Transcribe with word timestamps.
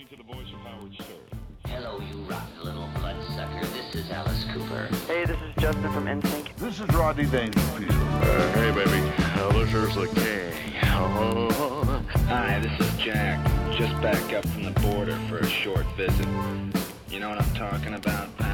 listening 0.00 0.18
to 0.18 0.24
the 0.24 0.34
voice 0.34 0.52
of 0.52 0.60
Howard 0.60 0.94
Stern. 0.94 1.40
Hello, 1.66 2.00
you 2.00 2.16
rotten 2.22 2.64
little 2.64 2.88
bloodsucker. 2.96 3.66
This 3.66 3.94
is 3.94 4.10
Alice 4.10 4.44
Cooper. 4.52 4.88
Hey, 5.06 5.24
this 5.24 5.36
is 5.36 5.54
Justin 5.58 5.92
from 5.92 6.06
NSYNC. 6.06 6.56
This 6.56 6.80
is 6.80 6.88
Rodney 6.94 7.26
Dangerfield. 7.26 7.90
Uh, 7.90 8.52
hey, 8.52 8.70
baby. 8.70 9.12
Uh, 9.18 9.52
this 9.52 9.74
is 9.74 9.94
the 9.94 10.06
king. 10.20 10.52
Oh. 10.84 12.04
Hi, 12.28 12.60
this 12.60 12.80
is 12.80 12.96
Jack. 12.96 13.44
Just 13.76 13.92
back 14.00 14.32
up 14.32 14.46
from 14.48 14.64
the 14.64 14.80
border 14.80 15.16
for 15.28 15.38
a 15.38 15.48
short 15.48 15.86
visit. 15.96 16.26
You 17.08 17.20
know 17.20 17.28
what 17.28 17.40
I'm 17.40 17.54
talking 17.54 17.94
about, 17.94 18.36
pal? 18.38 18.49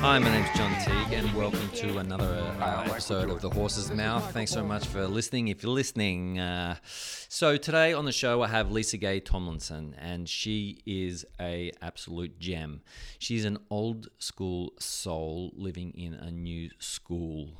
Hi, 0.00 0.18
my 0.18 0.30
name's 0.30 0.56
John 0.56 0.72
Teague, 0.84 1.12
and 1.12 1.34
welcome 1.34 1.68
to 1.70 1.98
another 1.98 2.54
uh, 2.60 2.84
episode 2.86 3.30
of 3.30 3.40
The 3.40 3.50
Horse's 3.50 3.90
Mouth. 3.90 4.32
Thanks 4.32 4.52
so 4.52 4.62
much 4.62 4.86
for 4.86 5.06
listening. 5.06 5.48
If 5.48 5.62
you're 5.62 5.72
listening, 5.72 6.38
uh, 6.38 6.76
so 6.84 7.56
today 7.56 7.92
on 7.92 8.04
the 8.04 8.12
show 8.12 8.42
I 8.42 8.48
have 8.48 8.70
Lisa 8.70 8.98
Gay 8.98 9.20
Tomlinson, 9.20 9.94
and 9.98 10.28
she 10.28 10.82
is 10.86 11.24
a 11.40 11.72
absolute 11.82 12.38
gem. 12.38 12.82
She's 13.18 13.44
an 13.44 13.58
old 13.70 14.08
school 14.18 14.74
soul 14.78 15.52
living 15.56 15.92
in 15.92 16.14
a 16.14 16.30
new 16.30 16.70
school. 16.78 17.58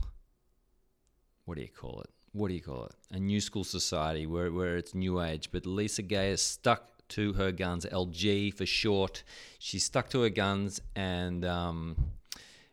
What 1.47 1.57
do 1.57 1.63
you 1.63 1.69
call 1.69 2.01
it? 2.03 2.11
What 2.33 2.49
do 2.49 2.55
you 2.55 2.63
call 2.63 2.85
it? 2.85 2.95
A 3.11 3.19
new 3.19 3.41
school 3.41 3.65
society 3.65 4.27
where 4.27 4.53
where 4.53 4.77
it's 4.77 4.95
new 4.95 5.21
age. 5.21 5.51
But 5.51 5.65
Lisa 5.65 6.03
Gay 6.03 6.31
is 6.31 6.43
stuck 6.43 6.91
to 7.11 7.33
her 7.35 7.53
guns. 7.53 7.87
LG 7.87 8.55
for 8.55 8.67
short. 8.67 9.23
She 9.59 9.79
stuck 9.79 10.09
to 10.11 10.23
her 10.23 10.31
guns, 10.31 10.81
and 10.95 11.45
um, 11.45 11.97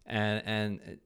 and 0.05 0.43
and 0.45 0.99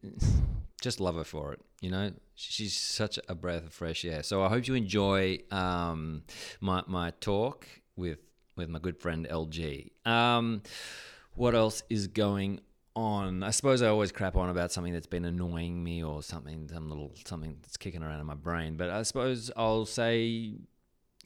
just 0.82 1.00
love 1.00 1.16
her 1.16 1.24
for 1.24 1.54
it. 1.54 1.62
You 1.82 1.92
know, 1.92 2.12
she's 2.36 2.76
such 2.76 3.20
a 3.28 3.36
breath 3.36 3.66
of 3.66 3.74
fresh 3.74 4.04
air. 4.06 4.24
So 4.24 4.44
I 4.44 4.50
hope 4.50 4.68
you 4.68 4.74
enjoy 4.74 5.40
um, 5.52 6.24
my 6.62 6.84
my 6.88 7.12
talk 7.20 7.68
with 7.96 8.20
with 8.56 8.70
my 8.70 8.80
good 8.80 8.98
friend 8.98 9.28
LG. 9.30 9.92
Um, 10.06 10.62
what 11.36 11.54
else 11.54 11.84
is 11.90 12.08
going 12.08 12.62
on? 12.96 13.44
I 13.44 13.52
suppose 13.52 13.82
I 13.82 13.88
always 13.90 14.12
crap 14.12 14.36
on 14.36 14.50
about 14.50 14.72
something 14.72 14.94
that's 14.94 15.08
been 15.08 15.26
annoying 15.26 15.84
me 15.84 16.04
or 16.04 16.24
something, 16.24 16.68
some 16.72 16.90
little 16.90 17.12
something 17.26 17.58
that's 17.62 17.78
kicking 17.78 18.02
around 18.02 18.20
in 18.20 18.26
my 18.26 18.36
brain. 18.36 18.76
But 18.76 18.90
I 18.90 19.04
suppose 19.04 19.52
I'll 19.56 19.86
say 19.86 20.56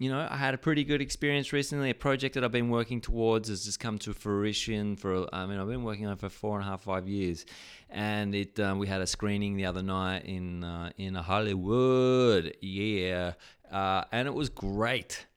you 0.01 0.09
know, 0.09 0.27
I 0.27 0.35
had 0.35 0.55
a 0.55 0.57
pretty 0.57 0.83
good 0.83 0.99
experience 0.99 1.53
recently. 1.53 1.91
A 1.91 1.93
project 1.93 2.33
that 2.33 2.43
I've 2.43 2.51
been 2.51 2.71
working 2.71 3.01
towards 3.01 3.49
has 3.49 3.65
just 3.65 3.79
come 3.79 3.99
to 3.99 4.13
fruition. 4.13 4.95
For 4.95 5.27
I 5.31 5.45
mean, 5.45 5.59
I've 5.59 5.67
been 5.67 5.83
working 5.83 6.07
on 6.07 6.13
it 6.13 6.19
for 6.19 6.27
four 6.27 6.57
and 6.57 6.67
a 6.67 6.71
half, 6.71 6.81
five 6.81 7.07
years, 7.07 7.45
and 7.87 8.33
it 8.33 8.59
um, 8.59 8.79
we 8.79 8.87
had 8.87 9.01
a 9.01 9.05
screening 9.05 9.57
the 9.57 9.65
other 9.65 9.83
night 9.83 10.25
in 10.25 10.63
uh, 10.63 10.89
in 10.97 11.13
Hollywood, 11.13 12.57
yeah, 12.61 13.33
uh, 13.71 14.05
and 14.11 14.27
it 14.27 14.33
was 14.33 14.49
great. 14.49 15.27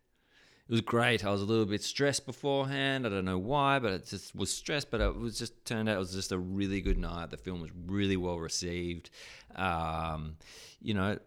It 0.66 0.72
was 0.72 0.80
great. 0.80 1.26
I 1.26 1.30
was 1.30 1.42
a 1.42 1.44
little 1.44 1.66
bit 1.66 1.82
stressed 1.82 2.24
beforehand. 2.24 3.06
I 3.06 3.10
don't 3.10 3.26
know 3.26 3.36
why, 3.36 3.78
but 3.80 3.92
it 3.92 4.06
just 4.06 4.34
was 4.34 4.50
stressed. 4.50 4.90
But 4.90 5.02
it 5.02 5.14
was 5.14 5.38
just 5.38 5.62
turned 5.66 5.90
out 5.90 5.96
it 5.96 5.98
was 5.98 6.14
just 6.14 6.32
a 6.32 6.38
really 6.38 6.80
good 6.80 6.96
night. 6.96 7.28
The 7.28 7.36
film 7.36 7.60
was 7.60 7.70
really 7.84 8.16
well 8.16 8.38
received. 8.38 9.10
Um, 9.54 10.36
you 10.80 10.94
know, 10.94 11.18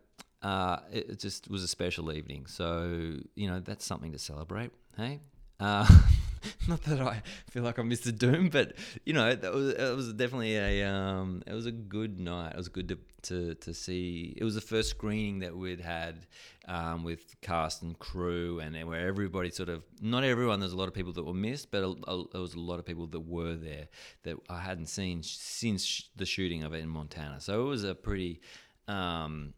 uh, 0.42 0.78
it, 0.92 1.20
just 1.20 1.50
was 1.50 1.64
a 1.64 1.68
special 1.68 2.12
evening. 2.12 2.46
So, 2.48 3.18
you 3.36 3.48
know, 3.48 3.60
that's 3.60 3.86
something 3.86 4.12
to 4.12 4.20
celebrate. 4.20 4.72
Hey? 4.96 5.20
Uh, 5.60 5.88
not 6.68 6.84
that 6.84 7.02
I 7.02 7.22
feel 7.50 7.64
like 7.64 7.78
I'm 7.78 7.90
Mr. 7.90 8.16
Doom, 8.16 8.50
but 8.50 8.74
you 9.06 9.14
know, 9.14 9.34
that 9.34 9.54
was, 9.54 9.74
it 9.74 9.96
was 9.96 10.14
definitely 10.14 10.56
a 10.56 10.84
um, 10.88 11.42
it 11.48 11.54
was 11.54 11.66
a 11.66 11.72
good 11.72 12.20
night. 12.20 12.52
It 12.52 12.58
was 12.58 12.70
good 12.70 12.90
to, 12.90 12.98
to, 13.24 13.56
to 13.56 13.74
see. 13.74 14.36
It 14.38 14.44
was 14.44 14.56
the 14.56 14.62
first 14.62 14.92
screening 14.92 15.40
that 15.40 15.56
we'd 15.56 15.82
had 15.82 16.28
um, 16.68 17.04
with 17.04 17.40
cast 17.42 17.82
and 17.82 17.98
crew, 17.98 18.60
and 18.60 18.76
where 18.88 19.08
everybody 19.08 19.50
sort 19.50 19.70
of 19.70 19.84
not 20.02 20.24
everyone. 20.24 20.60
There's 20.60 20.74
a 20.74 20.78
lot 20.78 20.88
of 20.88 20.94
people 20.94 21.14
that 21.14 21.24
were 21.24 21.34
missed, 21.34 21.72
but 21.72 21.84
a, 21.84 21.96
a, 22.08 22.24
there 22.32 22.42
was 22.42 22.54
a 22.54 22.60
lot 22.60 22.78
of 22.78 22.86
people 22.86 23.08
that 23.08 23.22
were 23.22 23.56
there 23.56 23.88
that 24.24 24.36
I 24.50 24.60
hadn't 24.60 24.88
seen 24.88 25.24
since 25.24 26.10
the 26.16 26.26
shooting 26.26 26.64
of 26.64 26.74
it 26.74 26.80
in 26.80 26.90
Montana. 26.90 27.42
So 27.42 27.62
it 27.62 27.66
was 27.66 27.84
a 27.84 27.96
pretty. 27.96 28.42
Um, 28.88 29.54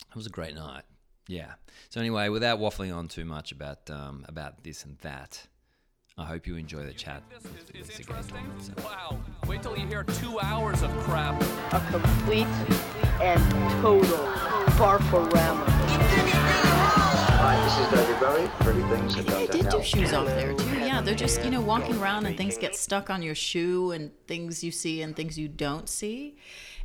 it 0.00 0.16
was 0.16 0.26
a 0.26 0.30
great 0.30 0.54
night. 0.54 0.84
Yeah. 1.26 1.52
So 1.88 2.00
anyway, 2.00 2.28
without 2.28 2.58
waffling 2.58 2.94
on 2.94 3.08
too 3.08 3.24
much 3.24 3.52
about 3.52 3.90
um, 3.90 4.24
about 4.28 4.62
this 4.62 4.84
and 4.84 4.98
that, 4.98 5.46
I 6.16 6.24
hope 6.26 6.46
you 6.46 6.56
enjoy 6.56 6.84
the 6.84 6.92
chat. 6.92 7.22
This 7.30 7.44
is, 7.74 7.90
is 7.90 8.00
interesting. 8.00 8.36
Tomlinson. 8.36 8.74
Wow. 8.84 9.18
Wait 9.46 9.62
till 9.62 9.76
you 9.76 9.86
hear 9.86 10.04
two 10.04 10.38
hours 10.40 10.82
of 10.82 10.90
crap. 10.98 11.42
A 11.72 11.80
complete 11.90 12.46
and 13.20 13.42
total 13.82 14.18
barforama. 14.76 15.64
Hi, 17.46 17.62
this 17.64 17.78
is 17.78 18.06
David 18.06 18.20
Bowie. 18.20 18.48
Pretty 18.60 18.82
things 18.88 19.16
that 19.16 19.28
I 19.28 19.46
don't 19.46 19.50
did 19.50 19.68
do 19.70 19.82
shoes 19.82 20.12
off 20.12 20.26
there 20.26 20.54
too. 20.54 20.78
Yeah, 20.78 21.00
they're 21.00 21.14
just 21.14 21.44
you 21.44 21.50
know 21.50 21.60
walking 21.60 22.00
around 22.00 22.26
and 22.26 22.36
things 22.36 22.56
get 22.56 22.76
stuck 22.76 23.10
on 23.10 23.22
your 23.22 23.34
shoe 23.34 23.90
and 23.90 24.10
things 24.26 24.62
you 24.62 24.70
see 24.70 25.02
and 25.02 25.16
things 25.16 25.38
you 25.38 25.48
don't 25.48 25.88
see. 25.88 26.36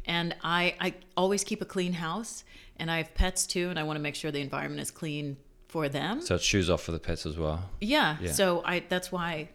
And 0.06 0.36
I 0.44 0.76
I 0.80 0.94
always 1.16 1.44
keep 1.44 1.62
a 1.62 1.66
clean 1.66 1.94
house 1.94 2.44
and 2.78 2.90
I 2.90 2.98
have 2.98 3.14
pets 3.14 3.46
too 3.46 3.70
and 3.70 3.78
I 3.78 3.84
want 3.84 3.98
to 3.98 4.02
make 4.02 4.16
sure 4.16 4.32
the 4.32 4.42
environment 4.42 4.82
is 4.82 4.92
clean 4.92 5.38
for 5.68 5.88
them. 5.90 6.22
So 6.22 6.36
it's 6.36 6.44
shoes 6.44 6.70
off 6.70 6.82
for 6.82 6.92
the 6.92 7.00
pets 7.00 7.26
as 7.26 7.38
well. 7.38 7.70
yeah, 7.82 8.18
yeah. 8.22 8.32
So 8.32 8.64
I 8.66 8.84
that's 8.90 9.12
why 9.12 9.50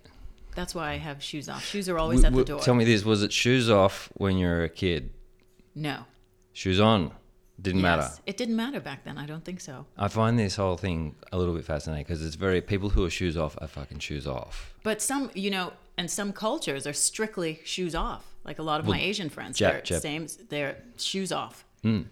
that's 0.55 0.75
why 0.75 0.93
I 0.93 0.97
have 0.99 1.21
shoes 1.23 1.49
off. 1.49 1.65
Shoes 1.65 1.89
are 1.89 1.99
always 1.99 2.23
W- 2.23 2.41
at 2.41 2.47
the 2.47 2.53
door. 2.53 2.61
Tell 2.61 2.75
me 2.75 2.85
this: 2.85 3.05
was 3.05 3.23
it 3.25 3.33
shoes 3.33 3.69
off 3.69 4.11
when 4.15 4.39
you 4.39 4.47
were 4.47 4.63
a 4.65 4.69
kid? 4.69 5.11
no. 5.75 6.05
Shoes 6.53 6.79
on? 6.79 7.11
Didn't 7.61 7.83
matter. 7.83 8.09
It 8.27 8.37
didn't 8.37 8.55
matter 8.55 8.79
back 8.79 9.05
then. 9.05 9.19
I 9.19 9.27
don't 9.27 9.45
think 9.45 9.61
so. 9.61 9.87
I 9.99 10.07
find 10.07 10.39
this 10.39 10.55
whole 10.55 10.77
thing 10.77 11.17
a 11.33 11.39
little 11.39 11.53
bit 11.55 11.65
fascinating 11.65 12.05
because 12.05 12.25
it's 12.25 12.37
very 12.37 12.61
people 12.61 12.91
who 12.91 13.05
are 13.05 13.11
shoes 13.11 13.37
off 13.37 13.57
are 13.61 13.67
fucking 13.67 13.99
shoes 13.99 14.25
off. 14.27 14.73
But 14.85 15.03
some, 15.03 15.31
you 15.35 15.51
know, 15.51 15.73
and 15.99 16.09
some 16.09 16.33
cultures 16.33 16.87
are 16.87 16.93
strictly 16.93 17.61
shoes 17.65 17.95
off. 17.97 18.34
Like 18.45 18.59
a 18.59 18.63
lot 18.63 18.81
of 18.81 18.87
Well, 18.87 18.97
my 18.97 19.03
Asian 19.03 19.29
friends, 19.31 19.59
Jap- 19.59 19.71
they're 19.87 19.99
Jap- 19.99 20.01
same. 20.01 20.27
They're 20.49 20.77
shoes 20.97 21.33
off. 21.33 21.65
Hmm. 21.83 22.03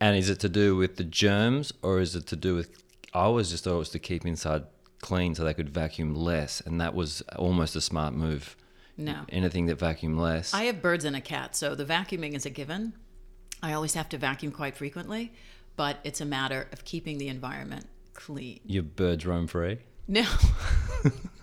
And 0.00 0.16
is 0.16 0.28
it 0.28 0.40
to 0.40 0.48
do 0.48 0.76
with 0.76 0.96
the 0.96 1.04
germs 1.04 1.72
or 1.82 2.00
is 2.00 2.14
it 2.16 2.26
to 2.28 2.36
do 2.36 2.54
with? 2.54 2.82
I 3.14 3.20
always 3.20 3.50
just 3.50 3.64
thought 3.64 3.76
it 3.76 3.78
was 3.78 3.88
to 3.90 3.98
keep 3.98 4.26
inside 4.26 4.64
clean 5.00 5.34
so 5.34 5.44
they 5.44 5.54
could 5.54 5.70
vacuum 5.70 6.14
less, 6.14 6.60
and 6.60 6.80
that 6.80 6.94
was 6.94 7.22
almost 7.36 7.76
a 7.76 7.80
smart 7.80 8.14
move. 8.14 8.56
No. 8.96 9.24
Anything 9.28 9.66
that 9.66 9.78
vacuum 9.78 10.16
less. 10.18 10.52
I 10.54 10.64
have 10.64 10.80
birds 10.82 11.04
and 11.04 11.14
a 11.16 11.20
cat, 11.20 11.54
so 11.56 11.74
the 11.74 11.84
vacuuming 11.84 12.34
is 12.34 12.46
a 12.46 12.50
given. 12.50 12.94
I 13.62 13.72
always 13.72 13.94
have 13.94 14.08
to 14.10 14.18
vacuum 14.18 14.52
quite 14.52 14.76
frequently, 14.76 15.32
but 15.76 15.98
it's 16.04 16.20
a 16.20 16.24
matter 16.24 16.68
of 16.72 16.84
keeping 16.84 17.18
the 17.18 17.28
environment 17.28 17.86
clean. 18.14 18.60
Your 18.64 18.82
birds 18.82 19.26
roam 19.26 19.46
free. 19.46 19.78
No. 20.06 20.24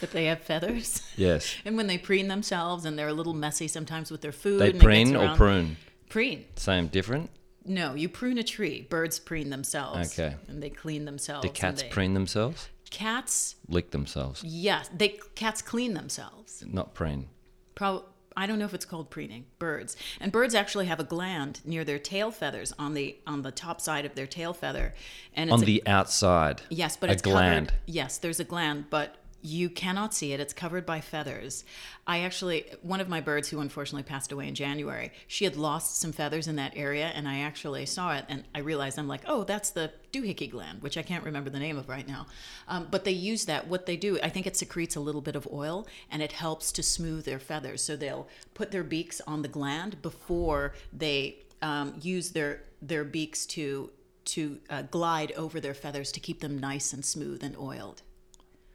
but 0.00 0.10
they 0.12 0.26
have 0.26 0.40
feathers. 0.40 1.02
Yes. 1.16 1.54
And 1.64 1.76
when 1.76 1.86
they 1.86 1.96
preen 1.98 2.28
themselves 2.28 2.84
and 2.84 2.98
they're 2.98 3.08
a 3.08 3.12
little 3.14 3.34
messy 3.34 3.68
sometimes 3.68 4.10
with 4.10 4.20
their 4.20 4.32
food. 4.32 4.58
They 4.60 4.66
and 4.70 4.74
it 4.76 4.80
gets 4.80 4.84
preen 4.84 5.16
or 5.16 5.34
prune. 5.36 5.76
Preen. 6.08 6.44
Same, 6.56 6.88
different. 6.88 7.30
No, 7.64 7.94
you 7.94 8.08
prune 8.08 8.36
a 8.38 8.42
tree. 8.42 8.86
Birds 8.90 9.18
preen 9.18 9.50
themselves. 9.50 10.18
Okay. 10.18 10.34
And 10.48 10.62
they 10.62 10.70
clean 10.70 11.04
themselves. 11.04 11.46
Do 11.46 11.52
cats 11.52 11.82
they- 11.82 11.88
preen 11.88 12.14
themselves? 12.14 12.68
Cats, 12.90 13.56
Lick 13.68 13.90
themselves, 13.90 14.44
yes, 14.44 14.88
they 14.96 15.18
cats 15.34 15.60
clean 15.62 15.94
themselves. 15.94 16.62
not 16.66 16.94
preen. 16.94 17.26
Probably. 17.74 18.06
I 18.36 18.46
don't 18.46 18.58
know 18.60 18.64
if 18.66 18.74
it's 18.74 18.84
called 18.84 19.10
preening. 19.10 19.46
Birds 19.58 19.96
and 20.20 20.30
birds 20.30 20.54
actually 20.54 20.86
have 20.86 21.00
a 21.00 21.04
gland 21.04 21.60
near 21.64 21.82
their 21.84 21.98
tail 21.98 22.30
feathers 22.30 22.72
on 22.78 22.94
the 22.94 23.16
on 23.26 23.42
the 23.42 23.50
top 23.50 23.80
side 23.80 24.04
of 24.04 24.14
their 24.14 24.26
tail 24.28 24.52
feather, 24.52 24.94
and 25.34 25.50
it's 25.50 25.54
On 25.54 25.62
a- 25.62 25.66
the 25.66 25.82
outside. 25.86 26.62
yes, 26.70 26.96
but 26.96 27.10
a 27.10 27.14
it's 27.14 27.22
gland. 27.22 27.68
Covered, 27.68 27.80
yes, 27.86 28.18
there's 28.18 28.38
a 28.38 28.44
gland, 28.44 28.84
but 28.90 29.16
you 29.44 29.68
cannot 29.68 30.14
see 30.14 30.32
it. 30.32 30.40
It's 30.40 30.54
covered 30.54 30.86
by 30.86 31.02
feathers. 31.02 31.64
I 32.06 32.20
actually 32.20 32.64
one 32.80 33.00
of 33.00 33.10
my 33.10 33.20
birds 33.20 33.50
who 33.50 33.60
unfortunately 33.60 34.02
passed 34.02 34.32
away 34.32 34.48
in 34.48 34.54
January. 34.54 35.12
She 35.26 35.44
had 35.44 35.54
lost 35.54 36.00
some 36.00 36.12
feathers 36.12 36.48
in 36.48 36.56
that 36.56 36.72
area, 36.74 37.12
and 37.14 37.28
I 37.28 37.40
actually 37.40 37.84
saw 37.84 38.14
it, 38.16 38.24
and 38.30 38.44
I 38.54 38.60
realized 38.60 38.98
I'm 38.98 39.06
like, 39.06 39.20
oh, 39.26 39.44
that's 39.44 39.68
the 39.68 39.92
doohickey 40.14 40.50
gland, 40.50 40.80
which 40.80 40.96
I 40.96 41.02
can't 41.02 41.24
remember 41.24 41.50
the 41.50 41.58
name 41.58 41.76
of 41.76 41.90
right 41.90 42.08
now. 42.08 42.26
Um, 42.68 42.88
but 42.90 43.04
they 43.04 43.10
use 43.10 43.44
that. 43.44 43.68
What 43.68 43.84
they 43.84 43.98
do, 43.98 44.18
I 44.22 44.30
think 44.30 44.46
it 44.46 44.56
secretes 44.56 44.96
a 44.96 45.00
little 45.00 45.20
bit 45.20 45.36
of 45.36 45.46
oil, 45.52 45.86
and 46.10 46.22
it 46.22 46.32
helps 46.32 46.72
to 46.72 46.82
smooth 46.82 47.26
their 47.26 47.38
feathers. 47.38 47.82
So 47.82 47.96
they'll 47.96 48.26
put 48.54 48.70
their 48.70 48.82
beaks 48.82 49.20
on 49.26 49.42
the 49.42 49.48
gland 49.48 50.00
before 50.00 50.72
they 50.90 51.40
um, 51.60 51.94
use 52.00 52.30
their 52.30 52.62
their 52.80 53.04
beaks 53.04 53.44
to 53.46 53.90
to 54.24 54.58
uh, 54.70 54.82
glide 54.82 55.32
over 55.32 55.60
their 55.60 55.74
feathers 55.74 56.10
to 56.12 56.20
keep 56.20 56.40
them 56.40 56.58
nice 56.58 56.94
and 56.94 57.04
smooth 57.04 57.44
and 57.44 57.54
oiled. 57.58 58.00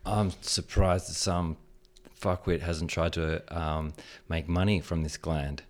I'm 0.10 0.32
surprised 0.42 1.10
that 1.10 1.16
some 1.16 1.58
fuckwit 2.20 2.62
hasn't 2.62 2.90
tried 2.90 3.14
to 3.14 3.42
um, 3.58 3.94
make 4.28 4.48
money 4.48 4.80
from 4.82 5.04
this 5.04 5.18
gland. 5.18 5.64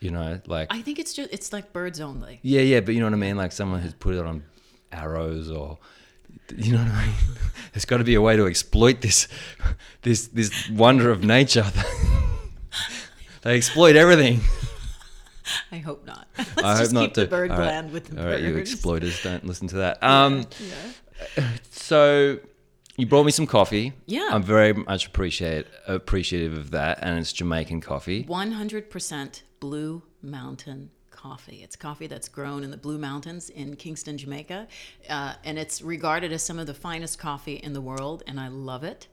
You 0.00 0.10
know, 0.10 0.40
like 0.46 0.68
I 0.70 0.82
think 0.82 0.98
it's 0.98 1.14
just 1.14 1.32
it's 1.32 1.52
like 1.52 1.72
birds 1.72 2.00
only. 2.00 2.38
yeah, 2.42 2.60
yeah, 2.60 2.80
but 2.80 2.94
you 2.94 3.00
know 3.00 3.06
what 3.06 3.14
I 3.14 3.16
mean. 3.16 3.36
Like 3.36 3.52
someone 3.52 3.80
who's 3.80 3.94
put 3.94 4.14
it 4.14 4.24
on 4.26 4.42
arrows 4.92 5.50
or 5.50 5.78
you 6.56 6.72
know 6.72 6.78
what 6.78 6.88
I 6.92 7.06
mean. 7.06 7.14
There's 7.72 7.84
got 7.86 7.98
to 7.98 8.04
be 8.04 8.14
a 8.14 8.20
way 8.20 8.36
to 8.36 8.46
exploit 8.46 9.00
this, 9.00 9.28
this, 10.02 10.28
this 10.28 10.68
wonder 10.70 11.10
of 11.10 11.24
nature. 11.24 11.64
they 13.42 13.56
exploit 13.56 13.96
everything. 13.96 14.40
I 15.72 15.78
hope 15.78 16.06
not. 16.06 16.28
Let's 16.38 16.58
I 16.62 16.70
hope 16.72 16.78
just 16.80 16.92
not 16.92 17.00
keep 17.00 17.14
the 17.14 17.24
to. 17.24 17.30
bird 17.30 17.50
All 17.50 17.58
right. 17.58 17.64
gland 17.64 17.92
with 17.92 18.04
the 18.06 18.14
birds. 18.16 18.24
All 18.26 18.30
right, 18.32 18.42
you 18.42 18.56
exploiters, 18.56 19.22
don't 19.22 19.44
listen 19.44 19.68
to 19.68 19.76
that. 19.76 20.02
Um, 20.02 20.46
so 21.70 22.38
You 22.96 23.06
brought 23.06 23.24
me 23.24 23.32
some 23.32 23.46
coffee. 23.46 23.92
Yeah. 24.06 24.28
I'm 24.30 24.42
very 24.42 24.72
much 24.72 25.06
appreciate 25.06 25.66
appreciative 25.88 26.56
of 26.56 26.70
that, 26.70 27.00
and 27.02 27.18
it's 27.18 27.32
Jamaican 27.32 27.80
coffee. 27.80 28.24
100% 28.24 29.42
Blue 29.58 30.02
Mountain 30.22 30.90
coffee. 31.10 31.62
It's 31.64 31.74
coffee 31.74 32.06
that's 32.06 32.28
grown 32.28 32.62
in 32.62 32.70
the 32.70 32.76
Blue 32.76 32.98
Mountains 32.98 33.50
in 33.50 33.74
Kingston, 33.76 34.16
Jamaica, 34.16 34.68
uh, 35.10 35.34
and 35.42 35.58
it's 35.58 35.82
regarded 35.82 36.32
as 36.32 36.42
some 36.42 36.58
of 36.58 36.66
the 36.66 36.74
finest 36.74 37.18
coffee 37.18 37.54
in 37.54 37.72
the 37.72 37.80
world, 37.80 38.22
and 38.26 38.38
I 38.38 38.48
love 38.48 38.84
it. 38.84 39.08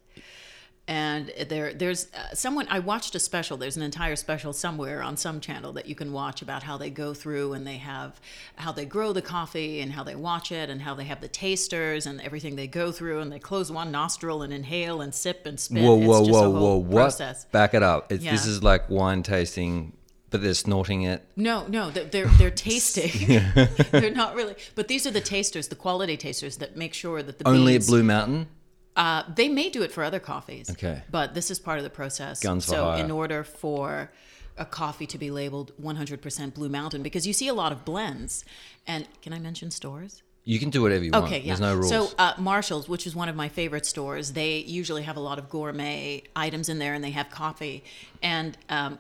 And 0.92 1.32
there, 1.48 1.74
there's 1.74 2.08
uh, 2.14 2.36
someone 2.36 2.68
I 2.70 2.80
watched 2.80 3.16
a 3.16 3.20
special. 3.20 3.56
There's 3.56 3.78
an 3.78 3.82
entire 3.82 4.18
special 4.18 4.52
somewhere 4.52 5.02
on 5.02 5.16
some 5.16 5.40
channel 5.40 5.72
that 5.72 5.86
you 5.86 5.96
can 5.96 6.12
watch 6.12 6.42
about 6.42 6.64
how 6.64 6.78
they 6.78 6.90
go 6.90 7.14
through 7.14 7.54
and 7.54 7.66
they 7.66 7.78
have 7.78 8.20
how 8.58 8.74
they 8.74 8.84
grow 8.84 9.14
the 9.14 9.22
coffee 9.22 9.80
and 9.80 9.94
how 9.94 10.04
they 10.04 10.16
watch 10.18 10.52
it 10.52 10.70
and 10.70 10.82
how 10.82 10.94
they 10.94 11.06
have 11.06 11.22
the 11.22 11.30
tasters 11.30 12.06
and 12.06 12.20
everything 12.20 12.58
they 12.58 12.68
go 12.68 12.92
through 12.92 13.22
and 13.22 13.32
they 13.32 13.40
close 13.40 13.72
one 13.72 13.90
nostril 13.90 14.42
and 14.42 14.52
inhale 14.52 15.00
and 15.00 15.16
sip 15.16 15.46
and 15.46 15.62
spit. 15.62 15.82
Whoa, 15.82 15.96
whoa, 15.96 16.24
whoa, 16.24 16.50
whoa! 16.50 16.76
What? 16.76 17.04
Process. 17.04 17.46
Back 17.46 17.74
it 17.74 17.84
up. 17.84 18.12
It's, 18.12 18.26
This 18.26 18.46
is 18.46 18.62
like 18.62 18.90
wine 18.90 19.24
tasting, 19.24 19.94
but 20.30 20.42
they're 20.42 20.54
snorting 20.54 21.04
it. 21.04 21.26
No, 21.38 21.68
no, 21.68 21.90
they're 21.90 22.28
they're, 22.28 22.52
tasting. 22.52 23.40
they're 23.92 24.12
not 24.12 24.36
really, 24.36 24.56
but 24.76 24.90
these 24.90 25.08
are 25.08 25.12
the 25.12 25.22
tasters, 25.22 25.70
the 25.70 25.76
quality 25.76 26.18
tasters 26.18 26.58
that 26.58 26.76
make 26.76 26.94
sure 26.94 27.24
that 27.24 27.40
the 27.40 27.48
Only 27.48 27.78
at 27.78 27.86
Blue 27.86 28.04
Mountain. 28.04 28.48
Uh, 28.96 29.24
they 29.34 29.48
may 29.48 29.70
do 29.70 29.82
it 29.84 29.92
for 29.92 30.04
other 30.04 30.20
coffees. 30.20 30.70
Okay. 30.70 31.02
but 31.10 31.34
this 31.34 31.50
is 31.50 31.60
part 31.60 31.78
of 31.78 31.84
the 31.84 31.90
process. 31.90 32.42
Guns 32.42 32.66
so, 32.66 32.86
hire. 32.86 33.04
in 33.04 33.12
order 33.12 33.44
for 33.44 34.12
a 34.58 34.66
coffee 34.66 35.08
to 35.08 35.18
be 35.18 35.32
labeled 35.32 35.72
100% 35.82 36.54
Blue 36.54 36.70
Mountain, 36.70 37.02
because 37.02 37.26
you 37.26 37.34
see 37.34 37.48
a 37.48 37.54
lot 37.54 37.72
of 37.72 37.86
blends, 37.86 38.44
and 38.86 39.08
can 39.22 39.34
I 39.34 39.40
mention 39.40 39.72
stores? 39.72 40.24
You 40.44 40.60
can 40.60 40.72
do 40.72 40.82
whatever 40.82 41.04
you 41.04 41.12
want. 41.12 41.26
Okay, 41.26 41.40
yeah. 41.40 41.48
There's 41.48 41.62
no 41.62 41.76
rules. 41.76 41.90
So 41.90 42.10
uh, 42.18 42.34
Marshalls, 42.38 42.90
which 42.90 43.06
is 43.06 43.16
one 43.16 43.30
of 43.30 43.36
my 43.36 43.48
favorite 43.48 43.86
stores, 43.86 44.34
they 44.34 44.58
usually 44.58 45.04
have 45.04 45.16
a 45.16 45.20
lot 45.20 45.38
of 45.38 45.50
gourmet 45.50 46.24
items 46.36 46.68
in 46.68 46.80
there, 46.80 46.94
and 46.94 47.04
they 47.04 47.12
have 47.12 47.30
coffee. 47.30 47.84
And 48.24 48.58
um, 48.68 48.98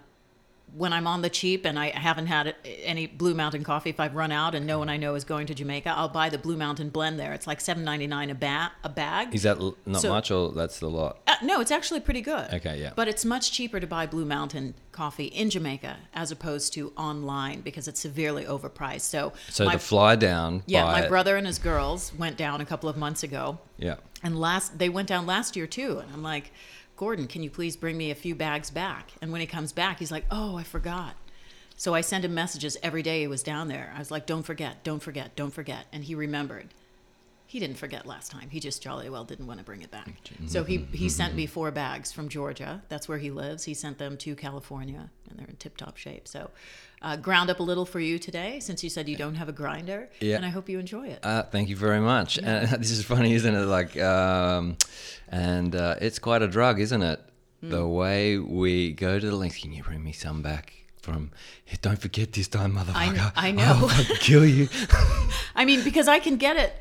when 0.73 0.93
I'm 0.93 1.05
on 1.05 1.21
the 1.21 1.29
cheap 1.29 1.65
and 1.65 1.77
I 1.77 1.89
haven't 1.89 2.27
had 2.27 2.55
any 2.83 3.05
Blue 3.05 3.33
Mountain 3.33 3.63
coffee, 3.63 3.89
if 3.89 3.99
I've 3.99 4.15
run 4.15 4.31
out 4.31 4.55
and 4.55 4.65
no 4.65 4.79
one 4.79 4.87
I 4.89 4.97
know 4.97 5.15
is 5.15 5.23
going 5.25 5.47
to 5.47 5.53
Jamaica, 5.53 5.89
I'll 5.89 6.07
buy 6.07 6.29
the 6.29 6.37
Blue 6.37 6.55
Mountain 6.55 6.89
blend 6.91 7.19
there. 7.19 7.33
It's 7.33 7.45
like 7.47 7.59
seven 7.59 7.83
ninety 7.83 8.07
nine 8.07 8.29
a 8.29 8.35
ba- 8.35 8.71
a 8.83 8.89
bag. 8.89 9.35
is 9.35 9.43
that 9.43 9.57
l- 9.59 9.75
not 9.85 10.01
so- 10.01 10.09
much, 10.09 10.31
or 10.31 10.51
that's 10.53 10.81
a 10.81 10.87
lot? 10.87 11.17
Uh, 11.27 11.35
no, 11.43 11.59
it's 11.59 11.71
actually 11.71 11.99
pretty 11.99 12.21
good. 12.21 12.53
Okay, 12.53 12.79
yeah. 12.79 12.91
But 12.95 13.07
it's 13.07 13.25
much 13.25 13.51
cheaper 13.51 13.79
to 13.79 13.87
buy 13.87 14.05
Blue 14.05 14.25
Mountain 14.25 14.75
coffee 14.91 15.25
in 15.25 15.49
Jamaica 15.49 15.97
as 16.13 16.31
opposed 16.31 16.73
to 16.73 16.91
online 16.97 17.61
because 17.61 17.87
it's 17.87 17.99
severely 17.99 18.45
overpriced. 18.45 19.01
So, 19.01 19.33
So 19.49 19.65
my, 19.65 19.73
to 19.73 19.79
fly 19.79 20.15
down. 20.15 20.63
yeah, 20.67 20.83
my 20.85 21.01
it- 21.01 21.09
brother 21.09 21.35
and 21.37 21.47
his 21.47 21.59
girls 21.59 22.13
went 22.17 22.37
down 22.37 22.61
a 22.61 22.65
couple 22.65 22.87
of 22.89 22.95
months 22.97 23.23
ago 23.23 23.59
Yeah. 23.77 23.95
and 24.23 24.39
last 24.39 24.77
they 24.79 24.89
went 24.89 25.07
down 25.07 25.25
last 25.25 25.55
year 25.55 25.65
too 25.67 25.99
and 25.99 26.11
i'm 26.13 26.21
like 26.23 26.51
gordon 27.01 27.25
can 27.25 27.41
you 27.41 27.49
please 27.49 27.75
bring 27.75 27.97
me 27.97 28.11
a 28.11 28.15
few 28.15 28.35
bags 28.35 28.69
back? 28.69 29.09
And 29.23 29.31
when 29.31 29.41
he 29.41 29.47
comes 29.47 29.71
back 29.73 29.97
he's 29.97 30.11
like 30.11 30.25
oh 30.29 30.55
i 30.55 30.61
forgot. 30.61 31.15
So 31.75 31.95
i 31.95 32.01
send 32.01 32.23
him 32.23 32.35
messages 32.35 32.77
every 32.83 33.01
day 33.01 33.21
he 33.21 33.27
was 33.27 33.41
down 33.41 33.69
there. 33.69 33.91
I 33.95 33.97
was 33.97 34.11
like 34.11 34.27
don't 34.27 34.43
forget 34.43 34.83
don't 34.83 35.01
forget 35.01 35.35
don't 35.35 35.49
forget. 35.49 35.87
And 35.91 36.03
he 36.03 36.13
remembered 36.13 36.67
he 37.51 37.59
didn't 37.59 37.77
forget 37.77 38.05
last 38.05 38.31
time 38.31 38.47
he 38.49 38.59
just 38.59 38.81
jolly 38.81 39.09
well 39.09 39.25
didn't 39.31 39.47
want 39.47 39.59
to 39.59 39.65
bring 39.69 39.81
it 39.81 39.91
back 39.91 40.09
so 40.47 40.63
he, 40.63 40.77
he 41.01 41.07
sent 41.09 41.35
me 41.35 41.45
four 41.45 41.69
bags 41.71 42.11
from 42.15 42.29
georgia 42.29 42.81
that's 42.91 43.07
where 43.09 43.17
he 43.25 43.29
lives 43.43 43.65
he 43.65 43.73
sent 43.73 43.97
them 43.97 44.13
to 44.17 44.35
california 44.35 45.03
and 45.29 45.37
they're 45.37 45.47
in 45.47 45.55
tip-top 45.57 45.95
shape 45.97 46.27
so 46.27 46.49
uh, 47.01 47.15
ground 47.27 47.49
up 47.49 47.59
a 47.59 47.63
little 47.71 47.85
for 47.85 47.99
you 47.99 48.17
today 48.19 48.59
since 48.59 48.83
you 48.85 48.89
said 48.89 49.09
you 49.09 49.17
don't 49.23 49.35
have 49.35 49.49
a 49.49 49.57
grinder 49.61 50.01
Yeah. 50.21 50.37
and 50.37 50.45
i 50.45 50.49
hope 50.49 50.69
you 50.69 50.79
enjoy 50.79 51.07
it 51.07 51.19
Uh, 51.23 51.43
thank 51.43 51.67
you 51.69 51.75
very 51.87 51.99
much. 52.13 52.37
And 52.37 52.69
this 52.81 52.91
is 52.91 53.03
funny, 53.03 53.33
isn't 53.39 53.55
it? 53.61 53.65
Like, 53.77 53.93
um, 53.99 54.77
and 55.29 55.75
uh, 55.75 55.95
it's 56.05 56.19
quite 56.19 56.41
a 56.41 56.47
drug, 56.47 56.79
isn't 56.79 57.01
it? 57.13 57.19
Hmm. 57.61 57.69
The 57.69 57.85
way 58.01 58.37
we 58.37 58.93
go 58.93 59.19
to 59.19 59.27
the 59.31 59.35
length. 59.35 59.57
Can 59.61 59.71
you 59.73 59.83
bring 59.83 60.03
me 60.03 60.13
some 60.13 60.41
back 60.41 60.65
from? 61.01 61.31
"Hey, 61.65 61.77
don't 61.81 61.99
forget 61.99 62.27
this 62.33 62.47
time, 62.47 62.71
motherfucker. 62.77 63.31
I 63.35 63.51
know. 63.59 63.73
I'll 63.89 64.15
kill 64.29 64.45
you. 64.45 64.67
I 65.55 65.65
mean, 65.65 65.83
because 65.83 66.07
I 66.07 66.19
can 66.19 66.37
get 66.37 66.55
it, 66.57 66.71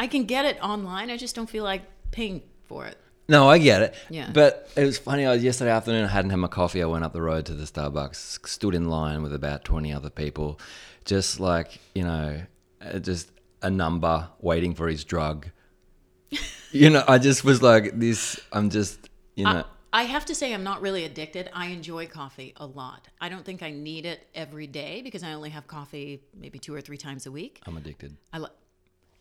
I 0.00 0.06
can 0.06 0.24
get 0.24 0.46
it 0.46 0.56
online. 0.62 1.10
I 1.10 1.18
just 1.18 1.34
don't 1.34 1.48
feel 1.48 1.62
like 1.62 1.82
paying 2.10 2.40
for 2.64 2.86
it. 2.86 2.96
no, 3.28 3.50
I 3.50 3.58
get 3.58 3.82
it. 3.82 3.94
Yeah. 4.08 4.30
But 4.32 4.70
it 4.74 4.86
was 4.86 4.96
funny. 4.96 5.26
I 5.26 5.32
was 5.34 5.44
yesterday 5.44 5.70
afternoon. 5.70 6.06
I 6.06 6.08
hadn't 6.08 6.30
had 6.30 6.38
my 6.38 6.48
coffee. 6.48 6.82
I 6.82 6.86
went 6.86 7.04
up 7.04 7.12
the 7.12 7.20
road 7.20 7.44
to 7.46 7.54
the 7.54 7.64
Starbucks, 7.64 8.48
stood 8.48 8.74
in 8.74 8.88
line 8.88 9.22
with 9.22 9.34
about 9.34 9.62
twenty 9.62 9.92
other 9.92 10.08
people, 10.08 10.58
just 11.04 11.38
like 11.38 11.78
you 11.94 12.04
know, 12.04 12.40
uh, 12.80 12.98
just 12.98 13.30
a 13.60 13.68
number 13.68 14.26
waiting 14.40 14.74
for 14.74 14.88
his 14.88 15.04
drug. 15.04 15.48
you 16.72 16.88
know, 16.88 17.04
I 17.06 17.18
just 17.18 17.44
was 17.44 17.60
like 17.60 17.98
this. 17.98 18.40
I'm 18.52 18.70
just 18.70 19.10
you 19.34 19.44
know. 19.44 19.64
I 19.92 20.04
have 20.04 20.24
to 20.26 20.36
say, 20.36 20.54
I'm 20.54 20.62
not 20.62 20.80
really 20.80 21.04
addicted. 21.04 21.50
I 21.52 21.66
enjoy 21.66 22.06
coffee 22.06 22.54
a 22.56 22.64
lot. 22.64 23.08
I 23.20 23.28
don't 23.28 23.44
think 23.44 23.60
I 23.60 23.72
need 23.72 24.06
it 24.06 24.24
every 24.36 24.68
day 24.68 25.02
because 25.02 25.24
I 25.24 25.32
only 25.32 25.50
have 25.50 25.66
coffee 25.66 26.22
maybe 26.32 26.60
two 26.60 26.72
or 26.72 26.80
three 26.80 26.96
times 26.96 27.26
a 27.26 27.32
week. 27.32 27.60
I'm 27.66 27.76
addicted. 27.76 28.16
I 28.32 28.46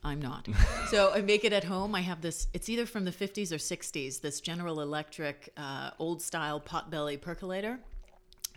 I'm 0.03 0.21
not. 0.21 0.47
so 0.87 1.11
I 1.13 1.21
make 1.21 1.43
it 1.43 1.53
at 1.53 1.65
home. 1.65 1.93
I 1.93 2.01
have 2.01 2.21
this. 2.21 2.47
It's 2.53 2.69
either 2.69 2.85
from 2.85 3.05
the 3.05 3.11
50s 3.11 3.51
or 3.51 3.57
60s. 3.57 4.21
This 4.21 4.39
General 4.39 4.81
Electric 4.81 5.51
uh, 5.57 5.91
old 5.99 6.21
style 6.21 6.61
potbelly 6.61 7.19
percolator 7.19 7.79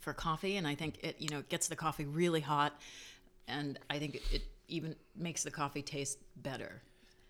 for 0.01 0.13
coffee, 0.13 0.57
and 0.57 0.67
I 0.67 0.75
think 0.75 0.99
it 1.03 1.17
you 1.19 1.29
know 1.31 1.41
it 1.41 1.49
gets 1.49 1.69
the 1.69 1.77
coffee 1.77 2.05
really 2.05 2.41
hot, 2.41 2.81
and 3.49 3.79
I 3.91 3.99
think 3.99 4.17
it, 4.17 4.23
it 4.33 4.43
even 4.69 4.95
makes 5.17 5.43
the 5.43 5.51
coffee 5.51 5.83
taste 5.83 6.19
better. 6.37 6.83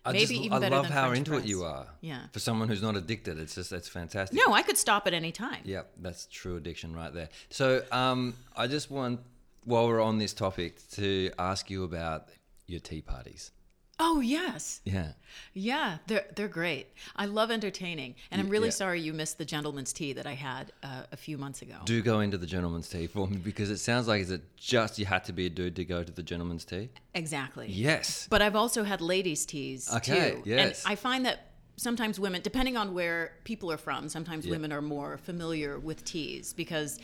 I 0.05 0.11
Maybe 0.11 0.25
just, 0.25 0.31
even 0.33 0.53
I 0.53 0.59
better 0.59 0.75
love 0.75 0.83
than 0.85 0.91
how 0.91 1.07
French 1.07 1.19
into 1.19 1.31
press. 1.31 1.43
it 1.45 1.47
you 1.47 1.63
are. 1.63 1.87
Yeah. 2.01 2.23
For 2.33 2.39
someone 2.39 2.67
who's 2.67 2.81
not 2.81 2.97
addicted, 2.97 3.39
it's 3.39 3.55
just 3.55 3.71
it's 3.71 3.87
fantastic. 3.87 4.37
No, 4.37 4.53
I 4.53 4.61
could 4.61 4.77
stop 4.77 5.07
at 5.07 5.13
any 5.13 5.31
time. 5.31 5.61
Yeah, 5.63 5.83
that's 6.01 6.27
true 6.29 6.57
addiction 6.57 6.93
right 6.93 7.13
there. 7.13 7.29
So 7.49 7.83
um, 7.91 8.35
I 8.55 8.67
just 8.67 8.91
want, 8.91 9.21
while 9.63 9.87
we're 9.87 10.01
on 10.01 10.17
this 10.17 10.33
topic, 10.33 10.77
to 10.91 11.31
ask 11.39 11.69
you 11.69 11.85
about 11.85 12.27
your 12.67 12.81
tea 12.81 13.01
parties. 13.01 13.51
Oh 13.99 14.21
yes, 14.21 14.81
Yeah. 14.85 15.09
yeah, 15.53 15.97
they're 16.07 16.25
they're 16.35 16.47
great. 16.47 16.87
I 17.15 17.25
love 17.27 17.51
entertaining, 17.51 18.15
and 18.31 18.41
I'm 18.41 18.49
really 18.49 18.67
yeah. 18.67 18.71
sorry 18.71 18.99
you 19.01 19.13
missed 19.13 19.37
the 19.37 19.45
gentleman's 19.45 19.93
tea 19.93 20.13
that 20.13 20.25
I 20.25 20.33
had 20.33 20.71
uh, 20.81 21.03
a 21.11 21.17
few 21.17 21.37
months 21.37 21.61
ago. 21.61 21.75
Do 21.85 22.01
go 22.01 22.19
into 22.19 22.37
the 22.39 22.47
gentleman's 22.47 22.89
tea 22.89 23.05
for 23.07 23.27
me 23.27 23.37
because 23.37 23.69
it 23.69 23.77
sounds 23.77 24.07
like 24.07 24.21
is 24.21 24.31
it 24.31 24.41
just 24.57 24.97
you 24.97 25.05
had 25.05 25.23
to 25.25 25.33
be 25.33 25.45
a 25.45 25.49
dude 25.49 25.75
to 25.75 25.85
go 25.85 26.03
to 26.03 26.11
the 26.11 26.23
gentleman's 26.23 26.65
tea? 26.65 26.89
exactly. 27.13 27.67
Yes. 27.69 28.27
But 28.29 28.41
I've 28.41 28.55
also 28.55 28.83
had 28.83 28.99
ladies' 28.99 29.45
teas 29.45 29.89
Okay, 29.93 30.31
too. 30.31 30.41
yes. 30.45 30.83
And 30.83 30.91
I 30.91 30.95
find 30.95 31.25
that 31.27 31.51
sometimes 31.77 32.19
women, 32.19 32.41
depending 32.41 32.75
on 32.77 32.93
where 32.95 33.33
people 33.43 33.71
are 33.71 33.77
from, 33.77 34.09
sometimes 34.09 34.47
women 34.47 34.71
are 34.73 34.81
more 34.81 35.17
familiar 35.17 35.77
with 35.79 36.03
teas 36.03 36.51
because 36.53 36.99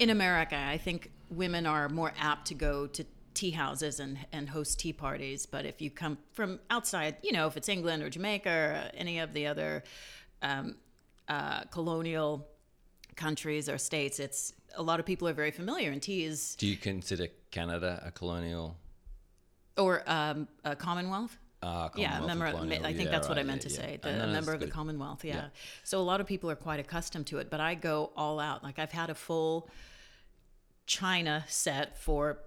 in 0.00 0.10
America, 0.10 0.56
I 0.56 0.78
think 0.78 1.10
women 1.30 1.64
are 1.66 1.88
more 1.88 2.12
apt 2.18 2.48
to 2.48 2.54
go 2.54 2.86
to 2.88 3.04
tea 3.34 3.50
houses 3.50 4.00
and, 4.00 4.18
and 4.32 4.48
host 4.48 4.78
tea 4.80 4.92
parties. 4.92 5.46
But 5.46 5.66
if 5.66 5.82
you 5.82 5.90
come 5.90 6.18
from 6.32 6.60
outside, 6.70 7.16
you 7.22 7.32
know, 7.32 7.46
if 7.46 7.56
it's 7.56 7.68
England 7.68 8.02
or 8.02 8.10
Jamaica 8.10 8.48
or 8.50 8.90
any 8.96 9.18
of 9.18 9.32
the 9.32 9.46
other 9.46 9.84
um, 10.42 10.76
uh, 11.28 11.64
colonial 11.64 12.46
countries 13.16 13.68
or 13.68 13.78
states, 13.78 14.18
it's 14.18 14.52
a 14.76 14.82
lot 14.82 15.00
of 15.00 15.06
people 15.06 15.28
are 15.28 15.32
very 15.34 15.50
familiar. 15.50 15.90
And 15.90 16.00
tea 16.00 16.24
is, 16.24 16.54
Do 16.56 16.66
you 16.66 16.76
consider 16.76 17.28
Canada 17.50 18.02
a 18.04 18.10
colonial? 18.10 18.76
or 19.76 20.02
um, 20.06 20.46
a 20.64 20.76
Commonwealth. 20.76 21.36
Uh, 21.60 21.88
yeah, 21.96 22.20
member. 22.20 22.50
colonial? 22.50 22.84
I 22.84 22.92
think 22.92 23.06
Yeah, 23.06 23.10
that's 23.10 23.28
what 23.28 23.38
I 23.38 23.42
meant 23.42 23.62
yeah, 23.62 23.68
to 23.70 23.74
say. 23.74 23.98
The, 24.02 24.12
no, 24.12 24.24
a 24.24 24.26
member 24.28 24.52
of 24.52 24.60
the. 24.60 24.66
Commonwealth. 24.66 25.24
Yeah. 25.24 25.46
So 25.82 25.98
a 25.98 26.02
lot 26.02 26.20
of 26.20 26.26
people 26.26 26.50
are 26.50 26.56
quite 26.56 26.78
accustomed 26.78 27.26
to 27.28 27.38
it, 27.38 27.50
but 27.50 27.58
I 27.60 27.74
go 27.74 28.12
all 28.16 28.38
out. 28.38 28.62
Like 28.62 28.78
I've 28.78 28.92
had 28.92 29.08
a 29.08 29.14
full 29.14 29.70
China 30.86 31.44
set 31.48 31.98
for 31.98 32.38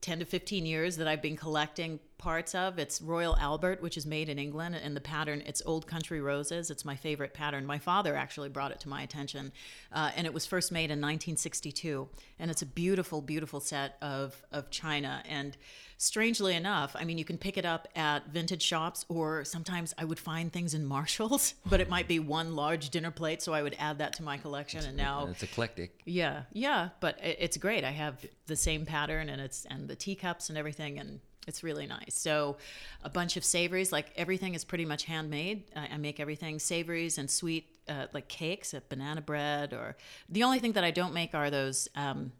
10 0.00 0.20
to 0.20 0.24
15 0.24 0.66
years 0.66 0.96
that 0.96 1.06
I've 1.08 1.22
been 1.22 1.36
collecting 1.36 2.00
parts 2.20 2.54
of. 2.54 2.78
It's 2.78 3.00
Royal 3.00 3.36
Albert, 3.38 3.82
which 3.82 3.96
is 3.96 4.06
made 4.06 4.28
in 4.28 4.38
England, 4.38 4.76
and 4.76 4.94
the 4.94 5.00
pattern, 5.00 5.42
it's 5.46 5.62
Old 5.66 5.86
Country 5.86 6.20
Roses. 6.20 6.70
It's 6.70 6.84
my 6.84 6.94
favorite 6.94 7.34
pattern. 7.34 7.64
My 7.66 7.78
father 7.78 8.14
actually 8.14 8.50
brought 8.50 8.70
it 8.70 8.80
to 8.80 8.88
my 8.88 9.02
attention, 9.02 9.52
uh, 9.92 10.10
and 10.14 10.26
it 10.26 10.34
was 10.34 10.46
first 10.46 10.70
made 10.70 10.90
in 10.90 11.00
1962. 11.00 12.08
And 12.38 12.50
it's 12.50 12.62
a 12.62 12.66
beautiful, 12.66 13.20
beautiful 13.22 13.58
set 13.60 13.96
of, 14.02 14.40
of 14.52 14.70
China. 14.70 15.22
And 15.28 15.56
strangely 15.96 16.54
enough, 16.54 16.94
I 16.98 17.04
mean, 17.04 17.18
you 17.18 17.24
can 17.24 17.38
pick 17.38 17.56
it 17.56 17.64
up 17.64 17.88
at 17.96 18.28
vintage 18.28 18.62
shops, 18.62 19.04
or 19.08 19.44
sometimes 19.44 19.94
I 19.98 20.04
would 20.04 20.18
find 20.18 20.52
things 20.52 20.74
in 20.74 20.84
Marshalls, 20.84 21.54
but 21.66 21.80
it 21.80 21.88
might 21.88 22.06
be 22.08 22.18
one 22.18 22.54
large 22.54 22.90
dinner 22.90 23.10
plate, 23.10 23.42
so 23.42 23.52
I 23.52 23.62
would 23.62 23.76
add 23.78 23.98
that 23.98 24.12
to 24.14 24.22
my 24.22 24.36
collection. 24.36 24.84
And 24.84 24.96
now 24.96 25.26
It's 25.30 25.42
eclectic. 25.42 26.00
yeah, 26.04 26.42
yeah, 26.52 26.90
but 27.00 27.18
it- 27.24 27.38
it's 27.40 27.56
great. 27.56 27.82
I 27.84 27.90
have 27.90 28.24
the 28.46 28.56
same 28.56 28.84
pattern 28.84 29.28
and 29.28 29.40
it's 29.40 29.64
and 29.70 29.88
the 29.88 29.96
teacups 29.96 30.48
and 30.50 30.58
everything, 30.58 30.98
and 30.98 31.20
it's 31.50 31.62
really 31.62 31.86
nice. 31.86 32.14
So, 32.14 32.56
a 33.04 33.10
bunch 33.10 33.36
of 33.36 33.44
savories, 33.44 33.92
like 33.92 34.06
everything 34.16 34.54
is 34.54 34.64
pretty 34.64 34.86
much 34.86 35.04
handmade. 35.04 35.64
I, 35.76 35.88
I 35.94 35.96
make 35.98 36.18
everything 36.20 36.58
savories 36.58 37.18
and 37.18 37.30
sweet, 37.30 37.64
uh, 37.88 38.06
like 38.14 38.28
cakes, 38.28 38.72
uh, 38.72 38.80
banana 38.88 39.20
bread, 39.20 39.74
or 39.74 39.96
the 40.30 40.42
only 40.44 40.58
thing 40.60 40.72
that 40.72 40.84
I 40.84 40.92
don't 40.92 41.12
make 41.12 41.34
are 41.34 41.50
those 41.50 41.88
um, 41.94 42.32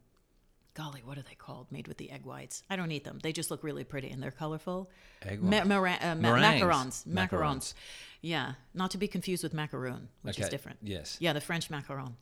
golly, 0.74 1.02
what 1.04 1.18
are 1.18 1.22
they 1.22 1.34
called? 1.34 1.66
Made 1.70 1.88
with 1.88 1.98
the 1.98 2.10
egg 2.10 2.24
whites. 2.24 2.62
I 2.70 2.76
don't 2.76 2.90
eat 2.92 3.04
them. 3.04 3.18
They 3.22 3.32
just 3.32 3.50
look 3.50 3.62
really 3.62 3.84
pretty 3.84 4.08
and 4.10 4.22
they're 4.22 4.30
colorful. 4.30 4.90
Egg 5.22 5.42
Ma- 5.42 5.58
white. 5.58 5.66
meringue- 5.66 6.02
uh, 6.02 6.14
ma- 6.14 6.36
macarons. 6.38 7.04
Macarons. 7.06 7.28
Macarons. 7.28 7.74
Yeah, 8.22 8.52
not 8.74 8.90
to 8.92 8.98
be 8.98 9.08
confused 9.08 9.42
with 9.42 9.52
macaroon, 9.52 10.08
which 10.22 10.38
is 10.38 10.48
different. 10.48 10.78
yes. 10.82 11.16
Yeah, 11.20 11.32
the 11.34 11.40
French 11.40 11.68
macaron. 11.70 12.12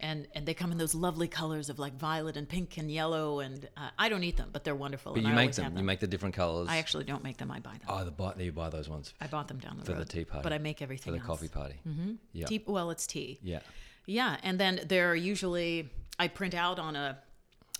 And 0.00 0.26
and 0.34 0.44
they 0.44 0.54
come 0.54 0.72
in 0.72 0.78
those 0.78 0.94
lovely 0.94 1.28
colors 1.28 1.70
of 1.70 1.78
like 1.78 1.94
violet 1.94 2.36
and 2.36 2.48
pink 2.48 2.76
and 2.78 2.90
yellow. 2.90 3.40
And 3.40 3.68
uh, 3.76 3.90
I 3.98 4.08
don't 4.08 4.24
eat 4.24 4.36
them, 4.36 4.50
but 4.52 4.64
they're 4.64 4.74
wonderful. 4.74 5.12
But 5.12 5.18
and 5.18 5.28
you 5.28 5.32
I 5.32 5.36
make 5.36 5.42
always 5.44 5.56
them. 5.56 5.76
You 5.76 5.84
make 5.84 6.00
the 6.00 6.06
different 6.06 6.34
colors. 6.34 6.68
I 6.68 6.78
actually 6.78 7.04
don't 7.04 7.22
make 7.22 7.36
them. 7.36 7.50
I 7.50 7.60
buy 7.60 7.72
them. 7.72 7.82
Oh, 7.88 8.04
the 8.04 8.10
buy, 8.10 8.34
you 8.38 8.52
buy 8.52 8.70
those 8.70 8.88
ones 8.88 9.14
I 9.20 9.26
bought 9.28 9.48
them 9.48 9.58
down 9.58 9.78
the 9.78 9.84
for 9.84 9.92
road. 9.92 9.98
For 9.98 10.04
the 10.04 10.12
tea 10.12 10.24
party. 10.24 10.42
But 10.42 10.52
I 10.52 10.58
make 10.58 10.82
everything 10.82 11.12
for 11.12 11.18
the 11.18 11.18
else. 11.18 11.26
coffee 11.26 11.48
party. 11.48 11.76
Mm-hmm. 11.88 12.12
Yeah. 12.32 12.46
Tea, 12.46 12.64
well, 12.66 12.90
it's 12.90 13.06
tea. 13.06 13.38
Yeah. 13.42 13.60
Yeah, 14.06 14.36
and 14.42 14.58
then 14.60 14.80
there 14.86 15.10
are 15.10 15.16
usually 15.16 15.90
I 16.18 16.28
print 16.28 16.54
out 16.54 16.78
on 16.78 16.96
a 16.96 17.18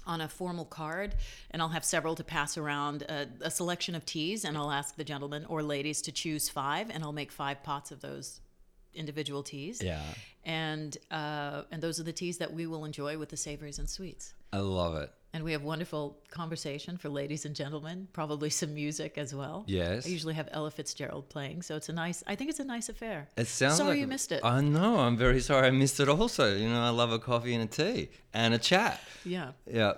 on 0.07 0.21
a 0.21 0.29
formal 0.29 0.65
card, 0.67 1.15
and 1.51 1.63
I'll 1.63 1.69
have 1.69 1.85
several 1.85 2.15
to 2.17 2.25
pass 2.25 2.59
around 2.59 3.03
a, 3.03 3.27
a 3.41 3.51
selection 3.51 3.95
of 3.95 4.05
teas, 4.05 4.45
and 4.45 4.57
I'll 4.57 4.71
ask 4.71 4.97
the 4.97 5.05
gentlemen 5.05 5.47
or 5.47 5.63
ladies 5.63 6.03
to 6.03 6.13
choose 6.13 6.49
five, 6.49 6.91
and 6.91 7.03
I'll 7.03 7.13
make 7.13 7.33
five 7.33 7.63
pots 7.63 7.91
of 7.91 8.01
those 8.01 8.41
individual 8.95 9.43
teas. 9.43 9.83
Yeah. 9.83 10.03
And 10.45 10.97
uh, 11.11 11.63
and 11.71 11.83
those 11.83 11.99
are 12.01 12.05
the 12.05 12.13
teas 12.13 12.39
that 12.39 12.53
we 12.53 12.67
will 12.67 12.85
enjoy 12.85 13.19
with 13.19 13.29
the 13.31 13.37
savories 13.37 13.79
and 13.79 13.89
sweets. 13.89 14.35
I 14.53 14.59
love 14.59 14.97
it. 14.97 15.11
And 15.33 15.43
we 15.43 15.51
have 15.51 15.63
wonderful 15.65 16.17
conversation 16.31 16.97
for 16.97 17.09
ladies 17.09 17.45
and 17.45 17.57
gentlemen, 17.57 18.07
probably 18.13 18.51
some 18.51 18.73
music 18.73 19.19
as 19.19 19.35
well. 19.35 19.65
Yes. 19.67 20.07
I 20.07 20.11
usually 20.11 20.35
have 20.35 20.49
Ella 20.53 20.71
Fitzgerald 20.71 21.29
playing, 21.29 21.63
so 21.63 21.75
it's 21.75 21.89
a 21.89 21.93
nice. 21.93 22.23
I 22.29 22.37
think 22.37 22.51
it's 22.51 22.61
a 22.61 22.65
nice 22.65 22.89
affair. 22.89 23.27
It 23.37 23.49
sounds 23.49 23.79
Sorry 23.79 23.91
like 23.91 23.99
you 23.99 24.07
missed 24.07 24.31
it. 24.31 24.45
I 24.45 24.61
know. 24.61 25.01
I'm 25.01 25.17
very 25.17 25.41
sorry 25.41 25.67
I 25.67 25.71
missed 25.73 25.99
it. 25.99 26.09
Also, 26.09 26.55
you 26.55 26.69
know, 26.69 26.81
I 26.81 26.91
love 26.91 27.11
a 27.11 27.19
coffee 27.19 27.53
and 27.55 27.65
a 27.65 27.67
tea 27.67 28.11
and 28.33 28.55
a 28.55 28.59
chat. 28.59 29.01
yeah. 29.25 29.53
Yeah. 29.67 29.95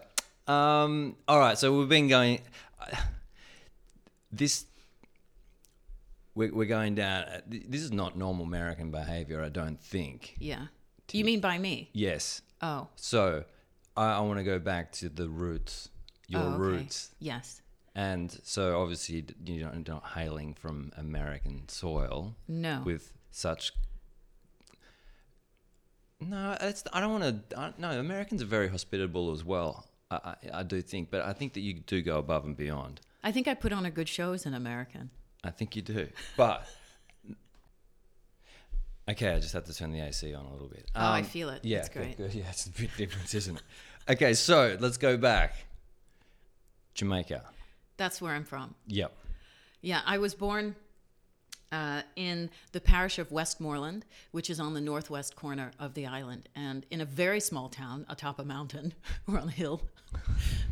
Um, 0.48 1.16
all 1.28 1.38
right. 1.38 1.58
So 1.58 1.76
we've 1.78 1.88
been 1.88 2.08
going. 2.08 2.40
This. 4.32 4.64
We're, 6.36 6.54
we're 6.54 6.66
going 6.66 6.94
down. 6.94 7.24
Uh, 7.24 7.40
this 7.48 7.80
is 7.82 7.90
not 7.90 8.16
normal 8.16 8.44
American 8.44 8.92
behavior, 8.92 9.42
I 9.42 9.48
don't 9.48 9.80
think. 9.80 10.36
Yeah. 10.38 10.66
Do 11.08 11.18
You 11.18 11.24
mean 11.24 11.40
by 11.40 11.58
me? 11.58 11.90
Yes. 11.92 12.42
Oh. 12.62 12.88
So 12.96 13.44
I, 13.96 14.12
I 14.12 14.20
want 14.20 14.38
to 14.38 14.44
go 14.44 14.58
back 14.60 14.92
to 14.92 15.08
the 15.08 15.28
roots, 15.28 15.88
your 16.28 16.42
Oh, 16.42 16.48
okay. 16.48 16.58
roots. 16.58 17.10
Yes. 17.18 17.62
And 17.94 18.38
so 18.44 18.80
obviously 18.80 19.24
you 19.46 19.60
don't, 19.64 19.82
don't 19.82 20.04
hailing 20.04 20.52
from 20.54 20.92
American 20.98 21.66
soil 21.68 22.36
No. 22.46 22.82
with 22.84 23.12
such. 23.30 23.72
No, 26.20 26.56
it's, 26.60 26.84
I 26.92 27.00
don't 27.00 27.12
want 27.20 27.50
to. 27.50 27.74
No, 27.78 27.90
Americans 27.98 28.42
are 28.42 28.46
very 28.46 28.68
hospitable 28.68 29.32
as 29.32 29.44
well. 29.44 29.86
I, 30.10 30.16
I, 30.16 30.34
I 30.54 30.62
do 30.62 30.80
think, 30.80 31.10
but 31.10 31.22
I 31.22 31.32
think 31.32 31.52
that 31.54 31.60
you 31.60 31.74
do 31.74 32.00
go 32.02 32.18
above 32.18 32.44
and 32.44 32.56
beyond. 32.56 33.00
I 33.22 33.32
think 33.32 33.48
I 33.48 33.54
put 33.54 33.72
on 33.72 33.84
a 33.84 33.90
good 33.90 34.08
show 34.08 34.32
as 34.32 34.46
an 34.46 34.54
American. 34.54 35.10
I 35.46 35.50
think 35.50 35.76
you 35.76 35.82
do, 35.82 36.08
but. 36.36 36.66
Okay, 39.08 39.30
I 39.32 39.38
just 39.38 39.52
have 39.52 39.64
to 39.66 39.72
turn 39.74 39.92
the 39.92 40.00
AC 40.00 40.34
on 40.34 40.44
a 40.46 40.50
little 40.52 40.66
bit. 40.68 40.90
Oh, 40.96 41.00
I 41.00 41.20
Um, 41.20 41.24
feel 41.24 41.48
it. 41.50 41.64
Yeah, 41.64 41.78
That's 41.78 41.90
great. 41.90 42.16
Good, 42.16 42.32
good. 42.32 42.34
Yeah, 42.34 42.50
it's 42.50 42.66
a 42.66 42.70
big 42.70 42.90
difference, 42.96 43.34
isn't 43.34 43.56
it? 43.56 43.62
Okay, 44.08 44.34
so 44.34 44.76
let's 44.80 44.96
go 44.96 45.16
back. 45.16 45.54
Jamaica. 46.94 47.44
That's 47.98 48.20
where 48.20 48.34
I'm 48.34 48.44
from. 48.44 48.74
Yep. 48.88 49.16
Yeah, 49.80 50.00
I 50.06 50.18
was 50.18 50.34
born 50.34 50.74
uh, 51.70 52.02
in 52.16 52.50
the 52.72 52.80
parish 52.80 53.18
of 53.20 53.30
Westmoreland, 53.30 54.04
which 54.32 54.50
is 54.50 54.58
on 54.58 54.74
the 54.74 54.80
northwest 54.80 55.36
corner 55.36 55.70
of 55.78 55.94
the 55.94 56.06
island, 56.06 56.48
and 56.56 56.84
in 56.90 57.00
a 57.00 57.04
very 57.04 57.38
small 57.40 57.68
town 57.68 58.06
atop 58.08 58.40
a 58.40 58.44
mountain 58.44 58.92
or 59.28 59.38
on 59.38 59.46
a 59.48 59.52
hill. 59.52 59.82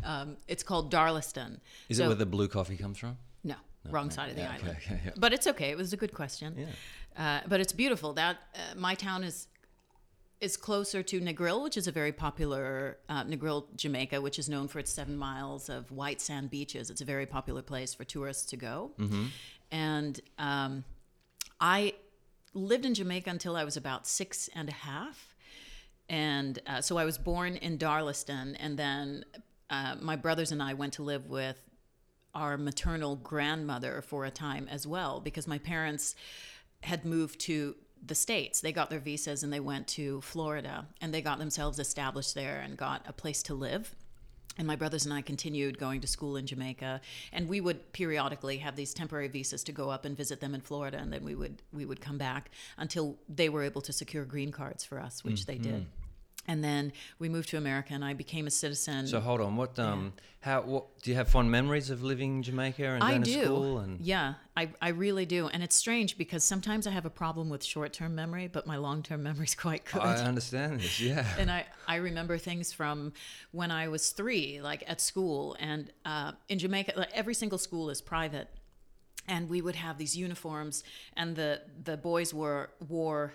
Um, 0.03 0.35
it's 0.49 0.63
called 0.63 0.91
Darliston. 0.91 1.61
Is 1.87 1.97
So- 1.99 2.03
it 2.03 2.07
where 2.07 2.15
the 2.15 2.25
blue 2.25 2.47
coffee 2.49 2.75
comes 2.75 2.97
from? 2.97 3.17
No, 3.45 3.55
wrong 3.89 4.09
side 4.11 4.29
of 4.29 4.35
the 4.35 4.41
yeah, 4.41 4.53
island. 4.53 4.77
okay, 4.77 5.01
yeah. 5.05 5.11
But 5.17 5.33
it's 5.33 5.47
okay. 5.47 5.69
It 5.69 5.77
was 5.77 5.93
a 5.93 5.97
good 5.97 6.13
question. 6.13 6.55
Yeah. 6.57 6.65
Uh, 7.17 7.41
but 7.47 7.59
it's 7.59 7.73
beautiful. 7.73 8.13
That 8.13 8.37
uh, 8.53 8.75
my 8.75 8.95
town 8.95 9.23
is 9.23 9.47
is 10.41 10.57
closer 10.57 11.01
to 11.01 11.21
Negril, 11.21 11.63
which 11.63 11.77
is 11.77 11.87
a 11.87 11.91
very 11.91 12.11
popular 12.11 12.97
uh, 13.07 13.23
Negril, 13.23 13.63
Jamaica, 13.75 14.21
which 14.21 14.37
is 14.37 14.49
known 14.49 14.67
for 14.67 14.79
its 14.79 14.91
seven 14.91 15.15
miles 15.17 15.69
of 15.69 15.91
white 15.91 16.19
sand 16.19 16.49
beaches. 16.49 16.89
It's 16.89 17.01
a 17.01 17.05
very 17.05 17.25
popular 17.25 17.61
place 17.61 17.93
for 17.93 18.03
tourists 18.03 18.45
to 18.47 18.57
go. 18.57 18.91
And 19.71 20.19
um, 20.37 20.83
I 21.59 21.93
lived 22.53 22.85
in 22.85 22.93
Jamaica 22.93 23.29
until 23.29 23.55
I 23.55 23.63
was 23.63 23.77
about 23.77 24.07
six 24.07 24.49
and 24.53 24.69
a 24.69 24.73
half. 24.73 25.35
And 26.09 26.59
uh, 26.67 26.81
so 26.81 26.97
I 26.97 27.05
was 27.05 27.17
born 27.17 27.55
in 27.55 27.77
Darliston, 27.77 28.55
and 28.59 28.77
then 28.77 29.25
uh, 29.69 29.95
my 29.99 30.15
brothers 30.15 30.51
and 30.51 30.61
I 30.61 30.73
went 30.75 30.93
to 30.93 31.03
live 31.03 31.27
with 31.27 31.57
our 32.35 32.57
maternal 32.57 33.15
grandmother 33.15 34.01
for 34.01 34.25
a 34.25 34.31
time 34.31 34.67
as 34.69 34.85
well 34.85 35.19
because 35.19 35.47
my 35.47 35.57
parents 35.57 36.15
had 36.83 37.05
moved 37.05 37.39
to 37.39 37.75
the 38.05 38.15
states. 38.15 38.61
They 38.61 38.71
got 38.71 38.89
their 38.89 38.99
visas 38.99 39.41
and 39.41 39.51
they 39.51 39.59
went 39.59 39.87
to 39.89 40.21
florida 40.21 40.85
and 41.01 41.13
they 41.13 41.21
got 41.21 41.39
themselves 41.39 41.79
established 41.79 42.35
there 42.35 42.61
and 42.63 42.77
got 42.77 43.03
a 43.07 43.13
place 43.13 43.41
to 43.43 43.53
live. 43.53 43.95
And 44.57 44.67
my 44.67 44.75
brothers 44.75 45.05
and 45.05 45.13
I 45.13 45.21
continued 45.21 45.77
going 45.77 45.99
to 45.99 46.07
school 46.07 46.37
in 46.37 46.47
Jamaica, 46.47 47.01
and 47.33 47.49
we 47.49 47.59
would 47.59 47.91
periodically 47.91 48.57
have 48.59 48.77
these 48.77 48.93
temporary 48.93 49.27
visas 49.27 49.65
to 49.65 49.73
go 49.73 49.89
up 49.89 50.05
and 50.05 50.15
visit 50.15 50.39
them 50.39 50.55
in 50.55 50.61
Florida, 50.61 50.97
and 50.97 51.11
then 51.11 51.25
we 51.25 51.35
would 51.35 51.61
we 51.73 51.83
would 51.83 51.99
come 51.99 52.17
back 52.17 52.51
until 52.77 53.17
they 53.27 53.49
were 53.49 53.63
able 53.63 53.81
to 53.81 53.91
secure 53.91 54.23
green 54.23 54.53
cards 54.53 54.85
for 54.85 54.97
us, 54.97 55.25
which 55.25 55.41
mm, 55.41 55.45
they 55.47 55.57
mm. 55.57 55.63
did. 55.63 55.85
And 56.47 56.63
then 56.63 56.93
we 57.19 57.29
moved 57.29 57.49
to 57.49 57.57
America, 57.57 57.93
and 57.93 58.05
I 58.05 58.13
became 58.13 58.47
a 58.47 58.51
citizen. 58.51 59.07
So 59.07 59.19
hold 59.19 59.41
on. 59.41 59.55
What 59.55 59.77
um 59.79 60.13
how 60.45 60.61
what 60.61 61.01
do 61.01 61.09
you 61.09 61.17
have 61.17 61.27
fond 61.27 61.49
memories 61.49 61.89
of 61.89 62.03
living 62.03 62.35
in 62.35 62.43
Jamaica 62.43 62.85
and 62.85 63.03
I 63.03 63.09
going 63.11 63.23
do. 63.23 63.33
to 63.33 63.45
school 63.45 63.79
and 63.79 63.99
Yeah, 63.99 64.35
I, 64.55 64.69
I 64.79 64.89
really 64.89 65.25
do. 65.25 65.47
And 65.47 65.63
it's 65.63 65.75
strange 65.75 66.19
because 66.19 66.43
sometimes 66.43 66.85
I 66.85 66.91
have 66.91 67.05
a 67.05 67.09
problem 67.09 67.49
with 67.49 67.63
short 67.63 67.93
term 67.93 68.13
memory, 68.13 68.47
but 68.47 68.67
my 68.67 68.77
long 68.77 69.01
term 69.01 69.23
memory 69.29 69.45
is 69.45 69.55
quite 69.55 69.85
good. 69.85 70.03
I 70.03 70.17
understand 70.23 70.81
this. 70.81 70.99
Yeah. 70.99 71.25
and 71.39 71.49
I, 71.49 71.65
I 71.87 71.95
remember 71.95 72.37
things 72.37 72.71
from 72.71 73.13
when 73.53 73.71
I 73.71 73.87
was 73.87 74.11
three, 74.11 74.61
like 74.61 74.83
at 74.87 75.01
school. 75.01 75.57
And 75.59 75.91
uh, 76.05 76.33
in 76.47 76.59
Jamaica, 76.59 76.93
like 76.95 77.11
every 77.11 77.33
single 77.33 77.57
school 77.57 77.89
is 77.89 77.99
private. 77.99 78.47
And 79.27 79.49
we 79.49 79.63
would 79.63 79.75
have 79.75 79.97
these 79.97 80.15
uniforms, 80.15 80.83
and 81.17 81.35
the, 81.35 81.61
the 81.83 81.97
boys 81.97 82.31
were 82.31 82.69
wore. 82.87 83.33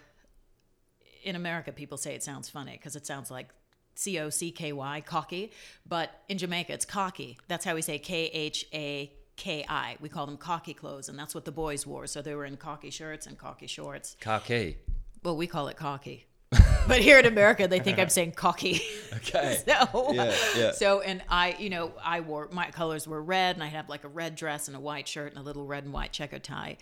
In 1.22 1.36
America, 1.36 1.72
people 1.72 1.98
say 1.98 2.14
it 2.14 2.22
sounds 2.22 2.48
funny 2.48 2.72
because 2.72 2.96
it 2.96 3.06
sounds 3.06 3.30
like 3.30 3.48
C 3.94 4.18
O 4.18 4.30
C 4.30 4.50
K 4.50 4.72
Y, 4.72 5.02
cocky. 5.02 5.52
But 5.86 6.22
in 6.28 6.38
Jamaica, 6.38 6.72
it's 6.72 6.84
cocky. 6.84 7.38
That's 7.48 7.64
how 7.64 7.74
we 7.74 7.82
say 7.82 7.98
K 7.98 8.26
H 8.26 8.66
A 8.72 9.12
K 9.36 9.64
I. 9.68 9.96
We 10.00 10.08
call 10.08 10.26
them 10.26 10.36
cocky 10.36 10.74
clothes, 10.74 11.08
and 11.08 11.18
that's 11.18 11.34
what 11.34 11.44
the 11.44 11.52
boys 11.52 11.86
wore. 11.86 12.06
So 12.06 12.22
they 12.22 12.34
were 12.34 12.44
in 12.44 12.56
cocky 12.56 12.90
shirts 12.90 13.26
and 13.26 13.36
cocky 13.36 13.66
shorts. 13.66 14.16
Cocky. 14.20 14.78
Well, 15.22 15.36
we 15.36 15.46
call 15.46 15.68
it 15.68 15.76
cocky. 15.76 16.26
but 16.88 17.00
here 17.00 17.18
in 17.18 17.26
America, 17.26 17.68
they 17.68 17.78
think 17.78 17.98
I'm 17.98 18.08
saying 18.08 18.32
cocky. 18.32 18.80
Okay. 19.20 19.58
so, 19.66 20.12
Yeah, 20.14 20.34
yeah. 20.56 20.72
so, 20.72 21.00
and 21.02 21.22
I, 21.28 21.54
you 21.58 21.68
know, 21.68 21.92
I 22.02 22.20
wore 22.20 22.48
my 22.52 22.70
colors 22.70 23.06
were 23.06 23.22
red, 23.22 23.54
and 23.54 23.62
I 23.62 23.66
had 23.66 23.88
like 23.90 24.02
a 24.04 24.08
red 24.08 24.34
dress 24.34 24.66
and 24.66 24.74
a 24.76 24.80
white 24.80 25.06
shirt 25.06 25.30
and 25.32 25.38
a 25.38 25.42
little 25.42 25.66
red 25.66 25.84
and 25.84 25.92
white 25.92 26.10
checker 26.10 26.38
tie, 26.38 26.78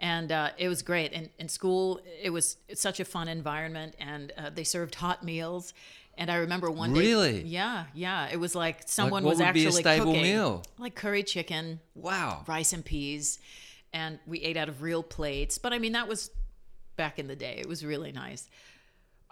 and 0.00 0.32
uh, 0.32 0.50
it 0.56 0.68
was 0.68 0.80
great. 0.80 1.12
And 1.12 1.28
in 1.38 1.48
school, 1.50 2.00
it 2.22 2.30
was 2.30 2.56
such 2.74 2.98
a 2.98 3.04
fun 3.04 3.28
environment, 3.28 3.94
and 4.00 4.32
uh, 4.38 4.48
they 4.50 4.64
served 4.64 4.94
hot 4.94 5.22
meals. 5.22 5.74
And 6.16 6.30
I 6.30 6.36
remember 6.36 6.70
one 6.70 6.94
day, 6.94 7.00
Really? 7.00 7.42
yeah, 7.42 7.84
yeah, 7.94 8.28
it 8.32 8.40
was 8.40 8.54
like 8.54 8.82
someone 8.86 9.22
what 9.22 9.30
was 9.30 9.38
would 9.40 9.52
be 9.52 9.64
a 9.64 9.68
actually 9.68 9.82
cooking, 9.82 10.22
meal? 10.22 10.62
like 10.78 10.94
curry 10.94 11.22
chicken, 11.24 11.80
Wow. 11.94 12.44
rice 12.48 12.72
and 12.72 12.84
peas, 12.84 13.38
and 13.92 14.18
we 14.26 14.40
ate 14.40 14.56
out 14.56 14.70
of 14.70 14.80
real 14.82 15.02
plates. 15.02 15.58
But 15.58 15.72
I 15.74 15.78
mean, 15.78 15.92
that 15.92 16.08
was 16.08 16.30
back 16.96 17.18
in 17.18 17.26
the 17.28 17.36
day. 17.36 17.56
It 17.58 17.68
was 17.68 17.84
really 17.84 18.12
nice. 18.12 18.48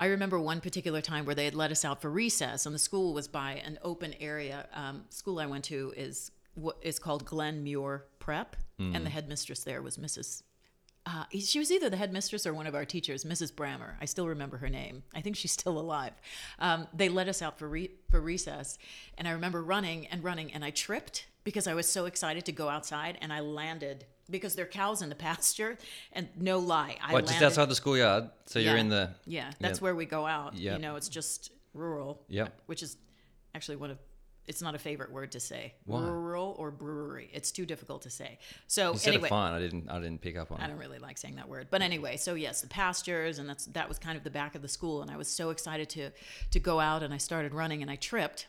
I 0.01 0.07
remember 0.07 0.41
one 0.41 0.61
particular 0.63 1.03
time 1.03 1.27
where 1.27 1.35
they 1.35 1.45
had 1.45 1.55
let 1.55 1.71
us 1.71 1.85
out 1.85 2.01
for 2.01 2.11
recess, 2.11 2.65
and 2.67 2.75
the 2.75 2.79
school 2.79 3.13
was 3.13 3.29
by 3.29 3.63
an 3.65 3.79
open 3.83 4.15
area. 4.19 4.67
Um, 4.73 5.05
school 5.11 5.39
I 5.39 5.47
went 5.47 5.65
to 5.67 5.93
is 5.97 6.33
what 6.55 6.79
is 6.83 6.99
called 6.99 7.27
Glenmuir 7.27 8.03
Prep, 8.19 8.57
and 8.79 9.05
the 9.05 9.11
headmistress 9.11 9.63
there 9.63 9.83
was 9.83 9.99
Mrs. 9.99 10.43
Uh, 11.05 11.25
she 11.39 11.59
was 11.59 11.71
either 11.71 11.91
the 11.91 11.97
headmistress 11.99 12.47
or 12.47 12.55
one 12.55 12.67
of 12.67 12.75
our 12.75 12.85
teachers, 12.87 13.25
Mrs. 13.25 13.53
Brammer. 13.53 13.95
I 14.01 14.07
still 14.07 14.27
remember 14.29 14.57
her 14.59 14.69
name. 14.71 15.03
I 15.15 15.21
think 15.21 15.37
she's 15.37 15.53
still 15.53 15.79
alive. 15.79 16.13
Um, 16.59 16.87
they 16.95 17.09
let 17.11 17.29
us 17.29 17.43
out 17.43 17.59
for 17.59 17.69
re- 17.69 17.91
for 18.11 18.21
recess, 18.21 18.79
and 19.19 19.29
I 19.29 19.33
remember 19.33 19.63
running 19.63 20.07
and 20.07 20.25
running, 20.25 20.51
and 20.53 20.65
I 20.65 20.71
tripped 20.71 21.27
because 21.45 21.67
I 21.67 21.75
was 21.75 21.87
so 21.87 22.07
excited 22.07 22.47
to 22.47 22.53
go 22.53 22.69
outside, 22.71 23.19
and 23.21 23.33
I 23.33 23.41
landed 23.41 24.07
because 24.31 24.55
they're 24.55 24.67
cows 24.67 25.03
in 25.03 25.09
the 25.09 25.15
pasture, 25.29 25.77
and 26.13 26.29
no 26.39 26.59
lie, 26.59 26.97
I 27.03 27.13
What, 27.13 27.25
landed. 27.27 27.33
just 27.33 27.43
outside 27.43 27.69
the 27.69 27.75
schoolyard? 27.75 28.31
So 28.47 28.59
you're 28.59 28.77
in 28.77 28.89
the 28.89 29.11
Yeah, 29.27 29.51
that's 29.61 29.79
Yep. 29.79 29.83
where 29.83 29.95
we 29.95 30.07
go 30.07 30.27
out. 30.27 30.55
Yep. 30.57 30.77
You 30.77 30.83
know, 30.83 30.97
it's 30.97 31.09
just 31.09 31.53
rural. 31.75 32.23
Yep. 32.29 32.63
Which 32.67 32.83
is 32.83 32.97
actually 33.55 33.77
one 33.77 33.91
of 33.91 33.99
it's 34.47 34.63
not 34.63 34.75
a 34.75 34.79
favorite 34.79 35.13
word 35.13 35.31
to 35.33 35.39
say. 35.39 35.75
Why? 35.85 36.01
Rural 36.01 36.57
or 36.59 36.73
brewery. 36.73 37.31
It's 37.33 37.53
too 37.53 37.65
difficult 37.65 38.03
to 38.03 38.11
say. 38.11 38.39
So 38.67 38.95
said 38.95 39.13
anyway, 39.15 39.29
it 39.29 39.31
fine. 39.31 39.53
I 39.55 39.61
didn't 39.61 39.89
I 39.89 40.01
didn't 40.01 40.21
pick 40.23 40.37
up 40.37 40.51
on 40.51 40.61
I 40.61 40.65
it. 40.65 40.69
don't 40.69 40.79
really 40.79 40.99
like 40.99 41.19
saying 41.19 41.37
that 41.37 41.49
word. 41.49 41.69
But 41.71 41.83
anyway, 41.83 42.17
so 42.17 42.35
yes, 42.35 42.61
the 42.61 42.67
pastures 42.67 43.39
and 43.39 43.49
that's 43.49 43.67
that 43.67 43.89
was 43.89 43.99
kind 44.01 44.17
of 44.19 44.25
the 44.25 44.31
back 44.31 44.57
of 44.57 44.63
the 44.63 44.69
school 44.69 45.03
and 45.03 45.11
I 45.11 45.17
was 45.17 45.29
so 45.29 45.51
excited 45.51 45.89
to 45.91 46.11
to 46.51 46.59
go 46.59 46.81
out 46.81 47.03
and 47.05 47.15
I 47.15 47.19
started 47.19 47.55
running 47.55 47.83
and 47.83 47.91
I 47.91 47.97
tripped 47.97 48.47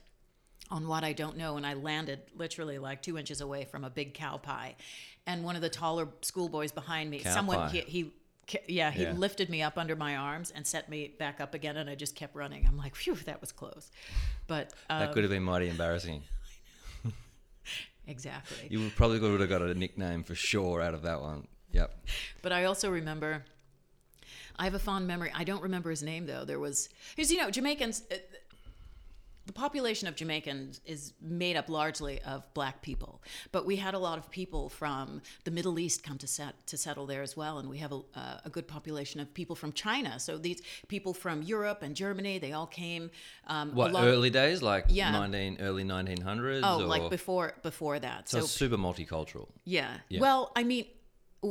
on 0.71 0.88
what 0.88 1.03
I 1.03 1.11
don't 1.11 1.35
know, 1.35 1.57
and 1.57 1.65
I 1.67 1.73
landed 1.73 2.21
literally 2.33 2.79
like 2.79 3.01
two 3.01 3.17
inches 3.17 3.41
away 3.41 3.65
from 3.65 3.83
a 3.83 3.89
big 3.89 4.13
cow 4.13 4.38
pie, 4.38 4.77
and 5.28 5.44
one 5.44 5.56
of 5.56 5.62
the 5.62 5.70
taller 5.70 6.08
schoolboys 6.22 6.72
behind 6.72 7.10
me, 7.10 7.20
someone 7.20 7.70
he. 7.70 7.82
he 7.82 8.12
yeah, 8.68 8.92
he 8.92 9.04
Yeah. 9.04 9.13
lifted 9.13 9.50
me 9.50 9.62
up 9.62 9.78
under 9.78 9.96
my 9.96 10.18
arms 10.18 10.51
and 10.51 10.68
set 10.68 10.90
me 10.90 11.13
back 11.18 11.40
up 11.40 11.54
again, 11.54 11.78
and 11.78 11.90
I 11.90 11.96
just 11.96 12.16
kept 12.16 12.36
running. 12.36 12.66
I'm 12.68 12.75
like, 12.78 12.96
phew, 12.96 13.16
that 13.16 13.40
was 13.40 13.51
close. 13.54 13.92
But 14.48 14.74
um, 14.90 15.00
That 15.00 15.13
could 15.13 15.24
have 15.24 15.32
been 15.32 15.44
mighty 15.44 15.70
embarrassing. 15.70 16.24
exactly. 18.08 18.68
You 18.70 18.80
would 18.82 18.96
probably 18.96 19.20
would 19.20 19.40
have 19.40 19.50
got 19.50 19.62
a 19.62 19.74
nickname 19.74 20.24
for 20.24 20.36
sure 20.36 20.82
out 20.82 20.94
of 20.94 21.04
that 21.04 21.22
one. 21.22 21.48
Yep. 21.72 21.96
But 22.42 22.51
I 22.51 22.66
also 22.66 22.90
remember, 22.92 23.46
I 24.58 24.66
have 24.66 24.74
a 24.74 24.80
fond 24.80 25.08
memory. 25.08 25.32
I 25.34 25.44
don't 25.44 25.63
remember 25.63 25.90
his 25.90 26.04
name 26.04 26.25
though. 26.25 26.44
There 26.44 26.60
was, 26.60 26.90
because 27.16 27.32
you 27.32 27.38
know, 27.38 27.50
Jamaicans, 27.50 28.04
uh, 28.12 28.16
the 29.53 29.60
population 29.60 30.08
of 30.08 30.15
Jamaicans 30.15 30.79
is 30.86 31.13
made 31.22 31.58
up 31.58 31.67
largely 31.70 32.22
of 32.22 32.41
black 32.53 32.81
people, 32.81 33.22
but 33.51 33.65
we 33.65 33.75
had 33.75 33.93
a 33.93 34.00
lot 34.00 34.17
of 34.17 34.31
people 34.31 34.70
from 34.70 35.22
the 35.43 35.51
Middle 35.51 35.77
East 35.77 36.03
come 36.03 36.17
to 36.20 36.27
set 36.27 36.65
to 36.67 36.77
settle 36.77 37.05
there 37.05 37.22
as 37.22 37.36
well, 37.36 37.60
and 37.60 37.70
we 37.70 37.77
have 37.79 37.91
a, 37.91 38.01
uh, 38.15 38.39
a 38.46 38.50
good 38.50 38.67
population 38.67 39.20
of 39.20 39.34
people 39.34 39.55
from 39.55 39.74
China. 39.74 40.20
So 40.20 40.38
these 40.38 40.62
people 40.88 41.13
from 41.13 41.41
Europe 41.41 41.79
and 41.81 41.96
Germany, 41.96 42.39
they 42.39 42.53
all 42.53 42.67
came. 42.67 43.12
Um, 43.48 43.75
What 43.75 43.93
early 43.93 44.29
days, 44.29 44.62
like 44.62 44.86
Yeah. 44.88 45.12
nineteen 45.12 45.58
early 45.60 45.84
nineteen 45.84 46.22
hundreds? 46.22 46.65
Oh, 46.65 46.84
or, 46.84 46.86
like 46.86 47.10
before 47.10 47.53
before 47.62 48.00
that. 48.00 48.29
So, 48.29 48.39
it's 48.39 48.51
super 48.51 48.77
multicultural. 48.77 49.50
Yeah. 49.65 49.98
Yeah. 50.08 50.22
Well, 50.22 50.51
I 50.55 50.63
mean, 50.63 50.86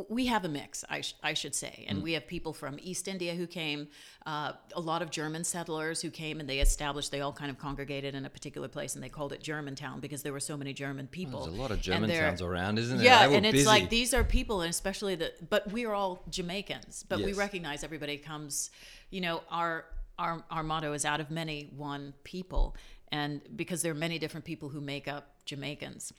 we 0.09 0.27
have 0.27 0.45
a 0.45 0.49
mix, 0.49 0.85
I, 0.89 1.01
sh- 1.01 1.17
I 1.23 1.35
should 1.35 1.55
say. 1.55 1.85
Mm. 1.87 1.91
And 1.91 2.03
we 2.03 2.13
have 2.13 2.27
people 2.27 2.53
from 2.53 2.79
East 2.81 3.09
India 3.09 3.35
who 3.35 3.47
came, 3.47 3.89
uh, 4.25 4.53
a 4.75 4.81
lot 4.81 5.03
of 5.03 5.11
German 5.11 5.43
settlers 5.43 6.01
who 6.01 6.11
came 6.11 6.39
and 6.39 6.49
they 6.49 6.61
established, 6.61 7.11
they 7.11 7.21
all 7.21 7.33
kind 7.33 7.51
of 7.51 7.59
congregated 7.59 8.15
in 8.15 8.25
a 8.25 8.31
particular 8.31 8.69
place 8.69 8.95
and 8.95 9.03
they 9.03 9.09
called 9.09 9.33
it 9.33 9.43
Germantown 9.43 9.99
because 9.99 10.23
there 10.23 10.33
were 10.33 10.41
so 10.41 10.57
many 10.57 10.73
German 10.73 11.09
people. 11.09 11.45
There's 11.45 11.59
a 11.59 11.61
lot 11.61 11.73
of 11.73 11.81
German 11.81 12.09
towns 12.09 12.41
around, 12.41 12.79
isn't 12.79 12.99
there? 12.99 13.07
Yeah, 13.07 13.27
were 13.27 13.35
and 13.35 13.45
it's 13.45 13.53
busy. 13.53 13.67
like 13.67 13.91
these 13.91 14.15
are 14.15 14.23
people, 14.23 14.61
and 14.63 14.71
especially 14.71 15.17
the, 15.17 15.33
but 15.49 15.71
we 15.73 15.85
are 15.87 15.95
all 15.95 16.23
Jamaicans, 16.31 17.05
but 17.09 17.21
we 17.21 17.33
recognize 17.33 17.83
everybody 17.83 18.17
comes, 18.17 18.71
you 19.11 19.21
know, 19.21 19.43
our, 19.51 19.87
our, 20.21 20.45
our 20.53 20.63
motto 20.63 20.93
is 20.93 21.05
out 21.05 21.21
of 21.21 21.33
many, 21.33 21.69
one 21.77 22.15
people. 22.23 22.77
And 23.11 23.41
because 23.57 23.83
there 23.83 23.91
are 23.91 23.97
many 23.97 24.21
different 24.21 24.47
people 24.47 24.69
who 24.69 24.81
make 24.81 25.09
up 25.09 25.35
Jamaicans. 25.47 26.13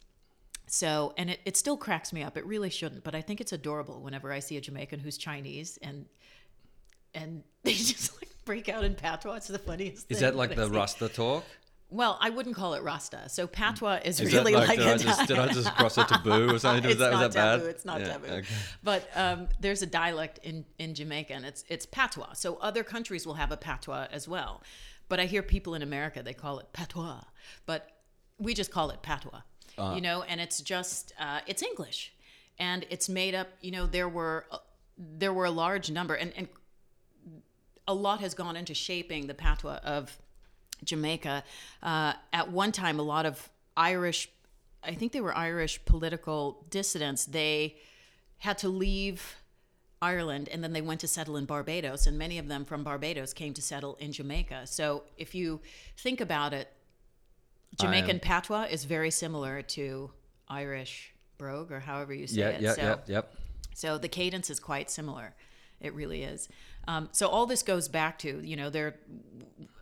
So, 0.68 1.14
and 1.18 1.30
it, 1.30 1.40
it 1.46 1.58
still 1.58 1.76
cracks 1.76 2.14
me 2.14 2.24
up. 2.24 2.38
It 2.38 2.46
really 2.46 2.70
shouldn't, 2.70 3.04
but 3.04 3.14
I 3.14 3.22
think 3.22 3.42
it's 3.42 3.52
adorable 3.52 4.02
whenever 4.02 4.32
I 4.32 4.40
see 4.40 4.56
a 4.58 4.62
Jamaican 4.62 5.00
who's 5.00 5.18
Chinese 5.18 5.78
and 5.82 6.06
and 7.14 7.44
they 7.64 7.74
just 7.74 8.16
like 8.22 8.30
break 8.46 8.70
out 8.70 8.84
in 8.84 8.96
patois. 8.96 9.36
It's 9.36 9.48
the 9.48 9.60
funniest 9.60 10.08
thing. 10.08 10.16
Is 10.16 10.22
that 10.22 10.36
like 10.36 10.56
the. 10.56 10.70
Rasta 10.70 11.10
talk? 11.10 11.44
Well, 11.90 12.18
I 12.22 12.30
wouldn't 12.30 12.56
call 12.56 12.74
it 12.76 12.84
Rasta. 12.84 13.28
So 13.28 13.48
patois 13.48 14.00
is, 14.06 14.22
Is 14.22 14.34
really 14.34 14.54
like, 14.54 14.70
like, 14.70 14.78
did, 14.80 14.88
I 14.88 14.92
a 14.94 14.98
just, 14.98 15.28
did 15.28 15.38
I 15.38 15.48
just 15.50 15.76
cross 15.76 15.98
a 15.98 16.06
taboo 16.06 16.56
or 16.56 16.58
something? 16.58 16.84
Was 16.86 16.92
it's 16.94 17.00
that, 17.02 17.12
was 17.12 17.20
not 17.20 17.32
that 17.32 17.34
bad? 17.34 17.56
taboo. 17.58 17.66
It's 17.70 17.84
not 17.84 18.00
Yeah, 18.00 18.08
taboo. 18.08 18.28
okay. 18.28 18.48
But 18.82 19.10
um, 19.14 19.50
there's 19.60 19.82
a 19.82 19.86
dialect 19.86 20.40
in 20.44 20.64
in 20.80 20.96
Jamaica, 20.96 21.34
and 21.34 21.44
it's 21.44 21.66
it's 21.68 21.86
patois. 21.86 22.32
So 22.34 22.56
other 22.62 22.86
countries 22.86 23.28
will 23.28 23.34
have 23.34 23.52
a 23.52 23.58
patois 23.58 24.08
as 24.10 24.26
well. 24.26 24.64
But 25.10 25.20
I 25.20 25.26
hear 25.26 25.44
people 25.44 25.76
in 25.76 25.82
America 25.82 26.24
they 26.24 26.34
call 26.34 26.60
it 26.60 26.72
patois, 26.72 27.24
but 27.66 27.90
we 28.38 28.54
just 28.54 28.72
call 28.72 28.90
it 28.92 29.02
patois. 29.02 29.42
Uh-huh. 29.78 29.96
You 29.96 30.02
know, 30.02 30.24
and 30.24 30.42
it's 30.42 30.62
just 30.62 31.14
uh, 31.20 31.40
it's 31.48 31.62
English, 31.62 32.14
and 32.60 32.86
it's 32.90 33.10
made 33.10 33.36
up. 33.36 33.48
You 33.62 33.72
know, 33.72 33.86
there 33.86 34.10
were 34.10 34.46
uh, 34.52 34.58
there 34.98 35.34
were 35.34 35.46
a 35.46 35.52
large 35.52 35.90
number, 35.90 36.16
and 36.16 36.34
and 36.36 36.48
a 37.88 37.94
lot 37.94 38.20
has 38.20 38.34
gone 38.34 38.56
into 38.56 38.74
shaping 38.74 39.28
the 39.28 39.34
patois 39.34 39.80
of 39.84 40.18
Jamaica. 40.84 41.44
Uh, 41.82 42.14
at 42.32 42.52
one 42.52 42.72
time, 42.72 43.00
a 43.00 43.04
lot 43.04 43.26
of 43.26 43.50
Irish, 43.76 44.30
I 44.84 44.94
think 44.94 45.12
they 45.12 45.22
were 45.22 45.36
Irish 45.36 45.84
political 45.86 46.66
dissidents, 46.70 47.26
they 47.26 47.78
had 48.40 48.58
to 48.60 48.70
leave 48.70 49.38
Ireland 50.02 50.50
and 50.52 50.64
then 50.64 50.74
they 50.74 50.82
went 50.82 51.00
to 51.02 51.08
settle 51.08 51.38
in 51.38 51.46
Barbados, 51.46 52.08
and 52.08 52.18
many 52.18 52.40
of 52.40 52.48
them 52.48 52.66
from 52.66 52.84
Barbados 52.84 53.34
came 53.34 53.54
to 53.54 53.62
settle 53.62 53.96
in 54.00 54.12
Jamaica. 54.12 54.66
So 54.66 55.04
if 55.18 55.36
you 55.36 55.62
think 55.98 56.20
about 56.22 56.54
it, 56.54 56.70
Jamaican 57.80 58.10
am- 58.12 58.20
patois 58.20 58.64
is 58.70 58.84
very 58.86 59.12
similar 59.12 59.62
to 59.62 60.12
Irish 60.48 61.14
brogue 61.38 61.72
or 61.72 61.80
however 61.80 62.14
you 62.14 62.28
say 62.28 62.40
Yeah, 62.42 62.48
it. 62.50 62.62
yeah, 62.62 62.74
so, 62.74 62.82
yeah, 62.82 62.96
yep. 63.08 63.34
so 63.74 63.98
the 63.98 64.08
cadence 64.08 64.50
is 64.50 64.60
quite 64.60 64.90
similar. 64.92 65.34
It 65.80 65.94
really 65.94 66.24
is. 66.24 66.48
Um, 66.88 67.10
so 67.12 67.28
all 67.28 67.46
this 67.46 67.64
goes 67.64 67.88
back 67.88 68.20
to 68.20 68.42
you 68.44 68.56
know 68.56 68.70
there, 68.70 68.96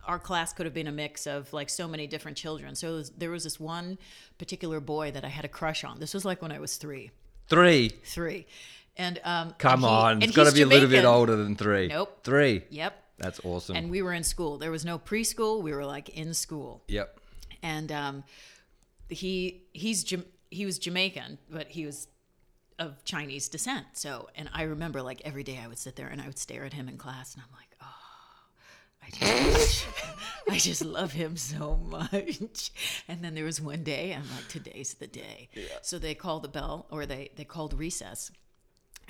our 0.06 0.18
class 0.18 0.52
could 0.52 0.66
have 0.66 0.74
been 0.74 0.86
a 0.86 0.92
mix 0.92 1.26
of 1.26 1.52
like 1.52 1.68
so 1.68 1.86
many 1.88 2.06
different 2.06 2.36
children. 2.36 2.74
So 2.74 2.94
was- 2.94 3.10
there 3.10 3.30
was 3.30 3.44
this 3.44 3.58
one 3.60 3.98
particular 4.38 4.80
boy 4.80 5.10
that 5.10 5.24
I 5.24 5.28
had 5.28 5.44
a 5.44 5.48
crush 5.48 5.84
on. 5.84 5.98
This 6.00 6.14
was 6.14 6.24
like 6.24 6.40
when 6.42 6.52
I 6.52 6.58
was 6.58 6.76
three, 6.76 7.10
Three. 7.48 7.90
three, 8.04 8.46
and 8.96 9.20
um, 9.24 9.54
Come 9.58 9.82
and 9.84 9.90
he- 9.90 9.96
on. 9.96 10.22
It's 10.22 10.36
got 10.36 10.46
to 10.46 10.54
be 10.54 10.62
a 10.62 10.66
little 10.66 10.88
bit 10.88 11.04
older 11.04 11.36
than 11.36 11.56
three. 11.56 11.88
Nope. 11.88 12.20
Three. 12.24 12.62
Yep. 12.70 12.94
That's 13.18 13.40
awesome. 13.44 13.76
And 13.76 13.90
we 13.90 14.00
were 14.00 14.14
in 14.14 14.22
school. 14.24 14.56
There 14.56 14.70
was 14.70 14.84
no 14.86 14.98
preschool. 14.98 15.62
We 15.62 15.72
were 15.74 15.84
like 15.84 16.08
in 16.10 16.32
school. 16.32 16.82
yep. 16.88 17.19
And 17.62 17.90
um, 17.92 18.24
he 19.08 19.62
he's 19.72 20.12
he 20.50 20.66
was 20.66 20.78
Jamaican, 20.78 21.38
but 21.50 21.68
he 21.68 21.86
was 21.86 22.08
of 22.78 23.04
Chinese 23.04 23.48
descent. 23.48 23.86
So, 23.92 24.28
and 24.34 24.48
I 24.52 24.62
remember 24.62 25.02
like 25.02 25.20
every 25.24 25.44
day 25.44 25.60
I 25.62 25.68
would 25.68 25.78
sit 25.78 25.96
there 25.96 26.08
and 26.08 26.20
I 26.20 26.26
would 26.26 26.38
stare 26.38 26.64
at 26.64 26.72
him 26.72 26.88
in 26.88 26.96
class, 26.96 27.34
and 27.34 27.42
I'm 27.42 27.54
like, 27.54 27.76
oh, 27.82 27.86
I 29.02 29.10
just, 29.10 29.86
I 30.48 30.58
just 30.58 30.84
love 30.84 31.12
him 31.12 31.36
so 31.36 31.76
much. 31.76 32.72
And 33.06 33.22
then 33.22 33.34
there 33.34 33.44
was 33.44 33.60
one 33.60 33.82
day 33.82 34.14
I'm 34.14 34.28
like, 34.34 34.48
today's 34.48 34.94
the 34.94 35.06
day. 35.06 35.48
So 35.82 35.98
they 35.98 36.14
called 36.14 36.42
the 36.42 36.48
bell, 36.48 36.86
or 36.90 37.06
they 37.06 37.30
they 37.36 37.44
called 37.44 37.74
recess. 37.74 38.30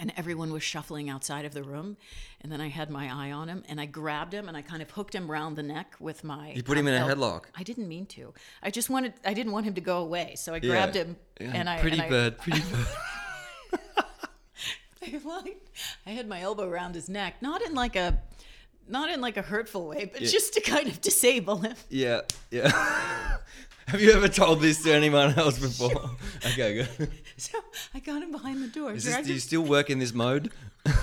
And 0.02 0.12
everyone 0.16 0.50
was 0.50 0.62
shuffling 0.62 1.10
outside 1.10 1.44
of 1.44 1.52
the 1.52 1.62
room, 1.62 1.98
and 2.40 2.50
then 2.50 2.58
I 2.58 2.68
had 2.68 2.88
my 2.88 3.06
eye 3.12 3.32
on 3.32 3.48
him, 3.48 3.62
and 3.68 3.78
I 3.78 3.84
grabbed 3.84 4.32
him, 4.32 4.48
and 4.48 4.56
I 4.56 4.62
kind 4.62 4.80
of 4.80 4.90
hooked 4.90 5.14
him 5.14 5.30
round 5.30 5.56
the 5.56 5.62
neck 5.62 5.94
with 6.00 6.24
my. 6.24 6.52
You 6.56 6.62
put 6.62 6.78
him 6.78 6.88
in 6.88 6.94
a 6.94 7.06
headlock. 7.06 7.44
I 7.54 7.62
didn't 7.62 7.86
mean 7.86 8.06
to. 8.06 8.32
I 8.62 8.70
just 8.70 8.88
wanted. 8.88 9.12
I 9.26 9.34
didn't 9.34 9.52
want 9.52 9.66
him 9.66 9.74
to 9.74 9.80
go 9.82 9.98
away, 9.98 10.36
so 10.36 10.54
I 10.54 10.58
grabbed 10.58 10.94
him 10.96 11.16
Yeah, 11.38 11.50
and 11.52 11.68
I. 11.68 11.78
pretty 11.80 11.98
and 11.98 12.06
I- 12.06 12.08
bird, 12.08 12.38
pretty 12.44 12.60
bird. 12.60 12.86
I, 15.02 15.20
like, 15.24 15.66
I 16.06 16.10
had 16.10 16.28
my 16.28 16.40
elbow 16.40 16.64
around 16.68 16.94
his 16.94 17.08
neck, 17.08 17.36
not 17.42 17.62
in 17.62 17.74
like 17.74 17.96
a, 17.96 18.20
not 18.88 19.10
in 19.10 19.20
like 19.20 19.36
a 19.36 19.42
hurtful 19.42 19.86
way, 19.88 20.04
but 20.12 20.22
just 20.22 20.54
to 20.54 20.60
kind 20.60 20.86
of 20.88 21.00
disable 21.00 21.56
him. 21.58 21.74
yeah, 21.88 22.22
yeah. 22.50 22.70
Have 23.90 24.00
you 24.00 24.12
ever 24.12 24.28
told 24.28 24.60
this 24.60 24.82
to 24.84 24.92
anyone 24.92 25.34
else 25.36 25.58
before? 25.58 26.10
okay, 26.46 26.74
good. 26.74 27.10
So 27.36 27.58
I 27.94 28.00
got 28.00 28.22
him 28.22 28.30
behind 28.32 28.62
the 28.62 28.68
door, 28.68 28.92
Is 28.92 29.04
this, 29.04 29.26
do 29.26 29.32
you 29.32 29.40
still 29.40 29.62
work 29.62 29.88
in 29.88 29.98
this 29.98 30.12
mode? 30.12 30.52
and 30.84 30.94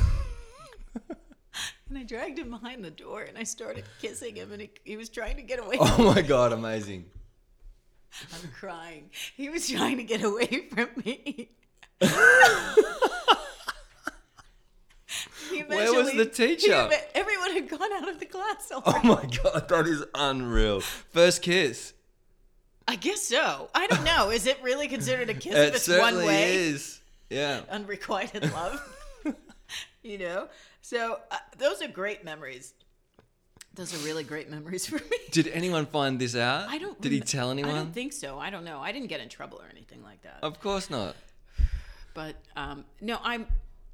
I 1.97 2.03
dragged 2.03 2.37
him 2.37 2.51
behind 2.51 2.85
the 2.85 2.91
door, 2.91 3.23
and 3.23 3.35
I 3.37 3.43
started 3.43 3.85
kissing 3.99 4.35
him, 4.35 4.51
and 4.51 4.61
he, 4.61 4.69
he 4.83 4.97
was 4.97 5.09
trying 5.09 5.37
to 5.37 5.41
get 5.41 5.59
away. 5.59 5.77
Oh 5.79 6.13
my 6.13 6.21
god, 6.21 6.53
amazing. 6.53 7.05
I'm 8.31 8.51
crying. 8.51 9.09
He 9.35 9.49
was 9.49 9.67
trying 9.67 9.97
to 9.97 10.03
get 10.03 10.23
away 10.23 10.67
from 10.69 10.89
me. 11.03 11.49
Where 15.67 15.93
was 15.93 16.11
the 16.13 16.25
teacher? 16.25 16.87
he- 16.87 16.95
everyone 17.15 17.51
had 17.53 17.67
gone 17.67 17.93
out 17.93 18.09
of 18.09 18.19
the 18.19 18.27
class. 18.27 18.71
Oh 18.71 19.01
my 19.03 19.27
god, 19.43 19.67
that 19.69 19.87
is 19.87 20.03
unreal. 20.13 20.81
First 20.81 21.41
kiss. 21.41 21.93
I 22.87 22.95
guess 22.95 23.21
so. 23.21 23.69
I 23.75 23.87
don't 23.87 24.03
know. 24.03 24.29
Is 24.29 24.47
it 24.47 24.57
really 24.63 24.87
considered 24.87 25.29
a 25.29 25.33
kiss 25.33 25.55
if 25.55 25.75
it's 25.75 25.83
certainly 25.83 26.23
one 26.23 26.25
way? 26.25 26.55
is. 26.55 27.01
Yeah. 27.29 27.61
Unrequited 27.69 28.51
love. 28.53 28.81
you 30.03 30.17
know? 30.17 30.47
So 30.81 31.19
uh, 31.29 31.37
those 31.57 31.81
are 31.81 31.87
great 31.89 32.23
memories. 32.23 32.73
Those 33.75 33.93
are 33.93 34.05
really 34.05 34.23
great 34.23 34.49
memories 34.49 34.87
for 34.87 34.95
me. 34.95 35.17
Did 35.31 35.47
anyone 35.49 35.85
find 35.85 36.17
this 36.17 36.35
out? 36.35 36.67
I 36.69 36.79
don't. 36.79 36.99
Did 36.99 37.11
he 37.11 37.19
tell 37.19 37.51
anyone? 37.51 37.71
I 37.71 37.77
don't 37.77 37.93
think 37.93 38.11
so. 38.11 38.39
I 38.39 38.49
don't 38.49 38.63
know. 38.63 38.79
I 38.79 38.91
didn't 38.91 39.07
get 39.07 39.21
in 39.21 39.29
trouble 39.29 39.59
or 39.59 39.69
anything 39.71 40.01
like 40.01 40.21
that. 40.23 40.39
Of 40.41 40.59
course 40.59 40.89
not. 40.89 41.15
But 42.15 42.35
um, 42.55 42.85
no, 43.01 43.19
I'm. 43.23 43.45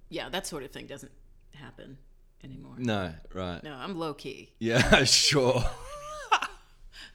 Yeah, 0.09 0.29
that 0.29 0.47
sort 0.47 0.63
of 0.63 0.71
thing 0.71 0.85
doesn't 0.85 1.11
happen 1.53 1.97
anymore. 2.43 2.75
No, 2.77 3.13
right. 3.33 3.61
No, 3.63 3.73
I'm 3.73 3.97
low 3.97 4.13
key. 4.13 4.53
Yeah, 4.59 5.03
sure. 5.03 5.63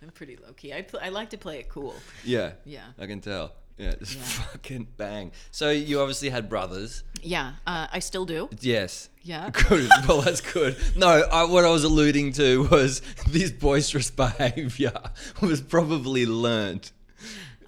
I'm 0.03 0.11
pretty 0.11 0.37
low 0.37 0.53
key. 0.53 0.73
I 0.73 0.83
pl- 0.83 1.01
I 1.03 1.09
like 1.09 1.31
to 1.31 1.39
play 1.39 1.59
it 1.59 1.69
cool. 1.69 1.95
Yeah. 2.25 2.53
Yeah. 2.65 2.85
I 2.99 3.07
can 3.07 3.21
tell. 3.21 3.53
Yeah, 3.79 3.95
just 3.97 4.15
fucking 4.53 4.89
bang. 4.97 5.31
So 5.51 5.71
you 5.71 6.01
obviously 6.01 6.31
had 6.31 6.49
brothers. 6.49 7.05
Yeah, 7.23 7.53
uh, 7.67 7.87
I 7.93 8.01
still 8.01 8.25
do. 8.25 8.49
Yes. 8.61 9.09
Yeah. 9.23 9.51
Good. 9.69 9.89
Well, 10.09 10.21
that's 10.21 10.41
good. 10.41 10.77
No, 10.97 11.09
I, 11.09 11.45
what 11.45 11.65
I 11.65 11.71
was 11.71 11.85
alluding 11.85 12.33
to 12.35 12.67
was 12.69 13.03
this 13.29 13.51
boisterous 13.53 14.11
behaviour 14.11 15.01
was 15.41 15.61
probably 15.61 16.27
learnt. 16.27 16.93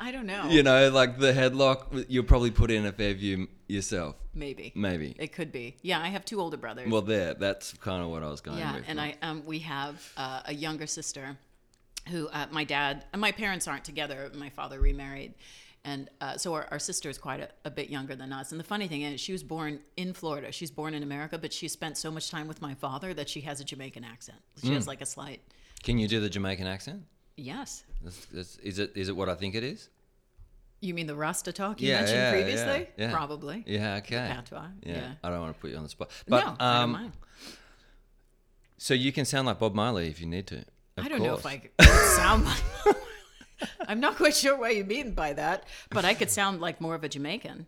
I 0.01 0.11
don't 0.13 0.27
know. 0.27 0.49
You 0.49 0.63
know, 0.63 0.89
like 0.89 1.19
the 1.19 1.33
headlock, 1.33 2.07
you 2.09 2.23
probably 2.23 2.51
put 2.51 2.71
in 2.71 2.87
a 2.87 2.93
fair 2.93 3.13
view 3.15 3.49
yourself. 3.69 4.17
maybe. 4.35 4.73
Maybe. 4.75 5.15
It 5.19 5.33
could 5.33 5.53
be. 5.53 5.77
Yeah, 5.83 6.01
I 6.01 6.09
have 6.09 6.25
two 6.25 6.41
older 6.41 6.57
brothers. 6.57 6.91
Well, 6.91 7.03
there. 7.03 7.35
That's 7.35 7.75
kind 7.75 8.03
of 8.03 8.09
what 8.09 8.23
I 8.23 8.31
was 8.31 8.41
going 8.41 8.59
yeah, 8.59 8.77
with. 8.77 8.85
and 8.89 9.01
I 9.01 9.17
um, 9.23 9.45
we 9.45 9.59
have 9.61 10.13
uh, 10.17 10.41
a 10.47 10.55
younger 10.55 10.87
sister. 10.87 11.37
Who 12.09 12.29
uh, 12.29 12.47
my 12.51 12.65
dad 12.65 13.05
and 13.13 13.21
my 13.21 13.33
parents 13.33 13.69
aren't 13.69 13.85
together. 13.85 14.31
My 14.35 14.51
father 14.51 14.81
remarried. 14.81 15.35
And 15.83 16.11
uh, 16.21 16.37
so 16.37 16.53
our, 16.53 16.67
our 16.71 16.79
sister 16.79 17.09
is 17.09 17.17
quite 17.17 17.41
a, 17.41 17.49
a 17.65 17.71
bit 17.71 17.89
younger 17.89 18.15
than 18.15 18.33
us. 18.35 18.51
And 18.51 18.61
the 18.61 18.65
funny 18.65 18.87
thing 18.87 19.01
is, 19.01 19.19
she 19.19 19.33
was 19.33 19.43
born 19.43 19.81
in 19.97 20.13
Florida. 20.13 20.53
She's 20.53 20.71
born 20.71 20.93
in 20.93 21.03
America, 21.03 21.39
but 21.39 21.55
she 21.55 21.69
spent 21.69 21.97
so 21.97 22.11
much 22.11 22.31
time 22.31 22.47
with 22.49 22.61
my 22.61 22.75
father 22.75 23.15
that 23.15 23.31
she 23.31 23.41
has 23.43 23.61
a 23.61 23.65
Jamaican 23.65 24.05
accent. 24.05 24.39
She 24.63 24.75
has 24.75 24.87
like 24.87 25.01
a 25.01 25.07
slight, 25.07 25.41
Can 25.83 25.99
you 25.99 26.07
do 26.07 26.21
the 26.21 26.29
Jamaican 26.29 26.67
accent? 26.67 27.03
yes. 27.37 27.85
That's, 28.03 28.27
that's, 28.27 28.57
is 28.59 28.79
it 28.79 28.93
is 28.95 29.09
it 29.09 29.17
what 29.17 29.29
I 29.31 29.35
think 29.35 29.55
it 29.55 29.65
is? 29.65 29.89
You 30.81 30.93
mean 30.95 31.07
the 31.07 31.15
Rasta 31.15 31.53
talk 31.53 31.81
you 31.81 31.89
Yeah, 31.89 31.99
mentioned 32.01 32.19
yeah, 32.19 32.31
previously? 32.33 32.89
yeah. 32.99 33.13
Probably. 33.13 33.65
Yeah. 33.67 33.97
Okay. 33.97 34.17
Patois, 34.17 34.67
Yeah. 34.83 34.95
yeah. 34.97 35.13
I 35.23 35.29
don't 35.31 35.41
want 35.41 35.55
to 35.55 35.61
put 35.61 35.71
you 35.71 35.77
on 35.79 35.83
the 35.83 35.89
spot, 35.89 36.11
but 36.29 36.45
no, 36.45 36.57
I 36.59 36.73
don't 36.73 36.83
um, 36.85 36.93
mind. 36.93 37.13
so 38.79 38.93
you 38.95 39.13
can 39.13 39.25
sound 39.25 39.47
like 39.47 39.59
Bob 39.59 39.75
Marley 39.75 40.09
if 40.09 40.21
you 40.21 40.27
need 40.27 40.47
to. 40.49 40.65
Of 41.01 41.07
I 41.07 41.09
don't 41.09 41.23
know 41.23 41.35
if. 41.35 41.47
I 41.47 41.59
could 41.59 41.87
sound 42.17 42.45
like. 42.45 42.63
I'm 43.89 44.01
not 44.01 44.17
quite 44.17 44.35
sure 44.35 44.57
what 44.57 44.75
you 44.75 44.85
mean 44.85 45.13
by 45.13 45.33
that, 45.35 45.65
but 45.91 46.05
I 46.05 46.15
could 46.15 46.31
sound 46.31 46.61
like 46.61 46.81
more 46.81 46.95
of 46.95 47.05
a 47.05 47.09
Jamaican. 47.09 47.67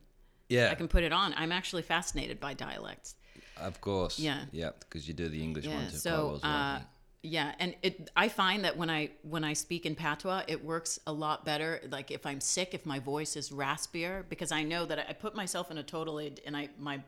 Yeah. 0.48 0.70
I 0.70 0.74
can 0.74 0.88
put 0.88 1.02
it 1.04 1.12
on. 1.12 1.34
I'm 1.36 1.52
actually 1.52 1.82
fascinated 1.82 2.40
by 2.40 2.54
dialects. 2.54 3.14
Of 3.56 3.80
course. 3.80 4.18
Yeah. 4.18 4.44
Yeah, 4.52 4.70
because 4.80 5.06
you 5.06 5.14
do 5.14 5.28
the 5.28 5.42
English 5.42 5.66
Yeah. 5.66 5.74
one 5.76 5.90
too. 5.90 5.96
So, 5.96 6.10
well 6.10 6.34
as 6.36 6.42
well, 6.42 6.52
uh, 6.52 6.80
yeah, 7.22 7.54
and 7.60 7.76
it. 7.82 8.10
I 8.16 8.28
find 8.28 8.64
that 8.64 8.76
when 8.76 8.90
I 8.90 9.10
when 9.22 9.44
I 9.44 9.52
speak 9.52 9.86
in 9.86 9.94
patois, 9.94 10.42
it 10.48 10.64
works 10.64 10.98
a 11.06 11.12
lot 11.12 11.44
better. 11.44 11.80
Like 11.88 12.10
if 12.10 12.26
I'm 12.26 12.40
sick, 12.40 12.74
if 12.74 12.84
my 12.84 12.98
voice 12.98 13.36
is 13.36 13.50
raspier, 13.50 14.24
because 14.28 14.50
I 14.50 14.64
know 14.64 14.84
that 14.86 14.98
I 15.08 15.12
put 15.12 15.36
myself 15.36 15.70
in 15.70 15.78
a 15.78 15.82
totally 15.82 16.34
and 16.46 16.56
I 16.56 16.70
my. 16.78 17.00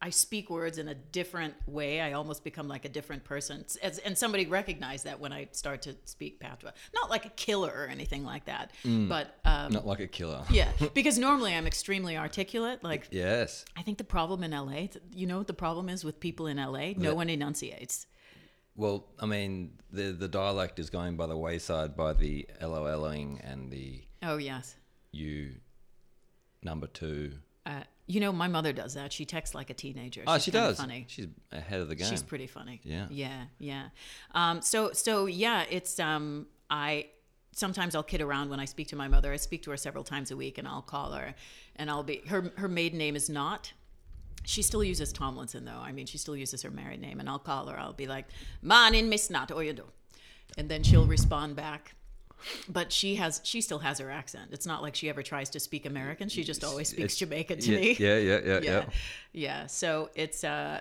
I 0.00 0.10
speak 0.10 0.50
words 0.50 0.76
in 0.78 0.88
a 0.88 0.94
different 0.94 1.54
way. 1.66 2.00
I 2.00 2.12
almost 2.12 2.44
become 2.44 2.68
like 2.68 2.84
a 2.84 2.88
different 2.88 3.24
person. 3.24 3.64
As, 3.82 3.98
and 3.98 4.16
somebody 4.16 4.44
recognized 4.46 5.04
that 5.04 5.18
when 5.18 5.32
I 5.32 5.48
start 5.52 5.82
to 5.82 5.96
speak 6.04 6.38
patois. 6.38 6.72
Not 6.94 7.08
like 7.08 7.24
a 7.24 7.30
killer 7.30 7.72
or 7.74 7.86
anything 7.86 8.22
like 8.24 8.44
that, 8.44 8.72
but 8.84 9.38
um, 9.44 9.72
Not 9.72 9.86
like 9.86 10.00
a 10.00 10.06
killer. 10.06 10.44
yeah, 10.50 10.70
because 10.94 11.18
normally 11.18 11.54
I'm 11.54 11.66
extremely 11.66 12.16
articulate. 12.16 12.84
Like 12.84 13.08
Yes. 13.10 13.64
I 13.76 13.82
think 13.82 13.96
the 13.96 14.04
problem 14.04 14.42
in 14.42 14.50
LA, 14.50 14.88
you 15.12 15.26
know 15.26 15.38
what 15.38 15.46
the 15.46 15.54
problem 15.54 15.88
is 15.88 16.04
with 16.04 16.20
people 16.20 16.46
in 16.46 16.58
LA? 16.58 16.92
No 16.96 17.14
one 17.14 17.30
enunciates. 17.30 18.06
Well, 18.76 19.06
I 19.18 19.24
mean, 19.24 19.78
the 19.90 20.12
the 20.12 20.28
dialect 20.28 20.78
is 20.78 20.90
going 20.90 21.16
by 21.16 21.26
the 21.26 21.36
wayside 21.36 21.96
by 21.96 22.12
the 22.12 22.46
LOLing 22.60 23.40
and 23.42 23.70
the 23.70 24.04
Oh 24.22 24.36
yes. 24.36 24.76
you 25.10 25.54
number 26.62 26.86
two. 26.86 27.32
Uh, 27.64 27.80
you 28.06 28.20
know, 28.20 28.32
my 28.32 28.48
mother 28.48 28.72
does 28.72 28.94
that. 28.94 29.12
She 29.12 29.24
texts 29.24 29.54
like 29.54 29.70
a 29.70 29.74
teenager. 29.74 30.22
Oh, 30.26 30.34
She's 30.36 30.44
she 30.44 30.50
does. 30.52 30.78
Funny. 30.78 31.06
She's 31.08 31.26
ahead 31.50 31.80
of 31.80 31.88
the 31.88 31.94
game. 31.94 32.08
She's 32.08 32.22
pretty 32.22 32.46
funny. 32.46 32.80
Yeah. 32.84 33.06
Yeah. 33.10 33.44
Yeah. 33.58 33.88
Um, 34.32 34.62
so 34.62 34.92
so 34.92 35.26
yeah, 35.26 35.64
it's 35.68 35.98
um 35.98 36.46
I 36.70 37.06
sometimes 37.52 37.94
I'll 37.94 38.02
kid 38.02 38.20
around 38.20 38.50
when 38.50 38.60
I 38.60 38.64
speak 38.64 38.88
to 38.88 38.96
my 38.96 39.08
mother. 39.08 39.32
I 39.32 39.36
speak 39.36 39.62
to 39.64 39.70
her 39.72 39.76
several 39.76 40.04
times 40.04 40.30
a 40.30 40.36
week, 40.36 40.58
and 40.58 40.68
I'll 40.68 40.82
call 40.82 41.12
her, 41.12 41.34
and 41.76 41.90
I'll 41.90 42.04
be 42.04 42.22
her 42.28 42.52
her 42.56 42.68
maiden 42.68 42.98
name 42.98 43.16
is 43.16 43.28
not. 43.28 43.72
She 44.44 44.62
still 44.62 44.84
uses 44.84 45.12
Tomlinson 45.12 45.64
though. 45.64 45.80
I 45.82 45.90
mean, 45.90 46.06
she 46.06 46.18
still 46.18 46.36
uses 46.36 46.62
her 46.62 46.70
married 46.70 47.00
name, 47.00 47.18
and 47.18 47.28
I'll 47.28 47.40
call 47.40 47.66
her. 47.66 47.78
I'll 47.78 47.92
be 47.92 48.06
like, 48.06 48.26
"Morning, 48.62 49.08
Miss 49.08 49.30
Not, 49.30 49.50
or 49.50 49.64
you 49.64 49.72
do," 49.72 49.86
and 50.56 50.68
then 50.68 50.84
she'll 50.84 51.06
respond 51.06 51.56
back. 51.56 51.96
But 52.68 52.92
she 52.92 53.16
has, 53.16 53.40
she 53.44 53.60
still 53.60 53.78
has 53.80 53.98
her 53.98 54.10
accent. 54.10 54.50
It's 54.52 54.66
not 54.66 54.82
like 54.82 54.94
she 54.94 55.08
ever 55.08 55.22
tries 55.22 55.50
to 55.50 55.60
speak 55.60 55.86
American. 55.86 56.28
She 56.28 56.44
just 56.44 56.62
always 56.64 56.88
speaks 56.88 57.14
It's- 57.14 57.16
Jamaican 57.16 57.58
to 57.60 57.72
yeah, 57.72 57.80
me. 57.80 57.96
Yeah, 57.98 58.18
yeah, 58.18 58.40
yeah, 58.44 58.60
yeah. 58.62 58.84
yeah. 59.32 59.66
So 59.66 60.10
it's, 60.14 60.44
uh, 60.44 60.80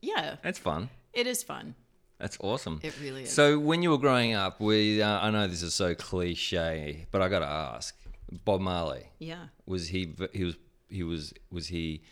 yeah, 0.00 0.36
That's 0.42 0.58
fun. 0.58 0.90
it 1.12 1.26
is 1.26 1.42
fun. 1.42 1.74
That's 2.18 2.36
awesome. 2.40 2.78
It 2.82 2.94
really 3.00 3.24
is. 3.24 3.32
So 3.32 3.58
when 3.58 3.82
you 3.82 3.90
were 3.90 3.98
growing 3.98 4.34
up, 4.34 4.60
we 4.60 5.02
uh, 5.02 5.18
I 5.26 5.30
know 5.30 5.48
this 5.48 5.62
is 5.62 5.74
so 5.74 5.92
cliche, 5.94 7.06
but 7.10 7.20
I 7.20 7.28
got 7.28 7.40
to 7.40 7.46
ask, 7.46 7.96
Bob 8.44 8.60
Marley 8.60 9.04
Yeah. 9.18 9.46
was 9.66 9.88
he 9.88 10.14
he 10.32 10.44
was 10.44 10.56
he 10.88 11.02
was 11.02 11.34
was 11.50 11.66
he 11.66 12.02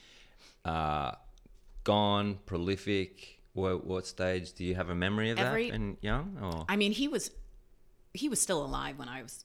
uh, 0.64 1.12
gone 1.85 2.38
prolific? 2.47 3.40
What 3.53 3.87
what 3.87 4.07
stage 4.07 4.53
do 4.55 4.64
you 4.64 4.75
have 4.75 4.88
a 4.90 4.95
memory 4.97 5.31
of 5.31 5.38
Every- 5.38 5.71
that? 5.71 5.77
And 5.77 5.97
young 6.01 6.38
or 6.43 6.64
I 6.69 6.75
mean, 6.77 6.90
he 6.93 7.07
was, 7.09 7.31
he 8.12 8.29
was 8.29 8.40
still 8.40 8.64
alive 8.64 8.99
when 8.99 9.09
I 9.09 9.23
was 9.23 9.44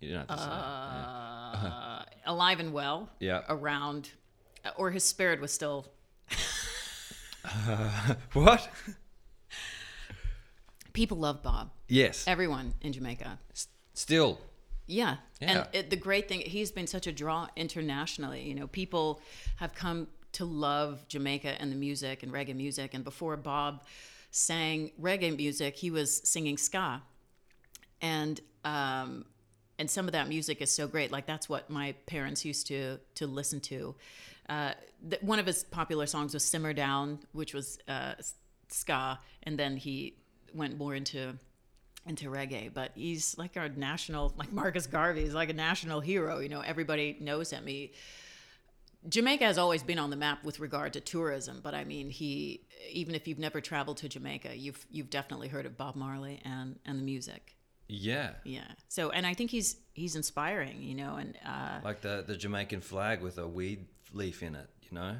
you 0.00 0.10
don't 0.12 0.28
have 0.28 0.28
to 0.28 0.38
say. 0.42 0.48
yeah. 0.48 1.68
uh, 1.68 2.02
alive 2.26 2.60
and 2.60 2.72
well. 2.72 3.08
Yeah. 3.18 3.42
Around, 3.48 4.10
or 4.76 4.90
his 4.90 5.02
spirit 5.04 5.40
was 5.40 5.52
still. 5.52 5.86
What? 8.32 8.68
People 10.92 11.18
love 11.18 11.42
Bob. 11.42 11.70
Yes. 11.88 12.24
Everyone 12.26 12.74
in 12.80 12.92
Jamaica. 12.92 13.38
S- 13.52 13.68
Still. 13.94 14.38
Yeah. 14.86 15.16
Yeah. 15.40 15.50
And 15.50 15.66
it, 15.72 15.90
the 15.90 15.96
great 15.96 16.28
thing, 16.28 16.40
he's 16.40 16.70
been 16.70 16.86
such 16.86 17.06
a 17.06 17.12
draw 17.12 17.48
internationally. 17.56 18.42
You 18.42 18.54
know, 18.54 18.66
people 18.66 19.20
have 19.56 19.74
come 19.74 20.08
to 20.32 20.44
love 20.44 21.06
Jamaica 21.08 21.60
and 21.60 21.70
the 21.72 21.76
music 21.76 22.22
and 22.22 22.32
reggae 22.32 22.54
music. 22.54 22.94
And 22.94 23.02
before 23.04 23.36
Bob 23.36 23.82
sang 24.30 24.90
reggae 25.00 25.36
music, 25.36 25.76
he 25.76 25.90
was 25.90 26.20
singing 26.28 26.56
ska. 26.56 27.02
And, 28.00 28.40
um, 28.64 29.24
and 29.78 29.90
some 29.90 30.06
of 30.06 30.12
that 30.12 30.28
music 30.28 30.60
is 30.60 30.70
so 30.70 30.86
great. 30.86 31.12
Like 31.12 31.26
that's 31.26 31.48
what 31.48 31.70
my 31.70 31.94
parents 32.06 32.44
used 32.44 32.66
to 32.68 32.98
to 33.14 33.26
listen 33.26 33.60
to. 33.60 33.94
Uh, 34.48 34.72
th- 35.08 35.22
one 35.22 35.38
of 35.38 35.46
his 35.46 35.62
popular 35.64 36.06
songs 36.06 36.34
was 36.34 36.44
"Simmer 36.44 36.72
Down," 36.72 37.20
which 37.32 37.54
was 37.54 37.78
uh, 37.86 38.14
ska, 38.68 39.20
and 39.44 39.58
then 39.58 39.76
he 39.76 40.14
went 40.54 40.78
more 40.78 40.94
into 40.94 41.34
into 42.06 42.30
reggae, 42.30 42.72
but 42.72 42.92
he's 42.94 43.36
like 43.36 43.56
our 43.56 43.68
national, 43.68 44.32
like 44.36 44.52
Marcus 44.52 44.86
Garvey 44.86 45.22
is 45.22 45.34
like 45.34 45.50
a 45.50 45.54
national 45.54 46.00
hero. 46.00 46.38
You 46.38 46.48
know, 46.48 46.60
everybody 46.60 47.16
knows 47.20 47.50
him. 47.50 47.66
He, 47.66 47.92
Jamaica 49.08 49.44
has 49.44 49.58
always 49.58 49.82
been 49.82 49.98
on 49.98 50.10
the 50.10 50.16
map 50.16 50.44
with 50.44 50.58
regard 50.60 50.92
to 50.94 51.00
tourism, 51.00 51.60
but 51.62 51.74
I 51.74 51.84
mean, 51.84 52.10
he 52.10 52.62
even 52.90 53.14
if 53.14 53.28
you've 53.28 53.38
never 53.38 53.60
traveled 53.60 53.98
to 53.98 54.08
Jamaica, 54.08 54.56
you've 54.56 54.84
you've 54.90 55.10
definitely 55.10 55.48
heard 55.48 55.66
of 55.66 55.76
Bob 55.76 55.94
Marley 55.94 56.40
and 56.44 56.78
and 56.84 56.98
the 56.98 57.04
music. 57.04 57.54
Yeah. 57.86 58.32
Yeah. 58.44 58.66
So, 58.88 59.10
and 59.10 59.26
I 59.26 59.34
think 59.34 59.50
he's 59.50 59.76
he's 59.94 60.16
inspiring. 60.16 60.82
You 60.82 60.94
know, 60.96 61.16
and 61.16 61.36
uh, 61.46 61.78
Like 61.84 62.00
the 62.00 62.24
the 62.26 62.36
Jamaican 62.36 62.80
flag 62.80 63.22
with 63.22 63.38
a 63.38 63.46
weed 63.46 63.86
leaf 64.12 64.42
in 64.42 64.54
it. 64.54 64.68
You 64.82 64.96
know. 64.98 65.16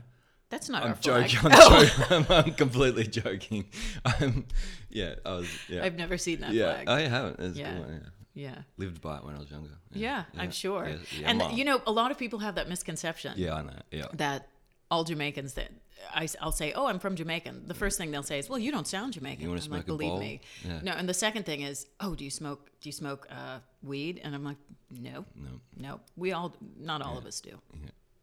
that's 0.50 0.68
not 0.68 0.82
I'm 0.82 0.90
our 0.90 0.94
flag. 0.96 1.28
joking. 1.28 1.52
I'm, 1.52 1.58
Oh, 1.60 1.84
joking. 1.84 2.26
I'm, 2.30 2.44
I'm 2.46 2.54
completely 2.54 3.04
joking. 3.04 3.66
I'm, 4.04 4.46
yeah, 4.90 5.14
I 5.24 5.32
was. 5.34 5.48
Yeah, 5.68 5.84
I've 5.84 5.96
never 5.96 6.18
seen 6.18 6.40
that 6.40 6.52
yeah. 6.52 6.74
flag. 6.74 6.88
I 6.88 7.00
haven't. 7.02 7.38
It's 7.40 7.56
a 7.56 7.60
Yeah. 7.60 7.72
good 7.72 7.80
one, 7.80 8.00
yeah. 8.02 8.08
Yeah. 8.38 8.58
Lived 8.76 9.00
by 9.00 9.16
it 9.18 9.24
when 9.24 9.34
I 9.34 9.38
was 9.38 9.50
younger. 9.50 9.70
Yeah, 9.92 10.24
I'm 10.36 10.50
sure. 10.52 10.88
Yeah, 10.88 10.96
yeah, 11.20 11.30
and 11.30 11.58
you 11.58 11.64
know, 11.64 11.80
a 11.86 11.92
lot 11.92 12.10
of 12.10 12.18
people 12.18 12.38
have 12.40 12.54
that 12.54 12.68
misconception. 12.68 13.32
Yeah, 13.36 13.54
I 13.54 13.62
know. 13.62 13.80
Yeah. 13.90 14.06
that 14.14 14.48
all 14.90 15.04
Jamaicans 15.04 15.54
that 15.54 15.70
I, 16.14 16.28
will 16.42 16.52
say, 16.52 16.72
oh, 16.72 16.86
I'm 16.86 16.98
from 16.98 17.16
Jamaican. 17.16 17.64
The 17.66 17.74
first 17.74 17.98
thing 17.98 18.10
they'll 18.10 18.22
say 18.22 18.38
is, 18.38 18.48
well, 18.48 18.58
you 18.58 18.70
don't 18.70 18.86
sound 18.86 19.14
Jamaican. 19.14 19.42
You 19.42 19.48
wanna 19.48 19.62
I'm 19.64 19.70
like, 19.70 19.84
smoke 19.86 19.94
a 19.94 19.98
believe 19.98 20.10
bowl? 20.10 20.20
me. 20.20 20.40
Yeah. 20.64 20.80
No, 20.82 20.92
and 20.92 21.08
the 21.08 21.14
second 21.14 21.44
thing 21.44 21.62
is, 21.62 21.86
oh, 22.00 22.14
do 22.14 22.24
you 22.24 22.30
smoke? 22.30 22.70
Do 22.80 22.88
you 22.88 22.92
smoke 22.92 23.26
uh, 23.30 23.58
weed? 23.82 24.20
And 24.22 24.34
I'm 24.34 24.44
like, 24.44 24.56
no, 24.90 25.24
No. 25.34 25.60
no. 25.76 26.00
We 26.16 26.32
all, 26.32 26.54
not 26.78 27.02
all 27.02 27.18
of 27.18 27.26
us 27.26 27.40
do. 27.40 27.58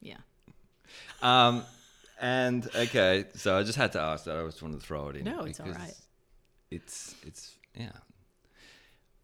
Yeah. 0.02 0.18
Um, 1.22 1.64
and 2.22 2.68
okay, 2.76 3.26
so 3.36 3.58
I 3.58 3.64
just 3.64 3.78
had 3.78 3.92
to 3.94 4.00
ask 4.00 4.24
that. 4.26 4.38
I 4.38 4.46
just 4.46 4.62
wanted 4.64 4.80
to 4.80 4.86
throw 4.86 5.10
it 5.10 5.18
in. 5.18 5.26
No, 5.26 5.42
it's 5.42 5.60
all 5.60 5.68
right. 5.68 5.94
It's 6.72 7.14
it's 7.24 7.54
yeah. 7.76 7.92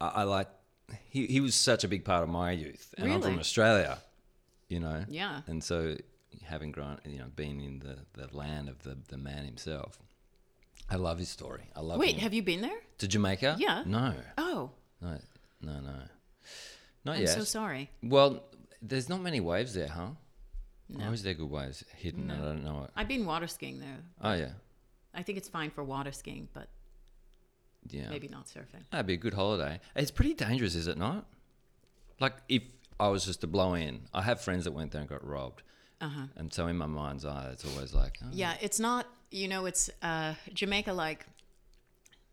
I, 0.01 0.07
I 0.07 0.23
like. 0.23 0.47
He 1.09 1.25
he 1.27 1.39
was 1.41 1.55
such 1.55 1.83
a 1.83 1.87
big 1.87 2.03
part 2.05 2.23
of 2.23 2.29
my 2.29 2.51
youth, 2.51 2.93
and 2.97 3.11
I'm 3.11 3.21
from 3.21 3.39
Australia. 3.39 3.99
You 4.69 4.79
know. 4.79 5.03
Yeah. 5.09 5.41
And 5.47 5.63
so, 5.63 5.97
having 6.43 6.71
grown, 6.71 6.97
you 7.05 7.19
know, 7.19 7.25
been 7.35 7.59
in 7.59 7.79
the 7.79 7.97
the 8.13 8.35
land 8.35 8.69
of 8.69 8.83
the 8.83 8.97
the 9.09 9.17
man 9.17 9.45
himself, 9.45 9.99
I 10.89 10.95
love 10.95 11.19
his 11.19 11.29
story. 11.29 11.69
I 11.75 11.81
love. 11.81 11.97
It. 11.97 11.99
Wait, 11.99 12.15
him. 12.15 12.21
have 12.21 12.33
you 12.33 12.43
been 12.43 12.61
there? 12.61 12.79
to 12.99 13.07
Jamaica? 13.07 13.55
Yeah. 13.59 13.83
No, 13.85 14.13
Oh, 14.37 14.69
no, 15.01 15.17
no, 15.61 15.79
no. 15.79 15.93
Not 17.03 17.15
I'm 17.15 17.21
yet. 17.21 17.29
so 17.29 17.43
sorry. 17.43 17.89
Well, 18.03 18.43
there's 18.81 19.09
not 19.09 19.21
many 19.21 19.39
waves 19.39 19.73
there, 19.73 19.87
huh? 19.87 20.09
No. 20.87 21.09
Or 21.09 21.13
is 21.13 21.23
there 21.23 21.33
good 21.33 21.49
waves 21.49 21.83
hidden? 21.97 22.29
I 22.29 22.37
don't 22.37 22.63
know. 22.63 22.87
I've 22.95 23.07
been 23.07 23.25
water 23.25 23.47
skiing 23.47 23.79
there. 23.79 23.97
Oh 24.21 24.33
yeah, 24.33 24.51
I 25.13 25.23
think 25.23 25.37
it's 25.37 25.47
fine 25.49 25.71
for 25.71 25.83
water 25.83 26.11
skiing, 26.11 26.47
but 26.53 26.67
yeah. 27.89 28.09
maybe 28.09 28.27
not 28.27 28.47
surfing. 28.47 28.83
That'd 28.91 29.07
be 29.07 29.13
a 29.13 29.17
good 29.17 29.33
holiday. 29.33 29.79
It's 29.95 30.11
pretty 30.11 30.33
dangerous, 30.33 30.75
is 30.75 30.87
it 30.87 30.97
not? 30.97 31.25
Like 32.19 32.33
if 32.49 32.63
I 32.99 33.07
was 33.09 33.25
just 33.25 33.41
to 33.41 33.47
blow 33.47 33.73
in, 33.73 34.01
I 34.13 34.21
have 34.21 34.41
friends 34.41 34.65
that 34.65 34.71
went 34.73 34.91
there 34.91 35.01
and 35.01 35.09
got 35.09 35.25
robbed, 35.25 35.63
Uh-huh. 36.01 36.27
and 36.35 36.53
so 36.53 36.67
in 36.67 36.77
my 36.77 36.85
mind's 36.85 37.25
eye, 37.25 37.49
it's 37.51 37.65
always 37.65 37.93
like, 37.93 38.17
oh, 38.23 38.27
Yeah, 38.31 38.53
it's 38.61 38.79
not, 38.79 39.07
you 39.31 39.47
know, 39.47 39.65
it's 39.65 39.89
uh, 40.01 40.35
Jamaica, 40.53 40.93
like 40.93 41.25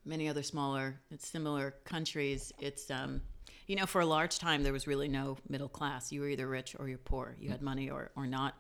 many 0.05 0.29
other 0.29 0.43
smaller, 0.43 1.01
similar 1.19 1.75
countries. 1.85 2.53
It's, 2.59 2.91
um, 2.91 3.21
you 3.67 3.77
know, 3.77 3.87
for 3.87 4.01
a 4.01 4.07
large 4.07 4.39
time, 4.39 4.63
there 4.63 4.73
was 4.73 4.87
really 4.87 5.09
no 5.09 5.37
middle 5.49 5.69
class. 5.69 6.11
You 6.13 6.21
were 6.23 6.29
either 6.29 6.47
rich 6.49 6.75
or 6.79 6.89
you're 6.89 6.99
poor. 6.99 7.35
You 7.39 7.51
had 7.51 7.61
money 7.63 7.91
or, 7.91 8.11
or 8.17 8.27
not. 8.27 8.55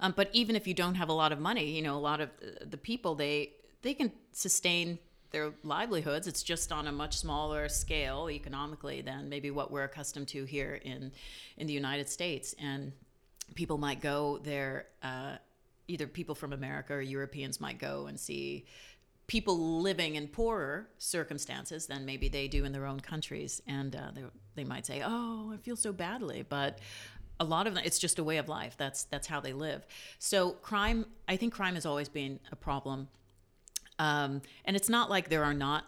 Um, 0.00 0.14
but 0.16 0.30
even 0.32 0.56
if 0.56 0.66
you 0.66 0.72
don't 0.72 0.94
have 0.94 1.10
a 1.10 1.12
lot 1.12 1.30
of 1.32 1.38
money, 1.38 1.70
you 1.76 1.82
know, 1.82 1.94
a 1.96 2.00
lot 2.00 2.20
of 2.22 2.30
uh, 2.42 2.64
the 2.64 2.78
people, 2.78 3.14
they, 3.14 3.52
they 3.82 3.92
can 3.92 4.10
sustain 4.32 4.98
their 5.30 5.52
livelihoods. 5.62 6.26
It's 6.26 6.42
just 6.42 6.72
on 6.72 6.86
a 6.86 6.92
much 6.92 7.18
smaller 7.18 7.68
scale 7.68 8.28
economically 8.30 9.00
than 9.00 9.28
maybe 9.28 9.50
what 9.50 9.70
we're 9.70 9.84
accustomed 9.84 10.28
to 10.28 10.44
here 10.44 10.80
in 10.82 11.12
in 11.56 11.66
the 11.66 11.72
United 11.72 12.08
States. 12.08 12.54
And 12.58 12.92
people 13.54 13.78
might 13.78 14.00
go 14.00 14.38
there. 14.42 14.86
Uh, 15.02 15.36
either 15.88 16.06
people 16.06 16.34
from 16.34 16.52
America 16.52 16.94
or 16.94 17.00
Europeans 17.00 17.60
might 17.60 17.78
go 17.78 18.06
and 18.06 18.18
see 18.18 18.64
people 19.26 19.80
living 19.80 20.16
in 20.16 20.26
poorer 20.26 20.88
circumstances 20.98 21.86
than 21.86 22.04
maybe 22.04 22.28
they 22.28 22.48
do 22.48 22.64
in 22.64 22.72
their 22.72 22.84
own 22.84 22.98
countries, 22.98 23.62
and 23.66 23.94
uh, 23.94 24.10
they, 24.12 24.22
they 24.56 24.64
might 24.64 24.84
say, 24.84 25.02
"Oh, 25.04 25.52
I 25.54 25.56
feel 25.58 25.76
so 25.76 25.92
badly," 25.92 26.44
but 26.48 26.80
a 27.38 27.44
lot 27.44 27.66
of 27.66 27.74
them, 27.74 27.82
it's 27.86 27.98
just 27.98 28.18
a 28.18 28.24
way 28.24 28.38
of 28.38 28.48
life. 28.48 28.74
That's 28.76 29.04
that's 29.04 29.26
how 29.26 29.40
they 29.40 29.52
live. 29.52 29.86
So 30.18 30.50
crime, 30.50 31.06
I 31.28 31.36
think 31.36 31.52
crime 31.52 31.74
has 31.74 31.86
always 31.86 32.08
been 32.08 32.40
a 32.50 32.56
problem, 32.56 33.08
um, 34.00 34.40
and 34.64 34.76
it's 34.76 34.88
not 34.88 35.10
like 35.10 35.28
there 35.28 35.44
are 35.44 35.52
not, 35.52 35.84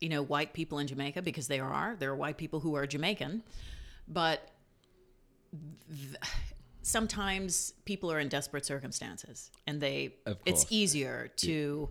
you 0.00 0.08
know, 0.08 0.22
white 0.22 0.54
people 0.54 0.78
in 0.78 0.86
Jamaica 0.86 1.20
because 1.20 1.48
there 1.48 1.66
are. 1.66 1.94
There 1.94 2.10
are 2.10 2.16
white 2.16 2.38
people 2.38 2.60
who 2.60 2.74
are 2.76 2.86
Jamaican, 2.86 3.42
but 4.08 4.48
th- 5.86 6.16
sometimes 6.80 7.74
people 7.84 8.10
are 8.10 8.18
in 8.18 8.28
desperate 8.30 8.64
circumstances, 8.64 9.50
and 9.66 9.78
they 9.82 10.14
it's 10.46 10.64
easier 10.70 11.30
to. 11.36 11.90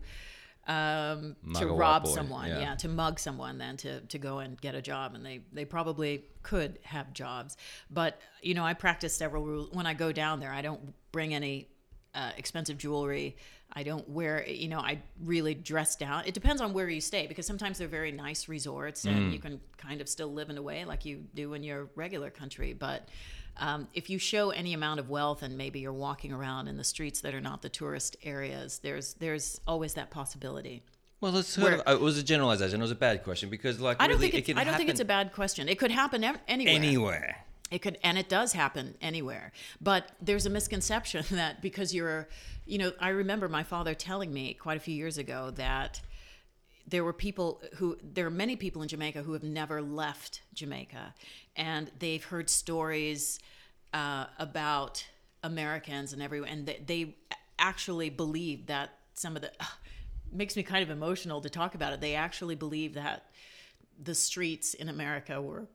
Um, 0.68 1.36
to 1.60 1.68
rob 1.68 2.08
someone, 2.08 2.48
yeah. 2.48 2.60
yeah. 2.60 2.76
to 2.78 2.88
mug 2.88 3.20
someone 3.20 3.60
than 3.60 3.78
to, 3.78 4.00
to 4.02 4.18
go 4.18 4.40
and 4.40 4.60
get 4.60 4.74
a 4.74 4.82
job, 4.82 5.14
and 5.14 5.24
they 5.24 5.42
they 5.54 5.64
probably 5.64 6.24
could 6.42 6.80
have 6.82 7.14
jobs. 7.14 7.56
But 7.92 8.20
you 8.42 8.56
know, 8.56 8.64
I 8.64 8.74
practice 8.74 9.16
several 9.16 9.46
rules 9.46 9.70
when 9.74 9.86
I 9.86 9.94
go 9.94 10.12
down 10.12 10.40
there. 10.40 10.52
I 10.52 10.64
don't 10.64 10.96
bring 11.12 11.36
any 11.36 11.70
uh, 12.16 12.32
expensive 12.38 12.78
jewelry. 12.78 13.36
I 13.74 13.84
don't 13.84 14.08
wear, 14.08 14.48
you 14.48 14.70
know, 14.70 14.80
I 14.80 15.00
really 15.24 15.54
dress 15.54 15.96
down. 15.96 16.24
It 16.26 16.34
depends 16.34 16.62
on 16.62 16.72
where 16.72 16.88
you 16.88 17.02
stay 17.02 17.28
because 17.28 17.46
sometimes 17.46 17.78
they're 17.78 17.88
very 17.88 18.12
nice 18.12 18.48
resorts 18.48 19.06
and 19.06 19.34
you 19.34 19.40
can 19.40 19.60
kind 19.78 20.02
of 20.02 20.08
still 20.08 20.32
live 20.32 20.50
in 20.50 20.58
a 20.58 20.62
way 20.62 20.86
like 20.86 21.04
you 21.04 21.24
do 21.34 21.54
in 21.56 21.64
your 21.64 21.90
regular 21.96 22.30
country. 22.30 22.74
But 22.74 23.10
um, 23.58 23.88
if 23.94 24.10
you 24.10 24.18
show 24.18 24.52
any 24.52 24.74
amount 24.74 25.00
of 25.00 25.10
wealth 25.10 25.42
and 25.44 25.58
maybe 25.58 25.80
you're 25.80 25.94
walking 25.94 26.32
around 26.32 26.68
in 26.68 26.78
the 26.78 26.84
streets 26.84 27.22
that 27.22 27.34
are 27.34 27.42
not 27.42 27.62
the 27.62 27.70
tourist 27.70 28.16
areas, 28.24 28.80
there's 28.80 29.16
there's 29.16 29.60
always 29.68 29.94
that 29.96 30.10
possibility. 30.10 30.84
Well, 31.22 31.36
it's 31.38 31.50
sort 31.50 31.72
Where- 31.72 31.82
of, 31.82 32.02
it 32.02 32.04
was 32.04 32.18
a 32.18 32.24
generalization. 32.24 32.80
It 32.80 32.84
was 32.84 32.92
a 32.92 32.96
bad 32.96 33.24
question 33.24 33.50
because, 33.50 33.80
like, 33.80 33.98
I 34.00 34.08
don't 34.08 34.18
really, 34.18 34.32
think 34.32 34.34
it 34.36 34.38
it's, 34.40 34.48
can 34.48 34.58
I 34.58 34.64
don't 34.64 34.76
think 34.76 34.90
it's 34.90 35.00
a 35.00 35.06
bad 35.06 35.32
question. 35.32 35.70
It 35.70 35.80
could 35.80 35.92
happen 35.92 36.24
anywhere. 36.48 36.76
anywhere. 36.76 37.45
It 37.72 37.82
could, 37.82 37.98
and 38.04 38.18
it 38.18 38.30
does 38.30 38.54
happen 38.54 38.96
anywhere. 39.02 39.52
But 39.82 40.12
there's 40.22 40.46
a 40.46 40.50
misconception 40.50 41.26
that 41.32 41.62
because 41.62 41.94
you're, 41.94 42.28
you 42.66 42.78
know, 42.78 42.92
I 43.00 43.10
remember 43.10 43.50
my 43.50 43.64
father 43.64 43.94
telling 43.94 44.34
me 44.34 44.54
quite 44.54 44.78
a 44.78 44.80
few 44.80 44.96
years 44.96 45.18
ago 45.18 45.52
that 45.56 46.02
there 46.88 47.04
were 47.04 47.14
people 47.14 47.62
who, 47.76 47.98
there 48.04 48.28
are 48.28 48.32
many 48.32 48.56
people 48.56 48.84
in 48.84 48.88
Jamaica 48.88 49.24
who 49.24 49.34
have 49.34 49.44
never 49.44 49.82
left 49.82 50.42
Jamaica, 50.54 51.16
and 51.56 51.92
they've 51.98 52.24
heard 52.24 52.50
stories 52.50 53.40
uh, 53.94 54.26
about 54.38 55.06
Americans 55.44 56.14
and 56.14 56.22
everyone, 56.22 56.50
and 56.50 56.68
they, 56.68 56.82
they 56.86 57.16
actually 57.58 58.10
believe 58.10 58.68
that 58.68 58.92
some 59.16 59.36
of 59.36 59.42
the 59.42 59.52
makes 60.32 60.56
me 60.56 60.64
kind 60.64 60.84
of 60.84 60.90
emotional 60.90 61.42
to 61.42 61.50
talk 61.50 61.76
about 61.76 61.94
it. 61.94 62.02
They 62.02 62.16
actually 62.16 62.56
believe 62.56 62.94
that 62.96 63.26
the 64.04 64.14
streets 64.14 64.74
in 64.74 64.90
America 64.90 65.42
were 65.42 65.68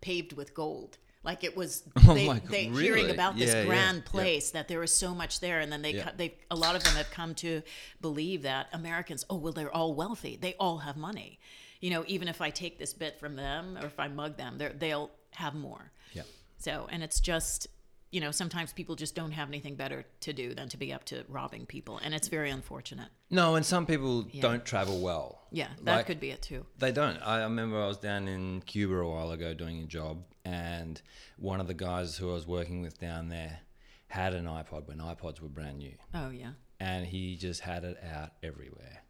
paved 0.00 0.32
with 0.32 0.54
gold. 0.54 0.98
Like 1.24 1.42
it 1.42 1.56
was, 1.56 1.82
Oh 2.06 2.14
they, 2.14 2.28
they 2.50 2.64
hearing 2.66 3.10
about 3.10 3.36
this 3.36 3.50
Yeah, 3.52 3.60
yeah, 3.62 3.66
grand 3.66 4.02
yeah. 4.04 4.10
place 4.10 4.50
that 4.52 4.68
there 4.68 4.82
is 4.82 4.94
so 4.94 5.14
much 5.14 5.40
there, 5.40 5.60
and 5.60 5.72
then 5.72 5.82
they, 5.82 5.94
Yeah. 5.94 6.10
they, 6.16 6.36
a 6.50 6.54
lot 6.56 6.76
of 6.76 6.84
them 6.84 6.94
have 6.94 7.10
come 7.10 7.34
to 7.36 7.62
believe 8.00 8.42
that 8.42 8.68
Americans, 8.72 9.24
oh 9.30 9.36
well, 9.36 9.52
they're 9.52 9.74
all 9.74 9.94
wealthy, 9.94 10.36
they 10.40 10.54
all 10.60 10.78
have 10.78 10.96
money. 10.96 11.38
You 11.80 11.90
know, 11.90 12.04
even 12.06 12.28
if 12.28 12.40
I 12.40 12.50
take 12.50 12.78
this 12.78 12.92
bit 12.94 13.18
from 13.18 13.36
them 13.36 13.76
or 13.78 13.86
if 13.86 13.98
I 13.98 14.08
mug 14.08 14.36
them, 14.36 14.58
they'll 14.78 15.10
have 15.32 15.54
more. 15.54 15.90
Yeah. 16.12 16.22
So, 16.58 16.88
and 16.90 17.02
it's 17.02 17.20
just, 17.20 17.66
you 18.14 18.20
know, 18.20 18.30
sometimes 18.30 18.72
people 18.72 18.94
just 18.94 19.14
don't 19.16 19.32
have 19.32 19.48
anything 19.48 19.74
better 19.74 20.04
to 20.20 20.32
do 20.32 20.54
than 20.54 20.68
to 20.68 20.76
be 20.76 20.92
up 20.92 21.02
to 21.06 21.24
robbing 21.28 21.66
people, 21.66 21.98
and 21.98 22.14
it's 22.14 22.28
very 22.28 22.50
unfortunate. 22.50 23.08
No, 23.30 23.56
and 23.56 23.66
some 23.66 23.84
people 23.86 24.22
don't 24.40 24.64
travel 24.64 25.00
well. 25.00 25.42
Yeah, 25.50 25.68
that 25.82 25.96
Like, 25.96 26.06
could 26.06 26.20
be 26.20 26.30
it 26.30 26.40
too. 26.40 26.64
They 26.78 26.92
don't. 26.92 27.18
I 27.18 27.42
remember 27.42 27.82
I 27.82 27.88
was 27.88 27.98
down 27.98 28.28
in 28.28 28.60
Cuba 28.62 28.94
a 28.98 29.10
while 29.10 29.32
ago 29.32 29.52
doing 29.52 29.80
a 29.82 29.86
job, 29.86 30.22
and 30.44 31.02
one 31.38 31.60
of 31.60 31.66
the 31.66 31.74
guys 31.74 32.16
who 32.16 32.30
I 32.30 32.34
was 32.34 32.46
working 32.46 32.82
with 32.82 33.00
down 33.00 33.28
there 33.30 33.58
had 34.06 34.32
an 34.32 34.44
iPod 34.44 34.86
when 34.86 34.98
iPods 34.98 35.40
were 35.40 35.48
brand 35.48 35.78
new, 35.78 35.94
Oh 36.14 36.30
yeah. 36.30 36.52
and 36.78 37.04
he 37.06 37.34
just 37.34 37.62
had 37.62 37.82
it 37.82 37.98
out 38.14 38.30
everywhere, 38.44 39.02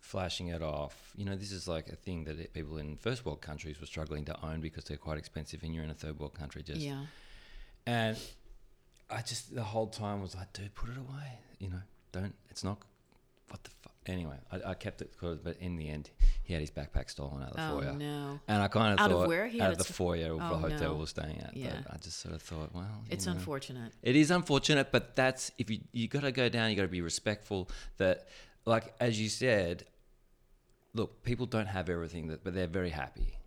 flashing 0.00 0.48
it 0.48 0.62
off. 0.62 1.12
You 1.16 1.24
know, 1.24 1.34
this 1.36 1.50
is 1.50 1.66
like 1.66 1.88
a 1.88 1.96
thing 1.96 2.24
that 2.24 2.52
people 2.52 2.76
in 2.78 2.96
first 2.96 3.24
world 3.24 3.40
countries 3.40 3.80
were 3.80 3.86
struggling 3.86 4.24
to 4.26 4.46
own 4.46 4.60
because 4.60 4.84
they're 4.84 4.96
quite 4.96 5.18
expensive, 5.18 5.62
and 5.64 5.74
you're 5.74 5.84
in 5.84 5.90
a 5.90 5.94
third 5.94 6.18
world 6.20 6.34
country. 6.34 6.62
Just 6.62 6.80
Yeah. 6.80 7.06
And 7.86 8.16
I 9.10 9.22
just 9.22 9.54
the 9.54 9.62
whole 9.62 9.86
time 9.86 10.20
was 10.22 10.34
like, 10.34 10.52
dude, 10.52 10.74
put 10.74 10.90
it 10.90 10.96
away. 10.96 11.38
You 11.58 11.70
know, 11.70 11.80
don't. 12.12 12.34
It's 12.50 12.64
not. 12.64 12.78
What 13.48 13.62
the 13.62 13.70
fuck? 13.82 13.92
Anyway, 14.06 14.36
I, 14.52 14.70
I 14.70 14.74
kept 14.74 15.02
it 15.02 15.16
closed, 15.18 15.42
but 15.44 15.56
in 15.60 15.76
the 15.76 15.88
end, 15.88 16.10
he 16.42 16.52
had 16.52 16.60
his 16.60 16.70
backpack 16.70 17.10
stolen 17.10 17.42
out 17.42 17.50
of 17.50 17.56
the 17.56 17.62
Oh, 17.62 17.80
foyer. 17.80 17.92
no. 17.92 18.40
And 18.48 18.62
I 18.62 18.68
kind 18.68 18.94
of 18.94 19.00
Out 19.00 19.10
of 19.12 19.18
thought 19.20 19.28
where? 19.28 19.46
He 19.48 19.60
out 19.60 19.72
of 19.72 19.78
the 19.78 19.84
foyer 19.84 20.32
of 20.32 20.38
the 20.38 20.44
Oh, 20.44 20.56
hotel 20.56 20.80
no. 20.80 20.94
we 20.94 21.00
were 21.00 21.06
staying 21.06 21.40
at. 21.40 21.56
Yeah. 21.56 21.80
I 21.90 21.96
just 21.98 22.18
sort 22.20 22.34
of 22.34 22.42
thought, 22.42 22.72
well, 22.74 23.04
It's 23.10 23.26
know. 23.26 23.32
unfortunate. 23.32 23.92
It 24.02 24.14
is 24.16 24.30
unfortunate, 24.30 24.90
but 24.92 25.16
that's 25.16 25.50
if 25.58 25.70
you 25.70 25.80
you 25.92 26.06
got 26.08 26.22
to 26.22 26.32
go 26.32 26.48
down. 26.48 26.70
You 26.70 26.76
got 26.76 26.82
to 26.82 26.88
be 26.88 27.00
respectful. 27.02 27.68
That, 27.98 28.28
like 28.64 28.94
as 29.00 29.20
you 29.20 29.28
said, 29.28 29.84
look, 30.94 31.22
people 31.24 31.46
don't 31.46 31.66
have 31.68 31.88
everything, 31.88 32.28
that, 32.28 32.42
but 32.44 32.54
they're 32.54 32.66
very 32.66 32.90
happy. 32.90 33.38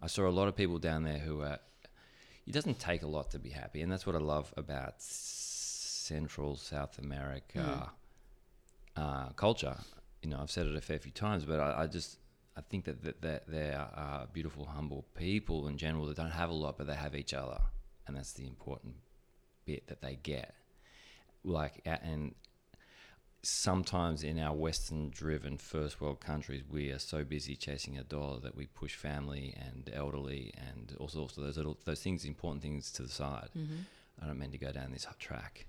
I 0.00 0.06
saw 0.08 0.28
a 0.28 0.30
lot 0.30 0.48
of 0.48 0.56
people 0.56 0.78
down 0.78 1.02
there 1.04 1.18
who 1.18 1.40
are. 1.42 1.58
It 2.46 2.52
doesn't 2.52 2.78
take 2.78 3.02
a 3.02 3.06
lot 3.06 3.30
to 3.32 3.38
be 3.38 3.50
happy, 3.50 3.82
and 3.82 3.90
that's 3.90 4.06
what 4.06 4.14
I 4.14 4.20
love 4.20 4.52
about 4.56 5.02
Central 5.02 6.56
South 6.56 6.98
America 6.98 7.90
uh, 8.96 9.28
culture. 9.30 9.76
You 10.22 10.30
know, 10.30 10.38
I've 10.40 10.50
said 10.50 10.66
it 10.66 10.76
a 10.76 10.80
fair 10.80 10.98
few 10.98 11.12
times, 11.12 11.44
but 11.44 11.58
I, 11.58 11.82
I 11.82 11.86
just 11.86 12.18
I 12.56 12.60
think 12.60 12.84
that 12.84 13.02
that, 13.02 13.20
that 13.22 13.48
they 13.48 13.72
are 13.72 14.26
beautiful, 14.32 14.64
humble 14.64 15.04
people 15.14 15.66
in 15.68 15.76
general 15.76 16.06
that 16.06 16.16
don't 16.16 16.30
have 16.30 16.50
a 16.50 16.54
lot, 16.54 16.78
but 16.78 16.86
they 16.86 16.94
have 16.94 17.16
each 17.16 17.34
other, 17.34 17.60
and 18.06 18.16
that's 18.16 18.32
the 18.32 18.46
important 18.46 18.94
bit 19.64 19.88
that 19.88 20.00
they 20.00 20.16
get. 20.22 20.54
Like, 21.44 21.82
and 21.84 22.34
sometimes 23.46 24.22
in 24.22 24.38
our 24.38 24.54
Western-driven 24.54 25.58
first 25.58 26.00
world 26.00 26.20
countries, 26.20 26.62
we 26.70 26.90
are 26.90 26.98
so 26.98 27.24
busy 27.24 27.54
chasing 27.54 27.96
a 27.96 28.02
dollar 28.02 28.40
that 28.40 28.56
we 28.56 28.66
push 28.66 28.94
family 28.94 29.54
and 29.56 29.90
elderly 29.94 30.52
and 30.68 30.96
also 30.98 31.20
also 31.20 31.40
those 31.40 31.56
little 31.56 31.78
those 31.84 32.00
things, 32.00 32.24
important 32.24 32.62
things, 32.62 32.90
to 32.92 33.02
the 33.02 33.08
side. 33.08 33.48
I 34.20 34.26
don't 34.26 34.38
mean 34.38 34.50
to 34.50 34.58
go 34.58 34.72
down 34.72 34.90
this 34.92 35.06
track, 35.18 35.66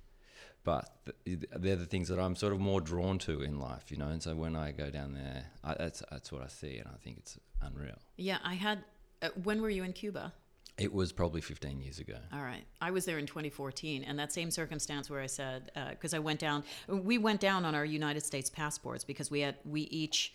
but 0.63 0.89
th- 1.25 1.39
they're 1.55 1.75
the 1.75 1.85
things 1.85 2.07
that 2.07 2.19
I'm 2.19 2.35
sort 2.35 2.53
of 2.53 2.59
more 2.59 2.81
drawn 2.81 3.19
to 3.19 3.41
in 3.41 3.59
life, 3.59 3.91
you 3.91 3.97
know. 3.97 4.07
And 4.07 4.23
so 4.23 4.35
when 4.35 4.55
I 4.55 4.71
go 4.71 4.89
down 4.89 5.13
there, 5.13 5.45
I, 5.63 5.75
that's 5.75 6.01
that's 6.09 6.31
what 6.31 6.41
I 6.41 6.47
see, 6.47 6.77
and 6.77 6.87
I 6.87 6.97
think 7.03 7.17
it's 7.19 7.37
unreal. 7.61 7.97
Yeah, 8.15 8.39
I 8.43 8.55
had. 8.55 8.83
Uh, 9.21 9.29
when 9.43 9.61
were 9.61 9.69
you 9.69 9.83
in 9.83 9.93
Cuba? 9.93 10.33
It 10.77 10.93
was 10.93 11.11
probably 11.11 11.41
15 11.41 11.81
years 11.81 11.97
ago. 11.97 12.17
All 12.31 12.43
right. 12.43 12.63
I 12.79 12.91
was 12.91 13.05
there 13.05 13.17
in 13.17 13.25
2014, 13.25 14.03
and 14.03 14.19
that 14.19 14.31
same 14.31 14.51
circumstance 14.51 15.09
where 15.09 15.21
I 15.21 15.25
said, 15.25 15.71
because 15.89 16.13
I 16.13 16.19
went 16.19 16.39
down, 16.39 16.63
we 16.87 17.17
went 17.17 17.41
down 17.41 17.65
on 17.65 17.73
our 17.73 17.85
United 17.85 18.23
States 18.23 18.49
passports 18.49 19.03
because 19.03 19.31
we 19.31 19.39
had, 19.39 19.55
we 19.65 19.81
each, 19.81 20.33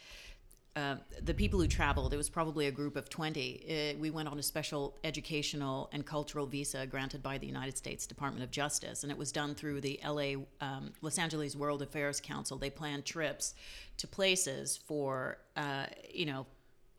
uh, 0.75 0.97
the 1.23 1.35
people 1.35 1.61
who 1.61 1.69
traveled, 1.69 2.13
it 2.13 2.17
was 2.17 2.29
probably 2.29 2.67
a 2.67 2.73
group 2.73 2.97
of 2.97 3.09
20. 3.09 3.95
Uh, 3.95 4.01
we 4.01 4.11
went 4.11 4.27
on 4.27 4.37
a 4.37 4.43
special 4.43 4.99
educational 5.05 5.89
and 5.93 6.05
cultural 6.05 6.47
visa 6.47 6.87
granted 6.87 7.23
by 7.23 7.39
the 7.39 7.47
United 7.47 7.77
States 7.77 8.05
Department 8.05 8.43
of 8.43 8.51
Justice, 8.51 9.05
and 9.05 9.13
it 9.13 9.19
was 9.19 9.31
done 9.31 9.55
through 9.55 9.81
the 9.81 10.01
LA, 10.05 10.43
um, 10.61 10.93
Los 11.03 11.19
Angeles 11.19 11.55
World 11.55 11.83
Affairs 11.83 12.21
Council. 12.21 12.59
They 12.59 12.71
planned 12.71 13.05
trips 13.05 13.55
to 13.99 14.09
places 14.09 14.77
for, 14.77 15.39
uh, 15.57 15.87
you 16.13 16.27
know, 16.27 16.47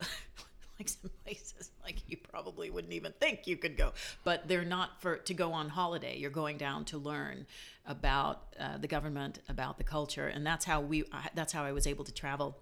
like 0.78 0.88
some 0.88 1.10
places 1.24 1.70
like 1.84 1.96
you 2.08 2.16
probably 2.16 2.70
wouldn't 2.70 2.92
even 2.92 3.12
think 3.20 3.46
you 3.46 3.56
could 3.56 3.76
go 3.76 3.92
but 4.24 4.48
they're 4.48 4.64
not 4.64 5.00
for 5.02 5.16
to 5.16 5.34
go 5.34 5.52
on 5.52 5.68
holiday 5.68 6.16
you're 6.16 6.30
going 6.30 6.56
down 6.56 6.84
to 6.84 6.96
learn 6.98 7.46
about 7.86 8.42
uh, 8.58 8.76
the 8.78 8.88
government 8.88 9.40
about 9.48 9.76
the 9.78 9.84
culture 9.84 10.26
and 10.28 10.46
that's 10.46 10.64
how 10.64 10.80
we 10.80 11.04
I- 11.12 11.28
that's 11.34 11.52
how 11.52 11.64
i 11.64 11.72
was 11.72 11.86
able 11.86 12.04
to 12.04 12.12
travel 12.12 12.56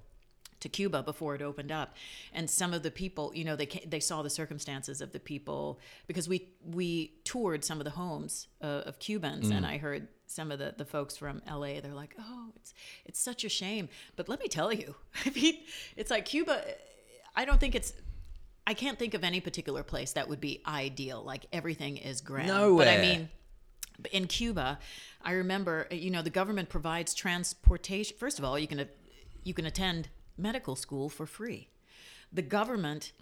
to 0.61 0.69
Cuba 0.69 1.03
before 1.03 1.35
it 1.35 1.43
opened 1.43 1.73
up, 1.73 1.97
and 2.33 2.49
some 2.49 2.73
of 2.73 2.85
the 2.85 2.91
people, 2.93 3.33
you 3.35 3.43
know, 3.45 3.57
they 3.57 3.67
they 3.85 3.99
saw 3.99 4.23
the 4.23 4.31
circumstances 4.31 5.01
of 5.01 5.11
the 5.11 5.19
people 5.19 5.81
because 6.07 6.29
we 6.29 6.51
we 6.65 7.15
toured 7.25 7.65
some 7.65 7.79
of 7.81 7.85
the 7.85 7.91
homes 7.91 8.47
uh, 8.63 8.83
of 8.87 9.01
Cubans, 9.01 9.51
and 9.51 9.67
I 9.67 9.79
heard 9.79 10.07
some 10.29 10.53
of 10.53 10.61
the, 10.61 10.73
the 10.79 10.85
folks 10.85 11.17
from 11.17 11.43
LA. 11.51 11.81
They're 11.81 11.93
like, 12.05 12.15
"Oh, 12.17 12.51
it's 12.55 12.75
it's 13.05 13.19
such 13.19 13.43
a 13.43 13.49
shame," 13.49 13.89
but 14.15 14.29
let 14.29 14.39
me 14.39 14.47
tell 14.47 14.73
you, 14.73 14.95
I 15.27 15.31
mean, 15.31 15.57
it's 15.97 16.13
like 16.13 16.27
Cuba. 16.27 16.63
I 17.35 17.45
don't 17.45 17.59
think 17.59 17.75
it's. 17.75 17.93
I 18.67 18.75
can't 18.75 18.99
think 18.99 19.15
of 19.15 19.25
any 19.25 19.41
particular 19.41 19.83
place 19.83 20.13
that 20.13 20.29
would 20.29 20.41
be 20.41 20.63
ideal. 20.67 21.23
Like 21.23 21.47
everything 21.53 21.97
is 21.97 22.21
grand. 22.21 22.49
But 22.77 22.89
I 22.89 22.99
mean, 23.01 23.29
in 24.13 24.27
Cuba, 24.27 24.79
I 25.23 25.33
remember, 25.33 25.87
you 25.91 26.11
know, 26.11 26.23
the 26.23 26.31
government 26.31 26.69
provides 26.69 27.15
transportation. 27.15 28.17
First 28.19 28.39
of 28.39 28.45
all, 28.45 28.59
you 28.59 28.67
can 28.67 28.89
you 29.45 29.55
can 29.55 29.67
attend 29.67 30.09
medical 30.37 30.77
school 30.77 31.09
for 31.09 31.27
free. 31.27 31.69
The 32.33 32.43
government 32.43 33.13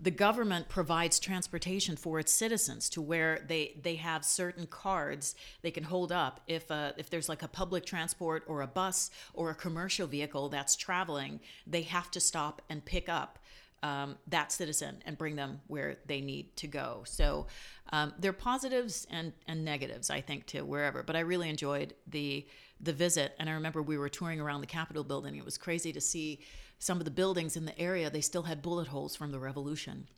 the 0.00 0.10
government 0.10 0.68
provides 0.68 1.18
transportation 1.18 1.96
for 1.96 2.18
its 2.18 2.30
citizens 2.30 2.90
to 2.90 3.00
where 3.00 3.40
they 3.48 3.78
they 3.82 3.96
have 3.96 4.24
certain 4.24 4.66
cards 4.66 5.34
they 5.62 5.70
can 5.70 5.84
hold 5.84 6.12
up 6.12 6.40
if 6.46 6.70
uh, 6.70 6.92
if 6.98 7.08
there's 7.08 7.28
like 7.28 7.42
a 7.42 7.48
public 7.48 7.86
transport 7.86 8.44
or 8.46 8.60
a 8.60 8.66
bus 8.66 9.10
or 9.32 9.50
a 9.50 9.54
commercial 9.54 10.06
vehicle 10.06 10.48
that's 10.48 10.76
traveling 10.76 11.40
they 11.66 11.82
have 11.82 12.10
to 12.10 12.20
stop 12.20 12.60
and 12.68 12.84
pick 12.84 13.08
up 13.08 13.38
um, 13.86 14.16
that 14.26 14.50
citizen 14.50 15.00
and 15.06 15.16
bring 15.16 15.36
them 15.36 15.60
where 15.68 15.96
they 16.06 16.20
need 16.20 16.56
to 16.56 16.66
go. 16.66 17.02
So 17.04 17.46
um, 17.92 18.12
there 18.18 18.30
are 18.30 18.40
positives 18.52 19.06
and 19.10 19.32
and 19.46 19.64
negatives 19.64 20.10
I 20.10 20.20
think 20.20 20.46
to 20.46 20.62
wherever 20.62 21.02
but 21.04 21.14
I 21.14 21.20
really 21.20 21.48
enjoyed 21.48 21.94
the 22.06 22.46
the 22.80 22.92
visit. 22.92 23.34
And 23.38 23.48
I 23.48 23.52
remember 23.52 23.80
we 23.80 23.96
were 23.96 24.08
touring 24.08 24.40
around 24.40 24.60
the 24.60 24.66
Capitol 24.66 25.04
building. 25.04 25.36
It 25.36 25.44
was 25.44 25.56
crazy 25.56 25.92
to 25.92 26.00
see 26.00 26.40
some 26.78 26.98
of 26.98 27.04
the 27.04 27.10
buildings 27.10 27.56
in 27.56 27.64
the 27.64 27.78
area 27.78 28.10
they 28.10 28.20
still 28.20 28.42
had 28.42 28.60
bullet 28.60 28.88
holes 28.88 29.16
from 29.16 29.30
the 29.32 29.38
revolution 29.38 30.08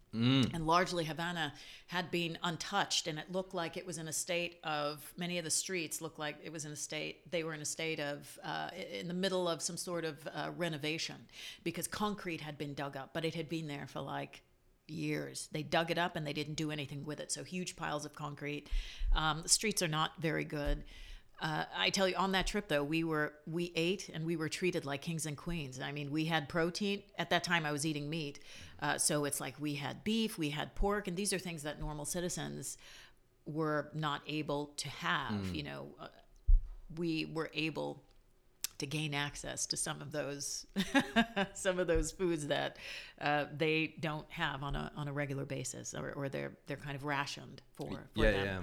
and 0.54 0.66
largely 0.66 1.04
havana 1.04 1.52
had 1.86 2.10
been 2.10 2.38
untouched 2.42 3.06
and 3.06 3.18
it 3.18 3.30
looked 3.30 3.54
like 3.54 3.76
it 3.76 3.86
was 3.86 3.98
in 3.98 4.08
a 4.08 4.12
state 4.12 4.58
of 4.64 5.12
many 5.16 5.38
of 5.38 5.44
the 5.44 5.50
streets 5.50 6.00
looked 6.00 6.18
like 6.18 6.36
it 6.42 6.52
was 6.52 6.64
in 6.64 6.72
a 6.72 6.76
state 6.76 7.30
they 7.30 7.44
were 7.44 7.54
in 7.54 7.60
a 7.60 7.64
state 7.64 8.00
of 8.00 8.38
uh, 8.44 8.70
in 8.92 9.08
the 9.08 9.14
middle 9.14 9.48
of 9.48 9.60
some 9.60 9.76
sort 9.76 10.04
of 10.04 10.26
uh, 10.34 10.50
renovation 10.56 11.16
because 11.62 11.86
concrete 11.86 12.40
had 12.40 12.56
been 12.56 12.74
dug 12.74 12.96
up 12.96 13.10
but 13.12 13.24
it 13.24 13.34
had 13.34 13.48
been 13.48 13.66
there 13.66 13.86
for 13.86 14.00
like 14.00 14.42
years 14.86 15.48
they 15.52 15.62
dug 15.62 15.90
it 15.90 15.98
up 15.98 16.16
and 16.16 16.26
they 16.26 16.32
didn't 16.32 16.54
do 16.54 16.70
anything 16.70 17.04
with 17.04 17.20
it 17.20 17.30
so 17.30 17.44
huge 17.44 17.76
piles 17.76 18.06
of 18.06 18.14
concrete 18.14 18.68
um, 19.14 19.42
the 19.42 19.48
streets 19.48 19.82
are 19.82 19.88
not 19.88 20.12
very 20.20 20.44
good 20.44 20.84
uh, 21.40 21.64
I 21.76 21.90
tell 21.90 22.08
you, 22.08 22.16
on 22.16 22.32
that 22.32 22.46
trip 22.48 22.66
though, 22.68 22.82
we 22.82 23.04
were 23.04 23.32
we 23.46 23.72
ate 23.76 24.08
and 24.12 24.26
we 24.26 24.34
were 24.34 24.48
treated 24.48 24.84
like 24.84 25.02
kings 25.02 25.24
and 25.24 25.36
queens. 25.36 25.80
I 25.80 25.92
mean, 25.92 26.10
we 26.10 26.24
had 26.24 26.48
protein 26.48 27.02
at 27.16 27.30
that 27.30 27.44
time. 27.44 27.64
I 27.64 27.70
was 27.70 27.86
eating 27.86 28.10
meat, 28.10 28.40
uh, 28.80 28.98
so 28.98 29.24
it's 29.24 29.40
like 29.40 29.54
we 29.60 29.74
had 29.74 30.04
beef, 30.04 30.38
we 30.38 30.50
had 30.50 30.74
pork, 30.74 31.08
and 31.08 31.16
these 31.16 31.32
are 31.32 31.38
things 31.38 31.62
that 31.62 31.80
normal 31.80 32.04
citizens 32.04 32.78
were 33.46 33.90
not 33.94 34.22
able 34.26 34.72
to 34.76 34.88
have. 34.88 35.54
You 35.54 35.62
know, 35.64 35.86
uh, 36.00 36.08
we 36.96 37.24
were 37.24 37.50
able 37.54 38.02
to 38.78 38.86
gain 38.86 39.12
access 39.12 39.66
to 39.66 39.76
some 39.76 40.00
of 40.00 40.12
those 40.12 40.66
some 41.52 41.78
of 41.78 41.86
those 41.86 42.12
foods 42.12 42.46
that 42.46 42.76
uh, 43.20 43.46
they 43.56 43.94
don't 44.00 44.30
have 44.30 44.62
on 44.62 44.76
a 44.76 44.92
on 44.96 45.08
a 45.08 45.12
regular 45.12 45.44
basis, 45.44 45.94
or, 45.94 46.12
or 46.12 46.28
they're 46.28 46.52
they're 46.66 46.76
kind 46.76 46.96
of 46.96 47.04
rationed 47.04 47.62
for, 47.72 47.88
for 47.88 48.24
yeah, 48.24 48.30
them. 48.30 48.44
yeah. 48.44 48.58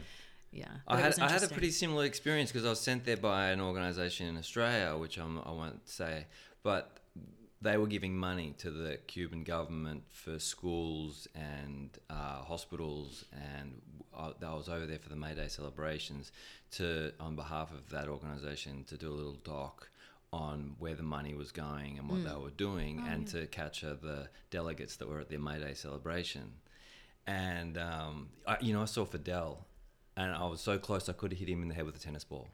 Yeah, 0.51 0.67
I 0.87 1.01
had 1.01 1.19
I 1.19 1.29
had 1.29 1.43
a 1.43 1.49
pretty 1.49 1.71
similar 1.71 2.05
experience 2.05 2.49
because 2.49 2.65
I 2.65 2.69
was 2.69 2.79
sent 2.79 3.03
there 3.03 3.17
by 3.17 3.47
an 3.47 3.59
organisation 3.59 4.27
in 4.27 4.37
Australia, 4.37 4.95
which 4.97 5.17
I'm, 5.17 5.37
I 5.39 5.51
won't 5.51 5.85
say, 5.89 6.27
but 6.63 6.94
they 7.65 7.77
were 7.77 7.87
giving 7.87 8.15
money 8.15 8.53
to 8.59 8.69
the 8.71 8.97
Cuban 9.07 9.43
government 9.43 10.03
for 10.11 10.39
schools 10.39 11.27
and 11.35 11.89
uh, 12.09 12.41
hospitals, 12.43 13.25
and 13.33 13.81
I, 14.17 14.31
I 14.45 14.53
was 14.53 14.69
over 14.69 14.85
there 14.85 14.99
for 14.99 15.09
the 15.09 15.15
May 15.15 15.33
Day 15.35 15.47
celebrations 15.49 16.31
to 16.77 17.11
on 17.19 17.35
behalf 17.35 17.71
of 17.71 17.89
that 17.89 18.07
organisation 18.07 18.83
to 18.85 18.95
do 18.97 19.09
a 19.11 19.17
little 19.21 19.39
doc 19.43 19.89
on 20.33 20.75
where 20.79 20.95
the 20.95 21.03
money 21.17 21.33
was 21.33 21.51
going 21.51 21.97
and 21.99 22.09
what 22.09 22.19
Mm. 22.19 22.25
they 22.29 22.35
were 22.45 22.49
doing, 22.67 23.01
Oh, 23.03 23.11
and 23.11 23.27
to 23.33 23.47
capture 23.47 23.93
the 24.09 24.29
delegates 24.49 24.95
that 24.97 25.07
were 25.07 25.19
at 25.21 25.29
the 25.29 25.37
May 25.37 25.59
Day 25.59 25.73
celebration 25.73 26.45
and 27.27 27.77
um, 27.77 28.29
I, 28.45 28.57
you 28.61 28.71
know, 28.73 28.83
I 28.83 28.85
saw 28.85 29.03
Fidel, 29.05 29.65
and 30.15 30.31
I 30.31 30.45
was 30.45 30.61
so 30.61 30.77
close 30.77 31.09
I 31.09 31.13
could 31.13 31.31
have 31.31 31.39
hit 31.39 31.49
him 31.49 31.63
in 31.63 31.69
the 31.69 31.73
head 31.75 31.85
with 31.85 31.95
a 31.95 31.99
tennis 31.99 32.23
ball. 32.23 32.47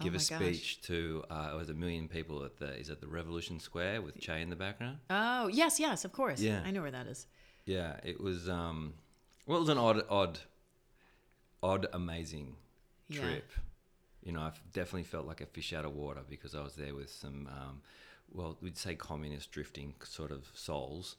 Oh 0.00 0.04
Give 0.04 0.14
my 0.14 0.16
a 0.20 0.38
gosh. 0.38 0.38
speech 0.56 0.80
to 0.82 1.24
uh, 1.30 1.50
it 1.52 1.56
was 1.56 1.68
a 1.68 1.74
million 1.74 2.08
people 2.08 2.42
at 2.44 2.56
the 2.58 2.74
is 2.78 2.88
it 2.88 3.00
the 3.00 3.06
Revolution 3.06 3.60
Square 3.60 4.02
with 4.02 4.18
Che 4.18 4.40
in 4.40 4.48
the 4.50 4.56
background? 4.56 4.98
Oh 5.10 5.48
yes, 5.48 5.78
yes, 5.78 6.04
of 6.04 6.12
course. 6.12 6.40
Yeah. 6.40 6.62
I 6.64 6.70
know 6.70 6.82
where 6.82 6.90
that 6.90 7.06
is. 7.06 7.26
Yeah, 7.66 7.96
it 8.02 8.20
was. 8.20 8.48
Um, 8.48 8.94
well, 9.46 9.58
it 9.58 9.60
was 9.60 9.68
an 9.68 9.78
odd, 9.78 10.02
odd, 10.08 10.38
odd, 11.62 11.86
amazing 11.92 12.56
Yeah. 13.08 13.20
trip. 13.20 13.50
You 14.22 14.32
know, 14.32 14.40
I've 14.42 14.60
definitely 14.72 15.04
felt 15.04 15.26
like 15.26 15.40
a 15.40 15.46
fish 15.46 15.72
out 15.72 15.84
of 15.84 15.94
water 15.94 16.20
because 16.28 16.54
I 16.54 16.62
was 16.62 16.74
there 16.74 16.94
with 16.94 17.10
some, 17.10 17.46
um, 17.48 17.82
well, 18.30 18.58
we'd 18.60 18.76
say 18.76 18.94
communist 18.94 19.50
drifting 19.50 19.94
sort 20.04 20.30
of 20.30 20.46
souls, 20.54 21.16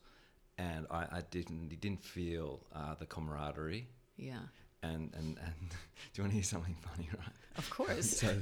and 0.58 0.86
I, 0.92 1.08
I 1.12 1.22
didn't 1.30 1.70
didn't 1.80 2.04
feel 2.04 2.66
uh, 2.74 2.96
the 2.96 3.06
camaraderie. 3.06 3.88
Yeah, 4.18 4.40
And, 4.84 5.14
and 5.16 5.38
and 5.38 5.56
do 5.70 5.76
you 6.16 6.24
want 6.24 6.32
to 6.32 6.36
hear 6.36 6.44
something 6.44 6.76
funny, 6.90 7.10
right? 7.18 7.36
of 7.58 7.70
course. 7.70 8.24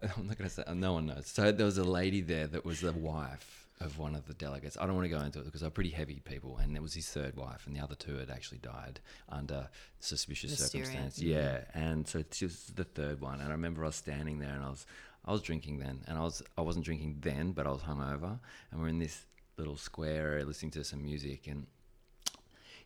So 0.00 0.08
I'm 0.16 0.26
not 0.26 0.38
going 0.38 0.48
to 0.48 0.54
say. 0.54 0.64
No 0.74 0.94
one 0.94 1.06
knows. 1.06 1.26
So 1.26 1.52
there 1.52 1.66
was 1.66 1.76
a 1.76 1.84
lady 1.84 2.22
there 2.22 2.46
that 2.46 2.64
was 2.64 2.80
the 2.80 2.92
wife 2.92 3.62
of 3.80 3.98
one 3.98 4.14
of 4.14 4.26
the 4.26 4.34
delegates. 4.34 4.76
I 4.80 4.86
don't 4.86 4.94
want 4.94 5.04
to 5.04 5.14
go 5.14 5.20
into 5.20 5.40
it 5.40 5.44
because 5.44 5.60
they're 5.60 5.70
pretty 5.70 5.90
heavy 5.90 6.20
people, 6.24 6.58
and 6.58 6.76
it 6.76 6.82
was 6.82 6.94
his 6.94 7.08
third 7.08 7.36
wife, 7.36 7.66
and 7.66 7.76
the 7.76 7.80
other 7.80 7.94
two 7.94 8.16
had 8.16 8.30
actually 8.30 8.58
died 8.58 9.00
under 9.28 9.68
suspicious 10.00 10.50
Mysterious. 10.50 10.88
circumstance. 10.88 11.18
Mm-hmm. 11.18 11.28
Yeah, 11.30 11.60
and 11.74 12.06
so 12.06 12.24
she 12.30 12.46
was 12.46 12.72
the 12.74 12.84
third 12.84 13.20
one, 13.20 13.40
and 13.40 13.48
I 13.48 13.52
remember 13.52 13.82
I 13.84 13.88
was 13.88 13.96
standing 13.96 14.38
there, 14.38 14.54
and 14.54 14.64
I 14.64 14.70
was 14.70 14.86
I 15.24 15.32
was 15.32 15.42
drinking 15.42 15.78
then, 15.78 16.00
and 16.06 16.16
I 16.16 16.22
was 16.22 16.42
I 16.56 16.62
wasn't 16.62 16.84
drinking 16.84 17.18
then, 17.20 17.52
but 17.52 17.66
I 17.66 17.70
was 17.70 17.82
hungover, 17.82 18.38
and 18.70 18.80
we're 18.80 18.88
in 18.88 18.98
this 18.98 19.24
little 19.58 19.76
square 19.76 20.32
area 20.32 20.44
listening 20.46 20.70
to 20.72 20.84
some 20.84 21.02
music, 21.02 21.46
and 21.48 21.66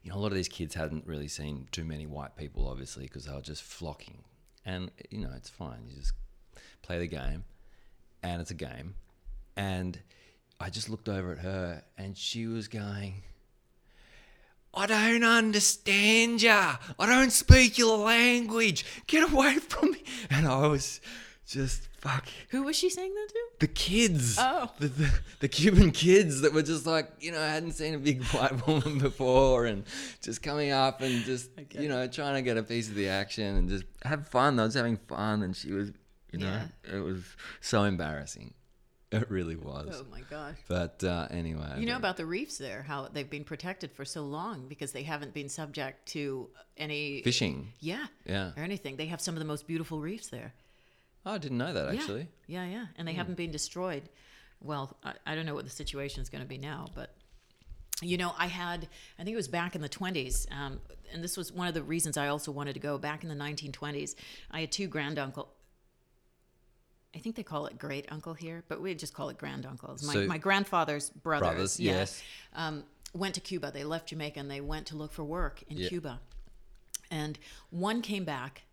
you 0.07 0.12
know, 0.12 0.19
a 0.19 0.21
lot 0.21 0.29
of 0.29 0.35
these 0.35 0.47
kids 0.47 0.73
hadn't 0.77 1.05
really 1.05 1.27
seen 1.27 1.66
too 1.73 1.85
many 1.85 2.07
white 2.07 2.37
people, 2.37 2.69
obviously, 2.69 3.03
because 3.07 3.25
they 3.25 3.33
were 3.33 3.40
just 3.40 3.64
flocking. 3.64 4.23
And, 4.64 4.92
you 5.11 5.19
know, 5.19 5.33
it's 5.35 5.51
fine. 5.51 5.81
You 5.88 5.97
just 5.97 6.12
play 6.83 7.01
the 7.01 7.09
game, 7.09 7.42
and 8.23 8.40
it's 8.40 8.53
a 8.53 8.55
game. 8.55 8.95
And 9.57 9.99
I 10.61 10.71
just 10.71 10.88
looked 10.88 11.09
over 11.09 11.33
at 11.33 11.38
her, 11.38 11.83
and 11.99 12.16
she 12.16 12.47
was 12.47 12.69
going, 12.69 13.25
I 14.73 14.87
don't 14.87 15.25
understand 15.25 16.40
ya. 16.40 16.77
I 17.01 17.07
don't 17.07 17.33
speak 17.33 17.77
your 17.77 17.99
language. 17.99 18.85
Get 19.09 19.29
away 19.33 19.55
from 19.55 19.90
me. 19.90 20.05
And 20.31 20.47
I 20.47 20.69
was 20.69 21.01
just, 21.47 21.87
fuck 21.99 22.27
Who 22.51 22.65
was 22.65 22.75
she 22.77 22.91
saying 22.91 23.15
that 23.15 23.29
to? 23.29 23.41
the 23.61 23.67
kids, 23.69 24.37
Oh. 24.39 24.71
the, 24.79 24.89
the 24.89 25.11
the 25.41 25.49
Cuban 25.49 25.91
kids 25.93 26.41
that 26.41 26.53
were 26.53 26.63
just 26.63 26.87
like 26.87 27.11
you 27.21 27.31
know 27.33 27.39
hadn't 27.39 27.73
seen 27.73 27.95
a 27.95 27.99
big 27.99 28.23
white 28.25 28.67
woman 28.67 28.99
before 28.99 29.67
and 29.67 29.85
just 30.23 30.43
coming 30.43 30.73
up 30.73 31.01
and 31.03 31.25
just 31.25 31.51
you 31.73 31.89
know 31.89 32.07
trying 32.09 32.35
to 32.35 32.43
get 32.43 32.57
a 32.57 32.63
piece 32.63 32.89
of 32.89 32.95
the 32.97 33.09
action 33.09 33.57
and 33.57 33.69
just 33.69 33.85
have 34.03 34.27
fun. 34.29 34.59
I 34.59 34.65
was 34.65 34.75
having 34.75 34.97
fun 34.97 35.43
and 35.43 35.55
she 35.57 35.73
was 35.73 35.93
you 36.33 36.41
know 36.41 36.63
it 36.93 36.99
was 36.99 37.23
so 37.61 37.85
embarrassing. 37.85 38.53
It 39.13 39.31
really 39.31 39.55
was. 39.55 40.03
Oh 40.03 40.07
my 40.11 40.23
gosh. 40.29 40.57
But 40.67 41.03
uh, 41.05 41.29
anyway, 41.31 41.77
You 41.79 41.87
know 41.87 41.97
about 41.97 42.17
the 42.17 42.27
reefs 42.27 42.59
there, 42.59 42.83
how 42.83 43.07
they've 43.13 43.31
been 43.31 43.45
protected 43.45 43.93
for 43.93 44.05
so 44.05 44.23
long 44.25 44.67
because 44.69 44.91
they 44.91 45.05
haven't 45.05 45.33
been 45.33 45.49
subject 45.49 46.07
to 46.09 46.51
any 46.77 47.23
fishing. 47.23 47.73
Yeah. 47.79 48.07
Yeah. 48.27 48.51
Or 48.57 48.65
anything. 48.65 48.97
They 48.97 49.07
have 49.07 49.21
some 49.21 49.37
of 49.37 49.39
the 49.39 49.45
most 49.45 49.69
beautiful 49.69 50.01
reefs 50.01 50.27
there. 50.27 50.55
Oh, 51.27 51.33
I 51.33 51.39
didn't 51.39 51.59
know 51.59 51.73
that 51.73 51.93
Yeah. 51.93 52.01
actually. 52.01 52.29
Yeah, 52.47 52.65
yeah. 52.67 52.87
And 52.97 53.07
they 53.07 53.12
haven't 53.12 53.37
been 53.37 53.51
destroyed. 53.51 54.09
Well, 54.61 54.97
I, 55.05 55.12
I 55.27 55.35
don't 55.35 55.45
know 55.45 55.55
what 55.55 55.65
the 55.65 55.71
situation 55.71 56.23
is 56.23 56.31
going 56.31 56.43
to 56.43 56.49
be 56.49 56.57
now, 56.57 56.87
but 56.95 57.15
you 58.03 58.17
know, 58.17 58.33
I 58.39 58.47
had, 58.47 58.87
I 59.19 59.25
think 59.25 59.33
it 59.33 59.37
was 59.37 59.49
back 59.49 59.75
in 59.75 59.81
the 59.81 59.89
20s, 59.89 60.47
um, 60.53 60.81
and 61.12 61.25
this 61.25 61.37
was 61.37 61.51
one 61.51 61.67
of 61.67 61.75
the 61.75 61.83
reasons 61.83 62.17
I 62.17 62.29
also 62.29 62.53
wanted 62.53 62.75
to 62.75 62.81
go. 62.81 62.99
Back 62.99 63.23
in 63.23 63.29
the 63.31 63.35
1920s, 63.35 64.15
I 64.51 64.61
had 64.61 64.71
two 64.73 64.87
granduncle. 64.87 65.49
I 67.15 67.19
think 67.19 67.37
they 67.37 67.43
call 67.43 67.67
it 67.67 67.79
great 67.79 68.07
uncle 68.12 68.35
here, 68.35 68.62
but 68.69 68.83
we 68.83 68.95
just 68.95 69.15
call 69.15 69.31
it 69.31 69.39
granduncles. 69.39 70.05
My, 70.07 70.12
So- 70.12 70.27
my 70.27 70.37
grandfather's 70.39 71.09
brothers, 71.11 71.49
Brothers, 71.49 71.81
yeah, 71.81 71.93
yes. 71.93 72.23
um, 72.55 72.85
went 73.15 73.35
to 73.35 73.41
Cuba. 73.41 73.71
They 73.73 73.85
left 73.85 74.11
Jamaica 74.11 74.39
and 74.41 74.51
they 74.51 74.61
went 74.61 74.87
to 74.89 74.97
look 74.97 75.12
for 75.12 75.25
work 75.25 75.62
in 75.69 75.79
Yeah. 75.79 75.89
Cuba. 75.89 76.21
And 77.11 77.39
one 77.71 78.03
came 78.03 78.25
back 78.25 78.65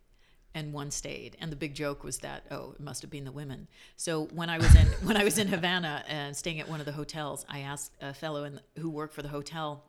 and 0.54 0.72
one 0.72 0.90
stayed. 0.90 1.36
And 1.40 1.50
the 1.50 1.56
big 1.56 1.74
joke 1.74 2.04
was 2.04 2.18
that, 2.18 2.44
oh, 2.50 2.72
it 2.74 2.80
must 2.80 3.02
have 3.02 3.10
been 3.10 3.24
the 3.24 3.32
women. 3.32 3.68
So 3.96 4.26
when 4.32 4.48
I 4.48 4.58
was 4.58 4.74
in 4.74 4.86
when 5.02 5.16
I 5.16 5.24
was 5.24 5.38
in 5.38 5.48
Havana 5.48 6.04
and 6.08 6.36
staying 6.36 6.60
at 6.60 6.68
one 6.68 6.80
of 6.80 6.86
the 6.86 6.92
hotels, 6.92 7.44
I 7.48 7.60
asked 7.60 7.92
a 8.00 8.14
fellow 8.14 8.44
in, 8.44 8.60
who 8.78 8.90
worked 8.90 9.14
for 9.14 9.22
the 9.22 9.28
hotel 9.28 9.84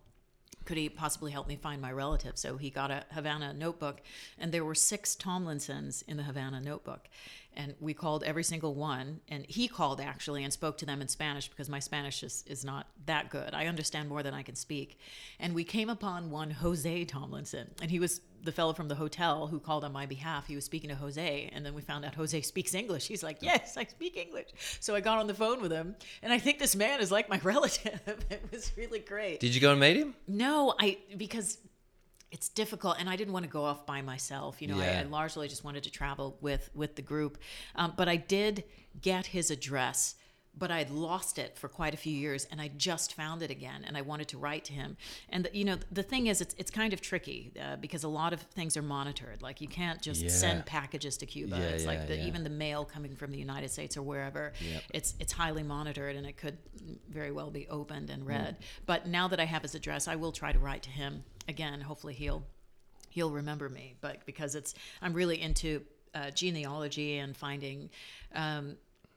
could 0.65 0.77
he 0.77 0.89
possibly 0.89 1.31
help 1.31 1.47
me 1.47 1.55
find 1.55 1.81
my 1.81 1.91
relative? 1.91 2.37
So 2.37 2.57
he 2.57 2.69
got 2.69 2.91
a 2.91 3.05
Havana 3.11 3.53
notebook, 3.53 4.01
and 4.37 4.51
there 4.51 4.65
were 4.65 4.75
six 4.75 5.15
Tomlinsons 5.15 6.03
in 6.07 6.17
the 6.17 6.23
Havana 6.23 6.59
notebook. 6.59 7.07
And 7.55 7.75
we 7.79 7.93
called 7.93 8.23
every 8.23 8.43
single 8.43 8.73
one, 8.75 9.21
and 9.29 9.45
he 9.47 9.67
called 9.67 10.01
actually 10.01 10.43
and 10.43 10.51
spoke 10.51 10.77
to 10.79 10.85
them 10.85 11.01
in 11.01 11.07
Spanish 11.07 11.47
because 11.47 11.69
my 11.69 11.79
Spanish 11.79 12.23
is, 12.23 12.43
is 12.47 12.65
not 12.65 12.87
that 13.05 13.29
good. 13.29 13.53
I 13.53 13.67
understand 13.67 14.09
more 14.09 14.23
than 14.23 14.33
I 14.33 14.43
can 14.43 14.55
speak. 14.55 14.99
And 15.39 15.53
we 15.53 15.63
came 15.63 15.89
upon 15.89 16.31
one 16.31 16.51
Jose 16.51 17.05
Tomlinson, 17.05 17.71
and 17.81 17.89
he 17.89 17.99
was 17.99 18.21
the 18.43 18.51
fellow 18.51 18.73
from 18.73 18.87
the 18.87 18.95
hotel 18.95 19.47
who 19.47 19.59
called 19.59 19.83
on 19.83 19.91
my 19.91 20.05
behalf. 20.05 20.47
He 20.47 20.55
was 20.55 20.65
speaking 20.65 20.89
to 20.89 20.95
Jose, 20.95 21.49
and 21.53 21.65
then 21.65 21.73
we 21.73 21.81
found 21.81 22.05
out 22.05 22.15
Jose 22.15 22.39
speaks 22.41 22.73
English. 22.73 23.07
He's 23.07 23.23
like, 23.23 23.37
Yes, 23.41 23.75
I 23.77 23.85
speak 23.85 24.17
English. 24.17 24.47
So 24.79 24.95
I 24.95 25.01
got 25.01 25.17
on 25.17 25.27
the 25.27 25.33
phone 25.33 25.61
with 25.61 25.71
him, 25.71 25.95
and 26.21 26.31
I 26.31 26.37
think 26.37 26.59
this 26.59 26.75
man 26.75 27.01
is 27.01 27.11
like 27.11 27.29
my 27.29 27.39
relative. 27.43 27.99
it 28.29 28.43
was 28.51 28.71
really 28.77 28.99
great. 28.99 29.39
Did 29.39 29.55
you 29.55 29.61
go 29.61 29.71
and 29.71 29.79
meet 29.79 29.97
him? 29.97 30.15
No, 30.27 30.75
I 30.79 30.97
because 31.17 31.57
it's 32.35 32.49
difficult, 32.49 32.97
and 32.99 33.09
I 33.09 33.15
didn't 33.15 33.31
want 33.31 33.45
to 33.45 33.49
go 33.49 33.63
off 33.63 33.85
by 33.85 34.01
myself. 34.01 34.61
You 34.61 34.67
know, 34.67 34.77
I, 34.77 34.99
I 34.99 35.03
largely 35.03 35.47
just 35.47 35.63
wanted 35.63 35.83
to 35.83 35.89
travel 35.89 36.37
with 36.41 36.69
with 36.75 36.97
the 36.97 37.01
group. 37.01 37.37
Um, 37.77 37.93
but 37.95 38.09
I 38.09 38.17
did 38.17 38.65
get 39.01 39.27
his 39.27 39.51
address 39.51 40.15
but 40.57 40.71
I'd 40.71 40.89
lost 40.89 41.37
it 41.37 41.57
for 41.57 41.67
quite 41.67 41.93
a 41.93 41.97
few 41.97 42.13
years, 42.15 42.47
and 42.49 42.61
I 42.61 42.69
just 42.77 43.13
found 43.13 43.41
it 43.41 43.51
again, 43.51 43.83
and 43.85 43.97
I 43.97 44.01
wanted 44.01 44.27
to 44.29 44.37
write 44.37 44.63
to 44.65 44.73
him. 44.73 44.95
And 45.29 45.45
the, 45.45 45.57
you 45.57 45.65
know, 45.65 45.77
the 45.91 46.03
thing 46.03 46.27
is, 46.27 46.39
it's 46.41 46.55
it's 46.57 46.71
kind 46.71 46.93
of 46.93 47.01
tricky 47.01 47.51
uh, 47.61 47.75
because 47.75 48.03
a 48.03 48.07
lot 48.07 48.31
of 48.33 48.39
things 48.41 48.77
are 48.77 48.81
monitored. 48.81 49.41
Like 49.41 49.59
you 49.61 49.67
can't 49.67 50.01
just 50.01 50.21
Yeah. 50.23 50.29
send 50.29 50.65
packages 50.65 51.17
to 51.17 51.25
Cuba. 51.25 51.57
Yeah, 51.57 51.63
it's 51.65 51.83
yeah, 51.83 51.89
like 51.89 52.07
the, 52.07 52.25
even 52.25 52.43
the 52.43 52.49
mail 52.49 52.85
coming 52.85 53.15
from 53.15 53.31
the 53.31 53.37
United 53.37 53.69
States 53.69 53.97
or 53.97 54.01
wherever. 54.01 54.53
Yep. 54.61 54.83
It's 54.93 55.13
it's 55.19 55.33
highly 55.33 55.63
monitored, 55.63 56.15
and 56.15 56.25
it 56.25 56.37
could 56.37 56.57
very 57.09 57.31
well 57.31 57.51
be 57.51 57.67
opened 57.67 58.09
Mm. 58.09 58.13
and 58.13 58.27
read. 58.27 58.57
But 58.85 59.07
now 59.07 59.27
that 59.27 59.39
I 59.39 59.45
have 59.45 59.61
his 59.63 59.75
address, 59.75 60.07
I 60.07 60.15
will 60.15 60.31
try 60.31 60.51
to 60.53 60.59
write 60.59 60.83
to 60.83 60.89
him 60.89 61.23
again. 61.47 61.81
Hopefully, 61.81 62.13
he'll 62.13 62.43
he'll 63.09 63.31
remember 63.31 63.69
me 63.69 63.95
but 64.01 64.25
because 64.25 64.55
it's 64.55 64.73
i'm 65.01 65.13
really 65.13 65.41
into 65.41 65.81
uh, 66.13 66.29
genealogy 66.31 67.17
and 67.17 67.37
finding 67.37 67.89
um, 68.33 68.75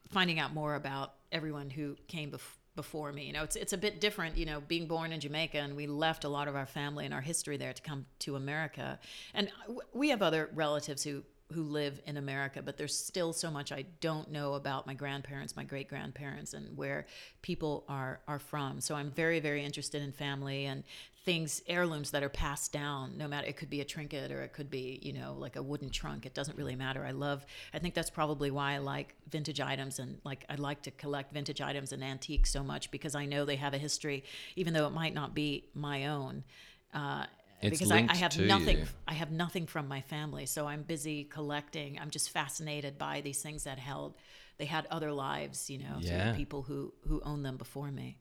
finding 0.09 0.39
out 0.39 0.55
more 0.55 0.77
about 0.77 1.15
everyone 1.33 1.71
who 1.71 1.97
came 2.07 2.31
bef- 2.31 2.57
before 2.77 3.13
me 3.13 3.27
you 3.27 3.33
know 3.33 3.43
it's 3.43 3.57
it's 3.57 3.73
a 3.73 3.79
bit 3.79 4.01
different 4.01 4.37
you 4.37 4.47
know 4.47 4.61
being 4.61 4.87
born 4.87 5.13
in 5.13 5.19
jamaica 5.21 5.59
and 5.59 5.75
we 5.75 5.87
left 5.87 6.25
a 6.25 6.29
lot 6.29 6.47
of 6.47 6.55
our 6.55 6.67
family 6.67 7.05
and 7.05 7.13
our 7.13 7.21
history 7.21 7.57
there 7.57 7.73
to 7.73 7.83
come 7.83 8.07
to 8.21 8.37
america. 8.37 8.99
And 9.35 9.51
w- 9.63 9.81
we 9.93 10.11
have 10.11 10.23
other 10.23 10.49
relatives 10.55 11.03
who 11.03 11.25
who 11.53 11.63
live 11.63 12.01
in 12.07 12.19
America, 12.19 12.61
but 12.63 12.77
there's 12.77 12.95
still 12.95 13.33
so 13.33 13.51
much 13.51 13.73
I 13.73 13.87
don't 14.01 14.31
know 14.31 14.55
about 14.55 14.87
my 14.87 14.93
grandparents, 14.93 15.57
my 15.57 15.65
great 15.65 15.89
grandparents, 15.89 16.53
and 16.53 16.77
where 16.77 17.07
people 17.41 17.85
are 17.89 18.21
are 18.29 18.39
from. 18.39 18.81
So 18.81 18.95
I'm 18.95 19.11
very 19.11 19.41
very 19.41 19.65
interested 19.65 20.03
in 20.03 20.13
family 20.13 20.67
and 20.67 20.85
things 21.25 21.63
heirlooms 21.67 22.11
that 22.11 22.23
are 22.23 22.29
passed 22.29 22.73
down. 22.73 23.17
No 23.17 23.29
matter 23.29 23.47
it 23.47 23.57
could 23.57 23.71
be 23.71 23.81
a 23.81 23.85
trinket 23.85 24.31
or 24.31 24.43
it 24.43 24.53
could 24.53 24.71
be 24.71 24.99
you 25.03 25.15
know 25.15 25.35
like 25.39 25.57
a 25.57 25.63
wooden 25.63 25.89
trunk. 25.89 26.27
It 26.27 26.35
doesn't 26.35 26.59
really 26.59 26.77
matter. 26.77 27.05
I 27.05 27.13
love. 27.13 27.47
I 27.73 27.79
think 27.79 27.95
that's 27.95 28.11
probably 28.11 28.51
why 28.51 28.75
I 28.75 28.79
like 28.79 29.15
vintage 29.31 29.61
items 29.61 29.99
and 29.99 30.19
like 30.25 30.45
I 30.51 30.57
like 30.57 30.83
to 30.83 30.91
collect 30.91 31.33
vintage 31.33 31.63
items 31.63 31.93
and 31.93 32.05
antiques 32.05 32.51
so 32.51 32.63
much 32.63 32.91
because 32.91 33.15
I 33.15 33.25
know 33.25 33.47
they 33.47 33.57
have 33.57 33.73
a 33.73 33.79
history, 33.79 34.25
even 34.55 34.75
though 34.75 34.87
it 34.87 34.93
might 34.93 35.15
not 35.15 35.35
be 35.35 35.65
my 35.75 36.09
own. 36.09 36.45
Uh, 36.93 37.27
It's 37.61 37.79
because 37.79 37.91
I, 37.91 38.07
I 38.09 38.17
have 38.17 38.39
nothing 38.39 38.79
you. 38.79 38.87
I 39.07 39.15
have 39.15 39.31
nothing 39.33 39.67
from 39.67 39.89
my 39.89 40.01
family, 40.01 40.47
so 40.47 40.67
I'm 40.67 40.83
busy 40.83 41.25
collecting. 41.25 41.99
I'm 41.99 42.11
just 42.11 42.31
fascinated 42.31 42.99
by 42.99 43.21
these 43.21 43.43
things 43.43 43.65
that 43.65 43.79
held. 43.79 44.15
They 44.59 44.65
had 44.67 44.87
other 44.91 45.13
lives, 45.13 45.69
you 45.71 45.79
know, 45.79 45.97
Yeah. 46.01 46.35
people 46.35 46.63
who 46.63 46.93
who 47.09 47.21
owned 47.25 47.45
them 47.45 47.57
before 47.57 47.91
me. 47.91 48.19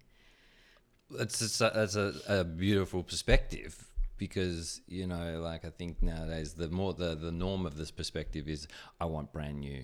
That's 1.10 1.40
just 1.40 1.62
a, 1.62 1.72
that's 1.74 1.96
a, 1.96 2.14
a 2.28 2.44
beautiful 2.44 3.04
perspective 3.04 3.86
because 4.18 4.82
you 4.88 5.08
know, 5.08 5.40
like 5.42 5.64
I 5.66 5.70
think 5.70 6.02
nowadays 6.02 6.54
the 6.54 6.68
more 6.70 6.94
the 6.94 7.16
the 7.16 7.32
norm 7.32 7.66
of 7.66 7.78
this 7.78 7.92
perspective 7.92 8.48
is 8.50 8.68
I 9.00 9.06
want 9.06 9.32
brand 9.32 9.60
new. 9.60 9.84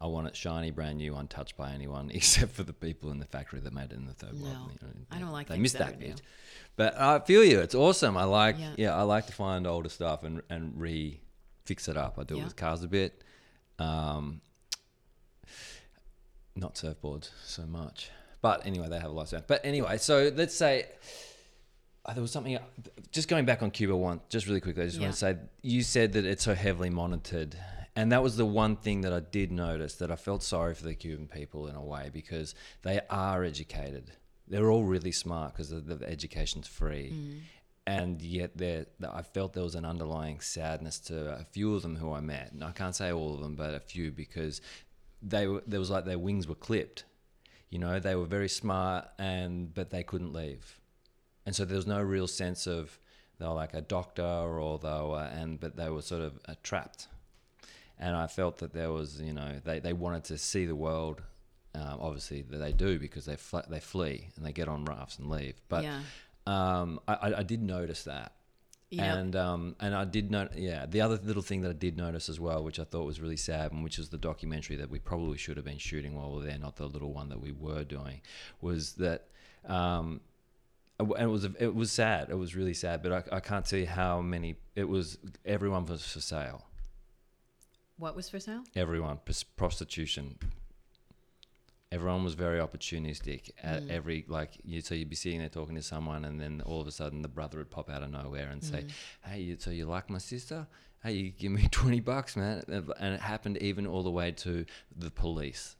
I 0.00 0.06
want 0.06 0.28
it 0.28 0.36
shiny, 0.36 0.70
brand 0.70 0.98
new, 0.98 1.16
untouched 1.16 1.56
by 1.56 1.72
anyone 1.72 2.10
except 2.14 2.52
for 2.52 2.62
the 2.62 2.72
people 2.72 3.10
in 3.10 3.18
the 3.18 3.24
factory 3.26 3.60
that 3.60 3.72
made 3.72 3.92
it 3.92 3.96
in 3.96 4.06
the 4.06 4.12
third 4.14 4.32
world. 4.34 4.44
No, 4.54 4.70
You 4.70 4.78
know, 4.88 4.94
I 5.10 5.18
don't 5.18 5.32
like 5.32 5.48
that. 5.48 5.54
they 5.54 5.60
missed 5.60 5.78
that 5.78 5.98
that 5.98 6.00
bit. 6.00 6.22
But 6.76 6.98
I 7.00 7.18
feel 7.20 7.42
you. 7.44 7.58
It's 7.60 7.74
awesome. 7.74 8.16
I 8.16 8.24
like 8.24 8.56
Yeah. 8.58 8.74
yeah. 8.78 8.94
I 8.96 9.02
like 9.02 9.26
to 9.26 9.32
find 9.32 9.66
older 9.66 9.88
stuff 9.88 10.22
and 10.22 10.42
and 10.48 10.80
re 10.80 11.20
fix 11.64 11.88
it 11.88 11.96
up. 11.96 12.18
I 12.18 12.22
do 12.24 12.38
it 12.38 12.44
with 12.44 12.56
cars 12.56 12.82
a 12.84 12.88
bit. 12.88 13.22
Um, 13.80 14.40
not 16.56 16.74
surfboards 16.74 17.30
so 17.44 17.64
much. 17.66 18.10
But 18.40 18.66
anyway, 18.66 18.88
they 18.88 18.98
have 18.98 19.10
a 19.10 19.14
lifespan. 19.14 19.44
But 19.46 19.64
anyway, 19.64 19.98
so 19.98 20.30
let's 20.34 20.54
say 20.54 20.86
uh, 22.04 22.12
there 22.14 22.22
was 22.22 22.30
something. 22.30 22.56
Just 23.10 23.28
going 23.28 23.44
back 23.44 23.62
on 23.62 23.70
Cuba 23.70 23.96
one, 23.96 24.20
just 24.28 24.46
really 24.46 24.60
quickly. 24.60 24.82
I 24.84 24.86
just 24.86 24.98
Yeah. 24.98 25.02
want 25.06 25.14
to 25.14 25.18
say 25.18 25.36
you 25.62 25.82
said 25.82 26.12
that 26.12 26.24
it's 26.24 26.44
so 26.44 26.54
heavily 26.54 26.90
monitored, 26.90 27.56
and 27.98 28.12
that 28.12 28.22
was 28.22 28.36
the 28.36 28.46
one 28.46 28.76
thing 28.76 29.00
that 29.00 29.12
I 29.12 29.18
did 29.18 29.50
notice 29.50 29.96
that 29.96 30.12
I 30.12 30.14
felt 30.14 30.44
sorry 30.44 30.74
for 30.74 30.84
the 30.84 30.94
Cuban 30.94 31.26
people 31.26 31.66
in 31.66 31.74
a 31.74 31.82
way 31.82 32.10
because 32.12 32.54
they 32.82 33.00
are 33.10 33.42
educated. 33.42 34.12
They're 34.46 34.70
all 34.70 34.84
really 34.84 35.10
smart 35.10 35.52
because 35.52 35.70
the, 35.70 35.80
the 35.80 36.08
education's 36.08 36.68
free. 36.68 37.12
Mm. 37.12 37.40
And 37.88 38.22
yet, 38.22 38.56
there, 38.56 38.86
I 39.02 39.22
felt 39.22 39.54
there 39.54 39.64
was 39.64 39.74
an 39.74 39.84
underlying 39.84 40.38
sadness 40.38 41.00
to 41.00 41.40
a 41.40 41.44
few 41.50 41.74
of 41.74 41.82
them 41.82 41.96
who 41.96 42.12
I 42.12 42.20
met. 42.20 42.52
And 42.52 42.62
I 42.62 42.70
can't 42.70 42.94
say 42.94 43.10
all 43.10 43.34
of 43.34 43.40
them, 43.40 43.56
but 43.56 43.74
a 43.74 43.80
few 43.80 44.12
because 44.12 44.60
they 45.20 45.48
were, 45.48 45.64
there 45.66 45.80
was 45.80 45.90
like 45.90 46.04
their 46.04 46.20
wings 46.20 46.46
were 46.46 46.54
clipped. 46.54 47.04
You 47.68 47.80
know, 47.80 47.98
they 47.98 48.14
were 48.14 48.26
very 48.26 48.48
smart, 48.48 49.08
and 49.18 49.74
but 49.74 49.90
they 49.90 50.02
couldn't 50.02 50.32
leave, 50.32 50.78
and 51.44 51.54
so 51.54 51.66
there 51.66 51.76
was 51.76 51.86
no 51.86 52.00
real 52.00 52.26
sense 52.26 52.66
of 52.66 52.98
they 53.38 53.46
were 53.46 53.52
like 53.52 53.74
a 53.74 53.82
doctor 53.82 54.22
or 54.22 54.78
they 54.78 54.88
were, 54.88 55.28
and 55.30 55.60
but 55.60 55.76
they 55.76 55.90
were 55.90 56.00
sort 56.00 56.22
of 56.22 56.38
uh, 56.48 56.54
trapped. 56.62 57.08
And 57.98 58.14
I 58.14 58.26
felt 58.28 58.58
that 58.58 58.72
there 58.72 58.92
was, 58.92 59.20
you 59.20 59.32
know, 59.32 59.60
they, 59.64 59.80
they 59.80 59.92
wanted 59.92 60.24
to 60.24 60.38
see 60.38 60.66
the 60.66 60.76
world. 60.76 61.22
Um, 61.74 61.98
obviously, 62.00 62.42
they 62.42 62.72
do 62.72 62.98
because 62.98 63.24
they 63.24 63.36
fl- 63.36 63.68
they 63.68 63.80
flee 63.80 64.28
and 64.36 64.44
they 64.46 64.52
get 64.52 64.68
on 64.68 64.84
rafts 64.84 65.18
and 65.18 65.28
leave. 65.28 65.60
But 65.68 65.84
Yeah. 65.84 66.00
um, 66.46 67.00
I, 67.08 67.34
I, 67.38 67.42
did 67.42 67.62
notice 67.62 68.04
that. 68.04 68.32
Yep. 68.90 69.16
And 69.16 69.36
um, 69.36 69.76
and 69.80 69.94
I 69.94 70.04
did 70.06 70.30
note, 70.30 70.52
yeah. 70.56 70.86
The 70.86 71.02
other 71.02 71.16
little 71.22 71.42
thing 71.42 71.60
that 71.60 71.68
I 71.68 71.74
did 71.74 71.98
notice 71.98 72.28
as 72.30 72.40
well, 72.40 72.64
which 72.64 72.78
I 72.78 72.84
thought 72.84 73.04
was 73.04 73.20
really 73.20 73.36
sad, 73.36 73.70
and 73.72 73.84
which 73.84 73.98
is 73.98 74.08
the 74.08 74.16
documentary 74.16 74.76
that 74.76 74.88
we 74.88 74.98
probably 74.98 75.36
should 75.36 75.56
have 75.58 75.66
been 75.66 75.78
shooting 75.78 76.14
while 76.14 76.32
we 76.32 76.42
are 76.42 76.46
there, 76.46 76.58
not 76.58 76.76
the 76.76 76.86
little 76.86 77.12
one 77.12 77.28
that 77.28 77.40
we 77.40 77.52
were 77.52 77.84
doing, 77.84 78.22
was 78.62 78.94
that, 78.94 79.26
um, 79.66 80.22
and 80.98 81.20
it 81.20 81.26
was 81.26 81.44
it 81.44 81.74
was 81.74 81.92
sad. 81.92 82.30
It 82.30 82.38
was 82.38 82.56
really 82.56 82.72
sad, 82.72 83.02
but 83.02 83.12
I, 83.12 83.36
I 83.36 83.40
can't 83.40 83.66
tell 83.66 83.78
you 83.78 83.86
how 83.86 84.22
many. 84.22 84.56
It 84.74 84.88
was 84.88 85.18
everyone 85.44 85.84
was 85.84 86.06
for 86.10 86.20
sale. 86.20 86.64
What 87.98 88.14
was 88.16 88.28
for 88.30 88.40
sale? 88.40 88.62
Everyone 88.76 89.18
pros- 89.24 89.42
prostitution. 89.42 90.38
Everyone 91.90 92.22
was 92.22 92.34
very 92.34 92.58
opportunistic 92.60 93.50
at 93.62 93.82
Mm. 93.82 93.90
every 93.90 94.24
like 94.28 94.58
you. 94.62 94.80
So 94.82 94.94
you'd 94.94 95.08
be 95.08 95.16
sitting 95.16 95.38
there 95.40 95.48
talking 95.48 95.74
to 95.74 95.82
someone, 95.82 96.24
and 96.26 96.38
then 96.40 96.60
all 96.60 96.80
of 96.82 96.86
a 96.86 96.92
sudden 96.92 97.22
the 97.22 97.28
brother 97.28 97.58
would 97.58 97.70
pop 97.70 97.88
out 97.88 98.02
of 98.02 98.10
nowhere 98.10 98.48
and 98.50 98.62
say, 98.62 98.82
Mm. 98.82 98.90
"Hey, 99.30 99.40
you, 99.40 99.56
so 99.58 99.70
you 99.70 99.86
like 99.86 100.10
my 100.10 100.18
sister? 100.18 100.66
Hey, 101.02 101.12
you 101.14 101.30
give 101.30 101.50
me 101.50 101.66
twenty 101.70 102.00
bucks, 102.00 102.36
man." 102.36 102.62
And 102.68 102.92
and 103.00 103.14
it 103.14 103.20
happened 103.20 103.56
even 103.62 103.86
all 103.86 104.02
the 104.02 104.10
way 104.10 104.32
to 104.32 104.66
the 104.94 105.10
police 105.10 105.76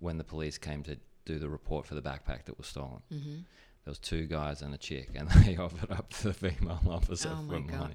when 0.00 0.18
the 0.18 0.24
police 0.24 0.58
came 0.58 0.82
to 0.82 0.98
do 1.24 1.38
the 1.38 1.48
report 1.48 1.86
for 1.86 1.94
the 1.94 2.02
backpack 2.02 2.44
that 2.46 2.58
was 2.58 2.66
stolen. 2.66 3.02
Mm-hmm. 3.12 3.38
There 3.84 3.90
was 3.92 3.98
two 3.98 4.26
guys 4.26 4.60
and 4.62 4.74
a 4.74 4.78
chick, 4.78 5.10
and 5.14 5.28
they 5.44 5.56
offered 5.56 5.90
up 5.90 6.10
to 6.14 6.24
the 6.28 6.34
female 6.34 6.80
officer 6.88 7.30
Oh 7.32 7.46
for 7.48 7.60
God. 7.60 7.78
money. 7.80 7.94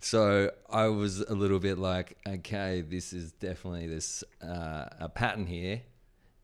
So 0.00 0.50
I 0.70 0.86
was 0.88 1.20
a 1.20 1.34
little 1.34 1.58
bit 1.58 1.78
like, 1.78 2.16
okay, 2.26 2.80
this 2.80 3.12
is 3.12 3.32
definitely 3.32 3.86
this 3.86 4.24
uh, 4.42 4.86
a 5.00 5.08
pattern 5.12 5.46
here, 5.46 5.82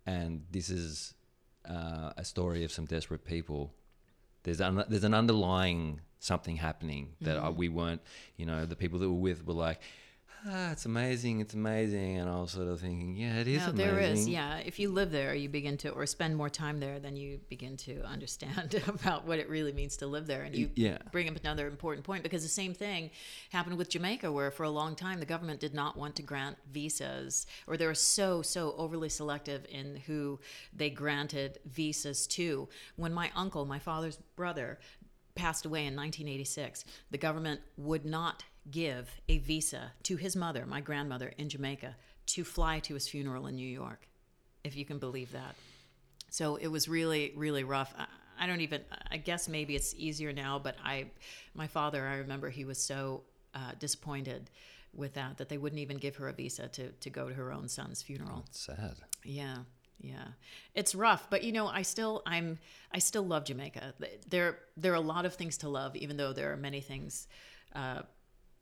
and 0.06 0.44
this 0.50 0.68
is 0.68 1.14
uh, 1.68 2.12
a 2.16 2.24
story 2.24 2.64
of 2.64 2.72
some 2.72 2.84
desperate 2.84 3.24
people. 3.24 3.72
There's 4.42 4.60
un- 4.60 4.84
there's 4.88 5.04
an 5.04 5.14
underlying 5.14 6.00
something 6.18 6.56
happening 6.56 7.14
that 7.20 7.36
Mm-hmm. 7.36 7.46
I, 7.46 7.50
we 7.50 7.68
weren't, 7.68 8.02
you 8.36 8.46
know, 8.46 8.64
the 8.66 8.76
people 8.76 8.98
that 9.00 9.08
were 9.08 9.14
with 9.18 9.44
were 9.46 9.54
like, 9.54 9.80
ah, 10.46 10.72
it's 10.72 10.84
amazing, 10.86 11.40
it's 11.40 11.54
amazing, 11.54 12.18
and 12.18 12.28
I 12.28 12.40
was 12.40 12.50
sort 12.50 12.68
of 12.68 12.80
thinking, 12.80 13.16
yeah, 13.16 13.36
it 13.36 13.46
is 13.48 13.58
No, 13.62 13.70
amazing. 13.70 13.76
there 13.76 14.00
is. 14.00 14.28
Yeah, 14.28 14.56
if 14.58 14.78
you 14.78 14.88
live 14.90 15.10
there, 15.10 15.34
you 15.34 15.48
begin 15.48 15.76
to, 15.78 15.90
or 15.90 16.04
spend 16.06 16.36
more 16.36 16.48
time 16.50 16.80
there, 16.80 16.98
then 16.98 17.16
you 17.16 17.38
begin 17.48 17.76
to 17.78 18.02
understand 18.04 18.74
about 18.88 19.26
what 19.26 19.38
it 19.38 19.48
really 19.48 19.72
means 19.72 19.96
to 19.98 20.06
live 20.06 20.26
there. 20.26 20.42
And 20.42 20.54
you 20.54 20.70
Yeah. 20.74 20.98
bring 21.12 21.28
up 21.28 21.36
another 21.36 21.66
important 21.68 22.04
point 22.04 22.22
because 22.22 22.42
the 22.42 22.48
same 22.48 22.74
thing 22.74 23.10
happened 23.50 23.78
with 23.78 23.88
Jamaica, 23.88 24.30
where 24.32 24.50
for 24.50 24.64
a 24.64 24.70
long 24.70 24.96
time 24.96 25.20
the 25.20 25.26
government 25.26 25.60
did 25.60 25.74
not 25.74 25.96
want 25.96 26.16
to 26.16 26.22
grant 26.22 26.56
visas, 26.72 27.46
or 27.66 27.76
they 27.76 27.86
were 27.86 27.94
so 27.94 28.42
so 28.42 28.74
overly 28.76 29.08
selective 29.08 29.64
in 29.70 29.96
who 30.06 30.40
they 30.72 30.90
granted 30.90 31.58
visas 31.66 32.26
to. 32.28 32.68
When 32.96 33.12
my 33.12 33.30
uncle, 33.34 33.64
my 33.64 33.78
father's 33.78 34.18
brother, 34.36 34.78
passed 35.34 35.64
away 35.64 35.86
in 35.86 35.96
1986, 35.96 36.84
the 37.10 37.16
government 37.18 37.60
would 37.78 38.04
not 38.04 38.44
give 38.70 39.10
a 39.28 39.38
visa 39.38 39.92
to 40.04 40.16
his 40.16 40.36
mother, 40.36 40.66
my 40.66 40.80
grandmother 40.80 41.32
in 41.36 41.48
Jamaica, 41.48 41.96
to 42.26 42.44
fly 42.44 42.78
to 42.80 42.94
his 42.94 43.08
funeral 43.08 43.46
in 43.46 43.56
New 43.56 43.68
York, 43.68 44.06
if 44.64 44.76
you 44.76 44.84
can 44.84 44.98
believe 44.98 45.32
that. 45.32 45.56
So 46.30 46.56
it 46.56 46.68
was 46.68 46.88
really, 46.88 47.32
really 47.36 47.64
rough. 47.64 47.92
I, 47.98 48.06
I 48.38 48.46
don't 48.46 48.60
even, 48.60 48.80
I 49.10 49.18
guess 49.18 49.48
maybe 49.48 49.76
it's 49.76 49.94
easier 49.94 50.32
now, 50.32 50.58
but 50.58 50.76
I, 50.82 51.06
my 51.54 51.66
father, 51.66 52.06
I 52.06 52.16
remember 52.16 52.48
he 52.48 52.64
was 52.64 52.82
so 52.82 53.22
uh, 53.54 53.72
disappointed 53.78 54.50
with 54.94 55.14
that, 55.14 55.38
that 55.38 55.48
they 55.48 55.58
wouldn't 55.58 55.80
even 55.80 55.96
give 55.96 56.16
her 56.16 56.28
a 56.28 56.32
visa 56.32 56.68
to, 56.68 56.90
to 56.90 57.10
go 57.10 57.28
to 57.28 57.34
her 57.34 57.52
own 57.52 57.68
son's 57.68 58.02
funeral. 58.02 58.44
It's 58.48 58.60
sad. 58.60 58.94
Yeah, 59.24 59.58
yeah, 60.00 60.24
it's 60.74 60.94
rough, 60.94 61.28
but 61.30 61.44
you 61.44 61.52
know, 61.52 61.66
I 61.68 61.82
still, 61.82 62.22
I'm, 62.26 62.58
I 62.92 62.98
still 62.98 63.24
love 63.24 63.44
Jamaica. 63.44 63.94
There, 64.28 64.58
there 64.76 64.92
are 64.92 64.96
a 64.96 65.00
lot 65.00 65.26
of 65.26 65.34
things 65.34 65.58
to 65.58 65.68
love, 65.68 65.94
even 65.96 66.16
though 66.16 66.32
there 66.32 66.52
are 66.52 66.56
many 66.56 66.80
things, 66.80 67.28
uh, 67.74 68.02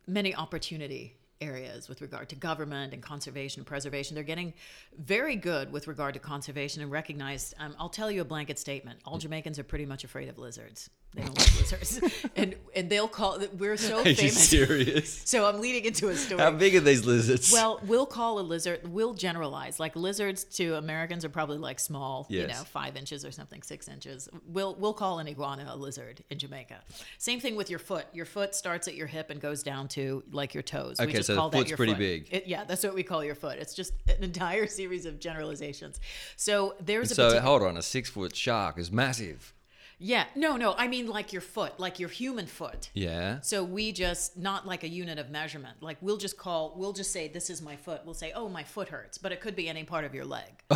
many 0.06 0.34
opportunity 0.34 1.16
areas 1.40 1.88
with 1.88 2.02
regard 2.02 2.28
to 2.28 2.36
government 2.36 2.92
and 2.92 3.02
conservation 3.02 3.60
and 3.60 3.66
preservation. 3.66 4.14
They're 4.14 4.24
getting 4.24 4.52
very 4.98 5.36
good 5.36 5.72
with 5.72 5.88
regard 5.88 6.14
to 6.14 6.20
conservation 6.20 6.82
and 6.82 6.90
recognized. 6.90 7.54
Um, 7.58 7.74
I'll 7.78 7.88
tell 7.88 8.10
you 8.10 8.20
a 8.20 8.24
blanket 8.24 8.58
statement: 8.58 9.00
all 9.04 9.18
Jamaicans 9.18 9.58
are 9.58 9.64
pretty 9.64 9.86
much 9.86 10.04
afraid 10.04 10.28
of 10.28 10.38
lizards. 10.38 10.90
They 11.14 11.22
don't 11.22 11.36
like 11.36 11.58
lizards, 11.58 12.00
and 12.36 12.54
and 12.74 12.88
they'll 12.88 13.08
call. 13.08 13.38
We're 13.58 13.76
so 13.76 13.98
Are 14.02 14.08
you 14.08 14.14
famous. 14.14 14.48
serious? 14.48 15.22
So 15.30 15.44
I'm 15.44 15.60
leading 15.60 15.84
into 15.84 16.08
a 16.08 16.14
story. 16.14 16.40
How 16.40 16.52
big 16.52 16.74
are 16.76 16.80
these 16.80 17.04
lizards? 17.04 17.52
Well, 17.52 17.80
we'll 17.84 18.06
call 18.06 18.38
a 18.38 18.42
lizard. 18.42 18.86
We'll 18.86 19.14
generalize. 19.14 19.80
Like 19.80 19.96
lizards 19.96 20.44
to 20.56 20.76
Americans 20.76 21.24
are 21.24 21.28
probably 21.28 21.58
like 21.58 21.80
small, 21.80 22.26
you 22.28 22.46
know, 22.46 22.62
five 22.64 22.96
inches 22.96 23.24
or 23.24 23.32
something, 23.32 23.60
six 23.62 23.88
inches. 23.88 24.28
We'll 24.46 24.76
we'll 24.76 24.92
call 24.92 25.18
an 25.18 25.26
iguana 25.26 25.66
a 25.68 25.76
lizard 25.76 26.22
in 26.30 26.38
Jamaica. 26.38 26.80
Same 27.18 27.40
thing 27.40 27.56
with 27.56 27.70
your 27.70 27.80
foot. 27.80 28.06
Your 28.12 28.24
foot 28.24 28.54
starts 28.54 28.86
at 28.86 28.94
your 28.94 29.08
hip 29.08 29.30
and 29.30 29.40
goes 29.40 29.64
down 29.64 29.88
to 29.88 30.22
like 30.30 30.54
your 30.54 30.62
toes. 30.62 30.96
we 31.00 31.06
Okay, 31.06 31.14
just 31.16 31.26
so 31.26 31.34
the 31.34 31.40
call 31.40 31.50
foot's 31.50 31.70
your 31.70 31.76
pretty 31.76 31.92
foot. 31.94 31.98
big. 31.98 32.28
It- 32.30 32.46
yeah, 32.46 32.62
that's 32.64 32.84
what 32.84 32.94
we 32.94 33.02
call 33.02 33.24
your 33.24 33.34
foot. 33.34 33.58
It's 33.58 33.74
just 33.74 33.92
an 34.08 34.22
entire 34.22 34.66
series 34.68 35.06
of 35.06 35.18
generalizations. 35.18 35.98
So 36.36 36.76
there's 36.80 37.10
a 37.10 37.14
so 37.16 37.32
partic- 37.32 37.40
hold 37.40 37.62
on, 37.62 37.76
a 37.76 37.82
six 37.82 38.08
foot 38.10 38.36
shark 38.36 38.78
is 38.78 38.92
massive. 38.92 39.54
Yeah, 40.02 40.24
no, 40.34 40.56
no, 40.56 40.74
I 40.76 40.88
mean 40.88 41.06
like 41.06 41.32
your 41.32 41.42
foot, 41.42 41.78
like 41.78 42.00
your 42.00 42.08
human 42.08 42.46
foot. 42.46 42.88
Yeah. 42.94 43.40
So 43.42 43.62
we 43.62 43.92
just 43.92 44.38
not 44.38 44.66
like 44.66 44.82
a 44.82 44.88
unit 44.88 45.18
of 45.18 45.28
measurement. 45.28 45.82
Like 45.82 45.98
we'll 46.00 46.16
just 46.16 46.38
call, 46.38 46.72
we'll 46.74 46.94
just 46.94 47.12
say 47.12 47.28
this 47.28 47.50
is 47.50 47.60
my 47.60 47.76
foot. 47.76 48.00
We'll 48.06 48.14
say, 48.14 48.32
oh, 48.34 48.48
my 48.48 48.64
foot 48.64 48.88
hurts, 48.88 49.18
but 49.18 49.30
it 49.30 49.42
could 49.42 49.54
be 49.54 49.68
any 49.68 49.84
part 49.84 50.06
of 50.06 50.14
your 50.14 50.24
leg. 50.24 50.48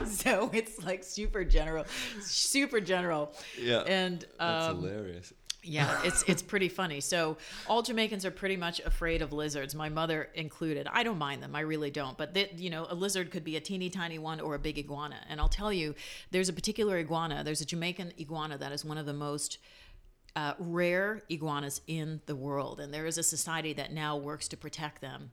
so 0.04 0.50
it's 0.52 0.84
like 0.84 1.04
super 1.04 1.44
general, 1.44 1.86
super 2.20 2.80
general. 2.80 3.32
Yeah. 3.56 3.82
And 3.82 4.24
That's 4.38 4.66
um, 4.66 4.82
hilarious. 4.82 5.32
Yeah, 5.62 6.00
it's 6.04 6.22
it's 6.26 6.42
pretty 6.42 6.68
funny. 6.68 7.00
So 7.00 7.36
all 7.66 7.82
Jamaicans 7.82 8.24
are 8.24 8.30
pretty 8.30 8.56
much 8.56 8.80
afraid 8.80 9.22
of 9.22 9.32
lizards, 9.32 9.74
my 9.74 9.88
mother 9.88 10.28
included. 10.34 10.88
I 10.90 11.02
don't 11.02 11.18
mind 11.18 11.42
them, 11.42 11.54
I 11.54 11.60
really 11.60 11.90
don't. 11.90 12.16
But 12.16 12.34
they, 12.34 12.50
you 12.56 12.70
know, 12.70 12.86
a 12.88 12.94
lizard 12.94 13.30
could 13.30 13.44
be 13.44 13.56
a 13.56 13.60
teeny 13.60 13.90
tiny 13.90 14.18
one 14.18 14.40
or 14.40 14.54
a 14.54 14.58
big 14.58 14.78
iguana. 14.78 15.16
And 15.28 15.40
I'll 15.40 15.48
tell 15.48 15.72
you, 15.72 15.94
there's 16.30 16.48
a 16.48 16.52
particular 16.52 16.96
iguana. 16.98 17.44
There's 17.44 17.60
a 17.60 17.66
Jamaican 17.66 18.14
iguana 18.18 18.58
that 18.58 18.72
is 18.72 18.84
one 18.84 18.98
of 18.98 19.06
the 19.06 19.12
most 19.12 19.58
uh, 20.36 20.54
rare 20.58 21.22
iguanas 21.28 21.80
in 21.86 22.20
the 22.26 22.36
world, 22.36 22.80
and 22.80 22.94
there 22.94 23.06
is 23.06 23.18
a 23.18 23.22
society 23.22 23.72
that 23.74 23.92
now 23.92 24.16
works 24.16 24.48
to 24.48 24.56
protect 24.56 25.00
them. 25.00 25.30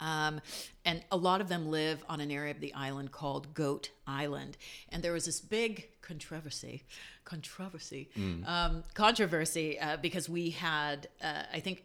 Um, 0.00 0.40
and 0.84 1.02
a 1.10 1.16
lot 1.16 1.40
of 1.40 1.48
them 1.48 1.70
live 1.70 2.04
on 2.08 2.20
an 2.20 2.30
area 2.30 2.50
of 2.50 2.60
the 2.60 2.74
island 2.74 3.12
called 3.12 3.54
Goat 3.54 3.90
Island. 4.06 4.56
And 4.90 5.02
there 5.02 5.12
was 5.12 5.24
this 5.24 5.40
big 5.40 5.88
controversy, 6.02 6.82
controversy, 7.24 8.08
um, 8.46 8.84
controversy 8.94 9.78
uh, 9.78 9.96
because 9.96 10.28
we 10.28 10.50
had, 10.50 11.08
uh, 11.22 11.44
I 11.52 11.60
think, 11.60 11.84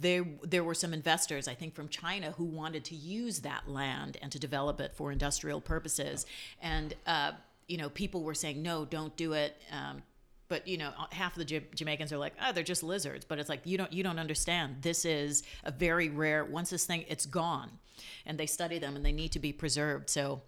there 0.00 0.24
there 0.42 0.64
were 0.64 0.74
some 0.74 0.94
investors 0.94 1.46
I 1.46 1.54
think 1.54 1.74
from 1.74 1.88
China 1.88 2.32
who 2.32 2.44
wanted 2.44 2.84
to 2.86 2.94
use 2.94 3.40
that 3.40 3.68
land 3.68 4.16
and 4.22 4.32
to 4.32 4.38
develop 4.38 4.80
it 4.80 4.94
for 4.94 5.12
industrial 5.12 5.60
purposes. 5.60 6.24
And 6.62 6.94
uh, 7.06 7.32
you 7.68 7.76
know 7.76 7.90
people 7.90 8.22
were 8.22 8.34
saying 8.34 8.62
no 8.62 8.84
don't 8.84 9.14
do 9.16 9.34
it. 9.34 9.60
Um, 9.70 10.02
but 10.50 10.68
you 10.68 10.76
know 10.76 10.92
half 11.12 11.38
of 11.38 11.46
the 11.46 11.54
Ja- 11.54 11.62
Jamaicans 11.74 12.12
are 12.12 12.18
like 12.18 12.34
oh 12.44 12.52
they're 12.52 12.62
just 12.62 12.82
lizards. 12.82 13.24
But 13.24 13.38
it's 13.38 13.48
like 13.48 13.62
you 13.64 13.78
don't 13.78 13.90
you 13.90 14.02
don't 14.02 14.18
understand. 14.18 14.82
This 14.82 15.06
is 15.06 15.42
a 15.64 15.70
very 15.70 16.10
rare 16.10 16.44
once 16.44 16.68
this 16.68 16.84
thing 16.84 17.06
it's 17.08 17.24
gone. 17.24 17.70
And 18.26 18.36
they 18.36 18.46
study 18.46 18.78
them 18.78 18.96
and 18.96 19.04
they 19.04 19.12
need 19.12 19.32
to 19.32 19.38
be 19.38 19.52
preserved. 19.52 20.10
So 20.10 20.42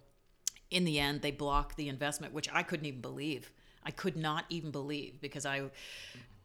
in 0.69 0.83
the 0.83 0.99
end 0.99 1.21
they 1.21 1.31
block 1.31 1.75
the 1.75 1.87
investment 1.87 2.33
which 2.33 2.49
i 2.53 2.61
couldn't 2.61 2.85
even 2.85 3.01
believe. 3.01 3.51
I 3.83 3.91
could 3.91 4.15
not 4.15 4.45
even 4.49 4.69
believe 4.69 5.19
because 5.21 5.45
i 5.47 5.63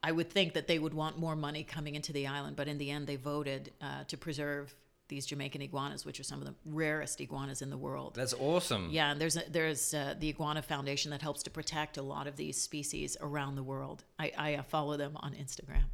i 0.02 0.12
would 0.12 0.30
think 0.30 0.54
that 0.54 0.68
they 0.68 0.78
would 0.78 0.94
want 0.94 1.18
more 1.18 1.36
money 1.36 1.64
coming 1.64 1.96
into 1.96 2.12
the 2.14 2.26
island. 2.26 2.56
But 2.56 2.68
in 2.68 2.78
the 2.78 2.90
end 2.90 3.06
they 3.06 3.16
voted 3.16 3.72
uh, 3.82 4.04
to 4.04 4.16
preserve 4.16 4.74
these 5.08 5.26
jamaican 5.26 5.62
iguanas 5.62 6.04
which 6.04 6.18
are 6.20 6.24
some 6.24 6.40
of 6.40 6.46
the 6.46 6.54
rarest 6.66 7.20
iguanas 7.20 7.62
in 7.62 7.70
the 7.70 7.78
world 7.78 8.14
That's 8.14 8.34
awesome. 8.34 8.88
yeah 8.90 9.10
and 9.10 9.20
there's 9.20 9.36
a, 9.36 9.42
there's 9.50 9.94
uh, 9.94 10.14
the 10.18 10.28
iguana 10.28 10.62
foundation 10.62 11.10
that 11.10 11.22
helps 11.22 11.42
to 11.44 11.50
protect 11.50 11.96
a 11.96 12.02
lot 12.02 12.26
of 12.26 12.36
these 12.36 12.60
species 12.60 13.16
around 13.20 13.56
the 13.56 13.62
world 13.62 14.04
i, 14.18 14.32
I 14.36 14.54
uh, 14.56 14.62
follow 14.62 14.96
them 14.96 15.12
on 15.16 15.32
instagram 15.34 15.84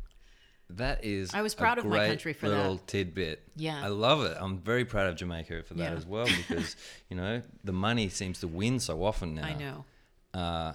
That 0.71 1.05
is. 1.05 1.33
I 1.35 1.43
was 1.43 1.55
proud 1.55 1.77
of 1.79 1.85
my 1.85 2.07
country 2.09 2.33
for 2.33 2.49
little 2.49 2.63
that. 2.63 2.69
Little 2.71 2.87
tidbit. 2.87 3.43
Yeah. 3.55 3.85
I 3.85 3.89
love 3.89 4.25
it. 4.25 4.35
I'm 4.41 4.57
very 4.59 4.85
proud 4.87 5.07
of 5.11 5.15
Jamaica 5.17 5.63
for 5.65 5.75
that 5.75 5.91
Yeah. 5.93 5.99
as 5.99 6.07
well 6.07 6.25
because 6.25 6.75
you 7.11 7.17
know 7.21 7.43
the 7.63 7.73
money 7.89 8.09
seems 8.09 8.41
to 8.41 8.49
win 8.49 8.81
so 8.81 9.05
often 9.05 9.35
now. 9.35 9.45
i 9.45 9.55
know 9.55 9.85
Uh, 10.33 10.73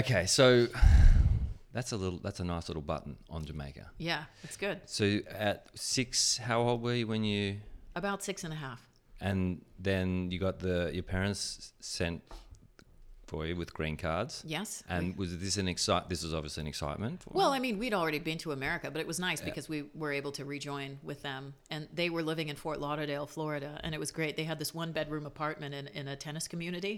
okay, 0.00 0.24
so 0.26 0.66
that's 1.76 1.92
a 1.92 1.96
little. 1.96 2.18
That's 2.26 2.40
a 2.40 2.44
nice 2.44 2.66
little 2.70 2.82
button 2.92 3.12
on 3.36 3.44
Jamaica. 3.44 3.84
yeah 3.98 4.22
it's 4.46 4.56
good 4.56 4.78
So 4.86 5.04
at 5.48 5.66
six, 5.74 6.38
how 6.48 6.58
old 6.68 6.82
were 6.82 6.94
you 7.00 7.06
when 7.06 7.22
you? 7.32 7.44
about 7.94 8.22
six 8.22 8.44
and 8.44 8.52
a 8.52 8.56
half 8.66 8.80
And 9.20 9.40
then 9.88 10.30
you 10.32 10.38
got 10.48 10.56
the 10.66 10.90
your 10.98 11.02
parents 11.16 11.72
sent 11.80 12.22
for 13.30 13.44
you 13.48 13.56
with 13.56 13.70
green 13.78 13.96
cards. 13.96 14.42
yes 14.46 14.84
And 14.88 15.16
was 15.20 15.30
this 15.44 15.56
an 15.56 15.66
excite? 15.74 16.04
This 16.08 16.22
was 16.26 16.32
obviously 16.38 16.60
an 16.62 16.68
excitement. 16.74 17.22
For 17.22 17.30
Well, 17.40 17.50
I 17.56 17.58
mean, 17.58 17.76
we'd 17.82 17.92
already 18.00 18.20
been 18.20 18.38
to 18.38 18.52
America, 18.52 18.88
but 18.92 19.00
it 19.00 19.06
was 19.12 19.18
nice 19.28 19.40
because 19.40 19.66
we 19.68 19.78
were 20.02 20.12
able 20.20 20.32
to 20.38 20.44
rejoin 20.44 20.90
with 21.02 21.20
them. 21.22 21.42
And 21.72 21.88
they 21.92 22.08
were 22.14 22.22
living 22.22 22.48
in 22.52 22.56
Fort 22.56 22.78
Lauderdale, 22.80 23.26
Florida, 23.26 23.80
and 23.82 23.90
it 23.96 23.98
was 24.04 24.10
great. 24.12 24.36
They 24.36 24.44
had 24.52 24.58
this 24.60 24.72
one 24.82 24.92
bedroom 24.92 25.26
apartment 25.26 25.74
in, 25.74 25.88
in 26.00 26.06
a 26.08 26.16
tennis 26.16 26.46
community 26.46 26.96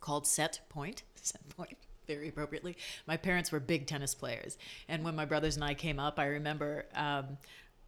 called 0.00 0.24
Set 0.26 0.60
Point. 0.68 1.02
Set 1.30 1.42
Point, 1.56 1.76
very 2.14 2.28
appropriately. 2.28 2.76
My 3.06 3.16
parents 3.16 3.50
were 3.52 3.60
big 3.60 3.86
tennis 3.86 4.14
players. 4.14 4.58
And 4.88 5.04
when 5.04 5.14
my 5.16 5.24
brothers 5.24 5.56
and 5.56 5.64
I 5.64 5.74
came 5.74 5.98
up, 5.98 6.18
I 6.18 6.26
remember. 6.26 6.86
Um, 6.94 7.38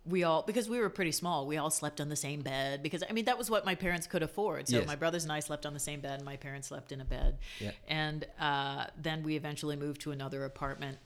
we 0.07 0.23
all 0.23 0.43
because 0.43 0.69
we 0.69 0.79
were 0.79 0.91
pretty 0.91 1.13
small 1.13 1.47
we 1.47 1.57
all 1.57 1.71
slept 1.71 1.99
on 1.99 2.11
the 2.11 2.15
same 2.17 2.43
bed 2.43 2.83
because 2.83 3.03
i 3.09 3.13
mean 3.15 3.25
that 3.25 3.39
was 3.39 3.49
what 3.51 3.65
my 3.65 3.75
parents 3.75 4.07
could 4.07 4.23
afford 4.23 4.69
so 4.69 4.77
Yes. 4.77 4.87
my 4.87 4.97
brothers 4.97 5.23
and 5.23 5.33
i 5.33 5.41
slept 5.41 5.65
on 5.65 5.73
the 5.73 5.81
same 5.81 6.01
bed 6.01 6.17
and 6.17 6.27
my 6.27 6.37
parents 6.37 6.69
slept 6.69 6.93
in 6.93 7.01
a 7.01 7.07
bed 7.07 7.39
Yeah. 7.59 7.71
and 7.89 8.27
uh, 8.39 8.85
then 9.01 9.23
we 9.23 9.35
eventually 9.35 9.77
moved 9.77 10.03
to 10.03 10.11
another 10.11 10.45
apartment 10.45 10.99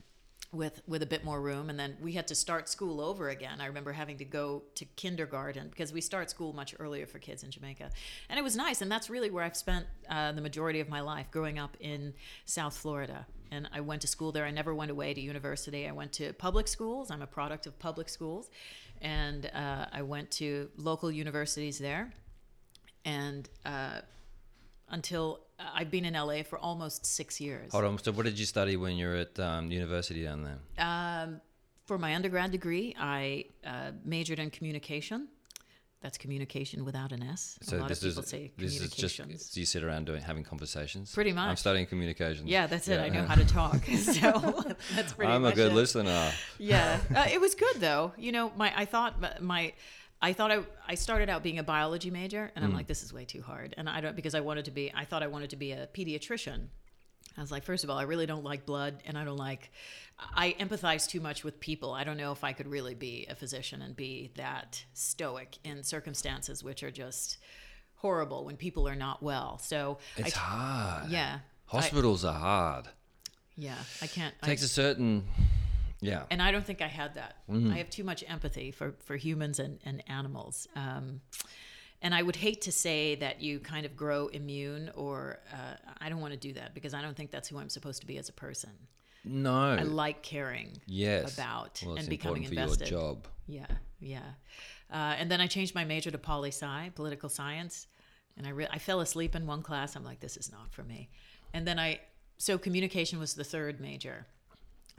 with 0.51 0.81
with 0.87 1.03
a 1.03 1.05
bit 1.05 1.23
more 1.23 1.41
room 1.41 1.69
and 1.69 1.79
then 1.79 1.95
we 2.01 2.13
had 2.13 2.27
to 2.27 2.35
start 2.35 2.67
school 2.67 3.01
over 3.01 3.29
again. 3.29 3.61
I 3.61 3.67
remember 3.67 3.91
having 3.91 4.17
to 4.17 4.25
go 4.25 4.63
to 4.75 4.85
kindergarten 4.95 5.69
because 5.69 5.93
we 5.93 6.01
start 6.01 6.29
school 6.29 6.53
much 6.53 6.73
earlier 6.79 7.05
for 7.05 7.19
kids 7.19 7.43
in 7.43 7.51
jamaica. 7.51 7.91
And 8.29 8.39
it 8.39 8.41
was 8.41 8.55
nice 8.55 8.81
and 8.81 8.91
that's 8.91 9.09
really 9.09 9.29
where 9.29 9.43
i've 9.43 9.55
spent 9.55 9.85
uh, 10.09 10.31
the 10.31 10.41
majority 10.41 10.79
of 10.79 10.89
my 10.89 11.01
life 11.01 11.27
growing 11.29 11.59
up 11.59 11.77
in 11.79 12.13
south 12.45 12.75
florida. 12.75 13.27
And 13.51 13.69
i 13.73 13.79
went 13.79 14.01
to 14.01 14.07
school 14.07 14.31
there. 14.31 14.45
I 14.45 14.51
never 14.51 14.73
went 14.73 14.89
away 14.89 15.13
to 15.13 15.21
university. 15.21 15.87
I 15.87 15.91
went 15.91 16.13
to 16.13 16.33
public 16.33 16.67
schools. 16.67 17.11
I'm 17.11 17.21
a 17.21 17.27
product 17.27 17.67
of 17.67 17.77
public 17.77 18.09
schools. 18.09 18.49
And 19.01 19.45
uh, 19.53 19.85
i 19.91 20.01
went 20.01 20.31
to 20.31 20.69
local 20.77 21.11
universities 21.11 21.77
there. 21.77 22.11
And 23.05 23.47
uh, 23.65 24.01
until 24.89 25.41
I've 25.73 25.91
been 25.91 26.05
in 26.05 26.13
LA 26.13 26.43
for 26.43 26.57
almost 26.57 27.05
six 27.05 27.39
years. 27.41 27.71
Hold 27.71 27.85
on. 27.85 27.97
So 27.99 28.11
what 28.11 28.25
did 28.25 28.39
you 28.39 28.45
study 28.45 28.77
when 28.77 28.95
you 28.97 29.07
were 29.07 29.15
at 29.15 29.39
um, 29.39 29.71
university 29.71 30.23
down 30.23 30.43
there? 30.43 30.59
Um, 30.85 31.41
for 31.85 31.97
my 31.97 32.15
undergrad 32.15 32.51
degree, 32.51 32.95
I 32.99 33.45
uh, 33.65 33.91
majored 34.05 34.39
in 34.39 34.49
communication. 34.51 35.27
That's 36.01 36.17
communication 36.17 36.85
without 36.85 37.11
an 37.11 37.21
S. 37.23 37.59
So 37.61 37.75
a 37.75 37.79
lot 37.79 37.89
this 37.89 38.01
of 38.01 38.09
people 38.09 38.23
is 38.23 38.29
say 38.29 38.51
this 38.57 38.79
is 38.79 38.91
just 38.91 39.17
communications. 39.17 39.51
so 39.51 39.59
you 39.59 39.65
sit 39.65 39.83
around 39.83 40.05
doing 40.05 40.21
having 40.21 40.45
conversations. 40.45 41.13
Pretty 41.13 41.33
much. 41.33 41.49
I'm 41.49 41.55
studying 41.57 41.87
communications. 41.87 42.47
yeah, 42.47 42.67
that's 42.67 42.87
it. 42.87 42.93
Yeah, 42.95 43.03
I 43.03 43.09
know 43.09 43.23
how 43.25 43.35
to 43.35 43.45
talk. 43.45 43.83
so 43.97 44.63
that's 44.95 45.11
pretty 45.11 45.29
I'm 45.29 45.43
a 45.43 45.51
good 45.53 45.73
it. 45.73 45.75
listener. 45.75 46.31
yeah 46.57 46.99
uh, 47.13 47.25
it 47.29 47.41
was 47.41 47.53
good 47.53 47.75
though 47.81 48.13
you 48.17 48.31
know 48.31 48.49
my 48.55 48.71
i 48.77 48.85
thought 48.85 49.41
my 49.41 49.73
i 50.21 50.33
thought 50.33 50.51
i 50.51 50.59
i 50.87 50.95
started 50.95 51.29
out 51.29 51.43
being 51.43 51.59
a 51.59 51.63
biology 51.63 52.11
major 52.11 52.51
and 52.55 52.65
i'm 52.65 52.71
mm. 52.71 52.75
like 52.75 52.87
this 52.87 53.03
is 53.03 53.13
way 53.13 53.25
too 53.25 53.41
hard 53.41 53.73
and 53.77 53.89
i 53.89 54.01
don't 54.01 54.15
because 54.15 54.35
i 54.35 54.39
wanted 54.39 54.65
to 54.65 54.71
be 54.71 54.91
i 54.95 55.05
thought 55.05 55.23
i 55.23 55.27
wanted 55.27 55.49
to 55.49 55.55
be 55.55 55.71
a 55.71 55.87
pediatrician 55.87 56.67
I 57.37 57.41
was 57.41 57.51
like, 57.51 57.63
first 57.63 57.83
of 57.85 57.89
all, 57.89 57.97
I 57.97 58.03
really 58.03 58.25
don't 58.25 58.43
like 58.43 58.65
blood, 58.65 59.01
and 59.05 59.17
I 59.17 59.23
don't 59.23 59.37
like. 59.37 59.71
I 60.19 60.55
empathize 60.59 61.07
too 61.07 61.21
much 61.21 61.43
with 61.45 61.59
people. 61.61 61.93
I 61.93 62.03
don't 62.03 62.17
know 62.17 62.33
if 62.33 62.43
I 62.43 62.51
could 62.51 62.67
really 62.67 62.95
be 62.95 63.27
a 63.29 63.35
physician 63.35 63.81
and 63.81 63.95
be 63.95 64.31
that 64.35 64.83
stoic 64.93 65.57
in 65.63 65.81
circumstances 65.83 66.61
which 66.61 66.83
are 66.83 66.91
just 66.91 67.37
horrible 67.95 68.43
when 68.43 68.57
people 68.57 68.87
are 68.87 68.95
not 68.95 69.23
well. 69.23 69.57
So 69.59 69.99
It's 70.17 70.35
I, 70.35 70.39
hard. 70.39 71.09
yeah, 71.09 71.39
I, 71.71 71.77
Hospitals 71.77 72.25
are 72.25 72.37
hard. 72.37 72.87
yeah, 73.55 73.77
I 74.01 74.07
can't. 74.07 74.35
I, 74.43 74.47
takes 74.47 74.63
a 74.63 74.67
certain. 74.67 75.23
Yeah. 76.01 76.23
and 76.31 76.41
I 76.41 76.51
don't 76.51 76.65
think 76.65 76.81
I 76.81 76.87
had 76.87 77.15
that. 77.15 77.35
Mm-hmm. 77.49 77.71
I 77.71 77.77
have 77.77 77.89
too 77.89 78.03
much 78.03 78.23
empathy 78.27 78.71
for 78.71 78.95
for 78.99 79.15
humans 79.17 79.59
and 79.59 79.79
and 79.83 80.03
animals. 80.07 80.67
Um, 80.75 81.21
and 82.01 82.15
I 82.15 82.21
would 82.21 82.37
hate 82.37 82.61
to 82.61 82.71
say 82.71 83.15
that 83.15 83.41
you 83.41 83.59
kind 83.59 83.85
of 83.85 83.97
grow 83.97 84.27
immune, 84.27 84.89
or 84.95 85.39
uh, 85.51 85.75
I 85.99 86.07
don't 86.09 86.21
want 86.21 86.33
to 86.33 86.39
do 86.39 86.53
that 86.53 86.73
because 86.73 86.93
I 86.93 87.01
don't 87.01 87.15
think 87.15 87.29
that's 87.29 87.49
who 87.49 87.57
I'm 87.57 87.69
supposed 87.69 87.99
to 88.01 88.07
be 88.07 88.17
as 88.17 88.29
a 88.29 88.33
person. 88.33 88.71
no. 89.25 89.53
I 89.53 89.83
like 89.83 90.23
caring 90.23 90.79
yes. 90.87 91.33
about 91.33 91.83
well, 91.85 91.97
and 91.97 92.07
becoming 92.07 92.43
invested. 92.43 92.87
for 92.87 92.93
your 92.93 93.01
job. 93.01 93.27
Yeah, 93.47 93.65
yeah. 93.99 94.19
Uh, 94.91 95.15
and 95.19 95.29
then 95.29 95.41
I 95.41 95.47
changed 95.47 95.75
my 95.75 95.83
major 95.83 96.09
to 96.09 96.17
poli 96.17 96.49
sci, 96.51 96.91
political 96.95 97.29
science, 97.29 97.87
and 98.37 98.47
I 98.47 98.51
re- 98.51 98.67
I 98.71 98.79
fell 98.79 99.01
asleep 99.01 99.35
in 99.35 99.45
one 99.45 99.61
class. 99.61 99.95
I'm 99.95 100.05
like, 100.05 100.21
this 100.21 100.37
is 100.37 100.51
not 100.51 100.71
for 100.71 100.83
me. 100.83 101.09
And 101.53 101.67
then 101.67 101.77
I 101.79 101.99
so 102.37 102.57
communication 102.57 103.19
was 103.19 103.33
the 103.33 103.43
third 103.43 103.81
major, 103.81 104.25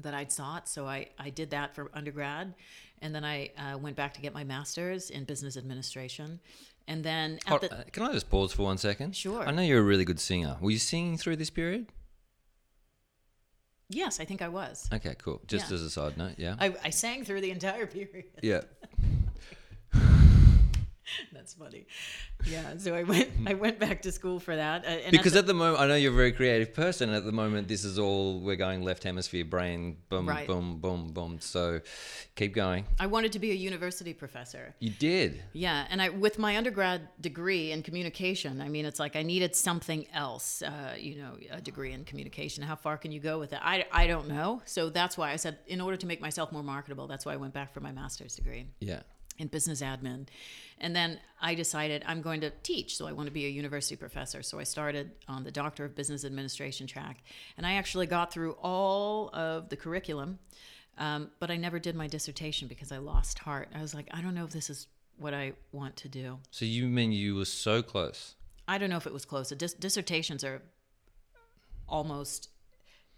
that 0.02 0.14
I'd 0.14 0.30
sought. 0.32 0.68
So 0.68 0.86
I, 0.86 1.08
I 1.18 1.30
did 1.30 1.50
that 1.50 1.74
for 1.74 1.90
undergrad. 1.94 2.54
And 3.02 3.14
then 3.14 3.24
I 3.24 3.50
uh, 3.56 3.78
went 3.78 3.96
back 3.96 4.12
to 4.14 4.20
get 4.20 4.34
my 4.34 4.44
master's 4.44 5.10
in 5.10 5.24
business 5.24 5.56
administration. 5.56 6.40
And 6.86 7.02
then 7.04 7.34
at 7.46 7.48
Hold- 7.48 7.62
the, 7.62 7.72
uh, 7.74 7.82
Can 7.92 8.02
I 8.02 8.12
just 8.12 8.28
pause 8.28 8.52
for 8.52 8.62
one 8.64 8.76
second? 8.78 9.14
Sure. 9.16 9.46
I 9.46 9.50
know 9.52 9.62
you're 9.62 9.80
a 9.80 9.82
really 9.82 10.04
good 10.04 10.20
singer. 10.20 10.56
Were 10.60 10.70
you 10.70 10.78
singing 10.78 11.16
through 11.16 11.36
this 11.36 11.50
period? 11.50 11.86
yes, 13.92 14.20
I 14.20 14.24
think 14.24 14.40
I 14.40 14.48
was. 14.48 14.88
Okay, 14.92 15.16
cool. 15.18 15.40
Just 15.48 15.68
Yeah. 15.70 15.74
as 15.74 15.82
a 15.82 15.90
side 15.90 16.16
note, 16.16 16.34
yeah. 16.38 16.54
I, 16.60 16.74
I 16.84 16.90
sang 16.90 17.24
through 17.24 17.40
the 17.40 17.50
entire 17.50 17.86
period. 17.96 18.26
yeah. 18.42 18.60
That's 21.32 21.54
funny. 21.54 21.86
Yeah, 22.46 22.76
so 22.78 22.94
I 22.94 23.02
went 23.02 23.28
I 23.46 23.54
went 23.54 23.78
back 23.78 24.02
to 24.02 24.12
school 24.12 24.40
for 24.40 24.54
that. 24.56 24.84
Uh, 24.84 24.88
and 24.88 25.04
at 25.06 25.10
Because 25.12 25.32
the- 25.32 25.40
at 25.40 25.46
the 25.46 25.54
moment, 25.54 25.80
I 25.80 25.86
know 25.86 25.94
you're 25.96 26.12
a 26.12 26.16
very 26.16 26.32
creative 26.32 26.72
person. 26.74 27.08
and 27.10 27.16
At 27.16 27.24
the 27.24 27.32
moment, 27.32 27.68
this 27.68 27.84
is 27.84 27.98
all 27.98 28.40
we're 28.40 28.56
going 28.56 28.82
left 28.82 29.04
hemisphere 29.04 29.44
brain, 29.44 29.96
boom, 30.08 30.28
Right. 30.28 30.46
boom, 30.46 30.78
boom, 30.80 31.12
boom. 31.12 31.38
So 31.40 31.80
keep 32.36 32.54
going. 32.54 32.86
I 32.98 33.06
wanted 33.06 33.32
to 33.32 33.38
be 33.38 33.50
a 33.50 33.54
university 33.54 34.14
professor. 34.14 34.74
You 34.78 34.90
did. 34.90 35.42
Yeah, 35.52 35.86
and 35.90 36.00
I 36.00 36.08
with 36.10 36.38
my 36.38 36.56
undergrad 36.56 37.08
degree 37.20 37.72
in 37.72 37.82
communication, 37.82 38.60
I 38.60 38.68
mean, 38.68 38.84
it's 38.84 39.00
like 39.00 39.16
I 39.16 39.22
needed 39.22 39.54
something 39.56 40.06
else. 40.12 40.62
Uh, 40.62 40.94
you 40.98 41.16
know, 41.16 41.32
a 41.50 41.60
degree 41.60 41.92
in 41.92 42.04
communication. 42.04 42.62
How 42.64 42.76
far 42.76 42.96
can 42.96 43.12
you 43.12 43.20
go 43.20 43.38
with 43.38 43.52
it? 43.52 43.60
I, 43.62 43.86
I 43.92 44.06
don't 44.06 44.28
know. 44.28 44.62
So 44.64 44.90
that's 44.90 45.16
why 45.18 45.30
I 45.32 45.36
said, 45.36 45.58
in 45.66 45.80
order 45.80 45.96
to 45.96 46.06
make 46.06 46.20
myself 46.20 46.52
more 46.52 46.62
marketable, 46.62 47.06
that's 47.06 47.24
why 47.26 47.32
I 47.34 47.36
went 47.36 47.54
back 47.54 47.72
for 47.74 47.80
my 47.80 47.92
master's 47.92 48.34
degree 48.36 48.66
Yeah. 48.80 49.00
In 49.40 49.48
business 49.48 49.80
admin. 49.80 50.26
And 50.78 50.94
then 50.94 51.18
I 51.40 51.54
decided 51.54 52.04
I'm 52.06 52.22
going 52.22 52.42
to 52.42 52.50
teach, 52.62 52.96
so 52.96 53.06
I 53.06 53.12
want 53.12 53.26
to 53.26 53.32
be 53.32 53.46
a 53.46 53.48
university 53.48 53.96
professor. 53.96 54.42
So 54.42 54.58
I 54.58 54.64
started 54.64 55.10
on 55.28 55.44
the 55.44 55.50
Doctor 55.50 55.84
of 55.84 55.96
Business 55.96 56.24
Administration 56.24 56.86
track, 56.86 57.22
and 57.56 57.66
I 57.66 57.74
actually 57.74 58.06
got 58.06 58.32
through 58.32 58.52
all 58.62 59.30
of 59.34 59.68
the 59.70 59.76
curriculum, 59.76 60.38
um, 60.98 61.30
but 61.40 61.50
I 61.50 61.56
never 61.56 61.78
did 61.78 61.96
my 61.96 62.06
dissertation 62.06 62.68
because 62.68 62.92
I 62.92 62.98
lost 62.98 63.38
heart. 63.40 63.68
I 63.74 63.80
was 63.80 63.94
like, 63.94 64.08
I 64.12 64.20
don't 64.20 64.34
know 64.34 64.44
if 64.44 64.50
this 64.50 64.70
is 64.70 64.86
what 65.18 65.34
I 65.34 65.54
want 65.72 65.96
to 65.96 66.08
do. 66.08 66.38
So 66.50 66.64
you 66.64 66.86
mean 66.86 67.12
you 67.12 67.34
were 67.34 67.44
so 67.46 67.82
close? 67.82 68.34
I 68.68 68.78
don't 68.78 68.90
know 68.90 68.96
if 68.96 69.06
it 69.06 69.12
was 69.12 69.24
close. 69.24 69.50
Dis- 69.50 69.74
dissertations 69.74 70.44
are 70.44 70.62
almost 71.88 72.48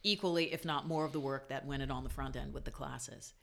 equally, 0.03 0.53
if 0.53 0.65
not 0.65 0.87
more, 0.89 1.05
of 1.05 1.13
the 1.13 1.21
work 1.21 1.49
that 1.49 1.67
went 1.67 1.89
on 1.91 2.05
the 2.05 2.11
front 2.11 2.37
end 2.37 2.55
with 2.55 2.65
the 2.65 2.71
classes. 2.71 3.35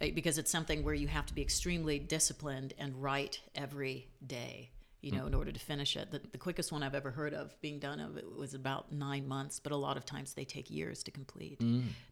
Because 0.00 0.38
it's 0.38 0.50
something 0.50 0.84
where 0.84 0.94
you 0.94 1.08
have 1.08 1.26
to 1.26 1.34
be 1.34 1.42
extremely 1.42 1.98
disciplined 1.98 2.74
and 2.78 3.02
write 3.02 3.40
every 3.54 4.08
day, 4.24 4.70
you 5.00 5.10
know, 5.12 5.26
in 5.26 5.34
order 5.34 5.50
to 5.50 5.58
finish 5.58 5.96
it. 5.96 6.10
The, 6.10 6.20
the 6.30 6.38
quickest 6.38 6.70
one 6.72 6.82
I've 6.82 6.94
ever 6.94 7.10
heard 7.10 7.34
of 7.34 7.60
being 7.60 7.78
done 7.80 7.98
of 8.00 8.16
it 8.16 8.24
was 8.36 8.54
about 8.54 8.92
nine 8.92 9.26
months, 9.26 9.58
but 9.60 9.72
a 9.72 9.76
lot 9.76 9.96
of 9.96 10.04
times 10.04 10.34
they 10.34 10.44
take 10.44 10.70
years 10.70 11.02
to 11.04 11.10
complete, 11.10 11.60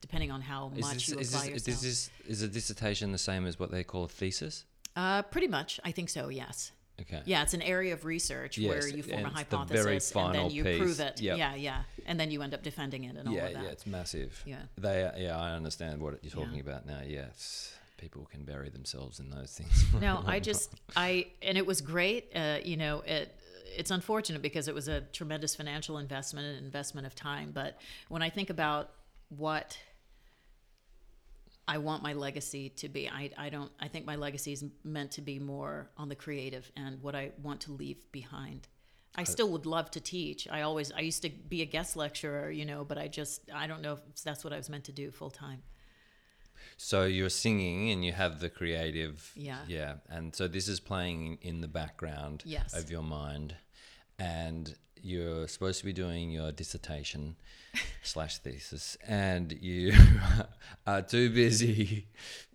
depending 0.01 0.30
on 0.30 0.41
how 0.41 0.72
Is 0.74 0.80
much 0.80 0.95
this, 0.95 1.09
you 1.09 1.18
is, 1.18 1.28
apply 1.34 1.51
this, 1.51 1.66
yourself. 1.68 1.68
is 1.68 1.82
this 1.82 2.11
is 2.28 2.43
a 2.43 2.49
dissertation 2.49 3.12
the 3.12 3.18
same 3.18 3.47
as 3.47 3.59
what 3.59 3.70
they 3.70 3.84
call 3.84 4.05
a 4.05 4.09
thesis? 4.09 4.64
uh, 4.97 5.22
pretty 5.22 5.47
much, 5.49 5.78
I 5.84 5.93
think 5.93 6.09
so. 6.09 6.28
Yes. 6.28 6.72
Okay. 7.01 7.20
Yeah, 7.26 7.42
it's 7.42 7.55
an 7.55 7.62
area 7.62 7.92
of 7.92 8.05
research 8.05 8.57
Yes, 8.57 8.68
where 8.70 8.88
you 8.88 9.03
form 9.03 9.24
a 9.24 9.28
it's 9.28 9.32
the 9.32 9.36
hypothesis 9.57 10.12
and 10.16 10.34
then 10.34 10.51
you 10.51 10.64
piece. 10.64 10.78
prove 10.78 11.01
it. 11.01 11.20
Yep. 11.20 11.38
Yeah, 11.38 11.55
yeah, 11.55 11.82
and 12.07 12.18
then 12.18 12.30
you 12.30 12.42
end 12.42 12.55
up 12.55 12.62
defending 12.62 13.05
it 13.05 13.16
and 13.16 13.28
all 13.28 13.34
Yeah, 13.34 13.47
of 13.47 13.53
that. 13.55 13.62
yeah, 13.64 13.68
it's 13.70 13.86
massive. 13.86 14.42
Yeah. 14.47 14.57
They, 14.78 15.03
Are, 15.03 15.12
yeah, 15.18 15.38
I 15.38 15.53
understand 15.53 16.01
what 16.01 16.18
you're 16.22 16.30
talking 16.32 16.55
Yeah. 16.55 16.61
about 16.62 16.86
now. 16.86 17.01
Yes, 17.07 17.74
people 17.99 18.26
can 18.30 18.44
bury 18.44 18.70
themselves 18.70 19.20
in 19.20 19.28
those 19.30 19.53
things. 19.53 19.84
no, 20.01 20.22
I 20.26 20.40
just 20.40 20.70
I 20.97 21.26
and 21.42 21.59
it 21.59 21.66
was 21.66 21.80
great. 21.82 22.30
Uh, 22.34 22.59
you 22.64 22.76
know, 22.78 23.01
it 23.07 23.34
it's 23.76 23.90
unfortunate 23.90 24.40
because 24.40 24.68
it 24.68 24.74
was 24.74 24.88
a 24.88 25.03
tremendous 25.12 25.55
financial 25.55 25.99
investment 25.99 26.47
and 26.47 26.64
investment 26.64 27.07
of 27.07 27.14
time. 27.14 27.51
But 27.53 27.78
when 28.09 28.22
I 28.22 28.30
think 28.30 28.49
about 28.49 28.88
what 29.28 29.76
I 31.68 31.78
want 31.78 32.02
my 32.02 32.12
legacy 32.12 32.68
to 32.70 32.88
be, 32.88 33.08
I 33.08 33.30
I 33.36 33.48
don't 33.50 33.70
I 33.80 33.88
think 33.88 34.06
my 34.06 34.16
legacy 34.16 34.52
is 34.52 34.64
meant 34.84 35.10
to 35.12 35.22
be 35.22 35.38
more 35.38 35.90
on 35.96 36.08
the 36.08 36.14
creative 36.14 36.70
and 36.76 37.02
what 37.02 37.14
I 37.14 37.32
want 37.42 37.60
to 37.62 37.72
leave 37.72 37.98
behind. 38.12 38.68
I 39.18 39.24
still 39.24 39.48
would 39.50 39.64
love 39.66 39.90
to 39.92 40.00
teach. 40.00 40.46
I 40.48 40.60
always 40.62 40.92
I 40.92 41.00
used 41.00 41.22
to 41.22 41.30
be 41.30 41.62
a 41.62 41.64
guest 41.64 41.96
lecturer, 41.96 42.50
you 42.50 42.64
know, 42.66 42.84
but 42.84 42.98
I 42.98 43.08
just 43.08 43.50
I 43.52 43.66
don't 43.66 43.80
know 43.82 43.94
if 43.94 44.22
that's 44.22 44.44
what 44.44 44.52
I 44.52 44.58
was 44.58 44.68
meant 44.68 44.84
to 44.84 44.92
do 44.92 45.10
full 45.10 45.30
time. 45.30 45.62
So 46.76 47.04
you're 47.04 47.30
singing 47.30 47.90
and 47.90 48.04
you 48.04 48.12
have 48.12 48.40
the 48.40 48.50
creative. 48.50 49.32
Yeah. 49.34 49.60
Yeah. 49.66 49.94
And 50.08 50.34
so 50.34 50.46
this 50.48 50.68
is 50.68 50.80
playing 50.80 51.38
in 51.40 51.60
the 51.62 51.68
background 51.68 52.42
Yes. 52.44 52.74
of 52.74 52.90
your 52.90 53.02
mind. 53.02 53.56
And 54.18 54.74
you're 55.07 55.46
supposed 55.48 55.78
to 55.80 55.84
be 55.84 55.92
doing 55.92 56.30
your 56.30 56.50
dissertation 56.52 57.36
slash 58.02 58.38
thesis. 58.38 58.96
And 59.07 59.52
you 59.52 59.92
are 60.86 61.02
too 61.02 61.30
busy. 61.30 62.09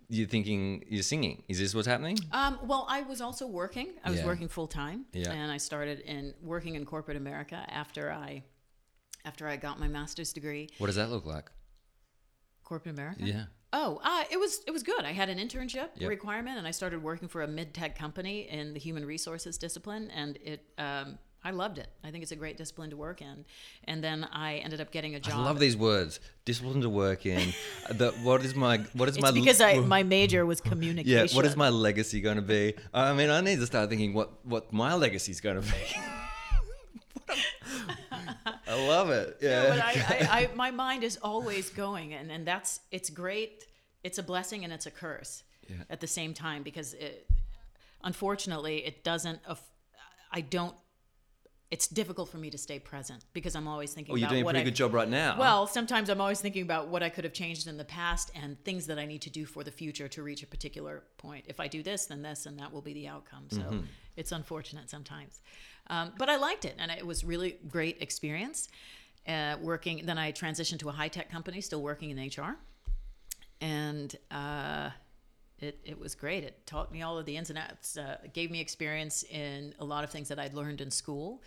You're 0.08 0.28
thinking 0.28 0.84
you're 0.88 1.02
singing. 1.02 1.42
Is 1.48 1.58
this 1.58 1.74
what's 1.74 1.86
happening? 1.88 2.18
Um, 2.32 2.58
well, 2.64 2.84
I 2.88 3.00
was 3.02 3.20
also 3.22 3.46
working. 3.46 3.88
I 4.04 4.10
was 4.10 4.20
Yeah. 4.20 4.26
working 4.26 4.48
full 4.48 4.66
time, 4.68 5.06
Yeah. 5.12 5.32
and 5.32 5.50
I 5.50 5.56
started 5.56 6.00
in 6.00 6.34
working 6.42 6.74
in 6.74 6.84
corporate 6.84 7.16
America 7.16 7.64
after 7.68 8.12
I 8.12 8.42
after 9.24 9.46
I 9.48 9.56
got 9.56 9.78
my 9.80 9.88
master's 9.88 10.32
degree. 10.32 10.68
What 10.78 10.88
does 10.88 10.96
that 10.96 11.08
look 11.10 11.24
like? 11.24 11.50
Corporate 12.64 12.94
America. 12.94 13.22
Yeah. 13.24 13.44
Oh, 13.72 14.00
uh, 14.04 14.24
it 14.30 14.38
was 14.38 14.60
it 14.66 14.70
was 14.70 14.82
good. 14.82 15.02
I 15.04 15.12
had 15.12 15.30
an 15.30 15.38
internship 15.38 15.88
Yep. 15.96 16.10
requirement, 16.10 16.58
and 16.58 16.66
I 16.66 16.72
started 16.72 17.02
working 17.02 17.28
for 17.28 17.40
a 17.42 17.48
mid 17.48 17.72
tech 17.72 17.96
company 17.96 18.48
in 18.50 18.74
the 18.74 18.80
human 18.80 19.06
resources 19.06 19.56
discipline, 19.56 20.10
and 20.10 20.36
it. 20.42 20.60
Um, 20.76 21.18
I 21.44 21.50
loved 21.50 21.78
it. 21.78 21.88
I 22.04 22.10
think 22.10 22.22
it's 22.22 22.30
a 22.30 22.36
great 22.36 22.56
discipline 22.56 22.90
to 22.90 22.96
work 22.96 23.20
in. 23.20 23.44
And 23.84 24.02
then 24.02 24.28
I 24.32 24.56
ended 24.56 24.80
up 24.80 24.92
getting 24.92 25.16
a 25.16 25.20
job. 25.20 25.34
I 25.34 25.44
love 25.44 25.58
these 25.58 25.76
words. 25.76 26.20
Discipline 26.44 26.80
to 26.82 26.88
work 26.88 27.26
in. 27.26 27.52
the, 27.90 28.12
what 28.22 28.44
is 28.44 28.54
my 28.54 28.78
what 28.92 29.08
is 29.08 29.16
It's 29.16 29.22
my 29.22 29.32
because 29.32 29.60
I 29.60 29.80
my 29.80 30.02
major 30.04 30.46
was 30.46 30.60
communication. 30.60 31.28
Yeah, 31.28 31.36
what 31.36 31.44
is 31.44 31.56
my 31.56 31.68
legacy 31.68 32.20
going 32.20 32.36
to 32.36 32.42
be? 32.42 32.74
I 32.94 33.12
mean, 33.12 33.30
I 33.30 33.40
need 33.40 33.58
to 33.58 33.66
start 33.66 33.88
thinking 33.90 34.14
what 34.14 34.44
what 34.44 34.72
my 34.72 34.94
legacy 34.94 35.32
is 35.32 35.40
going 35.40 35.60
to 35.60 35.62
be. 35.62 35.76
I 38.66 38.86
love 38.86 39.10
it. 39.10 39.38
Yeah. 39.40 39.62
No, 39.62 39.68
but 39.70 39.80
I, 39.80 39.90
I, 39.90 40.28
I, 40.40 40.48
my 40.54 40.70
mind 40.70 41.04
is 41.04 41.18
always 41.22 41.70
going, 41.70 42.14
and, 42.14 42.30
and 42.30 42.46
that's 42.46 42.80
it's 42.90 43.10
great. 43.10 43.66
It's 44.02 44.18
a 44.18 44.22
blessing 44.22 44.64
and 44.64 44.72
it's 44.72 44.86
a 44.86 44.90
curse 44.90 45.44
Yeah. 45.68 45.76
at 45.90 46.00
the 46.00 46.06
same 46.06 46.34
time 46.34 46.62
because 46.62 46.94
it, 46.94 47.28
unfortunately, 48.02 48.84
it 48.84 49.04
doesn't. 49.04 49.40
I 50.32 50.40
don't. 50.40 50.74
It's 51.74 51.88
difficult 51.88 52.28
for 52.28 52.36
me 52.36 52.50
to 52.50 52.58
stay 52.58 52.78
present 52.78 53.24
because 53.32 53.54
I'm 53.56 53.66
always 53.66 53.92
thinking. 53.94 54.12
oh, 54.12 54.16
you're 54.16 54.26
about 54.26 54.32
doing 54.34 54.42
a 54.42 54.44
what 54.44 54.52
pretty 54.54 54.66
I, 54.66 54.70
good 54.70 54.76
job 54.82 54.92
right 54.92 55.08
now. 55.08 55.36
Well, 55.38 55.66
sometimes 55.66 56.10
I'm 56.10 56.20
always 56.20 56.40
thinking 56.40 56.62
about 56.62 56.88
what 56.88 57.02
I 57.02 57.08
could 57.08 57.24
have 57.24 57.32
changed 57.32 57.66
in 57.66 57.76
the 57.78 57.84
past 57.84 58.30
and 58.40 58.62
things 58.62 58.86
that 58.88 58.98
I 58.98 59.06
need 59.06 59.22
to 59.22 59.30
do 59.30 59.46
for 59.46 59.64
the 59.64 59.70
future 59.70 60.06
to 60.08 60.22
reach 60.22 60.42
a 60.42 60.46
particular 60.46 61.02
point. 61.16 61.46
If 61.48 61.58
I 61.60 61.68
do 61.68 61.82
this, 61.82 62.04
then 62.06 62.20
this, 62.22 62.44
and 62.46 62.58
that 62.60 62.70
will 62.72 62.82
be 62.82 62.92
the 62.92 63.08
outcome. 63.08 63.44
So 63.50 63.60
Mm-hmm. 63.62 63.86
it's 64.16 64.32
unfortunate 64.32 64.90
sometimes. 64.90 65.40
Um, 65.88 66.12
but 66.18 66.28
I 66.28 66.36
liked 66.36 66.64
it, 66.66 66.74
and 66.78 66.90
it 66.90 67.06
was 67.06 67.24
really 67.24 67.56
great 67.68 67.96
experience. 68.02 68.68
Uh, 69.26 69.56
working, 69.60 70.04
then 70.04 70.18
I 70.18 70.30
transitioned 70.32 70.80
to 70.80 70.88
a 70.90 70.92
high 70.92 71.08
tech 71.08 71.30
company, 71.30 71.60
still 71.62 71.80
working 71.80 72.10
in 72.10 72.18
HR, 72.18 72.58
and 73.60 74.14
uh, 74.30 74.90
it 75.62 75.80
it 75.84 75.98
was 75.98 76.14
great. 76.14 76.44
It 76.44 76.66
taught 76.66 76.92
me 76.92 77.02
all 77.02 77.18
of 77.18 77.26
the 77.26 77.36
ins 77.36 77.50
and 77.50 77.58
outs. 77.58 77.96
Uh, 77.96 78.18
gave 78.32 78.50
me 78.50 78.60
experience 78.60 79.22
in 79.24 79.74
a 79.78 79.84
lot 79.84 80.04
of 80.04 80.10
things 80.10 80.28
that 80.28 80.38
I'd 80.38 80.54
learned 80.54 80.80
in 80.80 80.90
school, 80.90 81.42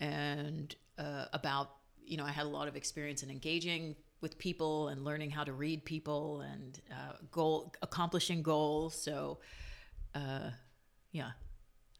and 0.00 0.74
uh, 0.98 1.26
about 1.32 1.70
you 2.04 2.16
know 2.16 2.24
I 2.24 2.30
had 2.30 2.46
a 2.46 2.48
lot 2.48 2.68
of 2.68 2.76
experience 2.76 3.22
in 3.22 3.30
engaging 3.30 3.96
with 4.20 4.38
people 4.38 4.88
and 4.88 5.04
learning 5.04 5.30
how 5.30 5.44
to 5.44 5.52
read 5.52 5.84
people 5.84 6.40
and 6.40 6.80
uh, 6.90 7.12
goal 7.30 7.72
accomplishing 7.82 8.42
goals. 8.42 8.94
So, 8.94 9.38
uh, 10.14 10.50
yeah, 11.12 11.30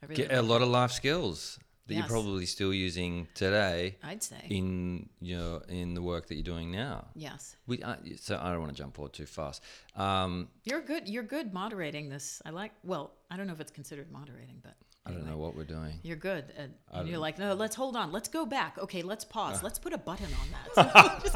I 0.02 0.06
really 0.06 0.22
Get 0.22 0.32
a 0.32 0.42
lot 0.42 0.62
of 0.62 0.68
life 0.68 0.90
skills 0.90 1.59
that 1.89 1.95
Yes. 1.95 2.03
you're 2.03 2.09
probably 2.09 2.47
still 2.47 2.72
using 2.72 3.26
today 3.34 3.97
I'd 4.03 4.22
say 4.22 4.36
in 4.49 5.09
your 5.20 5.62
in 5.68 5.95
the 5.95 6.03
work 6.03 6.26
that 6.28 6.34
you're 6.36 6.43
doing 6.55 6.70
now. 6.70 7.09
yes. 7.16 7.57
We, 7.66 7.82
uh, 7.82 7.97
so 8.20 8.39
I 8.41 8.51
don't 8.53 8.61
want 8.61 8.72
to 8.72 8.78
jump 8.82 8.95
forward 8.95 9.12
too 9.12 9.26
fast. 9.26 9.62
Um, 9.97 10.49
You're 10.64 10.80
good. 10.82 11.09
You're 11.09 11.22
good 11.24 11.53
moderating 11.53 12.09
this. 12.09 12.41
I 12.47 12.51
like. 12.51 12.72
Well, 12.84 13.12
I 13.30 13.36
don't 13.36 13.47
know 13.47 13.53
if 13.55 13.61
it's 13.61 13.72
considered 13.72 14.11
moderating, 14.12 14.61
but 14.62 14.74
I 15.07 15.11
don't 15.12 15.26
know 15.26 15.39
what 15.39 15.57
we're 15.57 15.64
doing. 15.64 15.95
You're 16.03 16.16
good. 16.16 16.45
And, 16.57 16.72
and 16.93 17.09
you're 17.09 17.18
like, 17.18 17.39
no, 17.39 17.55
let's 17.55 17.74
hold 17.74 17.97
on. 17.97 18.12
Let's 18.12 18.28
go 18.28 18.45
back. 18.45 18.76
Okay, 18.78 19.03
let's 19.03 19.24
Uh. 19.24 19.28
pause. 19.28 19.62
Let's 19.66 19.78
put 19.78 19.93
a 19.95 19.99
button 19.99 20.28
on 20.43 20.49
that. 20.55 20.74
So 20.74 21.20
just. 21.24 21.34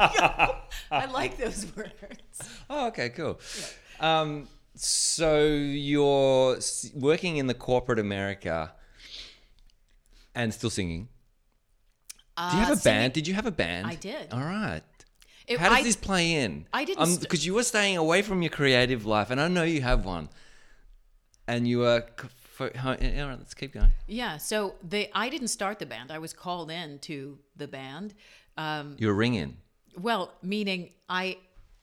I 0.91 1.05
like 1.11 1.37
those 1.37 1.65
words. 1.75 2.49
Oh, 2.69 2.87
okay, 2.87 3.09
cool. 3.09 3.39
Um, 3.99 4.47
so 4.75 5.45
you're 5.47 6.57
working 6.95 7.37
in 7.37 7.47
the 7.47 7.53
corporate 7.53 7.99
America 7.99 8.73
and 10.35 10.53
still 10.53 10.69
singing. 10.69 11.09
Do 12.37 12.57
you 12.57 12.63
have 12.63 12.79
a 12.79 12.81
band? 12.81 13.13
Did 13.13 13.27
you 13.27 13.33
have 13.35 13.45
a 13.45 13.51
band? 13.51 13.85
Uh, 13.85 13.89
I 13.89 13.95
did. 13.95 14.33
All 14.33 14.39
right. 14.39 14.81
It- 15.47 15.59
How 15.59 15.69
does 15.69 15.79
I- 15.79 15.83
this 15.83 15.95
play 15.95 16.33
in? 16.35 16.67
I 16.73 16.83
didn't 16.85 17.05
st- 17.05 17.21
because 17.21 17.45
you 17.45 17.53
were 17.53 17.63
staying 17.63 17.97
away 17.97 18.21
from 18.23 18.41
your 18.41 18.49
creative 18.49 19.05
life, 19.05 19.29
and 19.29 19.39
I 19.39 19.47
know 19.49 19.63
you 19.63 19.81
have 19.81 20.05
one. 20.05 20.29
And 21.47 21.67
you 21.67 21.79
were. 21.79 22.05
For, 22.53 22.67
all 22.77 22.91
right, 22.91 23.01
let's 23.39 23.55
keep 23.55 23.73
going. 23.73 23.91
Yeah. 24.07 24.37
So 24.37 24.75
they, 24.83 25.09
I 25.13 25.29
didn't 25.29 25.47
start 25.47 25.79
the 25.79 25.87
band. 25.87 26.11
I 26.11 26.19
was 26.19 26.33
called 26.33 26.69
in 26.69 26.99
to 26.99 27.39
the 27.55 27.67
band. 27.67 28.13
Um, 28.57 28.95
You 28.99 29.07
were 29.07 29.15
ringing. 29.15 29.57
well, 29.97 30.31
meaning 30.43 30.91
I, 31.09 31.37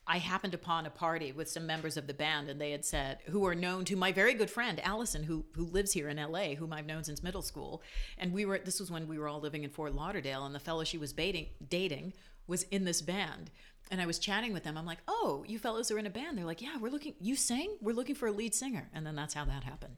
I 0.07 0.19
happened 0.19 0.55
upon 0.55 0.87
a 0.87 0.91
party 0.91 1.31
with 1.31 1.49
some 1.49 1.67
members 1.67 1.97
of 1.97 2.07
the 2.07 2.15
band, 2.15 2.49
and 2.49 2.61
they 2.61 2.73
had 2.73 2.85
said, 2.85 3.19
who 3.27 3.47
are 3.47 3.55
known 3.55 3.85
to 3.85 3.97
my 3.97 4.11
very 4.11 4.35
good 4.35 4.51
friend 4.51 4.81
Allison, 4.81 5.23
who 5.25 5.45
who 5.55 5.65
lives 5.65 5.93
here 5.93 6.09
in 6.09 6.19
L.A., 6.19 6.55
whom 6.55 6.73
I've 6.73 6.87
known 6.87 7.05
since 7.05 7.23
middle 7.23 7.43
school, 7.43 7.83
and 8.19 8.33
we 8.33 8.45
were. 8.45 8.59
This 8.59 8.81
was 8.81 8.91
when 8.91 9.07
we 9.07 9.19
were 9.19 9.29
all 9.29 9.41
living 9.41 9.63
in 9.63 9.71
Fort 9.71 9.95
Lauderdale, 9.95 10.45
and 10.45 10.55
the 10.55 10.61
fellow 10.61 10.85
she 10.85 10.99
was 10.99 11.13
dating 11.13 11.47
dating 11.69 12.13
was 12.47 12.65
in 12.65 12.85
this 12.85 13.03
band. 13.03 13.51
And 13.93 14.01
I 14.01 14.07
was 14.07 14.19
chatting 14.19 14.53
with 14.53 14.63
them. 14.65 14.77
I'm 14.79 14.87
like, 14.87 15.01
"Oh, 15.09 15.45
you 15.47 15.59
fellows 15.59 15.91
are 15.91 15.99
in 15.99 16.07
a 16.07 16.11
band." 16.11 16.39
They're 16.39 16.45
like, 16.45 16.63
"Yeah, 16.63 16.77
we're 16.81 16.91
looking. 16.91 17.15
You 17.21 17.37
sing? 17.37 17.77
We're 17.81 17.95
looking 17.95 18.15
for 18.15 18.27
a 18.29 18.33
lead 18.33 18.55
singer." 18.55 18.89
And 18.95 19.07
then 19.07 19.17
that's 19.17 19.35
how 19.35 19.45
that 19.45 19.65
happened. 19.65 19.97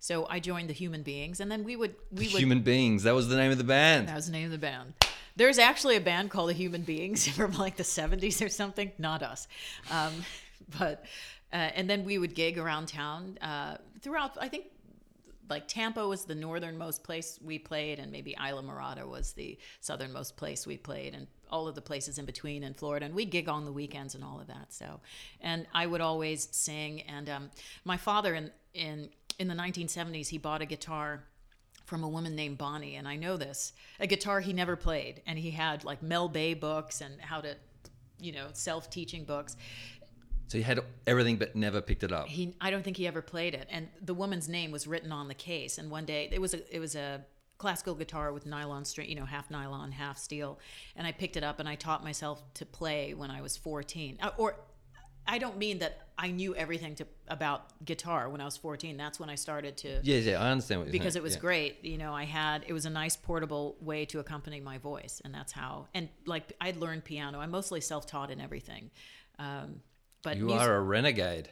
So 0.00 0.26
I 0.30 0.40
joined 0.40 0.68
the 0.68 0.74
Human 0.74 1.02
Beings, 1.02 1.40
and 1.40 1.50
then 1.50 1.64
we 1.64 1.76
would 1.76 1.94
we 2.10 2.28
would 2.28 2.40
Human 2.40 2.60
beings. 2.60 3.02
That 3.02 3.14
was 3.14 3.28
the 3.28 3.36
name 3.36 3.50
of 3.50 3.58
the 3.58 3.64
band. 3.64 4.08
that 4.08 4.16
was 4.16 4.26
the 4.26 4.32
name 4.32 4.46
of 4.46 4.52
the 4.52 4.58
band. 4.58 4.94
There's 5.38 5.58
actually 5.58 5.94
a 5.94 6.00
band 6.00 6.30
called 6.30 6.48
the 6.48 6.54
Human 6.54 6.82
Beings 6.82 7.28
from 7.36 7.52
like 7.52 7.76
the 7.76 7.84
70s 7.84 8.44
or 8.44 8.48
something. 8.48 8.90
Not 8.98 9.22
us. 9.22 9.46
Um, 9.90 10.12
but, 10.78 11.04
uh, 11.52 11.56
and 11.56 11.88
then 11.88 12.04
we 12.04 12.18
would 12.18 12.34
gig 12.34 12.58
around 12.58 12.88
town 12.88 13.38
uh, 13.40 13.76
throughout, 14.02 14.36
I 14.40 14.48
think, 14.48 14.64
like 15.48 15.68
Tampa 15.68 16.06
was 16.06 16.24
the 16.24 16.34
northernmost 16.34 17.04
place 17.04 17.38
we 17.42 17.58
played, 17.58 17.98
and 17.98 18.12
maybe 18.12 18.34
Islamorada 18.38 19.08
was 19.08 19.32
the 19.32 19.56
southernmost 19.80 20.36
place 20.36 20.66
we 20.66 20.76
played, 20.76 21.14
and 21.14 21.26
all 21.50 21.66
of 21.68 21.74
the 21.74 21.80
places 21.80 22.18
in 22.18 22.26
between 22.26 22.62
in 22.62 22.74
Florida. 22.74 23.06
And 23.06 23.14
we 23.14 23.24
gig 23.24 23.48
on 23.48 23.64
the 23.64 23.72
weekends 23.72 24.14
and 24.14 24.22
all 24.22 24.40
of 24.40 24.48
that. 24.48 24.74
So, 24.74 25.00
and 25.40 25.66
I 25.72 25.86
would 25.86 26.02
always 26.02 26.48
sing. 26.50 27.02
And 27.02 27.30
um, 27.30 27.50
my 27.84 27.96
father 27.96 28.34
in 28.34 28.50
in 28.74 29.08
in 29.38 29.48
the 29.48 29.54
1970s, 29.54 30.28
he 30.28 30.36
bought 30.36 30.60
a 30.60 30.66
guitar 30.66 31.22
from 31.88 32.04
a 32.04 32.08
woman 32.08 32.36
named 32.36 32.58
Bonnie, 32.58 32.96
and 32.96 33.08
I 33.08 33.16
know 33.16 33.38
this 33.38 33.72
a 33.98 34.06
guitar 34.06 34.40
he 34.40 34.52
never 34.52 34.76
played, 34.76 35.22
and 35.26 35.38
he 35.38 35.50
had 35.50 35.84
like 35.84 36.02
Mel 36.02 36.28
Bay 36.28 36.52
books 36.52 37.00
and 37.00 37.18
how 37.20 37.40
to, 37.40 37.56
you 38.20 38.30
know, 38.30 38.48
self 38.52 38.90
teaching 38.90 39.24
books. 39.24 39.56
So 40.48 40.58
he 40.58 40.64
had 40.64 40.80
everything 41.06 41.36
but 41.36 41.56
never 41.56 41.80
picked 41.80 42.02
it 42.04 42.12
up. 42.12 42.26
He, 42.28 42.54
I 42.60 42.70
don't 42.70 42.82
think 42.82 42.96
he 42.96 43.06
ever 43.06 43.22
played 43.22 43.54
it, 43.54 43.66
and 43.70 43.88
the 44.02 44.14
woman's 44.14 44.48
name 44.48 44.70
was 44.70 44.86
written 44.86 45.12
on 45.12 45.28
the 45.28 45.34
case. 45.34 45.78
And 45.78 45.90
one 45.90 46.04
day 46.04 46.28
it 46.30 46.40
was 46.40 46.54
a, 46.54 46.74
it 46.74 46.78
was 46.78 46.94
a 46.94 47.24
classical 47.56 47.94
guitar 47.94 48.32
with 48.32 48.46
nylon 48.46 48.84
string, 48.84 49.08
you 49.08 49.16
know, 49.16 49.24
half 49.24 49.50
nylon, 49.50 49.90
half 49.92 50.18
steel, 50.18 50.58
and 50.94 51.06
I 51.06 51.12
picked 51.12 51.36
it 51.36 51.42
up 51.42 51.58
and 51.58 51.68
I 51.68 51.74
taught 51.74 52.04
myself 52.04 52.42
to 52.54 52.66
play 52.66 53.14
when 53.14 53.30
I 53.30 53.40
was 53.40 53.56
14, 53.56 54.18
Uh, 54.22 54.30
or. 54.36 54.56
I 55.30 55.38
don't 55.38 55.58
mean 55.58 55.78
that 55.80 56.08
I 56.18 56.30
knew 56.30 56.54
everything 56.56 56.94
to, 56.96 57.06
about 57.28 57.84
guitar 57.84 58.28
when 58.30 58.40
I 58.40 58.44
was 58.44 58.56
14. 58.56 58.96
That's 58.96 59.20
when 59.20 59.28
I 59.30 59.34
started 59.36 59.76
to 59.78 60.00
yeah, 60.02 60.16
yeah, 60.18 60.42
I 60.42 60.50
understand 60.50 60.80
what 60.80 60.86
you're 60.86 60.92
because 60.92 61.12
saying. 61.12 61.20
it 61.22 61.22
was 61.22 61.34
Yeah. 61.34 61.40
great. 61.40 61.84
You 61.84 61.98
know, 61.98 62.12
I 62.14 62.24
had 62.24 62.64
it 62.66 62.72
was 62.72 62.86
a 62.86 62.90
nice 62.90 63.14
portable 63.16 63.76
way 63.80 64.04
to 64.06 64.18
accompany 64.18 64.58
my 64.60 64.78
voice, 64.78 65.20
and 65.24 65.32
that's 65.34 65.52
how. 65.52 65.86
And 65.94 66.08
like 66.26 66.54
I'd 66.60 66.76
learned 66.78 67.04
piano. 67.04 67.38
I'm 67.40 67.50
mostly 67.50 67.80
self-taught 67.80 68.30
in 68.30 68.40
everything, 68.40 68.90
um, 69.38 69.82
but 70.22 70.38
You 70.38 70.46
mus- 70.46 70.62
are 70.62 70.76
a 70.76 70.80
renegade. 70.80 71.50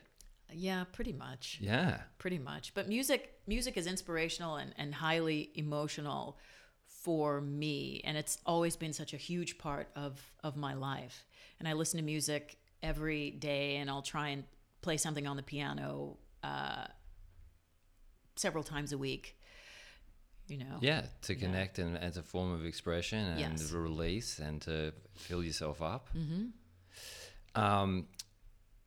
yeah, 0.52 0.84
pretty 0.92 1.12
much, 1.12 1.58
Yeah. 1.60 2.00
pretty 2.18 2.38
much. 2.38 2.72
But 2.74 2.88
music, 2.88 3.38
music 3.46 3.76
is 3.76 3.86
inspirational 3.86 4.56
and, 4.56 4.72
and 4.78 4.94
highly 4.94 5.50
emotional 5.54 6.38
for 6.86 7.40
me, 7.40 8.00
and 8.04 8.16
it's 8.16 8.38
always 8.46 8.74
been 8.76 8.92
such 8.92 9.12
a 9.12 9.16
huge 9.16 9.58
part 9.58 9.88
of 9.94 10.32
of 10.42 10.56
my 10.56 10.74
life. 10.74 11.26
And 11.58 11.68
I 11.68 11.72
listen 11.74 11.98
to 11.98 12.04
music 12.04 12.58
every 12.82 13.30
day, 13.30 13.76
and 13.76 13.88
I'll 13.90 14.02
try 14.02 14.28
and 14.28 14.44
play 14.82 14.96
something 14.96 15.26
on 15.26 15.36
the 15.36 15.42
piano 15.42 16.16
uh, 16.42 16.86
several 18.36 18.64
times 18.64 18.92
a 18.92 18.98
week. 18.98 19.36
You 20.48 20.58
know, 20.58 20.76
Yeah, 20.80 21.02
to 21.22 21.34
connect 21.34 21.80
and 21.80 21.98
as 21.98 22.16
a 22.16 22.22
form 22.22 22.52
of 22.52 22.64
expression 22.64 23.18
and 23.18 23.58
Yes. 23.58 23.72
release 23.72 24.38
and 24.38 24.62
to 24.62 24.92
fill 25.16 25.42
yourself 25.42 25.82
up. 25.82 26.08
Mm-hmm. 26.16 27.60
Um, 27.60 28.06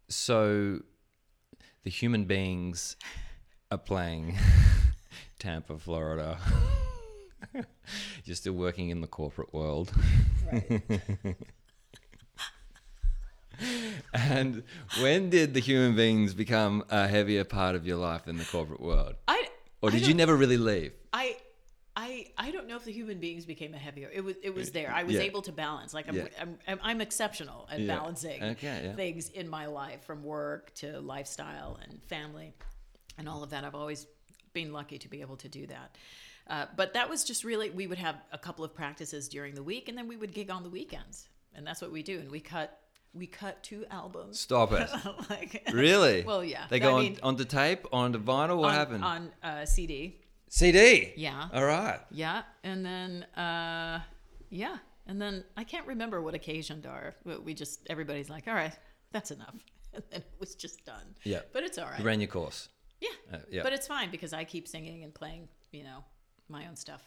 so 0.07 0.79
the 1.83 1.89
human 1.89 2.23
beings 2.25 2.95
are 3.71 3.77
playing 3.77 4.37
Tampa, 5.39 5.77
Florida. 5.77 6.39
You're 8.23 8.35
still 8.37 8.53
working 8.53 8.89
in 8.89 9.01
the 9.01 9.07
corporate 9.07 9.53
world. 9.53 9.91
And 14.13 14.63
when 15.01 15.29
did 15.29 15.53
the 15.53 15.59
human 15.59 15.95
beings 15.95 16.33
become 16.33 16.83
a 16.89 17.07
heavier 17.07 17.43
part 17.43 17.75
of 17.75 17.85
your 17.85 17.97
life 17.97 18.25
than 18.25 18.37
the 18.37 18.45
corporate 18.45 18.81
world? 18.81 19.15
I 19.27 19.47
Or 19.81 19.89
I 19.89 19.93
did 19.93 20.07
you 20.07 20.13
never 20.13 20.35
really 20.35 20.57
leave? 20.57 20.93
I 21.13 21.37
I 21.95 22.27
I 22.37 22.51
don't 22.51 22.67
know 22.67 22.75
if 22.75 22.85
the 22.85 22.91
human 22.91 23.19
beings 23.19 23.45
became 23.45 23.73
a 23.73 23.77
heavier. 23.77 24.09
It 24.13 24.21
was 24.23 24.35
it 24.41 24.53
was 24.53 24.71
there. 24.71 24.91
I 24.91 25.03
was 25.03 25.15
Yeah. 25.15 25.21
able 25.21 25.41
to 25.43 25.51
balance. 25.51 25.93
Like 25.93 26.07
I'm 26.07 26.15
Yeah. 26.15 26.27
I'm, 26.39 26.57
I'm, 26.67 26.79
I'm 26.81 27.01
exceptional 27.01 27.67
at 27.71 27.79
Yeah. 27.79 27.95
balancing 27.97 28.41
Okay, 28.43 28.93
things 28.95 29.29
in 29.29 29.49
my 29.49 29.65
life 29.65 30.03
from 30.05 30.23
work 30.23 30.73
to 30.75 30.99
lifestyle 31.01 31.79
and 31.83 32.01
family 32.03 32.53
and 33.17 33.27
all 33.27 33.43
of 33.43 33.49
that. 33.51 33.63
I've 33.63 33.75
always 33.75 34.07
been 34.53 34.71
lucky 34.73 34.97
to 34.99 35.07
be 35.09 35.21
able 35.21 35.37
to 35.37 35.49
do 35.49 35.67
that. 35.67 35.95
Uh, 36.47 36.65
but 36.75 36.93
that 36.93 37.09
was 37.09 37.23
just 37.23 37.43
really 37.43 37.69
we 37.69 37.85
would 37.85 37.99
have 37.99 38.15
a 38.31 38.37
couple 38.37 38.63
of 38.65 38.73
practices 38.73 39.27
during 39.29 39.53
the 39.55 39.63
week 39.63 39.89
and 39.89 39.97
then 39.97 40.07
we 40.07 40.17
would 40.17 40.33
gig 40.33 40.49
on 40.49 40.63
the 40.63 40.69
weekends. 40.69 41.27
And 41.53 41.65
that's 41.65 41.81
what 41.81 41.91
we 41.91 42.01
do. 42.03 42.19
And 42.19 42.31
we 42.31 42.39
cut 42.39 42.79
we 43.13 43.27
cut 43.27 43.63
two 43.63 43.85
albums. 43.89 44.39
Stop 44.39 44.71
it. 44.73 44.89
like 45.29 45.63
Really? 45.73 46.23
Well, 46.25 46.43
yeah. 46.43 46.65
They 46.69 46.77
I 46.77 46.79
go 46.79 46.95
on, 46.95 47.01
mean- 47.03 47.17
onto 47.23 47.45
tape, 47.45 47.83
the 47.83 47.89
vinyl. 48.19 48.57
What 48.57 48.69
on, 48.69 48.75
happened? 48.75 49.03
on 49.03 49.31
uh, 49.43 49.65
CD. 49.65 50.19
CD. 50.49 51.13
Yeah. 51.15 51.47
All 51.53 51.63
right. 51.65 51.99
Yeah, 52.11 52.41
and 52.63 52.85
then 52.85 53.23
uh, 53.37 54.01
yeah, 54.49 54.77
and 55.07 55.21
then 55.21 55.43
I 55.55 55.63
can't 55.63 55.85
remember 55.87 56.21
what 56.21 56.33
occasioned 56.33 56.85
our. 56.87 57.15
but 57.25 57.43
We 57.43 57.53
just 57.53 57.81
everybody's 57.89 58.29
like, 58.29 58.47
all 58.47 58.55
right, 58.55 58.73
that's 59.11 59.29
enough, 59.31 59.55
and 59.93 60.03
then 60.11 60.21
it 60.21 60.39
was 60.39 60.55
just 60.55 60.83
done. 60.85 61.15
Yeah. 61.23 61.41
but 61.53 61.63
it's 61.63 61.77
all 61.77 61.85
right. 61.85 61.99
You 61.99 62.05
ran 62.05 62.19
your 62.19 62.29
course. 62.29 62.69
yeah. 62.99 63.09
Uh, 63.31 63.37
yeah. 63.51 63.63
but 63.63 63.73
it's 63.73 63.85
fine 63.87 64.09
because 64.11 64.33
I 64.33 64.43
keep 64.43 64.67
singing 64.67 65.03
and 65.03 65.13
playing, 65.13 65.49
you 65.71 65.83
know, 65.83 66.03
my 66.47 66.65
own 66.67 66.75
stuff. 66.75 67.03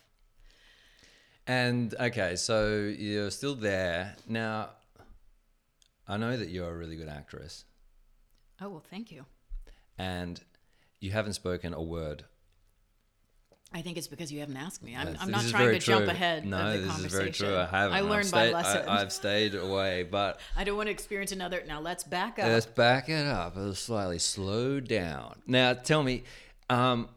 And 1.46 1.94
okay, 1.98 2.36
so 2.36 2.76
you're 2.96 3.30
still 3.30 3.54
there 3.56 4.14
now. 4.28 4.70
I 6.12 6.18
know 6.18 6.36
that 6.36 6.50
you're 6.50 6.68
a 6.68 6.76
really 6.76 6.96
good 6.96 7.08
actress, 7.08 7.64
Oh 8.60 8.68
well, 8.68 8.84
thank 8.90 9.10
you. 9.10 9.24
and 9.96 10.38
you 11.00 11.10
haven't 11.10 11.32
spoken 11.32 11.72
a 11.72 11.80
word. 11.82 12.24
I 13.72 13.80
think 13.80 13.96
it's 13.96 14.08
because 14.08 14.30
you 14.30 14.40
haven't 14.40 14.58
asked 14.58 14.82
me. 14.82 14.94
I'm, 14.94 15.16
I'm 15.18 15.30
not 15.30 15.46
trying 15.46 15.72
to 15.72 15.78
jump 15.78 16.06
ahead 16.08 16.44
No, 16.44 16.58
of 16.58 16.72
the 16.74 16.78
this 16.80 16.86
is 16.86 16.92
conversation. 16.92 17.18
very 17.18 17.30
true. 17.32 17.56
I 17.56 17.64
haven't. 17.64 17.96
I 17.96 17.98
I've 18.00 18.04
learned 18.10 18.26
stayed, 18.26 18.52
my 18.52 18.58
lesson. 18.62 18.88
I, 18.88 18.98
have 18.98 19.10
stayed 19.10 19.54
away, 19.54 20.02
but 20.02 20.38
I 20.56 20.64
don't 20.64 20.76
want 20.76 20.88
to 20.88 20.90
experience 20.90 21.32
another. 21.32 21.62
Now 21.66 21.80
let's 21.80 22.04
back 22.04 22.38
up. 22.38 22.44
let's 22.44 22.66
back 22.66 23.08
it 23.08 23.26
up. 23.26 23.54
Let's 23.56 23.78
slightly 23.78 24.18
slow 24.18 24.80
down. 24.80 25.40
Now, 25.46 25.72
tell 25.72 26.02
me, 26.02 26.24
um, 26.68 27.08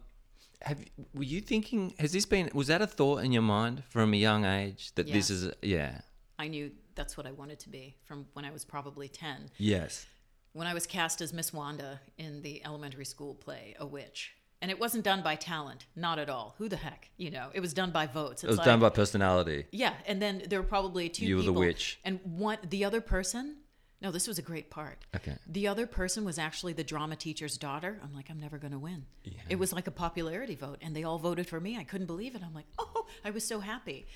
have 0.62 0.78
were 1.14 1.22
you 1.22 1.42
thinking? 1.42 1.92
Has 1.98 2.12
this 2.12 2.24
been? 2.24 2.48
Was 2.54 2.68
that 2.68 2.80
a 2.80 2.86
thought 2.86 3.18
in 3.18 3.30
your 3.32 3.42
mind 3.42 3.84
from 3.90 4.14
a 4.14 4.16
young 4.16 4.46
age 4.46 4.92
that 4.94 5.06
this 5.06 5.28
is? 5.28 5.48
A, 5.48 5.52
yeah. 5.60 6.00
I 6.38 6.48
knew 6.48 6.70
that's 6.96 7.16
what 7.16 7.26
I 7.26 7.32
wanted 7.32 7.60
to 7.60 7.68
be 7.68 7.96
from 8.04 8.26
when 8.32 8.44
I 8.44 8.50
was 8.50 8.64
probably 8.64 9.08
ten. 9.08 9.50
Yes. 9.58 10.06
when 10.52 10.66
I 10.66 10.74
was 10.74 10.86
cast 10.86 11.20
as 11.20 11.32
Miss 11.32 11.52
Wanda 11.52 12.00
in 12.18 12.42
the 12.42 12.64
elementary 12.64 13.04
school 13.04 13.34
play 13.34 13.76
A 13.78 13.86
Witch. 13.86 14.32
And 14.62 14.70
it 14.70 14.80
wasn't 14.80 15.04
done 15.04 15.22
by 15.22 15.34
talent, 15.36 15.84
not 15.94 16.18
at 16.18 16.30
all. 16.30 16.54
Who 16.56 16.68
the 16.68 16.76
heck? 16.76 17.10
You 17.18 17.30
know, 17.30 17.50
it 17.52 17.60
was 17.60 17.74
done 17.74 17.90
by 17.90 18.06
votes. 18.06 18.42
It 18.42 18.46
was 18.48 18.58
done 18.58 18.80
by 18.80 18.88
personality. 18.88 19.66
Yeah, 19.70 19.92
and 20.06 20.20
then 20.20 20.44
there 20.48 20.62
were 20.62 20.66
probably 20.66 21.10
two 21.10 21.26
You 21.26 21.36
were 21.36 21.42
the 21.42 21.52
witch. 21.52 22.00
And 22.04 22.20
one 22.24 22.58
the 22.68 22.84
other 22.84 23.02
person 23.02 23.58
no, 24.00 24.10
this 24.10 24.28
was 24.28 24.38
a 24.38 24.42
great 24.42 24.70
part. 24.70 25.04
Okay. 25.14 25.36
The 25.46 25.68
other 25.68 25.86
person 25.86 26.24
was 26.24 26.38
actually 26.38 26.74
the 26.74 26.84
drama 26.84 27.16
teacher's 27.16 27.56
daughter. 27.56 27.98
I'm 28.02 28.12
like, 28.12 28.28
I'm 28.28 28.38
never 28.38 28.58
going 28.58 28.72
to 28.72 28.78
win. 28.78 29.06
Yeah. 29.24 29.40
It 29.48 29.58
was 29.58 29.72
like 29.72 29.86
a 29.86 29.90
popularity 29.90 30.54
vote, 30.54 30.78
and 30.82 30.94
they 30.94 31.02
all 31.02 31.18
voted 31.18 31.48
for 31.48 31.60
me. 31.60 31.78
I 31.78 31.84
couldn't 31.84 32.06
believe 32.06 32.34
it. 32.34 32.42
I'm 32.44 32.54
like, 32.54 32.66
oh, 32.78 33.06
I 33.24 33.30
was 33.30 33.44
so 33.44 33.60
happy. 33.60 34.06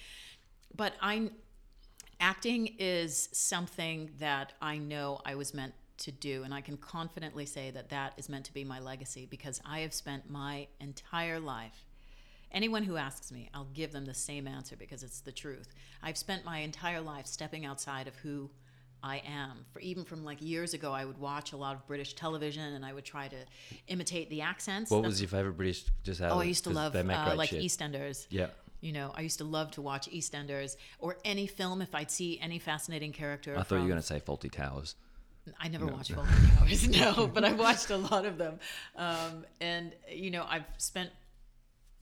But 0.74 0.92
I, 1.00 1.30
acting 2.20 2.74
is 2.78 3.28
something 3.32 4.10
that 4.18 4.52
I 4.60 4.78
know 4.78 5.20
I 5.24 5.34
was 5.34 5.54
meant 5.54 5.74
to 5.98 6.12
do, 6.12 6.44
and 6.44 6.54
I 6.54 6.60
can 6.60 6.76
confidently 6.76 7.46
say 7.46 7.70
that 7.72 7.90
that 7.90 8.14
is 8.16 8.28
meant 8.28 8.44
to 8.46 8.54
be 8.54 8.64
my 8.64 8.80
legacy 8.80 9.26
because 9.30 9.60
I 9.66 9.80
have 9.80 9.92
spent 9.92 10.30
my 10.30 10.66
entire 10.80 11.38
life. 11.40 11.84
Anyone 12.52 12.82
who 12.82 12.96
asks 12.96 13.30
me, 13.30 13.48
I'll 13.54 13.68
give 13.74 13.92
them 13.92 14.06
the 14.06 14.14
same 14.14 14.46
answer 14.48 14.76
because 14.76 15.02
it's 15.02 15.20
the 15.20 15.32
truth. 15.32 15.68
I've 16.02 16.16
spent 16.16 16.44
my 16.44 16.58
entire 16.58 17.00
life 17.00 17.26
stepping 17.26 17.64
outside 17.64 18.08
of 18.08 18.16
who 18.16 18.50
I 19.02 19.22
am. 19.26 19.64
For 19.72 19.78
even 19.80 20.04
from 20.04 20.24
like 20.24 20.42
years 20.42 20.74
ago, 20.74 20.92
I 20.92 21.04
would 21.04 21.18
watch 21.18 21.52
a 21.52 21.56
lot 21.56 21.76
of 21.76 21.86
British 21.86 22.14
television 22.14 22.74
and 22.74 22.84
I 22.84 22.92
would 22.92 23.04
try 23.04 23.28
to 23.28 23.36
imitate 23.86 24.30
the 24.30 24.40
accents. 24.40 24.90
What 24.90 24.98
That's- 24.98 25.12
was 25.12 25.20
your 25.20 25.28
favorite 25.28 25.56
British? 25.56 25.84
Just 26.02 26.20
out 26.20 26.32
Oh, 26.32 26.40
I 26.40 26.44
used 26.44 26.64
to 26.64 26.70
love 26.70 26.96
uh, 26.96 27.34
like 27.36 27.50
shit. 27.50 27.62
EastEnders. 27.62 28.26
Yeah. 28.30 28.48
You 28.80 28.92
know, 28.92 29.12
I 29.14 29.20
used 29.22 29.38
to 29.38 29.44
love 29.44 29.70
to 29.72 29.82
watch 29.82 30.08
EastEnders 30.10 30.76
or 30.98 31.18
any 31.24 31.46
film 31.46 31.82
if 31.82 31.94
I'd 31.94 32.10
see 32.10 32.38
any 32.40 32.58
fascinating 32.58 33.12
character. 33.12 33.56
I 33.58 33.62
thought 33.62 33.76
you 33.76 33.82
were 33.82 33.88
going 33.88 34.00
to 34.00 34.06
say 34.06 34.20
Fawlty 34.20 34.50
Towers. 34.50 34.94
I 35.58 35.68
never 35.68 35.86
watched 35.86 36.12
Fawlty 36.12 36.58
Towers, 36.58 36.88
no, 36.88 37.26
but 37.26 37.44
I've 37.44 37.58
watched 37.58 37.90
a 37.90 37.96
lot 37.96 38.24
of 38.24 38.38
them. 38.38 38.58
Um, 38.96 39.44
and, 39.60 39.92
you 40.10 40.30
know, 40.30 40.44
I've 40.48 40.64
spent 40.78 41.10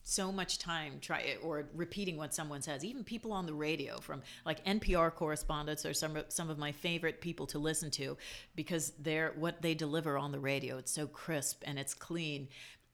so 0.09 0.31
much 0.31 0.57
time 0.57 0.93
try 1.01 1.37
or 1.43 1.65
repeating 1.73 2.17
what 2.17 2.33
someone 2.33 2.61
says. 2.61 2.83
Even 2.83 3.03
people 3.03 3.31
on 3.31 3.45
the 3.45 3.53
radio, 3.53 3.99
from 3.99 4.21
like 4.45 4.65
NPR 4.65 5.13
correspondents, 5.13 5.85
are 5.85 5.93
some 5.93 6.17
some 6.29 6.49
of 6.49 6.57
my 6.57 6.71
favorite 6.71 7.21
people 7.21 7.45
to 7.47 7.59
listen 7.59 7.91
to 7.91 8.17
because 8.55 8.91
they're 8.99 9.33
what 9.35 9.61
they 9.61 9.75
deliver 9.75 10.17
on 10.17 10.31
the 10.31 10.39
radio. 10.39 10.77
It's 10.77 10.91
so 10.91 11.05
crisp 11.07 11.63
and 11.65 11.77
it's 11.77 11.93
clean. 11.93 12.47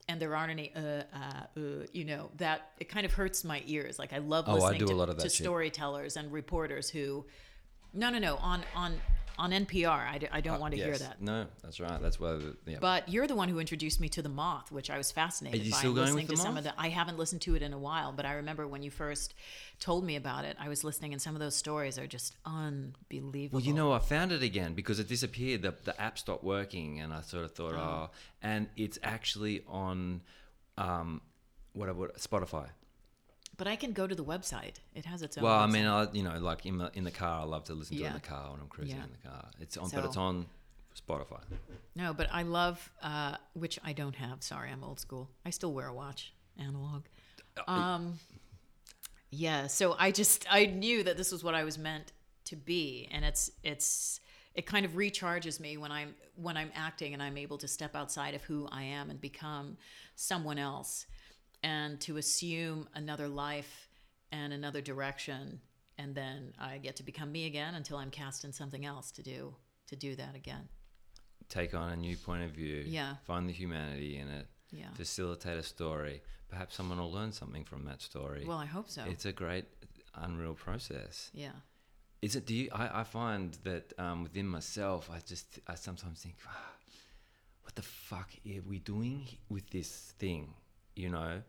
And 0.08 0.22
there 0.22 0.36
aren't 0.36 0.52
any, 0.52 0.72
uh, 0.76 0.80
uh, 0.80 1.04
uh, 1.58 1.62
you 1.92 2.06
know, 2.06 2.30
that 2.38 2.72
it 2.80 2.90
kind 2.90 3.06
of 3.06 3.14
hurts 3.14 3.44
my 3.44 3.64
ears. 3.66 3.98
Like 3.98 4.14
I 4.14 4.20
love 4.20 4.46
Oh, 4.48 4.52
I 4.52 4.56
listening 4.56 4.80
do 4.80 4.86
a 4.86 4.88
to, 4.90 4.96
lot 4.96 5.10
of 5.10 5.18
to 5.18 5.30
storytellers 5.30 6.16
and 6.16 6.32
reporters 6.32 6.90
who, 6.90 7.26
no, 7.94 8.10
no, 8.12 8.20
no, 8.20 8.36
on 8.38 8.64
on 8.76 9.02
on 9.38 9.52
NPR. 9.52 10.10
I, 10.10 10.18
d- 10.18 10.28
I 10.32 10.42
don't 10.42 10.60
want 10.60 10.74
to 10.74 10.80
hear 10.82 10.98
that. 10.98 11.22
No, 11.22 11.46
that's 11.64 11.80
right. 11.80 12.02
That's 12.02 12.20
why. 12.20 12.40
Yeah. 12.66 12.78
But 12.80 13.10
you're 13.10 13.28
the 13.28 13.36
one 13.36 13.50
who 13.50 13.60
introduced 13.60 14.00
me 14.00 14.10
to 14.10 14.22
the 14.22 14.30
Moth, 14.30 14.72
which 14.72 14.90
I 14.90 14.98
was 14.98 15.12
fascinated 15.12 15.62
Are 15.62 15.64
you 15.64 15.72
by. 15.72 15.78
still 15.78 15.94
going 15.94 16.06
listening 16.08 16.28
with 16.28 16.30
to 16.32 16.36
The 16.38 16.42
some 16.42 16.54
Moth? 16.56 16.66
of 16.66 16.76
the. 16.76 16.82
I 16.82 16.90
haven't 16.90 17.18
listened 17.18 17.42
to 17.42 17.56
it 17.56 17.62
in 17.62 17.74
a 17.74 17.78
while, 17.80 18.12
but 18.12 18.26
I 18.26 18.34
remember 18.34 18.68
when 18.68 18.84
you 18.84 18.92
first 18.92 19.34
told 19.80 20.04
me 20.06 20.16
about 20.16 20.46
it. 20.46 20.56
I 20.60 20.70
was 20.70 20.84
listening, 20.84 21.14
and 21.14 21.22
some 21.22 21.36
of 21.36 21.40
those 21.42 21.56
stories 21.56 21.98
are 22.00 22.08
just 22.08 22.36
unbelievable. 22.46 23.58
Well, 23.60 23.66
you 23.66 23.74
know, 23.74 23.92
I 23.92 24.00
found 24.00 24.32
it 24.32 24.44
again 24.44 24.74
because 24.74 25.00
it 25.00 25.08
disappeared. 25.08 25.62
The, 25.62 25.74
the 25.84 26.00
app 26.00 26.18
stopped 26.18 26.44
working, 26.44 27.00
and 27.00 27.14
I 27.14 27.22
sort 27.22 27.46
of 27.46 27.52
thought, 27.52 27.74
oh, 27.74 28.10
and 28.42 28.68
it's 28.78 29.00
actually 29.04 29.64
on, 29.68 30.22
um, 30.78 31.22
what, 31.74 31.94
what 31.96 32.16
Spotify. 32.18 32.68
But 33.58 33.68
I 33.68 33.76
can 33.76 33.94
go 33.94 34.06
to 34.08 34.16
the 34.16 34.24
website. 34.24 34.76
It 34.94 35.06
has 35.06 35.22
its 35.22 35.38
own. 35.38 35.44
Well, 35.44 35.60
I 35.60 35.68
mean, 35.68 35.86
I 35.86 36.08
you 36.12 36.24
know, 36.24 36.38
like 36.40 36.66
in 36.66 36.78
the 36.78 36.92
in 36.94 37.04
the 37.04 37.12
car, 37.12 37.42
I 37.42 37.44
love 37.46 37.64
to 37.66 37.74
listen 37.74 37.98
to 37.98 38.04
it 38.04 38.08
in 38.08 38.14
the 38.14 38.20
car 38.20 38.52
when 38.52 38.60
I'm 38.62 38.68
cruising 38.68 38.98
Yeah. 38.98 39.04
in 39.04 39.10
the 39.12 39.28
car. 39.30 39.46
It's 39.60 39.78
on, 39.78 39.90
but 39.90 40.06
it's 40.06 40.18
on 40.18 40.46
Spotify. 40.96 41.42
no, 41.96 42.14
but 42.14 42.28
I 42.32 42.44
love, 42.44 42.92
uh, 43.02 43.36
which 43.54 43.80
I 43.84 43.94
don't 43.94 44.16
have. 44.16 44.44
Sorry, 44.44 44.70
I'm 44.72 44.84
old 44.84 45.00
school. 45.00 45.30
I 45.46 45.50
still 45.50 45.74
wear 45.74 45.88
a 45.88 45.94
watch, 45.94 46.34
analog. 46.58 47.04
Uh, 47.58 47.72
Um, 47.72 48.20
yeah. 49.30 49.68
So 49.68 49.96
I 50.00 50.12
just 50.12 50.46
I 50.50 50.66
knew 50.66 51.04
that 51.04 51.18
this 51.18 51.32
was 51.32 51.44
what 51.44 51.56
I 51.56 51.64
was 51.64 51.78
meant 51.78 52.12
to 52.46 52.56
be, 52.56 53.08
and 53.12 53.26
it's 53.26 53.52
it's 53.64 54.20
it 54.54 54.66
kind 54.66 54.86
of 54.86 54.94
recharges 54.94 55.60
me 55.60 55.78
when 55.78 55.92
I'm 55.92 56.16
when 56.36 56.56
I'm 56.58 56.72
acting 56.76 57.14
and 57.14 57.22
I'm 57.22 57.38
able 57.38 57.58
to 57.60 57.68
step 57.68 57.96
outside 57.96 58.34
of 58.36 58.44
who 58.44 58.68
I 58.72 58.84
am 58.84 59.10
and 59.10 59.20
become 59.20 59.78
someone 60.16 60.58
else, 60.58 61.06
and 61.66 62.00
to 62.02 62.18
assume 62.18 62.88
another 62.94 63.28
life 63.28 63.90
and 64.32 64.54
another 64.54 64.82
direction, 64.82 65.60
and 65.98 66.14
then 66.14 66.54
I 66.60 66.78
get 66.78 66.96
to 66.98 67.04
become 67.04 67.32
me 67.32 67.48
again 67.48 67.74
until 67.74 67.98
I'm 67.98 68.12
cast 68.12 68.46
in 68.46 68.54
something 68.54 68.86
else 68.86 69.12
to 69.12 69.24
do 69.24 69.56
to 69.88 69.96
do 69.96 70.16
that 70.16 70.36
again. 70.36 70.70
Take 71.50 71.74
on 71.74 71.92
a 71.92 71.96
new 71.96 72.18
point 72.18 72.44
of 72.44 72.52
view. 72.52 72.84
Yeah. 72.86 73.16
Find 73.26 73.50
the 73.50 73.54
humanity 73.54 74.18
in 74.18 74.28
it. 74.30 74.48
Yeah. 74.72 74.92
Facilitate 74.94 75.58
a 75.58 75.64
story. 75.64 76.22
Perhaps 76.50 76.76
someone 76.76 77.00
will 77.00 77.12
learn 77.12 77.32
something 77.32 77.64
from 77.64 77.86
that 77.86 78.02
story. 78.02 78.46
Well, 78.48 78.58
I 78.58 78.66
hope 78.66 78.90
so. 78.90 79.04
It's 79.08 79.26
a 79.26 79.32
great, 79.32 79.66
unreal 80.16 80.54
process. 80.54 81.32
yeah. 81.34 81.58
Is 82.22 82.36
it? 82.36 82.48
Do 82.48 82.56
you? 82.56 82.70
I, 82.74 83.02
I 83.02 83.04
find 83.04 83.56
that 83.66 83.94
um, 84.00 84.24
within 84.24 84.48
myself, 84.48 85.12
I 85.14 85.20
just 85.28 85.60
I 85.68 85.76
sometimes 85.76 86.22
think, 86.24 86.36
"Ah, 86.48 86.72
what 87.64 87.76
the 87.76 87.84
fuck 87.84 88.30
are 88.48 88.62
we 88.68 88.80
doing 88.80 89.28
with 89.50 89.70
this 89.70 90.14
thing? 90.18 90.54
You 90.96 91.10
know, 91.10 91.42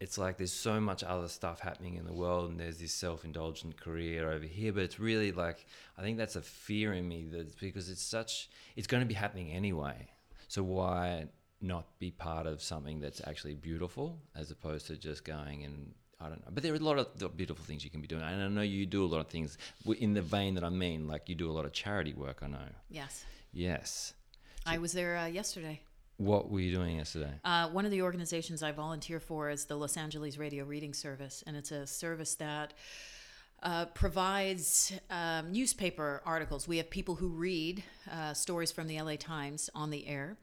it's 0.00 0.18
like 0.18 0.36
there's 0.36 0.52
so 0.52 0.80
much 0.80 1.02
other 1.04 1.28
stuff 1.28 1.60
happening 1.60 1.96
in 1.96 2.04
the 2.04 2.12
world, 2.12 2.50
and 2.50 2.58
there's 2.58 2.78
this 2.78 2.92
self-indulgent 2.92 3.80
career 3.80 4.30
over 4.30 4.44
here, 4.44 4.72
but 4.72 4.82
it's 4.82 4.98
really 4.98 5.32
like 5.32 5.66
I 5.98 6.02
think 6.02 6.18
that's 6.18 6.36
a 6.36 6.42
fear 6.42 6.92
in 6.92 7.08
me 7.08 7.24
that 7.32 7.58
because 7.60 7.88
it's 7.88 8.02
such 8.02 8.50
it's 8.76 8.86
going 8.86 9.02
to 9.02 9.06
be 9.06 9.14
happening 9.14 9.52
anyway. 9.52 10.08
So 10.48 10.62
why 10.62 11.28
not 11.62 11.86
be 11.98 12.10
part 12.10 12.46
of 12.46 12.60
something 12.60 13.00
that's 13.00 13.20
actually 13.26 13.54
beautiful 13.54 14.18
as 14.34 14.50
opposed 14.50 14.88
to 14.88 14.96
just 14.96 15.24
going 15.24 15.64
and 15.64 15.94
I 16.20 16.28
don't 16.28 16.44
know. 16.44 16.52
But 16.52 16.62
there 16.62 16.72
are 16.72 16.76
a 16.76 16.80
lot 16.80 16.98
of 16.98 17.36
beautiful 17.36 17.64
things 17.64 17.84
you 17.84 17.90
can 17.90 18.00
be 18.00 18.06
doing. 18.06 18.22
And 18.22 18.42
I 18.42 18.48
know 18.48 18.62
you 18.62 18.86
do 18.86 19.04
a 19.04 19.06
lot 19.06 19.20
of 19.20 19.28
things 19.28 19.58
in 19.98 20.14
the 20.14 20.22
vein 20.22 20.54
that 20.54 20.64
I 20.64 20.68
mean, 20.68 21.08
like 21.08 21.28
you 21.28 21.34
do 21.34 21.50
a 21.50 21.52
lot 21.52 21.64
of 21.64 21.72
charity 21.72 22.12
work, 22.12 22.40
I 22.42 22.46
know. 22.46 22.58
Yes. 22.88 23.24
Yes. 23.52 24.14
I 24.64 24.78
was 24.78 24.92
there 24.92 25.16
uh, 25.16 25.26
yesterday. 25.26 25.80
What 26.16 26.50
were 26.50 26.60
you 26.60 26.74
doing 26.74 26.96
yesterday? 26.98 27.32
Uh, 27.44 27.68
one 27.70 27.84
of 27.84 27.90
the 27.90 28.02
organizations 28.02 28.62
I 28.62 28.72
volunteer 28.72 29.18
for 29.18 29.50
is 29.50 29.64
the 29.64 29.76
Los 29.76 29.96
Angeles 29.96 30.38
Radio 30.38 30.64
Reading 30.64 30.94
Service, 30.94 31.42
and 31.46 31.56
it's 31.56 31.72
a 31.72 31.86
service 31.86 32.34
that 32.36 32.74
uh, 33.62 33.86
provides 33.86 34.92
um, 35.10 35.52
newspaper 35.52 36.22
articles. 36.26 36.66
We 36.68 36.78
have 36.78 36.90
people 36.90 37.14
who 37.14 37.28
read 37.28 37.82
uh, 38.10 38.34
stories 38.34 38.72
from 38.72 38.88
the 38.88 39.00
LA 39.00 39.16
Times 39.16 39.70
on 39.74 39.90
the 39.90 40.06
air 40.06 40.36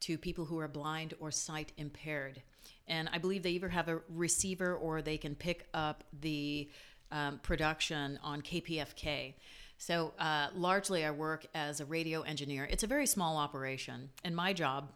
to 0.00 0.18
people 0.18 0.44
who 0.44 0.58
are 0.58 0.68
blind 0.68 1.14
or 1.20 1.30
sight 1.30 1.72
impaired. 1.76 2.42
And 2.86 3.08
I 3.12 3.18
believe 3.18 3.42
they 3.42 3.50
either 3.50 3.70
have 3.70 3.88
a 3.88 4.00
receiver 4.08 4.74
or 4.74 5.02
they 5.02 5.16
can 5.16 5.34
pick 5.34 5.66
up 5.74 6.04
the 6.20 6.70
um, 7.10 7.40
production 7.42 8.18
on 8.22 8.42
KPFK. 8.42 9.34
So 9.78 10.12
uh, 10.18 10.48
largely, 10.54 11.04
I 11.04 11.10
work 11.10 11.46
as 11.54 11.80
a 11.80 11.84
radio 11.84 12.22
engineer. 12.22 12.68
It's 12.70 12.82
a 12.82 12.86
very 12.86 13.06
small 13.06 13.36
operation, 13.36 14.10
and 14.24 14.34
my 14.34 14.52
job 14.52 14.92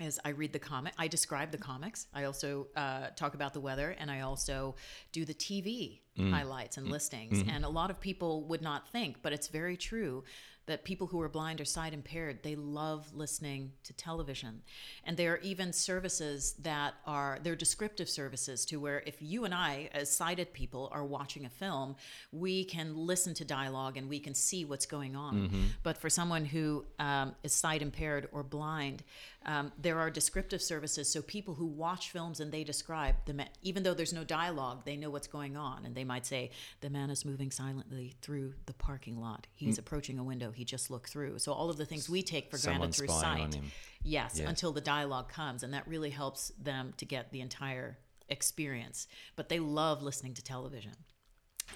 is 0.00 0.20
I 0.24 0.30
read 0.30 0.52
the 0.52 0.58
comic, 0.58 0.94
I 0.98 1.08
describe 1.08 1.50
the 1.50 1.58
mm. 1.58 1.62
comics. 1.62 2.06
I 2.14 2.24
also 2.24 2.68
uh, 2.76 3.08
talk 3.16 3.34
about 3.34 3.52
the 3.52 3.60
weather, 3.60 3.94
and 3.98 4.10
I 4.10 4.20
also 4.20 4.74
do 5.12 5.24
the 5.24 5.34
TV 5.34 6.00
mm. 6.18 6.30
highlights 6.30 6.76
and 6.76 6.86
mm. 6.86 6.90
listings. 6.90 7.38
Mm-hmm. 7.38 7.50
And 7.50 7.64
a 7.64 7.68
lot 7.68 7.90
of 7.90 8.00
people 8.00 8.44
would 8.44 8.62
not 8.62 8.88
think, 8.88 9.22
but 9.22 9.32
it's 9.32 9.48
very 9.48 9.76
true 9.76 10.24
that 10.70 10.84
people 10.84 11.08
who 11.08 11.20
are 11.20 11.28
blind 11.28 11.60
or 11.60 11.64
sight 11.64 11.92
impaired 11.92 12.44
they 12.44 12.54
love 12.54 13.12
listening 13.12 13.72
to 13.82 13.92
television. 13.92 14.62
And 15.02 15.16
there 15.16 15.32
are 15.32 15.38
even 15.38 15.72
services 15.72 16.54
that 16.60 16.94
are 17.06 17.40
they're 17.42 17.56
descriptive 17.56 18.08
services 18.08 18.64
to 18.66 18.78
where 18.78 19.02
if 19.04 19.16
you 19.20 19.44
and 19.44 19.52
i 19.52 19.90
as 19.92 20.12
sighted 20.12 20.52
people 20.52 20.88
are 20.92 21.04
watching 21.04 21.44
a 21.44 21.48
film 21.48 21.96
we 22.30 22.64
can 22.64 22.96
listen 22.96 23.34
to 23.34 23.44
dialogue 23.44 23.96
and 23.96 24.08
we 24.08 24.20
can 24.20 24.34
see 24.34 24.64
what's 24.64 24.86
going 24.86 25.16
on. 25.16 25.34
Mm-hmm. 25.34 25.62
But 25.82 25.98
for 25.98 26.08
someone 26.08 26.44
who 26.44 26.84
um, 27.00 27.34
is 27.42 27.52
sight 27.52 27.82
impaired 27.82 28.28
or 28.30 28.44
blind 28.44 29.02
um, 29.46 29.72
there 29.80 29.98
are 29.98 30.10
descriptive 30.10 30.60
services 30.60 31.10
so 31.10 31.22
people 31.22 31.54
who 31.54 31.66
watch 31.66 32.10
films 32.10 32.40
and 32.40 32.52
they 32.52 32.62
describe 32.62 33.14
the 33.24 33.32
man, 33.32 33.48
even 33.62 33.82
though 33.82 33.94
there's 33.94 34.12
no 34.12 34.22
dialogue 34.24 34.84
they 34.84 34.96
know 34.96 35.08
what's 35.08 35.26
going 35.28 35.56
on. 35.56 35.86
And 35.86 35.94
they 35.94 36.04
might 36.04 36.26
say 36.26 36.50
the 36.82 36.90
man 36.90 37.08
is 37.10 37.24
moving 37.24 37.50
silently 37.50 38.14
through 38.20 38.52
the 38.66 38.74
parking 38.74 39.18
lot. 39.20 39.46
He's 39.54 39.78
approaching 39.78 40.18
a 40.18 40.24
window. 40.24 40.50
He 40.50 40.64
just 40.64 40.90
looked 40.90 41.08
through. 41.10 41.38
So 41.38 41.52
all 41.52 41.70
of 41.70 41.78
the 41.78 41.86
things 41.86 42.08
we 42.08 42.22
take 42.22 42.50
for 42.50 42.58
Someone 42.58 42.80
granted 42.90 42.96
through 42.98 43.08
sight. 43.08 43.60
yes, 44.02 44.34
Yes. 44.38 44.48
until 44.48 44.72
the 44.72 44.80
dialogue 44.82 45.28
comes 45.30 45.62
and 45.62 45.72
that 45.72 45.88
really 45.88 46.10
helps 46.10 46.52
them 46.62 46.92
to 46.98 47.06
get 47.06 47.32
the 47.32 47.40
entire 47.40 47.98
experience. 48.28 49.06
But 49.36 49.48
they 49.48 49.58
love 49.58 50.02
listening 50.02 50.34
to 50.34 50.42
television 50.42 50.92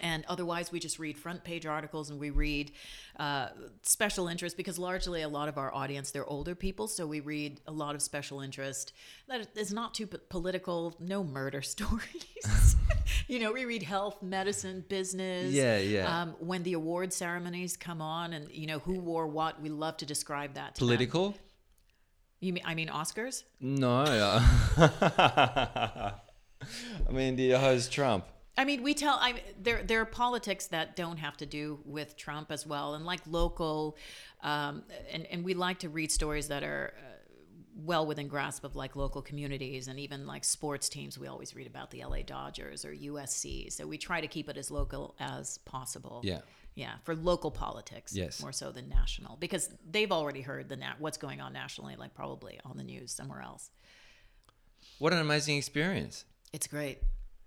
and 0.01 0.25
otherwise 0.29 0.71
we 0.73 0.79
just 0.81 0.99
read 0.99 1.17
front 1.19 1.45
page 1.45 1.67
articles 1.67 2.11
and 2.11 2.19
we 2.21 2.31
read 2.31 2.73
uh, 3.19 3.49
special 3.83 4.29
interest 4.29 4.57
because 4.57 4.79
largely 4.79 5.23
a 5.23 5.29
lot 5.29 5.49
of 5.49 5.57
our 5.59 5.73
audience 5.75 6.11
they're 6.11 6.29
older 6.29 6.55
people 6.55 6.89
so 6.89 7.07
we 7.07 7.21
read 7.21 7.61
a 7.67 7.73
lot 7.73 7.95
of 7.95 8.03
special 8.03 8.41
interest 8.41 8.93
that 9.29 9.49
is 9.57 9.73
not 9.73 9.95
too 9.95 10.07
p- 10.07 10.19
political 10.29 10.95
no 11.01 11.23
murder 11.25 11.63
stories 11.75 12.77
you 13.29 13.39
know 13.39 13.53
we 13.53 13.65
read 13.65 13.83
health 13.83 14.23
medicine 14.23 14.85
business 14.89 15.53
Yeah, 15.53 15.79
yeah. 15.79 16.23
um, 16.23 16.35
when 16.41 16.63
the 16.65 16.73
award 16.75 17.13
ceremonies 17.13 17.77
come 17.77 18.03
on 18.03 18.33
and 18.33 18.51
you 18.51 18.67
know 18.67 18.81
who 18.81 18.99
wore 19.01 19.27
what 19.27 19.61
we 19.63 19.69
love 19.69 19.97
to 19.99 20.07
describe 20.07 20.55
that 20.55 20.75
to 20.75 20.81
them. 20.81 20.89
Political? 20.89 21.35
you 22.41 22.53
mean 22.53 22.63
i 22.67 22.75
mean 22.75 22.89
oscars 22.89 23.45
No. 23.61 24.05
I 27.09 27.13
mean, 27.13 27.37
the 27.37 27.53
host 27.53 27.93
Trump. 27.93 28.25
I 28.57 28.65
mean, 28.65 28.83
we 28.83 28.95
tell. 28.95 29.17
I 29.21 29.43
there 29.61 29.83
there 29.83 30.01
are 30.01 30.05
politics 30.07 30.69
that 30.69 30.95
don't 30.97 31.17
have 31.19 31.37
to 31.39 31.47
do 31.47 31.81
with 31.85 32.17
Trump 32.17 32.53
as 32.53 32.65
well, 32.67 32.95
and 32.95 33.05
like 33.05 33.21
local, 33.27 33.97
um, 34.43 34.85
and 35.11 35.27
and 35.27 35.45
we 35.45 35.55
like 35.55 35.81
to 35.81 35.89
read 35.89 36.13
stories 36.13 36.49
that 36.49 36.63
are. 36.63 36.95
Uh, 36.97 37.11
well 37.77 38.07
within 38.07 38.29
grasp 38.29 38.63
of 38.63 38.77
like 38.77 38.95
local 38.95 39.21
communities 39.21 39.89
and 39.89 39.99
even 39.99 40.29
like 40.29 40.45
sports 40.45 40.89
teams 40.89 41.19
we 41.19 41.27
always 41.27 41.57
read 41.57 41.67
about 41.67 41.91
the 41.91 42.05
LA 42.05 42.19
Dodgers 42.25 42.85
or 42.85 42.95
USC 42.95 43.73
so 43.73 43.85
we 43.85 43.99
try 43.99 44.21
to 44.21 44.29
keep 44.29 44.49
it 44.49 44.57
as 44.57 44.71
local 44.71 45.17
as 45.19 45.59
possible 45.65 46.21
Yeah. 46.23 46.43
yeah 46.77 46.93
for 47.03 47.17
local 47.17 47.51
politics 47.51 48.15
Yes. 48.15 48.41
more 48.41 48.53
so 48.53 48.71
than 48.71 48.89
national 48.89 49.35
because 49.41 49.71
they've 49.91 50.13
already 50.13 50.41
heard 50.41 50.69
the 50.69 50.77
nat- 50.77 51.01
what's 51.01 51.19
going 51.19 51.41
on 51.41 51.53
nationally 51.53 51.97
like 51.97 52.15
probably 52.15 52.61
on 52.65 52.77
the 52.77 52.85
news 52.85 53.11
somewhere 53.11 53.43
else 53.43 53.73
What 55.01 55.13
an 55.13 55.19
amazing 55.19 55.57
experience. 55.59 56.25
it's 56.53 56.69
great 56.69 56.99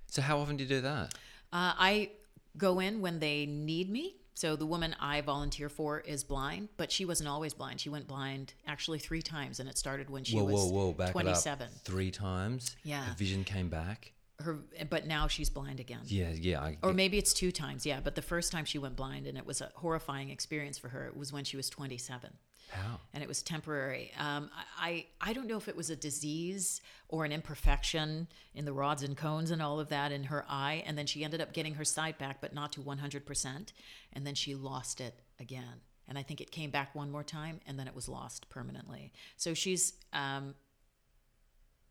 So, 0.10 0.22
how 0.22 0.39
often 0.39 0.58
do 0.58 0.64
you 0.64 0.70
do 0.70 0.82
that? 0.82 1.14
Uh, 1.51 1.74
I 1.78 2.12
go 2.58 2.80
in 2.80 3.01
when 3.01 3.20
they 3.20 3.45
need 3.45 3.89
me. 3.89 4.16
So 4.34 4.55
the 4.55 4.68
woman 4.68 4.95
I 4.99 5.22
volunteer 5.22 5.68
for 5.68 5.99
is 6.01 6.24
blind, 6.24 6.70
but 6.78 6.91
she 6.91 7.05
wasn't 7.05 7.28
always 7.28 7.55
blind. 7.55 7.80
She 7.82 7.89
went 7.89 8.08
blind 8.08 8.53
actually 8.68 8.99
three 8.99 9.24
times, 9.24 9.60
and 9.60 9.68
it 9.68 9.80
started 9.80 10.12
when 10.12 10.24
she 10.24 10.38
whoa, 10.38 10.43
was 10.43 10.72
whoa, 10.72 10.86
whoa. 10.88 10.93
Back 10.93 11.12
27. 11.12 11.68
it 11.68 11.72
up. 11.72 11.82
Three 11.84 12.12
times? 12.12 12.76
Yeah. 12.84 13.03
The 13.10 13.16
vision 13.16 13.43
came 13.43 13.68
back. 13.70 14.14
her, 14.41 14.60
but 14.91 15.08
now 15.08 15.28
she's 15.28 15.49
blind 15.49 15.80
again. 15.80 16.01
Yeah, 16.05 16.30
yeah. 16.30 16.62
I, 16.62 16.78
Or 16.84 16.93
maybe 16.93 17.18
it's 17.18 17.34
two 17.34 17.51
times, 17.51 17.84
yeah. 17.84 17.99
But 18.03 18.14
the 18.14 18.22
first 18.22 18.51
time 18.51 18.66
she 18.66 18.78
went 18.78 18.95
blind, 18.95 19.26
and 19.26 19.39
it 19.39 19.45
was 19.47 19.60
a 19.60 19.72
horrifying 19.74 20.30
experience 20.30 20.78
for 20.78 20.89
her. 20.89 21.08
It 21.08 21.18
was 21.18 21.34
when 21.34 21.43
she 21.43 21.58
was 21.58 21.68
27 21.72 22.30
how? 22.70 22.99
and 23.13 23.24
it 23.24 23.28
was 23.28 23.41
temporary. 23.41 24.11
Um, 24.20 24.49
I 24.78 25.05
I 25.22 25.34
don't 25.34 25.47
know 25.47 25.57
if 25.57 25.68
it 25.68 25.76
was 25.76 25.89
a 25.89 25.95
disease 25.95 26.82
or 27.07 27.26
an 27.26 27.32
imperfection 27.32 28.28
in 28.53 28.65
the 28.65 28.74
rods 28.74 29.03
and 29.03 29.15
cones 29.15 29.51
and 29.51 29.61
all 29.61 29.80
of 29.80 29.89
that 29.89 30.11
in 30.11 30.26
her 30.26 30.45
eye, 30.49 30.84
and 30.86 30.97
then 30.97 31.05
she 31.05 31.24
ended 31.24 31.41
up 31.41 31.53
getting 31.53 31.76
her 31.76 31.86
sight 31.86 32.18
back, 32.18 32.41
but 32.41 32.53
not 32.53 32.74
to 32.74 32.82
one 32.82 32.97
hundred 32.97 33.26
percent, 33.26 33.74
and 34.13 34.26
then 34.26 34.36
she 34.36 34.55
lost 34.55 35.01
it 35.01 35.15
again. 35.39 35.82
And 36.09 36.18
I 36.18 36.24
think 36.24 36.39
it 36.39 36.51
came 36.51 36.70
back 36.70 36.95
one 36.95 37.11
more 37.11 37.24
time, 37.24 37.59
and 37.68 37.78
then 37.78 37.88
it 37.88 37.95
was 37.95 38.07
lost 38.07 38.49
permanently. 38.49 39.11
So 39.36 39.53
she's 39.53 39.93
um, 40.13 40.55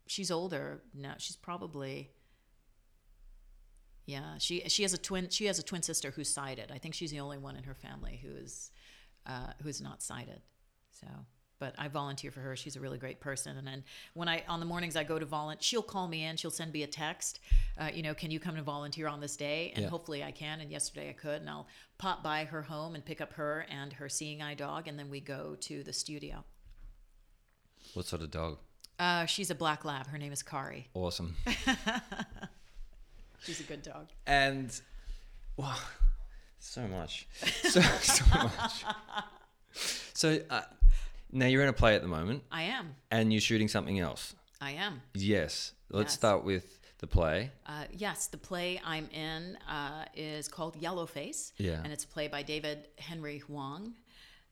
she's 0.07 0.31
older 0.31 0.81
now. 0.93 1.15
She's 1.17 1.35
probably 1.35 2.11
yeah. 4.05 4.37
She 4.39 4.61
she 4.67 4.83
has 4.83 4.93
a 4.93 4.97
twin. 4.97 5.29
She 5.29 5.45
has 5.45 5.59
a 5.59 5.63
twin 5.63 5.81
sister 5.83 6.11
who's 6.11 6.29
sighted. 6.29 6.71
I 6.71 6.77
think 6.77 6.93
she's 6.93 7.11
the 7.11 7.19
only 7.19 7.37
one 7.37 7.55
in 7.55 7.63
her 7.63 7.75
family 7.75 8.19
who 8.23 8.35
is 8.35 8.71
uh, 9.25 9.51
who's 9.61 9.81
not 9.81 10.01
sighted. 10.01 10.41
So, 10.99 11.07
but 11.59 11.73
I 11.77 11.87
volunteer 11.87 12.31
for 12.31 12.39
her. 12.39 12.55
She's 12.55 12.75
a 12.75 12.79
really 12.79 12.97
great 12.97 13.19
person. 13.19 13.57
And 13.57 13.65
then 13.67 13.83
when 14.13 14.27
I 14.27 14.43
on 14.47 14.59
the 14.59 14.65
mornings 14.65 14.95
I 14.95 15.03
go 15.03 15.19
to 15.19 15.25
volunteer, 15.25 15.61
she'll 15.63 15.81
call 15.83 16.07
me 16.07 16.23
in. 16.25 16.37
She'll 16.37 16.51
send 16.51 16.71
me 16.73 16.83
a 16.83 16.87
text. 16.87 17.39
Uh, 17.77 17.89
you 17.93 18.01
know, 18.03 18.13
can 18.13 18.31
you 18.31 18.39
come 18.39 18.55
to 18.55 18.61
volunteer 18.63 19.07
on 19.07 19.19
this 19.19 19.35
day? 19.35 19.71
And 19.75 19.83
Yeah. 19.83 19.89
hopefully 19.89 20.23
I 20.23 20.31
can. 20.31 20.59
And 20.61 20.71
yesterday 20.71 21.09
I 21.09 21.13
could. 21.13 21.41
And 21.41 21.49
I'll 21.49 21.67
pop 21.97 22.23
by 22.23 22.45
her 22.45 22.63
home 22.63 22.95
and 22.95 23.03
pick 23.05 23.21
up 23.21 23.33
her 23.33 23.65
and 23.69 23.93
her 23.93 24.09
seeing 24.09 24.41
eye 24.41 24.53
dog, 24.55 24.87
and 24.87 24.97
then 24.99 25.09
we 25.09 25.19
go 25.19 25.55
to 25.61 25.83
the 25.83 25.93
studio. 25.93 26.43
What 27.93 28.05
sort 28.05 28.21
of 28.21 28.31
dog? 28.31 28.57
Uh, 28.99 29.25
she's 29.25 29.49
a 29.51 29.55
black 29.55 29.85
lab. 29.85 30.07
Her 30.07 30.17
name 30.17 30.31
is 30.33 30.41
Kari. 30.43 30.87
Awesome. 30.95 31.35
She's 33.43 33.59
a 33.59 33.63
good 33.63 33.83
dog. 33.83 34.07
and 34.25 34.77
wow, 35.55 35.75
so 36.59 36.81
much, 36.87 37.27
so 37.63 37.79
so 37.81 38.25
much. 38.35 38.83
So 40.13 40.39
uh, 40.49 40.61
now 41.31 41.45
you're 41.45 41.61
in 41.63 41.69
a 41.69 41.73
play 41.73 41.95
at 41.95 42.01
the 42.01 42.07
moment, 42.07 42.43
I 42.51 42.63
am. 42.63 42.95
and 43.11 43.31
you're 43.31 43.41
shooting 43.41 43.67
something 43.67 43.99
else. 43.99 44.33
I 44.59 44.71
am. 44.71 45.01
Yes. 45.13 45.73
Let's 45.91 46.13
Yes. 46.13 46.13
start 46.15 46.43
with 46.43 46.79
the 46.97 47.05
play. 47.07 47.51
Uh, 47.67 47.83
yes, 47.91 48.25
the 48.27 48.37
play 48.37 48.81
I'm 48.83 49.07
in 49.11 49.57
uh, 49.69 50.05
is 50.15 50.47
called 50.47 50.81
Yellowface. 50.81 51.51
Yeah. 51.57 51.79
And 51.83 51.93
it's 51.93 52.03
a 52.03 52.07
play 52.07 52.27
by 52.27 52.41
David 52.41 52.87
Henry 52.97 53.37
Hwang. 53.39 53.93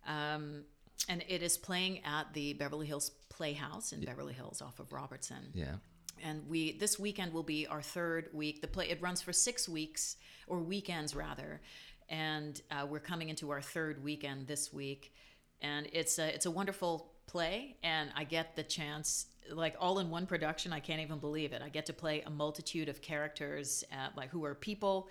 Um, 0.06 0.66
and 1.10 1.24
it 1.28 1.42
is 1.42 1.58
playing 1.58 2.04
at 2.06 2.32
the 2.34 2.54
Beverly 2.54 2.86
Hills 2.86 3.10
Playhouse 3.30 3.92
in 3.92 4.02
Beverly 4.06 4.34
Hills 4.34 4.62
off 4.62 4.80
of 4.80 4.94
Robertson. 4.94 5.50
Yeah. 5.54 5.76
And 6.24 6.48
we 6.48 6.78
this 6.78 6.98
weekend 7.00 7.34
will 7.34 7.44
be 7.44 7.68
our 7.68 7.82
third 7.82 8.30
week. 8.34 8.62
The 8.62 8.68
play 8.68 8.90
it 8.90 9.02
runs 9.02 9.22
for 9.22 9.34
six 9.34 9.68
weeks 9.68 10.16
or 10.48 10.60
weekends 10.60 11.14
rather, 11.16 11.62
and 12.10 12.62
uh, 12.72 12.86
we're 12.86 13.00
coming 13.00 13.30
into 13.30 13.50
our 13.52 13.62
third 13.62 14.04
weekend 14.04 14.48
this 14.48 14.72
week. 14.74 15.14
And 15.62 15.88
it's 15.94 16.20
a 16.20 16.34
it's 16.34 16.46
a 16.46 16.52
wonderful 16.52 17.12
play, 17.28 17.78
and 17.84 18.10
I 18.16 18.24
get 18.24 18.56
the 18.56 18.64
chance 18.64 19.28
like 19.52 19.76
all 19.80 20.00
in 20.00 20.10
one 20.10 20.26
production. 20.26 20.74
I 20.74 20.80
can't 20.80 21.02
even 21.02 21.20
believe 21.20 21.54
it. 21.54 21.62
I 21.64 21.70
get 21.70 21.86
to 21.88 21.94
play 21.94 22.22
a 22.22 22.30
multitude 22.30 22.90
of 22.90 23.02
characters, 23.02 23.84
uh, 23.92 24.10
like 24.16 24.30
who 24.30 24.44
are 24.46 24.56
people 24.56 25.10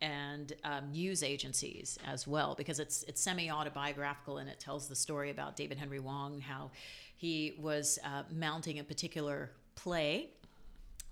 and 0.00 0.52
um, 0.64 0.90
news 0.90 1.22
agencies 1.22 1.98
as 2.06 2.26
well 2.26 2.54
because 2.56 2.80
it's 2.80 3.04
it's 3.04 3.20
semi 3.20 3.50
autobiographical 3.50 4.38
and 4.38 4.48
it 4.48 4.60
tells 4.60 4.88
the 4.88 4.94
story 4.94 5.30
about 5.30 5.56
David 5.56 5.78
Henry 5.78 5.98
Hwang 5.98 6.40
how 6.40 6.70
he 7.16 7.54
was 7.58 7.98
uh, 8.04 8.22
mounting 8.30 8.80
a 8.80 8.84
particular 8.84 9.52
play 9.76 10.30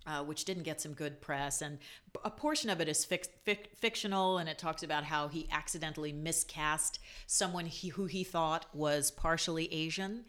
uh, 0.07 0.23
which 0.23 0.45
didn't 0.45 0.65
get 0.65 0.81
some 0.81 0.93
good 0.93 1.21
press. 1.21 1.63
And 1.63 1.79
a 2.25 2.31
portion 2.31 2.71
of 2.71 2.81
it 2.81 2.89
is 2.89 3.07
fic- 3.07 3.29
fic- 3.47 3.75
fictional, 3.77 4.39
and 4.39 4.49
it 4.49 4.59
talks 4.59 4.83
about 4.83 5.05
how 5.05 5.29
he 5.29 5.49
accidentally 5.51 6.13
miscast 6.13 6.99
someone 7.27 7.67
he, 7.67 7.89
who 7.89 8.07
he 8.07 8.25
thought 8.25 8.67
was 8.73 9.11
partially 9.11 9.73
Asian. 9.73 10.25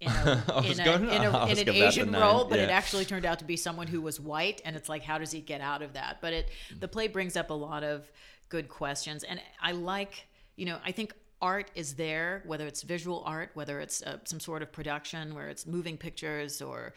In, 0.00 0.08
a, 0.08 0.62
in, 0.64 0.80
a, 0.80 0.84
going 0.84 1.10
in, 1.10 1.22
a, 1.24 1.46
in 1.50 1.58
an 1.58 1.68
Asian 1.68 2.12
role, 2.12 2.46
but 2.46 2.58
it 2.58 2.70
actually 2.70 3.04
turned 3.04 3.26
out 3.26 3.38
to 3.40 3.44
be 3.44 3.56
someone 3.56 3.86
who 3.86 4.00
was 4.00 4.18
white, 4.18 4.62
and 4.64 4.74
it's 4.74 4.88
like, 4.88 5.02
how 5.02 5.18
does 5.18 5.30
he 5.30 5.40
get 5.40 5.60
out 5.60 5.82
of 5.82 5.92
that? 5.92 6.18
But 6.22 6.32
it 6.32 6.48
the 6.78 6.88
play 6.88 7.06
brings 7.08 7.36
up 7.36 7.50
a 7.50 7.54
lot 7.54 7.84
of 7.84 8.10
good 8.48 8.68
questions, 8.70 9.24
and 9.24 9.40
I 9.60 9.72
like, 9.72 10.26
you 10.56 10.64
know, 10.64 10.78
I 10.86 10.92
think 10.92 11.12
art 11.42 11.70
is 11.74 11.94
there, 11.94 12.42
whether 12.46 12.66
it's 12.66 12.82
visual 12.82 13.22
art, 13.24 13.50
whether 13.54 13.80
it's 13.80 14.02
uh, 14.02 14.18
some 14.24 14.40
sort 14.40 14.62
of 14.62 14.70
production, 14.72 15.34
where 15.34 15.48
it's 15.48 15.66
moving 15.66 15.96
pictures 15.96 16.60
or 16.60 16.92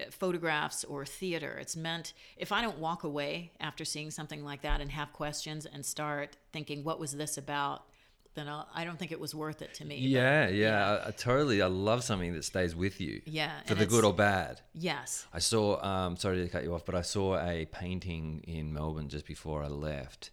uh, 0.00 0.04
photographs 0.10 0.84
or 0.84 1.04
theater. 1.04 1.58
It's 1.60 1.76
meant, 1.76 2.12
if 2.36 2.52
I 2.52 2.62
don't 2.62 2.78
walk 2.78 3.04
away 3.04 3.52
after 3.60 3.84
seeing 3.84 4.10
something 4.10 4.44
like 4.44 4.62
that 4.62 4.80
and 4.80 4.90
have 4.92 5.12
questions 5.12 5.66
and 5.66 5.84
start 5.84 6.36
thinking, 6.52 6.84
what 6.84 7.00
was 7.00 7.12
this 7.12 7.38
about? 7.38 7.82
Then 8.34 8.46
I'll, 8.46 8.68
I 8.72 8.84
don't 8.84 8.96
think 8.98 9.10
it 9.10 9.18
was 9.18 9.34
worth 9.34 9.62
it 9.62 9.74
to 9.74 9.84
me. 9.84 9.96
But 9.96 10.08
Yeah, 10.10 10.48
yeah, 10.48 11.00
I, 11.04 11.08
I 11.08 11.10
totally. 11.10 11.60
I 11.60 11.66
love 11.66 12.04
something 12.04 12.34
that 12.34 12.44
stays 12.44 12.76
with 12.76 13.00
you. 13.00 13.20
Yeah, 13.24 13.50
For 13.66 13.74
the 13.74 13.86
good 13.86 14.04
or 14.04 14.12
bad. 14.14 14.60
yes. 14.74 15.26
I 15.32 15.40
saw. 15.40 15.82
Um, 15.82 16.16
sorry 16.16 16.42
to 16.44 16.48
cut 16.48 16.62
you 16.62 16.72
off, 16.72 16.84
but 16.84 16.94
I 16.94 17.02
saw 17.02 17.36
a 17.36 17.64
painting 17.66 18.44
in 18.46 18.72
Melbourne 18.72 19.08
just 19.08 19.26
before 19.26 19.64
I 19.64 19.66
left, 19.68 20.30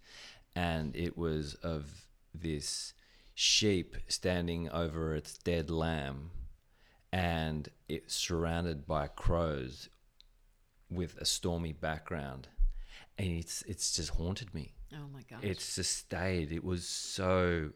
and 0.55 0.95
it 0.95 1.17
was 1.17 1.55
of 1.55 1.89
this 2.35 2.93
sheep 3.35 3.95
standing 4.07 4.69
over 4.71 5.13
its 5.13 5.37
dead 5.37 5.69
lamb, 5.69 6.31
and 7.11 7.69
it's 7.87 8.15
surrounded 8.15 8.87
by 8.87 9.07
crows, 9.07 9.89
with 10.89 11.17
a 11.17 11.25
stormy 11.25 11.73
background, 11.73 12.47
and 13.17 13.27
it's 13.27 13.61
it's 13.63 13.95
just 13.95 14.11
haunted 14.11 14.53
me. 14.53 14.73
Oh 14.93 15.07
my 15.13 15.21
gosh. 15.29 15.39
It's 15.43 15.75
just 15.75 15.95
stayed. 15.97 16.51
It 16.51 16.63
was 16.63 16.87
so. 16.87 17.71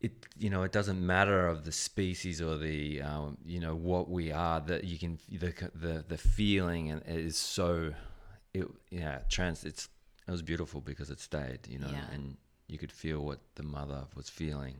It 0.00 0.26
you 0.38 0.50
know 0.50 0.62
it 0.64 0.72
doesn't 0.72 1.04
matter 1.04 1.46
of 1.48 1.64
the 1.64 1.72
species 1.72 2.42
or 2.42 2.58
the 2.58 3.00
um, 3.00 3.38
you 3.44 3.58
know 3.58 3.74
what 3.74 4.10
we 4.10 4.30
are 4.32 4.60
that 4.60 4.84
you 4.84 4.98
can 4.98 5.18
the 5.30 5.52
the 5.74 6.04
the 6.06 6.18
feeling 6.18 6.90
and 6.90 7.00
it 7.02 7.16
is 7.24 7.38
so 7.38 7.94
it 8.52 8.66
yeah 8.90 9.20
trans 9.30 9.64
it's 9.64 9.88
it 10.28 10.30
was 10.30 10.42
beautiful 10.42 10.82
because 10.82 11.08
it 11.08 11.20
stayed 11.20 11.60
you 11.68 11.78
know 11.78 11.88
Yeah. 11.90 12.04
and 12.12 12.36
you 12.68 12.78
could 12.78 12.92
feel 12.92 13.20
what 13.20 13.40
the 13.56 13.62
mother 13.62 14.04
was 14.14 14.28
feeling. 14.30 14.76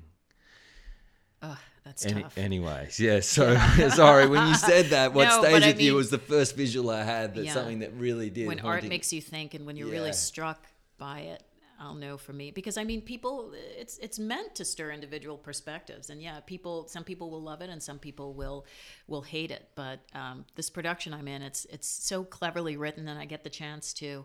Ugh, 1.43 1.59
that's 1.85 2.07
Any, 2.07 2.23
tough. 2.23 2.39
anyways, 2.39 2.99
yeah. 2.99 3.21
So 3.21 3.57
sorry 3.91 4.27
when 4.27 4.49
you 4.49 4.55
said 4.55 4.87
that. 4.87 5.13
What 5.13 5.25
No, 5.29 5.43
stays 5.43 5.63
I 5.63 5.67
with 5.69 5.81
you 5.81 5.95
was 5.95 6.11
the 6.11 6.19
first 6.19 6.57
visual 6.57 6.89
I 6.91 7.03
had. 7.03 7.35
That's 7.35 7.47
Yeah. 7.47 7.53
something 7.55 7.81
that 7.81 7.93
really 7.95 8.31
did. 8.31 8.47
when 8.47 8.61
art 8.61 8.85
makes 8.85 9.13
you 9.13 9.21
think 9.21 9.53
and 9.55 9.67
when 9.67 9.77
you're 9.77 9.89
Yeah. 9.89 9.95
really 9.95 10.13
struck 10.13 10.67
by 10.97 11.21
it 11.21 11.43
i'll 11.81 11.95
know 11.97 12.17
for 12.17 12.33
me 12.33 12.53
because 12.53 12.77
i 12.79 12.85
mean 12.85 13.01
people 13.03 13.53
it's 13.77 13.99
it's 13.99 14.17
meant 14.17 14.55
to 14.55 14.65
stir 14.65 14.93
individual 14.93 15.37
perspectives 15.37 16.09
and 16.09 16.23
yeah 16.23 16.39
people 16.47 16.87
some 16.87 17.03
people 17.03 17.33
will 17.33 17.43
love 17.43 17.61
it 17.63 17.69
and 17.69 17.83
some 17.83 17.99
people 17.99 18.33
will 18.33 18.65
will 19.09 19.23
hate 19.23 19.51
it 19.51 19.69
but 19.75 19.99
um, 20.15 20.45
this 20.55 20.71
production 20.71 21.13
i'm 21.13 21.27
in 21.27 21.43
it's 21.43 21.65
it's 21.67 21.89
so 21.89 22.23
cleverly 22.23 22.77
written 22.77 23.09
and 23.09 23.19
i 23.19 23.25
get 23.25 23.43
the 23.43 23.51
chance 23.51 23.93
to 23.93 24.25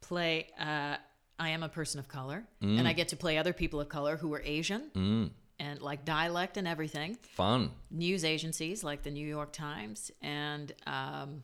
play 0.00 0.48
uh, 0.58 0.96
i 1.38 1.48
am 1.50 1.62
a 1.62 1.68
person 1.68 1.98
of 1.98 2.08
color 2.08 2.44
and 2.60 2.86
i 2.88 2.92
get 2.92 3.08
to 3.08 3.16
play 3.16 3.38
other 3.38 3.52
people 3.52 3.80
of 3.80 3.88
color 3.88 4.16
who 4.16 4.32
are 4.34 4.42
asian 4.44 5.30
and 5.58 5.80
like 5.80 6.04
dialect 6.04 6.56
and 6.56 6.66
everything 6.66 7.16
fun. 7.34 7.70
news 7.90 8.24
agencies 8.24 8.82
like 8.82 9.02
the 9.02 9.10
New 9.10 9.26
York 9.26 9.52
Times 9.52 10.10
and 10.20 10.72
um, 10.86 11.42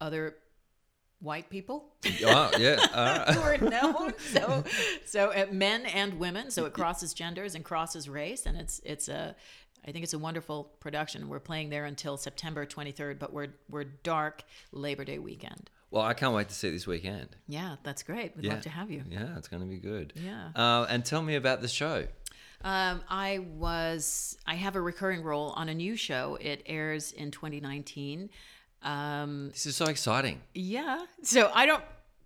other 0.00 0.36
white 1.20 1.48
people 1.48 1.94
Oh 2.24 2.50
yeah, 2.58 2.76
right. 2.94 3.28
who 3.34 3.40
are 3.40 3.58
known. 3.58 4.12
So, 4.32 4.64
so 5.06 5.30
uh, 5.30 5.46
men 5.50 5.86
and 5.86 6.18
women. 6.18 6.50
So 6.50 6.66
it 6.66 6.72
crosses 6.74 7.14
genders 7.14 7.54
and 7.54 7.64
crosses 7.64 8.08
race, 8.08 8.46
and 8.46 8.56
it's 8.58 8.80
it's 8.84 9.08
a. 9.08 9.34
I 9.86 9.92
think 9.92 10.02
it's 10.02 10.14
a 10.14 10.18
wonderful 10.18 10.64
production. 10.80 11.28
We're 11.28 11.40
playing 11.40 11.68
there 11.68 11.84
until 11.84 12.16
September 12.16 12.64
23rd, 12.66 13.18
but 13.18 13.32
we're 13.32 13.48
we're 13.70 13.84
dark 13.84 14.42
Labor 14.72 15.04
Day 15.04 15.18
weekend. 15.18 15.70
Well, 15.94 16.02
I 16.02 16.12
can't 16.12 16.34
wait 16.34 16.48
to 16.48 16.54
see 16.56 16.66
it 16.66 16.72
this 16.72 16.88
weekend. 16.88 17.28
Yeah, 17.46 17.76
that's 17.84 18.02
great. 18.02 18.34
We'd 18.34 18.44
Yeah. 18.46 18.54
love 18.54 18.62
to 18.62 18.68
have 18.68 18.90
you. 18.90 19.04
Yeah, 19.08 19.38
it's 19.38 19.46
going 19.46 19.62
to 19.62 19.68
be 19.68 19.78
good. 19.78 20.12
Yeah. 20.16 20.48
Uh, 20.56 20.86
and 20.90 21.04
tell 21.04 21.22
me 21.22 21.36
about 21.36 21.62
the 21.62 21.68
show. 21.68 22.08
Um, 22.62 23.00
I 23.08 23.38
was 23.38 24.36
I 24.44 24.56
have 24.56 24.74
a 24.74 24.80
recurring 24.80 25.22
role 25.22 25.50
on 25.50 25.68
a 25.68 25.74
new 25.74 25.94
show. 25.96 26.36
It 26.40 26.64
airs 26.66 27.12
in 27.12 27.30
2019. 27.30 28.28
Um, 28.82 29.50
This 29.50 29.66
is 29.66 29.76
so 29.76 29.84
exciting. 29.84 30.40
Yeah. 30.52 31.06
So 31.22 31.52
I 31.54 31.64
don't, 31.64 31.84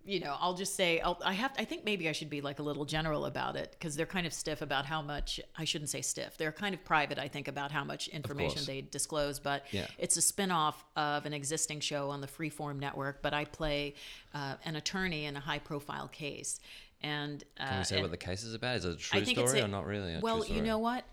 you 0.08 0.20
know, 0.20 0.34
I'll 0.40 0.54
just 0.54 0.74
say 0.74 1.00
I'll, 1.00 1.20
I 1.22 1.34
have. 1.34 1.52
I 1.58 1.64
think 1.64 1.84
maybe 1.84 2.08
I 2.08 2.12
should 2.12 2.30
be 2.30 2.40
like 2.40 2.58
a 2.58 2.62
little 2.62 2.86
general 2.86 3.26
about 3.26 3.56
it 3.56 3.72
because 3.72 3.94
they're 3.94 4.06
kind 4.06 4.26
of 4.26 4.32
stiff 4.32 4.62
about 4.62 4.86
how 4.86 5.02
much. 5.02 5.38
I 5.56 5.64
shouldn't 5.64 5.90
say 5.90 6.00
stiff. 6.00 6.38
They're 6.38 6.50
kind 6.50 6.74
of 6.74 6.82
private. 6.82 7.18
I 7.18 7.28
think 7.28 7.46
about 7.46 7.70
how 7.70 7.84
much 7.84 8.08
information 8.08 8.62
they 8.64 8.80
disclose. 8.80 9.38
But 9.38 9.66
Yeah. 9.70 9.86
it's 9.98 10.16
a 10.16 10.22
spin-off 10.22 10.82
of 10.96 11.26
an 11.26 11.34
existing 11.34 11.80
show 11.80 12.08
on 12.08 12.22
the 12.22 12.26
Freeform 12.26 12.78
network. 12.78 13.20
But 13.20 13.34
I 13.34 13.44
play 13.44 13.94
uh, 14.34 14.54
an 14.64 14.76
attorney 14.76 15.26
in 15.26 15.36
a 15.36 15.40
high-profile 15.40 16.08
case. 16.08 16.58
And 17.02 17.44
uh, 17.60 17.68
Can 17.68 17.78
we 17.78 17.84
say 17.84 17.94
and- 17.96 18.02
what 18.04 18.10
the 18.10 18.16
case 18.16 18.42
is 18.44 18.54
about? 18.54 18.76
Is 18.76 18.84
it 18.86 18.92
a 18.94 18.96
true 18.96 19.24
story 19.26 19.60
a- 19.60 19.64
or 19.66 19.68
not 19.68 19.84
really? 19.86 20.18
well, 20.22 20.44
you 20.46 20.62
know 20.62 20.78
what? 20.78 21.04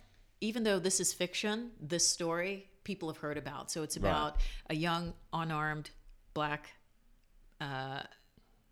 Even 0.41 0.63
though 0.63 0.79
this 0.79 0.99
is 1.01 1.11
fiction, 1.13 1.71
this 1.81 2.07
story 2.07 2.69
people 2.85 3.09
have 3.09 3.17
heard 3.17 3.37
about. 3.37 3.71
So 3.71 3.83
it's 3.83 3.97
Right. 3.97 4.09
about 4.09 4.37
a 4.69 4.75
young, 4.75 5.13
unarmed 5.33 5.89
black 6.33 6.69
uh, 7.59 8.01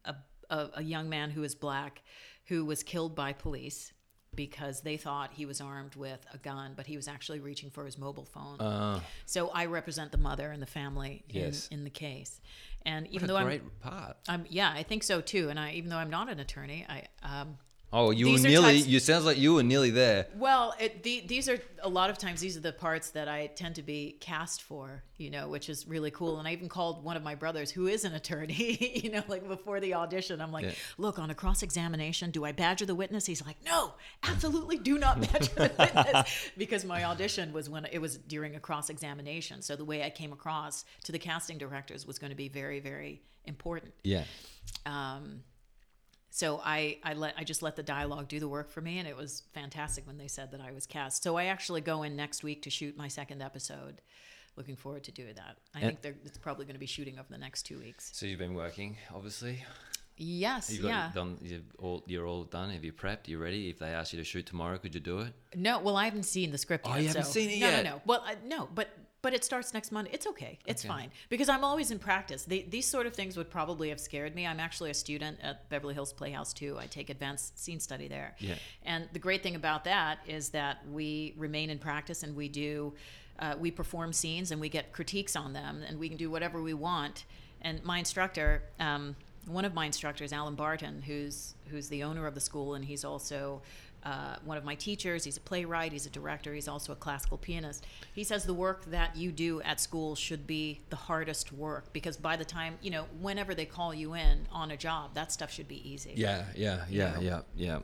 a, 0.05 0.15
a 0.49 0.69
a 0.75 0.83
young 0.83 1.09
man 1.09 1.29
who 1.31 1.43
is 1.43 1.55
black 1.55 2.01
who 2.45 2.65
was 2.65 2.83
killed 2.83 3.15
by 3.15 3.33
police 3.33 3.93
because 4.35 4.81
they 4.81 4.97
thought 4.97 5.31
he 5.33 5.45
was 5.45 5.61
armed 5.61 5.95
with 5.95 6.25
a 6.33 6.37
gun, 6.39 6.73
but 6.75 6.87
he 6.87 6.95
was 6.95 7.07
actually 7.07 7.39
reaching 7.39 7.69
for 7.69 7.85
his 7.85 7.97
mobile 7.99 8.25
phone. 8.25 8.59
Uh, 8.59 8.99
so 9.27 9.49
I 9.49 9.65
represent 9.67 10.11
the 10.11 10.17
mother 10.17 10.51
and 10.51 10.59
the 10.61 10.65
family 10.67 11.23
in, 11.29 11.41
Yes. 11.41 11.67
in 11.69 11.83
the 11.83 11.89
case. 11.91 12.41
And 12.85 13.07
even 13.09 13.29
a 13.29 13.33
though 13.33 13.43
great 13.43 13.61
I'm. 13.83 14.13
I'm, 14.27 14.45
yeah, 14.49 14.71
I 14.75 14.81
think 14.83 15.03
so 15.03 15.21
too. 15.21 15.49
And 15.49 15.59
I, 15.59 15.73
even 15.73 15.89
though 15.91 15.97
I'm 15.97 16.09
not 16.09 16.29
an 16.29 16.39
attorney, 16.39 16.85
I, 16.89 17.03
um, 17.21 17.57
Oh, 17.95 18.09
you 18.09 18.25
were 18.25 18.31
These 18.31 18.45
are 18.45 18.49
nearly. 18.49 18.73
types- 18.77 18.87
You 18.87 18.99
sounds 18.99 19.23
like 19.23 19.37
you 19.37 19.53
were 19.53 19.61
nearly 19.61 19.91
there. 19.91 20.25
Well, 20.35 20.73
it, 20.79 21.03
the, 21.03 21.23
these 21.27 21.47
are 21.47 21.59
a 21.83 21.87
lot 21.89 22.09
of 22.09 22.17
times 22.17 22.41
these 22.41 22.57
are 22.57 22.59
the 22.61 22.73
parts 22.73 23.11
that 23.11 23.27
I 23.27 23.47
tend 23.47 23.75
to 23.75 23.83
be 23.83 24.17
cast 24.19 24.63
for, 24.63 25.03
you 25.17 25.29
know, 25.29 25.47
which 25.47 25.69
is 25.69 25.87
really 25.87 26.09
cool. 26.09 26.39
And 26.39 26.47
I 26.47 26.53
even 26.53 26.69
called 26.69 27.03
one 27.03 27.15
of 27.17 27.23
my 27.23 27.35
brothers, 27.35 27.69
who 27.69 27.85
is 27.87 28.03
an 28.03 28.13
attorney, 28.13 28.99
you 29.03 29.11
know, 29.11 29.21
like 29.27 29.47
before 29.47 29.79
the 29.79 29.93
audition. 29.93 30.41
I'm 30.41 30.51
like, 30.51 30.65
Yeah. 30.65 30.71
look, 30.97 31.19
on 31.19 31.29
a 31.29 31.35
cross 31.35 31.61
examination, 31.61 32.31
do 32.31 32.43
I 32.45 32.51
badger 32.51 32.85
the 32.87 32.95
witness? 32.95 33.27
He's 33.27 33.45
like, 33.45 33.57
no, 33.63 33.93
absolutely 34.23 34.77
do 34.77 34.97
not 34.97 35.21
badger 35.31 35.51
the 35.55 35.71
witness, 35.77 36.49
because 36.57 36.83
my 36.85 37.03
audition 37.03 37.53
was 37.53 37.69
when 37.69 37.85
it 37.85 37.99
was 37.99 38.17
during 38.17 38.55
a 38.55 38.59
cross 38.59 38.89
examination. 38.89 39.61
So 39.61 39.75
the 39.75 39.85
way 39.85 40.03
I 40.03 40.09
came 40.09 40.33
across 40.33 40.83
to 41.03 41.11
the 41.11 41.19
casting 41.19 41.59
directors 41.59 42.07
was 42.07 42.17
going 42.17 42.31
to 42.31 42.35
be 42.35 42.49
very, 42.49 42.79
very 42.79 43.21
important. 43.45 43.93
Yeah. 44.03 44.23
Um, 44.87 45.41
so 46.35 46.59
I 46.63 46.97
I 47.03 47.13
let 47.13 47.35
I 47.37 47.43
just 47.43 47.61
let 47.61 47.75
the 47.75 47.83
dialogue 47.83 48.27
do 48.27 48.39
the 48.39 48.47
work 48.47 48.71
for 48.71 48.81
me, 48.81 48.97
and 48.97 49.07
it 49.07 49.15
was 49.15 49.43
fantastic 49.53 50.07
when 50.07 50.17
they 50.17 50.27
said 50.27 50.49
that 50.51 50.61
I 50.61 50.71
was 50.71 50.87
cast. 50.87 51.21
So 51.21 51.37
I 51.37 51.45
actually 51.45 51.81
go 51.81 52.01
in 52.01 52.15
next 52.15 52.43
week 52.43 52.63
to 52.63 52.71
shoot 52.71 52.97
my 52.97 53.07
second 53.07 53.41
episode. 53.43 54.01
Looking 54.55 54.75
forward 54.75 55.03
to 55.05 55.11
doing 55.11 55.35
that. 55.35 55.57
I 55.75 55.79
And- 55.79 55.87
think 55.87 56.01
they're, 56.01 56.15
it's 56.25 56.37
probably 56.39 56.65
going 56.65 56.75
to 56.75 56.79
be 56.79 56.85
shooting 56.87 57.19
over 57.19 57.27
the 57.29 57.37
next 57.37 57.63
two 57.63 57.77
weeks. 57.79 58.09
So 58.13 58.25
you've 58.25 58.39
been 58.39 58.53
working, 58.55 58.97
obviously. 59.13 59.63
Yes, 60.15 60.71
You've 60.71 60.83
yeah. 60.85 61.09
Done, 61.13 61.37
you're 61.41 61.61
all, 61.79 62.03
you're 62.05 62.27
all 62.27 62.43
done. 62.43 62.69
Have 62.69 62.83
you 62.83 62.93
prepped? 62.93 63.27
You 63.27 63.39
ready? 63.39 63.69
If 63.71 63.79
they 63.79 63.87
ask 63.87 64.13
you 64.13 64.19
to 64.19 64.23
shoot 64.23 64.45
tomorrow, 64.45 64.77
could 64.77 64.93
you 64.93 65.01
do 65.01 65.19
it? 65.21 65.33
No, 65.55 65.79
well, 65.79 65.97
I 65.97 66.05
haven't 66.05 66.23
seen 66.23 66.51
the 66.51 66.59
script 66.59 66.85
Oh, 66.87 66.93
yet. 66.93 67.01
you 67.01 67.07
haven't 67.07 67.23
so- 67.25 67.31
seen 67.31 67.49
it 67.49 67.59
no, 67.59 67.67
yet? 67.67 67.83
No, 67.83 67.89
no, 67.91 68.01
Well, 68.05 68.23
I, 68.25 68.35
no, 68.45 68.69
but 68.75 68.89
but 69.23 69.33
it 69.33 69.43
starts 69.43 69.73
next 69.73 69.91
Monday. 69.91 70.11
It's 70.13 70.27
okay. 70.27 70.59
It's 70.65 70.83
Okay. 70.83 70.89
fine 70.93 71.11
because 71.29 71.47
I'm 71.49 71.63
always 71.63 71.89
in 71.91 71.97
practice. 71.97 72.43
They, 72.43 72.63
these 72.63 72.85
sort 72.85 73.07
of 73.07 73.15
things 73.15 73.37
would 73.37 73.49
probably 73.49 73.87
have 73.89 73.99
scared 73.99 74.35
me. 74.35 74.45
I'm 74.45 74.59
actually 74.59 74.91
a 74.91 74.93
student 74.93 75.39
at 75.41 75.67
Beverly 75.69 75.93
Hills 75.93 76.11
Playhouse 76.11 76.51
too. 76.53 76.77
I 76.77 76.87
take 76.87 77.09
advanced 77.09 77.57
scene 77.57 77.79
study 77.79 78.09
there. 78.09 78.35
Yeah. 78.39 78.55
And 78.83 79.07
the 79.13 79.19
great 79.19 79.41
thing 79.41 79.55
about 79.55 79.85
that 79.85 80.19
is 80.27 80.49
that 80.49 80.85
we 80.91 81.33
remain 81.37 81.69
in 81.69 81.79
practice 81.79 82.21
and 82.21 82.35
we 82.35 82.49
do. 82.49 82.93
Uh, 83.39 83.55
we 83.57 83.71
perform 83.71 84.13
scenes 84.13 84.51
and 84.51 84.61
we 84.61 84.69
get 84.69 84.91
critiques 84.91 85.35
on 85.35 85.53
them 85.53 85.81
and 85.87 85.97
we 85.97 86.07
can 86.09 86.17
do 86.17 86.29
whatever 86.29 86.61
we 86.61 86.73
want. 86.73 87.23
And 87.61 87.83
my 87.83 87.97
instructor, 87.99 88.61
um, 88.79 89.15
one 89.47 89.63
of 89.65 89.73
my 89.73 89.85
instructors, 89.85 90.33
Allen 90.33 90.55
Barton, 90.55 91.01
who's 91.01 91.55
who's 91.69 91.87
the 91.87 92.03
owner 92.03 92.27
of 92.27 92.35
the 92.35 92.41
school, 92.41 92.75
and 92.75 92.83
he's 92.85 93.03
also 93.05 93.61
uh, 94.03 94.35
one 94.43 94.57
of 94.57 94.65
my 94.65 94.75
teachers. 94.75 95.23
He's 95.23 95.37
a 95.37 95.41
playwright. 95.41 95.91
He's 95.91 96.05
a 96.05 96.09
director. 96.09 96.53
He's 96.53 96.67
also 96.67 96.91
a 96.91 96.95
classical 96.95 97.37
pianist. 97.37 97.85
He 98.13 98.23
says 98.23 98.43
the 98.45 98.53
work 98.53 98.85
that 98.85 99.15
you 99.15 99.31
do 99.31 99.61
at 99.61 99.79
school 99.79 100.15
should 100.15 100.45
be 100.45 100.81
the 100.89 100.95
hardest 100.95 101.53
work 101.53 101.93
because 101.93 102.17
by 102.17 102.35
the 102.35 102.45
time 102.45 102.77
you 102.81 102.91
know, 102.91 103.05
whenever 103.21 103.55
they 103.55 103.65
call 103.65 103.93
you 103.93 104.13
in 104.13 104.47
on 104.51 104.71
a 104.71 104.77
job, 104.77 105.13
that 105.13 105.31
stuff 105.31 105.51
should 105.51 105.67
be 105.67 105.89
easy. 105.89 106.13
Yeah, 106.15 106.45
yeah, 106.55 106.85
yeah, 106.89 107.13
know. 107.13 107.21
yeah, 107.21 107.41
yeah. 107.55 107.79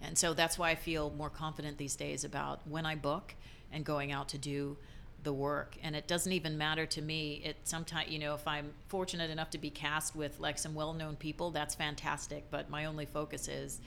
And 0.00 0.16
so 0.16 0.32
that's 0.32 0.58
why 0.58 0.70
I 0.70 0.74
feel 0.76 1.10
more 1.10 1.30
confident 1.30 1.76
these 1.76 1.96
days 1.96 2.24
about 2.24 2.60
when 2.68 2.86
I 2.86 2.94
book 2.94 3.34
and 3.72 3.84
going 3.84 4.12
out 4.12 4.28
to 4.30 4.38
do 4.38 4.76
the 5.24 5.32
work. 5.32 5.76
And 5.82 5.96
it 5.96 6.06
doesn't 6.06 6.32
even 6.32 6.56
matter 6.56 6.86
to 6.86 7.02
me. 7.02 7.42
It 7.44 7.56
sometimes, 7.64 8.08
you 8.10 8.20
know, 8.20 8.34
if 8.34 8.46
I'm 8.46 8.72
fortunate 8.86 9.30
enough 9.30 9.50
to 9.50 9.58
be 9.58 9.70
cast 9.70 10.14
with 10.14 10.38
like 10.38 10.58
some 10.58 10.74
well-known 10.74 11.16
people, 11.16 11.50
that's 11.50 11.74
fantastic. 11.74 12.44
But 12.50 12.70
my 12.70 12.84
only 12.84 13.06
focus 13.06 13.48
is, 13.48 13.80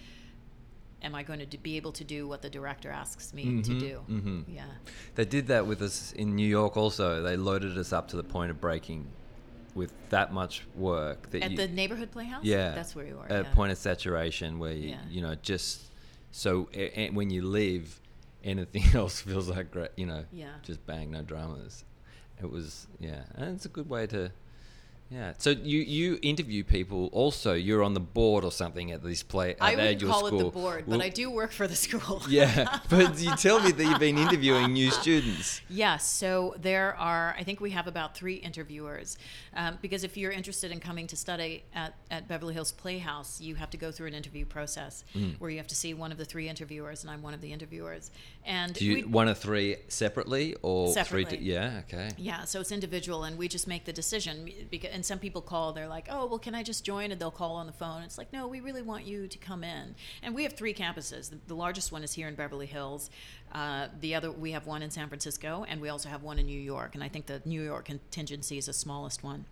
am 1.04 1.16
I 1.16 1.24
going 1.24 1.40
to 1.48 1.58
be 1.58 1.78
able 1.78 1.92
to 1.94 2.04
do 2.04 2.28
what 2.28 2.42
the 2.42 2.50
director 2.50 2.92
asks 2.92 3.34
me 3.34 3.44
to 3.44 3.50
mm-hmm, 3.72 3.80
do? 3.80 4.00
Mm-hmm. 4.10 4.42
Yeah. 4.56 4.66
They 5.16 5.26
did 5.26 5.48
that 5.48 5.66
with 5.68 5.82
us 5.82 6.12
in 6.14 6.36
New 6.36 6.48
York. 6.48 6.78
Also, 6.78 7.22
they 7.22 7.38
loaded 7.38 7.78
us 7.78 7.92
up 7.92 8.08
to 8.10 8.16
the 8.18 8.24
point 8.24 8.52
of 8.52 8.62
breaking 8.62 9.08
with 9.74 9.94
that 10.10 10.34
much 10.34 10.64
work 10.76 11.30
that 11.32 11.44
At 11.44 11.52
you, 11.52 11.58
the 11.58 11.68
neighborhood 11.68 12.12
playhouse. 12.12 12.44
yeah, 12.44 12.72
That's 12.76 12.96
where 12.96 13.06
you 13.06 13.18
are. 13.20 13.26
At 13.32 13.46
yeah. 13.46 13.54
point 13.54 13.72
of 13.72 13.78
saturation, 13.78 14.60
where 14.60 14.74
you, 14.74 14.90
Yeah. 14.90 14.98
you 15.10 15.22
know 15.22 15.36
just 15.36 15.84
so 16.32 16.70
a- 16.74 17.00
a- 17.00 17.10
when 17.12 17.30
you 17.30 17.42
leave, 17.42 18.00
anything 18.44 18.84
else 18.94 19.22
feels 19.22 19.50
like 19.50 19.72
great. 19.72 19.92
You 19.96 20.08
know, 20.08 20.26
Yeah. 20.32 20.50
just 20.62 20.86
bang, 20.86 21.10
no 21.12 21.22
dramas. 21.22 21.86
It 22.42 22.50
was 22.52 22.88
yeah, 23.00 23.24
and 23.36 23.56
it's 23.56 23.66
a 23.66 23.70
good 23.70 23.90
way 23.90 24.08
to. 24.08 24.32
Yeah. 25.12 25.34
So 25.38 25.50
you 25.50 25.80
you 25.80 26.20
interview 26.22 26.64
people. 26.64 27.10
Also, 27.12 27.54
you're 27.54 27.84
on 27.84 27.94
the 27.94 28.00
board 28.00 28.46
or 28.46 28.52
something 28.52 28.92
at 28.92 29.04
this 29.04 29.24
play. 29.24 29.56
I 29.60 29.74
at, 29.74 29.80
at 29.80 30.02
your 30.02 30.10
call 30.10 30.28
school. 30.28 30.40
it 30.40 30.44
the 30.46 30.50
board, 30.52 30.84
but 30.88 31.02
I 31.02 31.10
do 31.10 31.30
work 31.30 31.52
for 31.52 31.68
the 31.68 31.76
school. 31.76 32.22
Yeah, 32.30 32.80
but 32.90 33.20
you 33.20 33.36
tell 33.36 33.60
me 33.62 33.72
that 33.74 33.84
you've 33.84 34.00
been 34.00 34.18
interviewing 34.18 34.72
new 34.74 34.90
students. 34.90 35.62
Yes, 35.70 36.06
so 36.08 36.56
there 36.62 36.96
are, 36.96 37.36
I 37.38 37.44
think 37.44 37.60
we 37.60 37.72
have 37.72 37.88
about 37.88 38.16
three 38.16 38.36
interviewers. 38.36 39.18
Um, 39.54 39.78
because 39.82 40.06
if 40.06 40.16
you're 40.16 40.32
interested 40.32 40.72
in 40.72 40.80
coming 40.80 41.08
to 41.08 41.18
study 41.18 41.64
at, 41.76 41.94
at 42.10 42.28
Beverly 42.30 42.54
Hills 42.54 42.72
Playhouse, 42.72 43.42
you 43.42 43.56
have 43.56 43.70
to 43.72 43.78
go 43.78 43.92
through 43.92 44.08
an 44.08 44.14
interview 44.14 44.46
process 44.46 45.04
Mm. 45.16 45.40
where 45.40 45.50
you 45.50 45.58
have 45.58 45.68
to 45.68 45.76
see 45.76 45.94
one 45.94 46.12
of 46.12 46.18
the 46.18 46.26
three 46.26 46.48
interviewers, 46.48 47.04
and 47.04 47.12
I'm 47.12 47.22
one 47.22 47.34
of 47.34 47.42
the 47.42 47.52
interviewers. 47.52 48.12
And 48.46 48.74
Do 48.74 48.86
you 48.86 48.94
we, 48.96 49.04
one 49.04 49.28
of 49.28 49.38
three 49.38 49.76
separately 49.90 50.56
or 50.62 50.88
three? 50.88 50.94
Separately. 50.94 51.38
To, 51.38 51.44
yeah. 51.44 51.82
Okay. 51.86 52.10
yeah, 52.18 52.46
so 52.46 52.62
it's 52.62 52.72
individual, 52.72 53.24
and 53.26 53.38
we 53.38 53.48
just 53.50 53.68
make 53.68 53.84
the 53.86 53.94
decision. 53.94 54.50
Because, 54.70 54.92
and 55.02 55.06
some 55.08 55.18
people 55.18 55.42
call, 55.42 55.74
they're 55.74 55.88
like, 55.88 56.06
"Oh, 56.12 56.28
well, 56.28 56.38
can 56.38 56.54
I 56.54 56.62
just 56.62 56.86
join?" 56.86 57.12
And 57.12 57.20
they'll 57.20 57.32
call 57.32 57.56
on 57.56 57.66
the 57.66 57.74
phone. 57.74 58.04
It's 58.04 58.20
like, 58.20 58.32
no, 58.32 58.46
we 58.46 58.60
really 58.60 58.84
want 58.84 59.04
you 59.04 59.28
to 59.28 59.38
come 59.40 59.64
in. 59.64 59.96
And 60.22 60.36
we 60.36 60.44
have 60.44 60.54
three 60.54 60.76
campuses. 60.76 61.32
The, 61.32 61.40
the 61.48 61.56
largest 61.56 61.92
one 61.92 62.04
is 62.04 62.14
here 62.14 62.28
in 62.28 62.36
Beverly 62.36 62.68
Hills. 62.68 63.10
Uh, 63.52 63.88
the 64.00 64.14
other, 64.14 64.30
we 64.30 64.52
have 64.52 64.68
one 64.68 64.84
in 64.84 64.92
San 64.92 65.08
Francisco, 65.08 65.66
and 65.68 65.82
we 65.82 65.90
also 65.90 66.08
have 66.08 66.22
one 66.22 66.38
in 66.38 66.46
New 66.46 66.60
York. 66.60 66.94
And 66.94 67.04
I 67.04 67.10
think 67.10 67.26
the 67.26 67.42
New 67.46 67.64
York 67.64 67.86
contingency 67.86 68.60
is 68.60 68.68
the 68.68 68.74
smallest 68.74 69.24
one. 69.24 69.46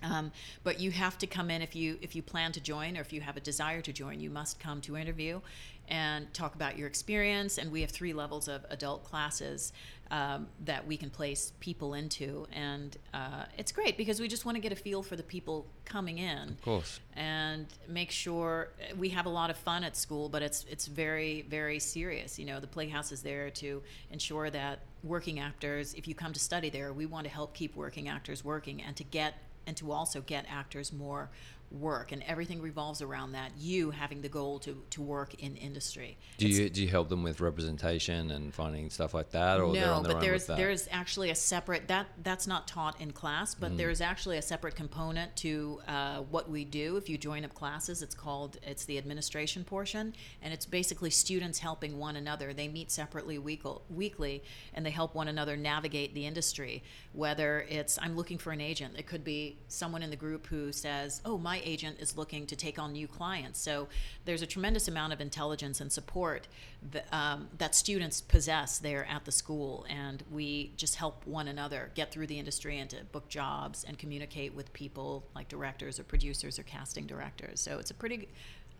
Um, 0.00 0.30
but 0.62 0.78
you 0.78 0.92
have 0.92 1.18
to 1.18 1.26
come 1.26 1.50
in 1.50 1.60
if 1.60 1.74
you 1.74 1.98
if 2.00 2.14
you 2.14 2.22
plan 2.22 2.52
to 2.52 2.60
join 2.60 2.96
or 2.96 3.00
if 3.00 3.12
you 3.12 3.20
have 3.20 3.36
a 3.36 3.40
desire 3.40 3.80
to 3.80 3.92
join. 3.92 4.20
You 4.20 4.30
must 4.30 4.60
come 4.60 4.80
to 4.82 4.96
interview 4.96 5.40
and 5.88 6.32
talk 6.32 6.54
about 6.54 6.78
your 6.78 6.86
experience. 6.88 7.58
And 7.58 7.70
we 7.70 7.80
have 7.82 7.90
three 7.90 8.12
levels 8.12 8.48
of 8.48 8.64
adult 8.70 9.04
classes 9.04 9.72
um, 10.10 10.48
that 10.64 10.86
we 10.86 10.96
can 10.96 11.08
place 11.10 11.52
people 11.60 11.94
into, 11.94 12.46
and 12.52 12.96
uh, 13.14 13.44
it's 13.56 13.72
great 13.72 13.96
because 13.96 14.20
we 14.20 14.28
just 14.28 14.44
want 14.44 14.54
to 14.54 14.60
get 14.60 14.70
a 14.70 14.76
feel 14.76 15.02
for 15.02 15.16
the 15.16 15.22
people 15.22 15.66
coming 15.86 16.18
in 16.18 16.50
Of 16.50 16.62
course. 16.62 17.00
and 17.16 17.66
make 17.88 18.10
sure 18.10 18.68
we 18.98 19.08
have 19.08 19.24
a 19.24 19.30
lot 19.30 19.48
of 19.48 19.56
fun 19.56 19.82
at 19.82 19.96
school, 19.96 20.28
but 20.28 20.42
it's 20.42 20.66
it's 20.70 20.86
very 20.86 21.42
very 21.48 21.78
serious. 21.78 22.38
You 22.38 22.44
know, 22.44 22.60
the 22.60 22.66
Playhouse 22.66 23.12
is 23.12 23.22
there 23.22 23.50
to 23.50 23.82
ensure 24.12 24.50
that 24.50 24.80
working 25.02 25.40
actors, 25.40 25.94
if 25.94 26.06
you 26.06 26.14
come 26.14 26.34
to 26.34 26.40
study 26.40 26.68
there, 26.68 26.92
we 26.92 27.06
want 27.06 27.24
to 27.24 27.32
help 27.32 27.54
keep 27.54 27.74
working 27.74 28.08
actors 28.08 28.44
working 28.44 28.82
and 28.82 28.94
to 28.96 29.04
get 29.04 29.34
and 29.66 29.76
to 29.78 29.90
also 29.90 30.20
get 30.20 30.44
actors 30.50 30.92
more 30.92 31.30
work 31.74 32.12
and 32.12 32.22
everything 32.24 32.60
revolves 32.60 33.02
around 33.02 33.32
that 33.32 33.50
you 33.58 33.90
having 33.90 34.20
the 34.22 34.28
goal 34.28 34.58
to 34.60 34.82
to 34.90 35.02
work 35.02 35.34
in 35.42 35.56
industry 35.56 36.16
Do 36.38 36.46
It's- 36.46 36.58
you 36.60 36.70
do 36.70 36.82
you 36.82 36.88
help 36.88 37.08
them 37.08 37.22
with 37.22 37.40
representation 37.40 38.30
and 38.30 38.54
finding 38.54 38.90
stuff 38.90 39.12
like 39.14 39.30
that, 39.30 39.60
or 39.60 39.72
no, 39.74 39.94
on 39.94 40.02
but 40.04 40.20
there's 40.20 40.46
there's 40.46 40.88
actually 40.90 41.30
a 41.30 41.34
separate 41.34 41.88
that 41.88 42.06
that's 42.22 42.46
not 42.46 42.68
taught 42.68 43.00
in 43.00 43.12
class, 43.12 43.54
Mm. 43.54 43.60
but 43.60 43.76
there's 43.76 44.00
actually 44.00 44.38
a 44.38 44.42
separate 44.42 44.76
component 44.76 45.34
to 45.36 45.80
uh, 45.88 46.18
what 46.22 46.48
we 46.48 46.64
do. 46.64 46.96
If 46.96 47.08
you 47.08 47.18
join 47.18 47.44
up 47.44 47.54
classes, 47.54 48.02
it's 48.02 48.14
called 48.14 48.58
it's 48.62 48.84
the 48.84 48.98
administration 48.98 49.64
portion, 49.64 50.14
and 50.42 50.52
it's 50.54 50.66
basically 50.66 51.10
students 51.10 51.58
helping 51.58 51.98
one 51.98 52.16
another. 52.16 52.52
They 52.54 52.68
meet 52.68 52.90
separately 52.90 53.38
weekly, 53.38 54.42
and 54.74 54.84
they 54.86 54.90
help 54.90 55.14
one 55.14 55.28
another 55.28 55.56
navigate 55.56 56.14
the 56.14 56.26
industry. 56.26 56.82
Whether 57.12 57.66
it's 57.68 57.98
I'm 58.00 58.16
looking 58.16 58.38
for 58.38 58.52
an 58.52 58.60
agent, 58.60 58.94
it 58.96 59.06
could 59.06 59.24
be 59.24 59.58
someone 59.68 60.02
in 60.02 60.10
the 60.10 60.16
group 60.16 60.46
who 60.46 60.72
says, 60.72 61.20
"Oh, 61.24 61.38
my 61.38 61.60
agent 61.64 61.98
is 62.00 62.16
looking 62.16 62.46
to 62.46 62.56
take 62.56 62.78
on 62.78 62.92
new 62.92 63.08
clients." 63.08 63.60
So 63.60 63.88
there's 64.24 64.42
a 64.42 64.46
tremendous 64.46 64.88
amount 64.88 65.12
of 65.12 65.20
intelligence 65.20 65.80
and 65.80 65.92
support 65.92 66.46
that, 66.92 67.06
um, 67.12 67.48
that 67.58 67.74
students 67.74 68.20
possess 68.20 68.78
there 68.78 69.06
at 69.06 69.24
the 69.24 69.32
school, 69.32 69.86
and 69.88 70.22
we 70.30 70.72
just 70.76 70.96
help 70.96 71.26
one 71.26 71.48
another 71.48 71.90
get 71.94 72.10
through 72.10 72.26
the 72.26 72.38
industry 72.38 72.78
and 72.78 72.90
to 72.90 73.04
book 73.12 73.28
jobs 73.28 73.84
and 73.84 73.98
communicate 73.98 74.54
with 74.54 74.72
people 74.72 75.24
like 75.34 75.48
directors 75.48 75.98
or 75.98 76.04
producers 76.04 76.58
or 76.58 76.62
casting 76.62 77.06
directors. 77.06 77.60
So 77.60 77.78
it's 77.78 77.90
a 77.90 77.94
pretty. 77.94 78.28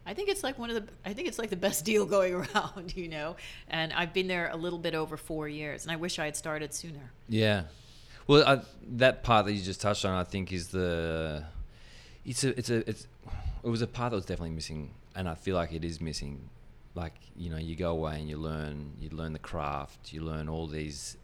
I 0.06 0.12
think 0.12 0.28
it's 0.28 0.42
like 0.42 0.58
one 0.58 0.70
of 0.70 0.76
the. 0.76 0.92
I 1.04 1.14
think 1.14 1.28
it's 1.28 1.38
like 1.38 1.50
the 1.50 1.56
best 1.56 1.84
deal 1.90 2.04
going 2.04 2.34
around, 2.34 2.94
you 2.96 3.08
know. 3.08 3.36
And 3.68 3.92
I've 3.92 4.12
been 4.12 4.28
there 4.28 4.50
a 4.52 4.56
little 4.56 4.78
bit 4.78 4.94
over 4.94 5.16
four 5.16 5.48
years, 5.48 5.84
and 5.84 5.92
I 5.92 5.96
wish 5.96 6.18
I 6.18 6.26
had 6.26 6.36
started 6.36 6.74
sooner. 6.74 7.10
Yeah. 7.28 7.64
Well, 8.26 8.42
I, 8.46 8.62
that 8.96 9.22
part 9.22 9.46
that 9.46 9.52
you 9.52 9.62
just 9.62 9.80
touched 9.80 10.04
on, 10.04 10.14
I 10.14 10.24
think, 10.24 10.52
is 10.52 10.68
the. 10.68 11.44
It's 12.24 12.44
a. 12.44 12.58
It's 12.58 12.70
a. 12.70 12.88
It's. 12.88 13.06
It 13.62 13.68
was 13.68 13.82
a 13.82 13.86
part 13.86 14.10
that 14.10 14.16
was 14.16 14.26
definitely 14.26 14.54
missing, 14.54 14.90
and 15.14 15.28
I 15.28 15.34
feel 15.34 15.56
like 15.56 15.72
it 15.72 15.84
is 15.84 16.00
missing. 16.00 16.48
Like 16.94 17.14
you 17.36 17.50
know, 17.50 17.56
you 17.56 17.76
go 17.76 17.90
away 17.90 18.16
and 18.20 18.28
you 18.28 18.36
learn. 18.36 18.92
You 19.00 19.10
learn 19.10 19.32
the 19.32 19.38
craft. 19.38 20.12
You 20.12 20.22
learn 20.22 20.48
all 20.48 20.66
these 20.66 21.16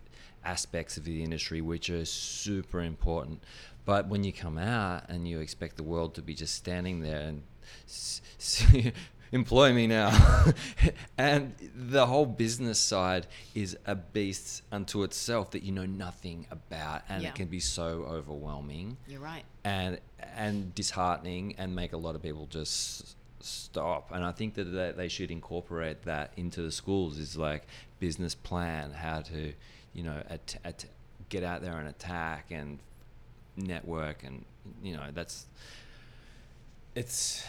aspects 0.44 0.97
of 0.97 1.05
the 1.05 1.22
industry, 1.22 1.60
which 1.60 1.90
are 1.90 2.05
super 2.05 2.81
important. 2.82 3.43
But 3.85 4.09
when 4.09 4.24
you 4.24 4.32
come 4.32 4.59
out 4.59 5.05
and 5.09 5.27
you 5.28 5.40
expect 5.40 5.77
the 5.77 5.82
world 5.82 6.14
to 6.14 6.22
be 6.22 6.35
just 6.35 6.55
standing 6.55 7.01
there 7.01 7.20
and 7.20 7.43
s- 7.86 8.20
s- 8.39 8.66
employ 9.32 9.73
me 9.73 9.86
now, 9.86 10.11
and 11.19 11.55
the 11.74 12.07
whole 12.07 12.27
business 12.27 12.78
side 12.78 13.27
is 13.55 13.77
a 13.86 13.94
beast 13.94 14.62
unto 14.73 15.02
itself 15.02 15.52
that 15.52 15.62
you 15.62 15.73
know 15.73 15.86
nothing 15.86 16.47
about, 16.51 17.02
and 17.09 17.23
Yeah. 17.23 17.28
it 17.31 17.35
can 17.35 17.47
be 17.48 17.61
so 17.61 18.05
overwhelming 18.09 18.97
You're 19.07 19.20
right. 19.20 19.44
and 19.65 20.01
and 20.36 20.74
disheartening 20.74 21.55
and 21.59 21.74
make 21.74 21.93
a 21.93 21.97
lot 21.97 22.15
of 22.15 22.23
people 22.23 22.47
just 22.47 23.16
stop 23.43 24.11
and 24.12 24.23
i 24.23 24.31
think 24.31 24.52
that 24.55 24.94
they, 24.98 25.09
should 25.09 25.31
incorporate 25.31 26.02
that 26.02 26.31
into 26.36 26.61
the 26.61 26.70
schools 26.70 27.19
is 27.19 27.39
like 27.39 27.66
business 27.98 28.35
plan 28.35 28.90
how 28.93 29.20
to 29.23 29.55
you 29.94 30.02
know 30.02 30.23
at, 30.28 30.57
at, 30.62 30.85
get 31.31 31.43
out 31.43 31.62
there 31.62 31.78
and 31.78 31.89
attack 31.89 32.47
and 32.51 32.78
network 33.57 34.23
and 34.24 34.44
you 34.82 34.94
know 34.94 35.07
that's 35.15 35.47
it's 36.94 37.43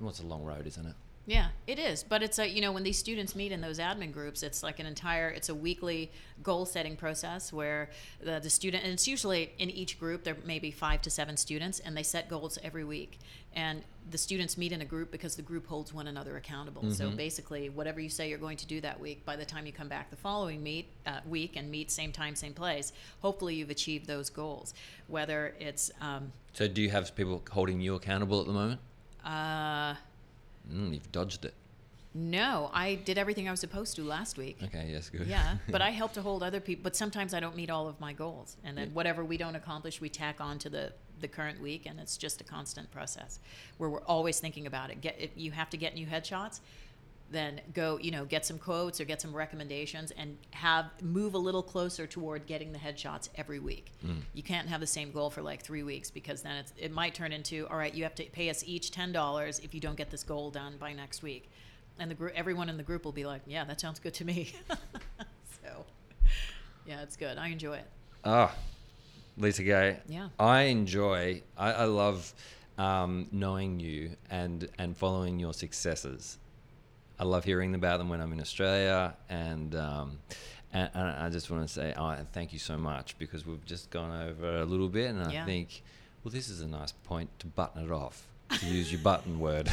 well 0.00 0.10
it's 0.10 0.20
a 0.20 0.26
long 0.26 0.42
road 0.42 0.66
isn't 0.66 0.86
it 0.86 0.94
Yeah, 1.26 1.48
it 1.66 1.80
is. 1.80 2.04
But 2.04 2.22
it's 2.22 2.38
a, 2.38 2.48
you 2.48 2.60
know, 2.60 2.70
when 2.70 2.84
these 2.84 2.98
students 2.98 3.34
meet 3.34 3.50
in 3.50 3.60
those 3.60 3.80
admin 3.80 4.12
groups, 4.12 4.44
it's 4.44 4.62
like 4.62 4.78
an 4.78 4.86
entire, 4.86 5.28
it's 5.28 5.48
a 5.48 5.54
weekly 5.54 6.12
goal 6.42 6.64
setting 6.64 6.96
process 6.96 7.52
where 7.52 7.90
the, 8.22 8.38
the 8.38 8.48
student, 8.48 8.84
and 8.84 8.92
it's 8.92 9.08
usually 9.08 9.52
in 9.58 9.68
each 9.68 9.98
group, 9.98 10.22
there 10.22 10.36
may 10.44 10.60
be 10.60 10.70
five 10.70 11.02
to 11.02 11.10
seven 11.10 11.36
students, 11.36 11.80
and 11.80 11.96
they 11.96 12.04
set 12.04 12.28
goals 12.28 12.58
every 12.62 12.84
week. 12.84 13.18
And 13.54 13.82
the 14.10 14.18
students 14.18 14.56
meet 14.56 14.70
in 14.70 14.82
a 14.82 14.84
group 14.84 15.10
because 15.10 15.34
the 15.34 15.42
group 15.42 15.66
holds 15.66 15.92
one 15.92 16.06
another 16.06 16.36
accountable. 16.36 16.90
So 16.92 17.10
basically, 17.10 17.70
whatever 17.70 18.00
you 18.00 18.10
say 18.10 18.28
you're 18.28 18.38
going 18.38 18.58
to 18.58 18.66
do 18.66 18.80
that 18.82 19.00
week, 19.00 19.24
by 19.24 19.34
the 19.34 19.46
time 19.46 19.66
you 19.66 19.72
come 19.72 19.88
back 19.88 20.10
the 20.10 20.16
following 20.16 20.62
meet 20.62 20.88
uh, 21.06 21.20
week 21.26 21.56
and 21.56 21.70
meet 21.70 21.90
same 21.90 22.12
time, 22.12 22.36
same 22.36 22.52
place, 22.52 22.92
hopefully 23.20 23.54
you've 23.54 23.70
achieved 23.70 24.06
those 24.06 24.28
goals. 24.28 24.74
Whether 25.08 25.54
it's, 25.58 25.90
um, 26.00 26.32
so 26.52 26.68
do 26.68 26.82
you 26.82 26.90
have 26.90 27.16
people 27.16 27.42
holding 27.50 27.80
you 27.80 27.94
accountable 27.94 28.40
at 28.40 28.46
the 28.46 28.52
moment 28.52 28.80
uh, 29.26 29.94
mm, 30.72 30.92
you've 30.94 31.10
dodged 31.12 31.44
it 31.44 31.54
no, 32.18 32.70
I 32.72 32.94
did 32.94 33.18
everything 33.18 33.46
I 33.46 33.50
was 33.50 33.60
supposed 33.60 33.94
to 33.96 34.02
last 34.02 34.38
week. 34.38 34.56
okay 34.64 34.88
yes 34.90 35.10
good 35.10 35.26
Yeah, 35.26 35.56
but 35.70 35.82
I 35.82 35.90
help 35.90 36.14
to 36.14 36.22
hold 36.22 36.42
other 36.42 36.60
people. 36.60 36.82
But 36.82 36.96
sometimes 36.96 37.34
I 37.34 37.40
don't 37.40 37.54
meet 37.54 37.68
all 37.68 37.88
of 37.88 38.00
my 38.00 38.14
goals, 38.14 38.56
and 38.64 38.76
then 38.76 38.94
whatever 38.94 39.22
we 39.22 39.36
don't 39.36 39.54
accomplish, 39.54 40.00
we 40.00 40.08
tack 40.08 40.40
on 40.40 40.58
to 40.60 40.70
the 40.70 40.92
the 41.20 41.28
current 41.28 41.60
week, 41.60 41.84
and 41.84 42.00
it's 42.00 42.16
just 42.16 42.40
a 42.40 42.44
constant 42.44 42.90
process 42.90 43.38
where 43.76 43.90
we're 43.90 44.04
always 44.04 44.40
thinking 44.40 44.66
about 44.66 44.90
it. 44.90 45.02
Get 45.02 45.16
if 45.18 45.30
you 45.36 45.50
have 45.50 45.68
to 45.70 45.76
get 45.76 45.94
new 45.94 46.06
headshots, 46.06 46.60
then 47.30 47.60
go 47.74 47.98
you 48.00 48.10
know 48.10 48.24
get 48.24 48.46
some 48.46 48.58
quotes 48.58 49.00
or 49.00 49.04
get 49.04 49.20
some 49.20 49.34
recommendations, 49.34 50.12
and 50.12 50.36
have 50.50 50.86
move 51.02 51.34
a 51.34 51.38
little 51.38 51.62
closer 51.62 52.06
toward 52.06 52.46
getting 52.46 52.72
the 52.72 52.78
headshots 52.78 53.28
every 53.36 53.58
week. 53.58 53.92
You 54.34 54.42
can't 54.42 54.68
have 54.68 54.80
the 54.80 54.86
same 54.86 55.10
goal 55.10 55.30
for 55.30 55.42
like 55.42 55.62
three 55.62 55.82
weeks 55.82 56.10
because 56.10 56.42
then 56.42 56.56
it's, 56.56 56.72
it 56.78 56.92
might 56.92 57.14
turn 57.14 57.32
into 57.32 57.66
all 57.68 57.76
right. 57.76 57.92
You 57.92 58.04
have 58.04 58.14
to 58.16 58.24
pay 58.24 58.50
us 58.50 58.62
each 58.66 58.90
ten 58.90 59.12
dollars 59.12 59.58
if 59.60 59.74
you 59.74 59.80
don't 59.80 59.96
get 59.96 60.10
this 60.10 60.22
goal 60.22 60.50
done 60.50 60.76
by 60.78 60.92
next 60.92 61.22
week. 61.22 61.50
And 61.98 62.10
the 62.10 62.14
group, 62.14 62.32
everyone 62.36 62.68
in 62.68 62.76
the 62.76 62.82
group 62.82 63.04
will 63.04 63.12
be 63.12 63.24
like, 63.24 63.42
"Yeah, 63.46 63.64
that 63.64 63.80
sounds 63.80 63.98
good 63.98 64.14
to 64.14 64.24
me." 64.24 64.52
so, 65.62 65.84
yeah, 66.86 67.02
it's 67.02 67.16
good. 67.16 67.38
I 67.38 67.48
enjoy 67.48 67.78
it. 67.78 67.86
Ah, 68.24 68.54
Lisa 69.38 69.62
Gay. 69.62 69.98
Yeah. 70.08 70.28
I 70.38 70.62
enjoy. 70.62 71.42
I, 71.56 71.72
I 71.72 71.84
love 71.84 72.32
um, 72.78 73.28
knowing 73.32 73.80
you 73.80 74.10
and 74.30 74.68
and 74.78 74.96
following 74.96 75.38
your 75.38 75.54
successes. 75.54 76.38
I 77.18 77.24
love 77.24 77.44
hearing 77.44 77.74
about 77.74 77.98
them 77.98 78.08
when 78.08 78.20
I'm 78.20 78.32
in 78.32 78.40
Australia, 78.40 79.14
and 79.28 79.74
um, 79.74 80.18
and, 80.72 80.90
and 80.94 81.08
I 81.08 81.30
just 81.30 81.50
want 81.50 81.66
to 81.66 81.72
say, 81.72 81.94
oh, 81.96 82.16
thank 82.32 82.52
you 82.52 82.58
so 82.58 82.76
much 82.76 83.18
because 83.18 83.46
we've 83.46 83.64
just 83.64 83.90
gone 83.90 84.28
over 84.28 84.58
a 84.58 84.64
little 84.64 84.88
bit, 84.88 85.10
and 85.10 85.22
I 85.22 85.44
think, 85.44 85.82
well, 86.22 86.32
this 86.32 86.48
is 86.48 86.60
a 86.60 86.66
nice 86.66 86.92
point 86.92 87.30
to 87.40 87.46
button 87.46 87.84
it 87.84 87.90
off. 87.90 88.26
To 88.60 88.66
use 88.66 88.92
your 88.92 89.00
button 89.00 89.40
word. 89.40 89.68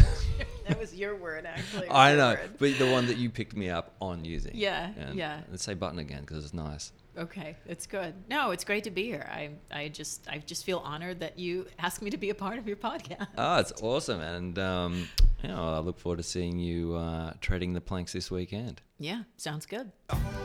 That 0.67 0.79
was 0.79 0.95
your 0.95 1.15
word, 1.15 1.45
actually. 1.45 1.87
I 1.91 2.15
know, 2.15 2.35
but 2.57 2.79
the 2.79 2.89
one 2.91 3.05
that 3.05 3.17
you 3.17 3.29
picked 3.29 3.55
me 3.55 3.69
up 3.69 3.93
on 4.01 4.25
using. 4.25 4.53
Yeah, 4.55 4.89
And 4.97 5.15
yeah. 5.15 5.41
Let's 5.51 5.63
say 5.63 5.75
button 5.75 5.99
again 5.99 6.21
because 6.21 6.43
it's 6.43 6.55
nice. 6.55 6.91
Okay, 7.15 7.55
it's 7.67 7.85
good. 7.85 8.15
No, 8.31 8.49
it's 8.49 8.63
great 8.63 8.83
to 8.85 8.89
be 8.89 9.03
here. 9.03 9.29
I, 9.31 9.51
I 9.71 9.89
just, 9.89 10.27
I 10.27 10.39
just 10.39 10.65
feel 10.65 10.79
honored 10.79 11.19
that 11.19 11.37
you 11.37 11.67
asked 11.77 12.01
me 12.01 12.09
to 12.09 12.17
be 12.17 12.31
a 12.31 12.35
part 12.35 12.57
of 12.57 12.65
your 12.67 12.77
podcast. 12.77 13.27
Oh, 13.37 13.59
it's 13.59 13.73
awesome, 13.83 14.21
and 14.21 14.57
um, 14.57 15.07
you 15.43 15.49
know, 15.49 15.73
I 15.73 15.79
look 15.79 15.99
forward 15.99 16.17
to 16.17 16.23
seeing 16.23 16.57
you 16.57 16.95
uh, 16.95 17.33
trading 17.41 17.73
the 17.73 17.81
planks 17.81 18.13
this 18.13 18.31
weekend. 18.31 18.81
Yeah, 18.97 19.23
sounds 19.35 19.65
good. 19.65 19.91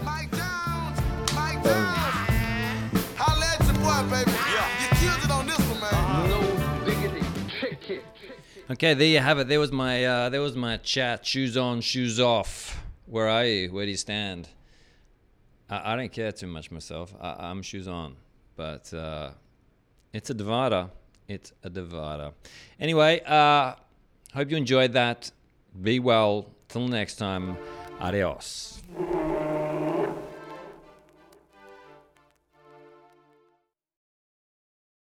Mike 0.04 0.30
Jones, 0.32 1.32
Mike 1.34 1.62
Jones. 1.62 3.06
Holla 3.16 3.46
at 3.46 3.64
your 3.64 3.74
boy, 3.74 4.10
baby. 4.10 4.32
You 4.82 4.88
killed 4.98 5.24
it 5.24 5.30
on 5.30 5.46
this 5.46 5.58
one, 5.60 5.80
man. 5.80 5.88
Okay, 8.70 8.92
there 8.92 9.06
you 9.06 9.18
have 9.20 9.38
it. 9.38 9.48
There 9.48 9.58
was 9.60 9.72
my 9.72 10.04
uh, 10.04 10.28
there 10.28 10.42
was 10.42 10.54
my 10.54 10.76
chat. 10.76 11.24
Shoes 11.24 11.56
on, 11.56 11.80
shoes 11.80 12.20
off. 12.20 12.78
Where 13.06 13.26
are 13.26 13.46
you? 13.46 13.72
Where 13.72 13.86
do 13.86 13.90
you 13.90 13.96
stand? 13.96 14.46
I, 15.70 15.94
I 15.94 15.96
don't 15.96 16.12
care 16.12 16.32
too 16.32 16.48
much 16.48 16.70
myself. 16.70 17.14
I, 17.18 17.48
I'm 17.48 17.62
shoes 17.62 17.88
on, 17.88 18.16
but 18.56 18.92
uh, 18.92 19.30
it's 20.12 20.28
a 20.28 20.34
divider. 20.34 20.90
It's 21.28 21.50
a 21.62 21.70
divider. 21.70 22.32
Anyway, 22.78 23.22
uh, 23.24 23.76
hope 24.34 24.50
you 24.50 24.56
enjoyed 24.56 24.92
that. 24.92 25.30
Be 25.80 25.98
well. 25.98 26.46
Till 26.68 26.88
next 26.88 27.16
time. 27.16 27.56
Adios. 28.00 28.82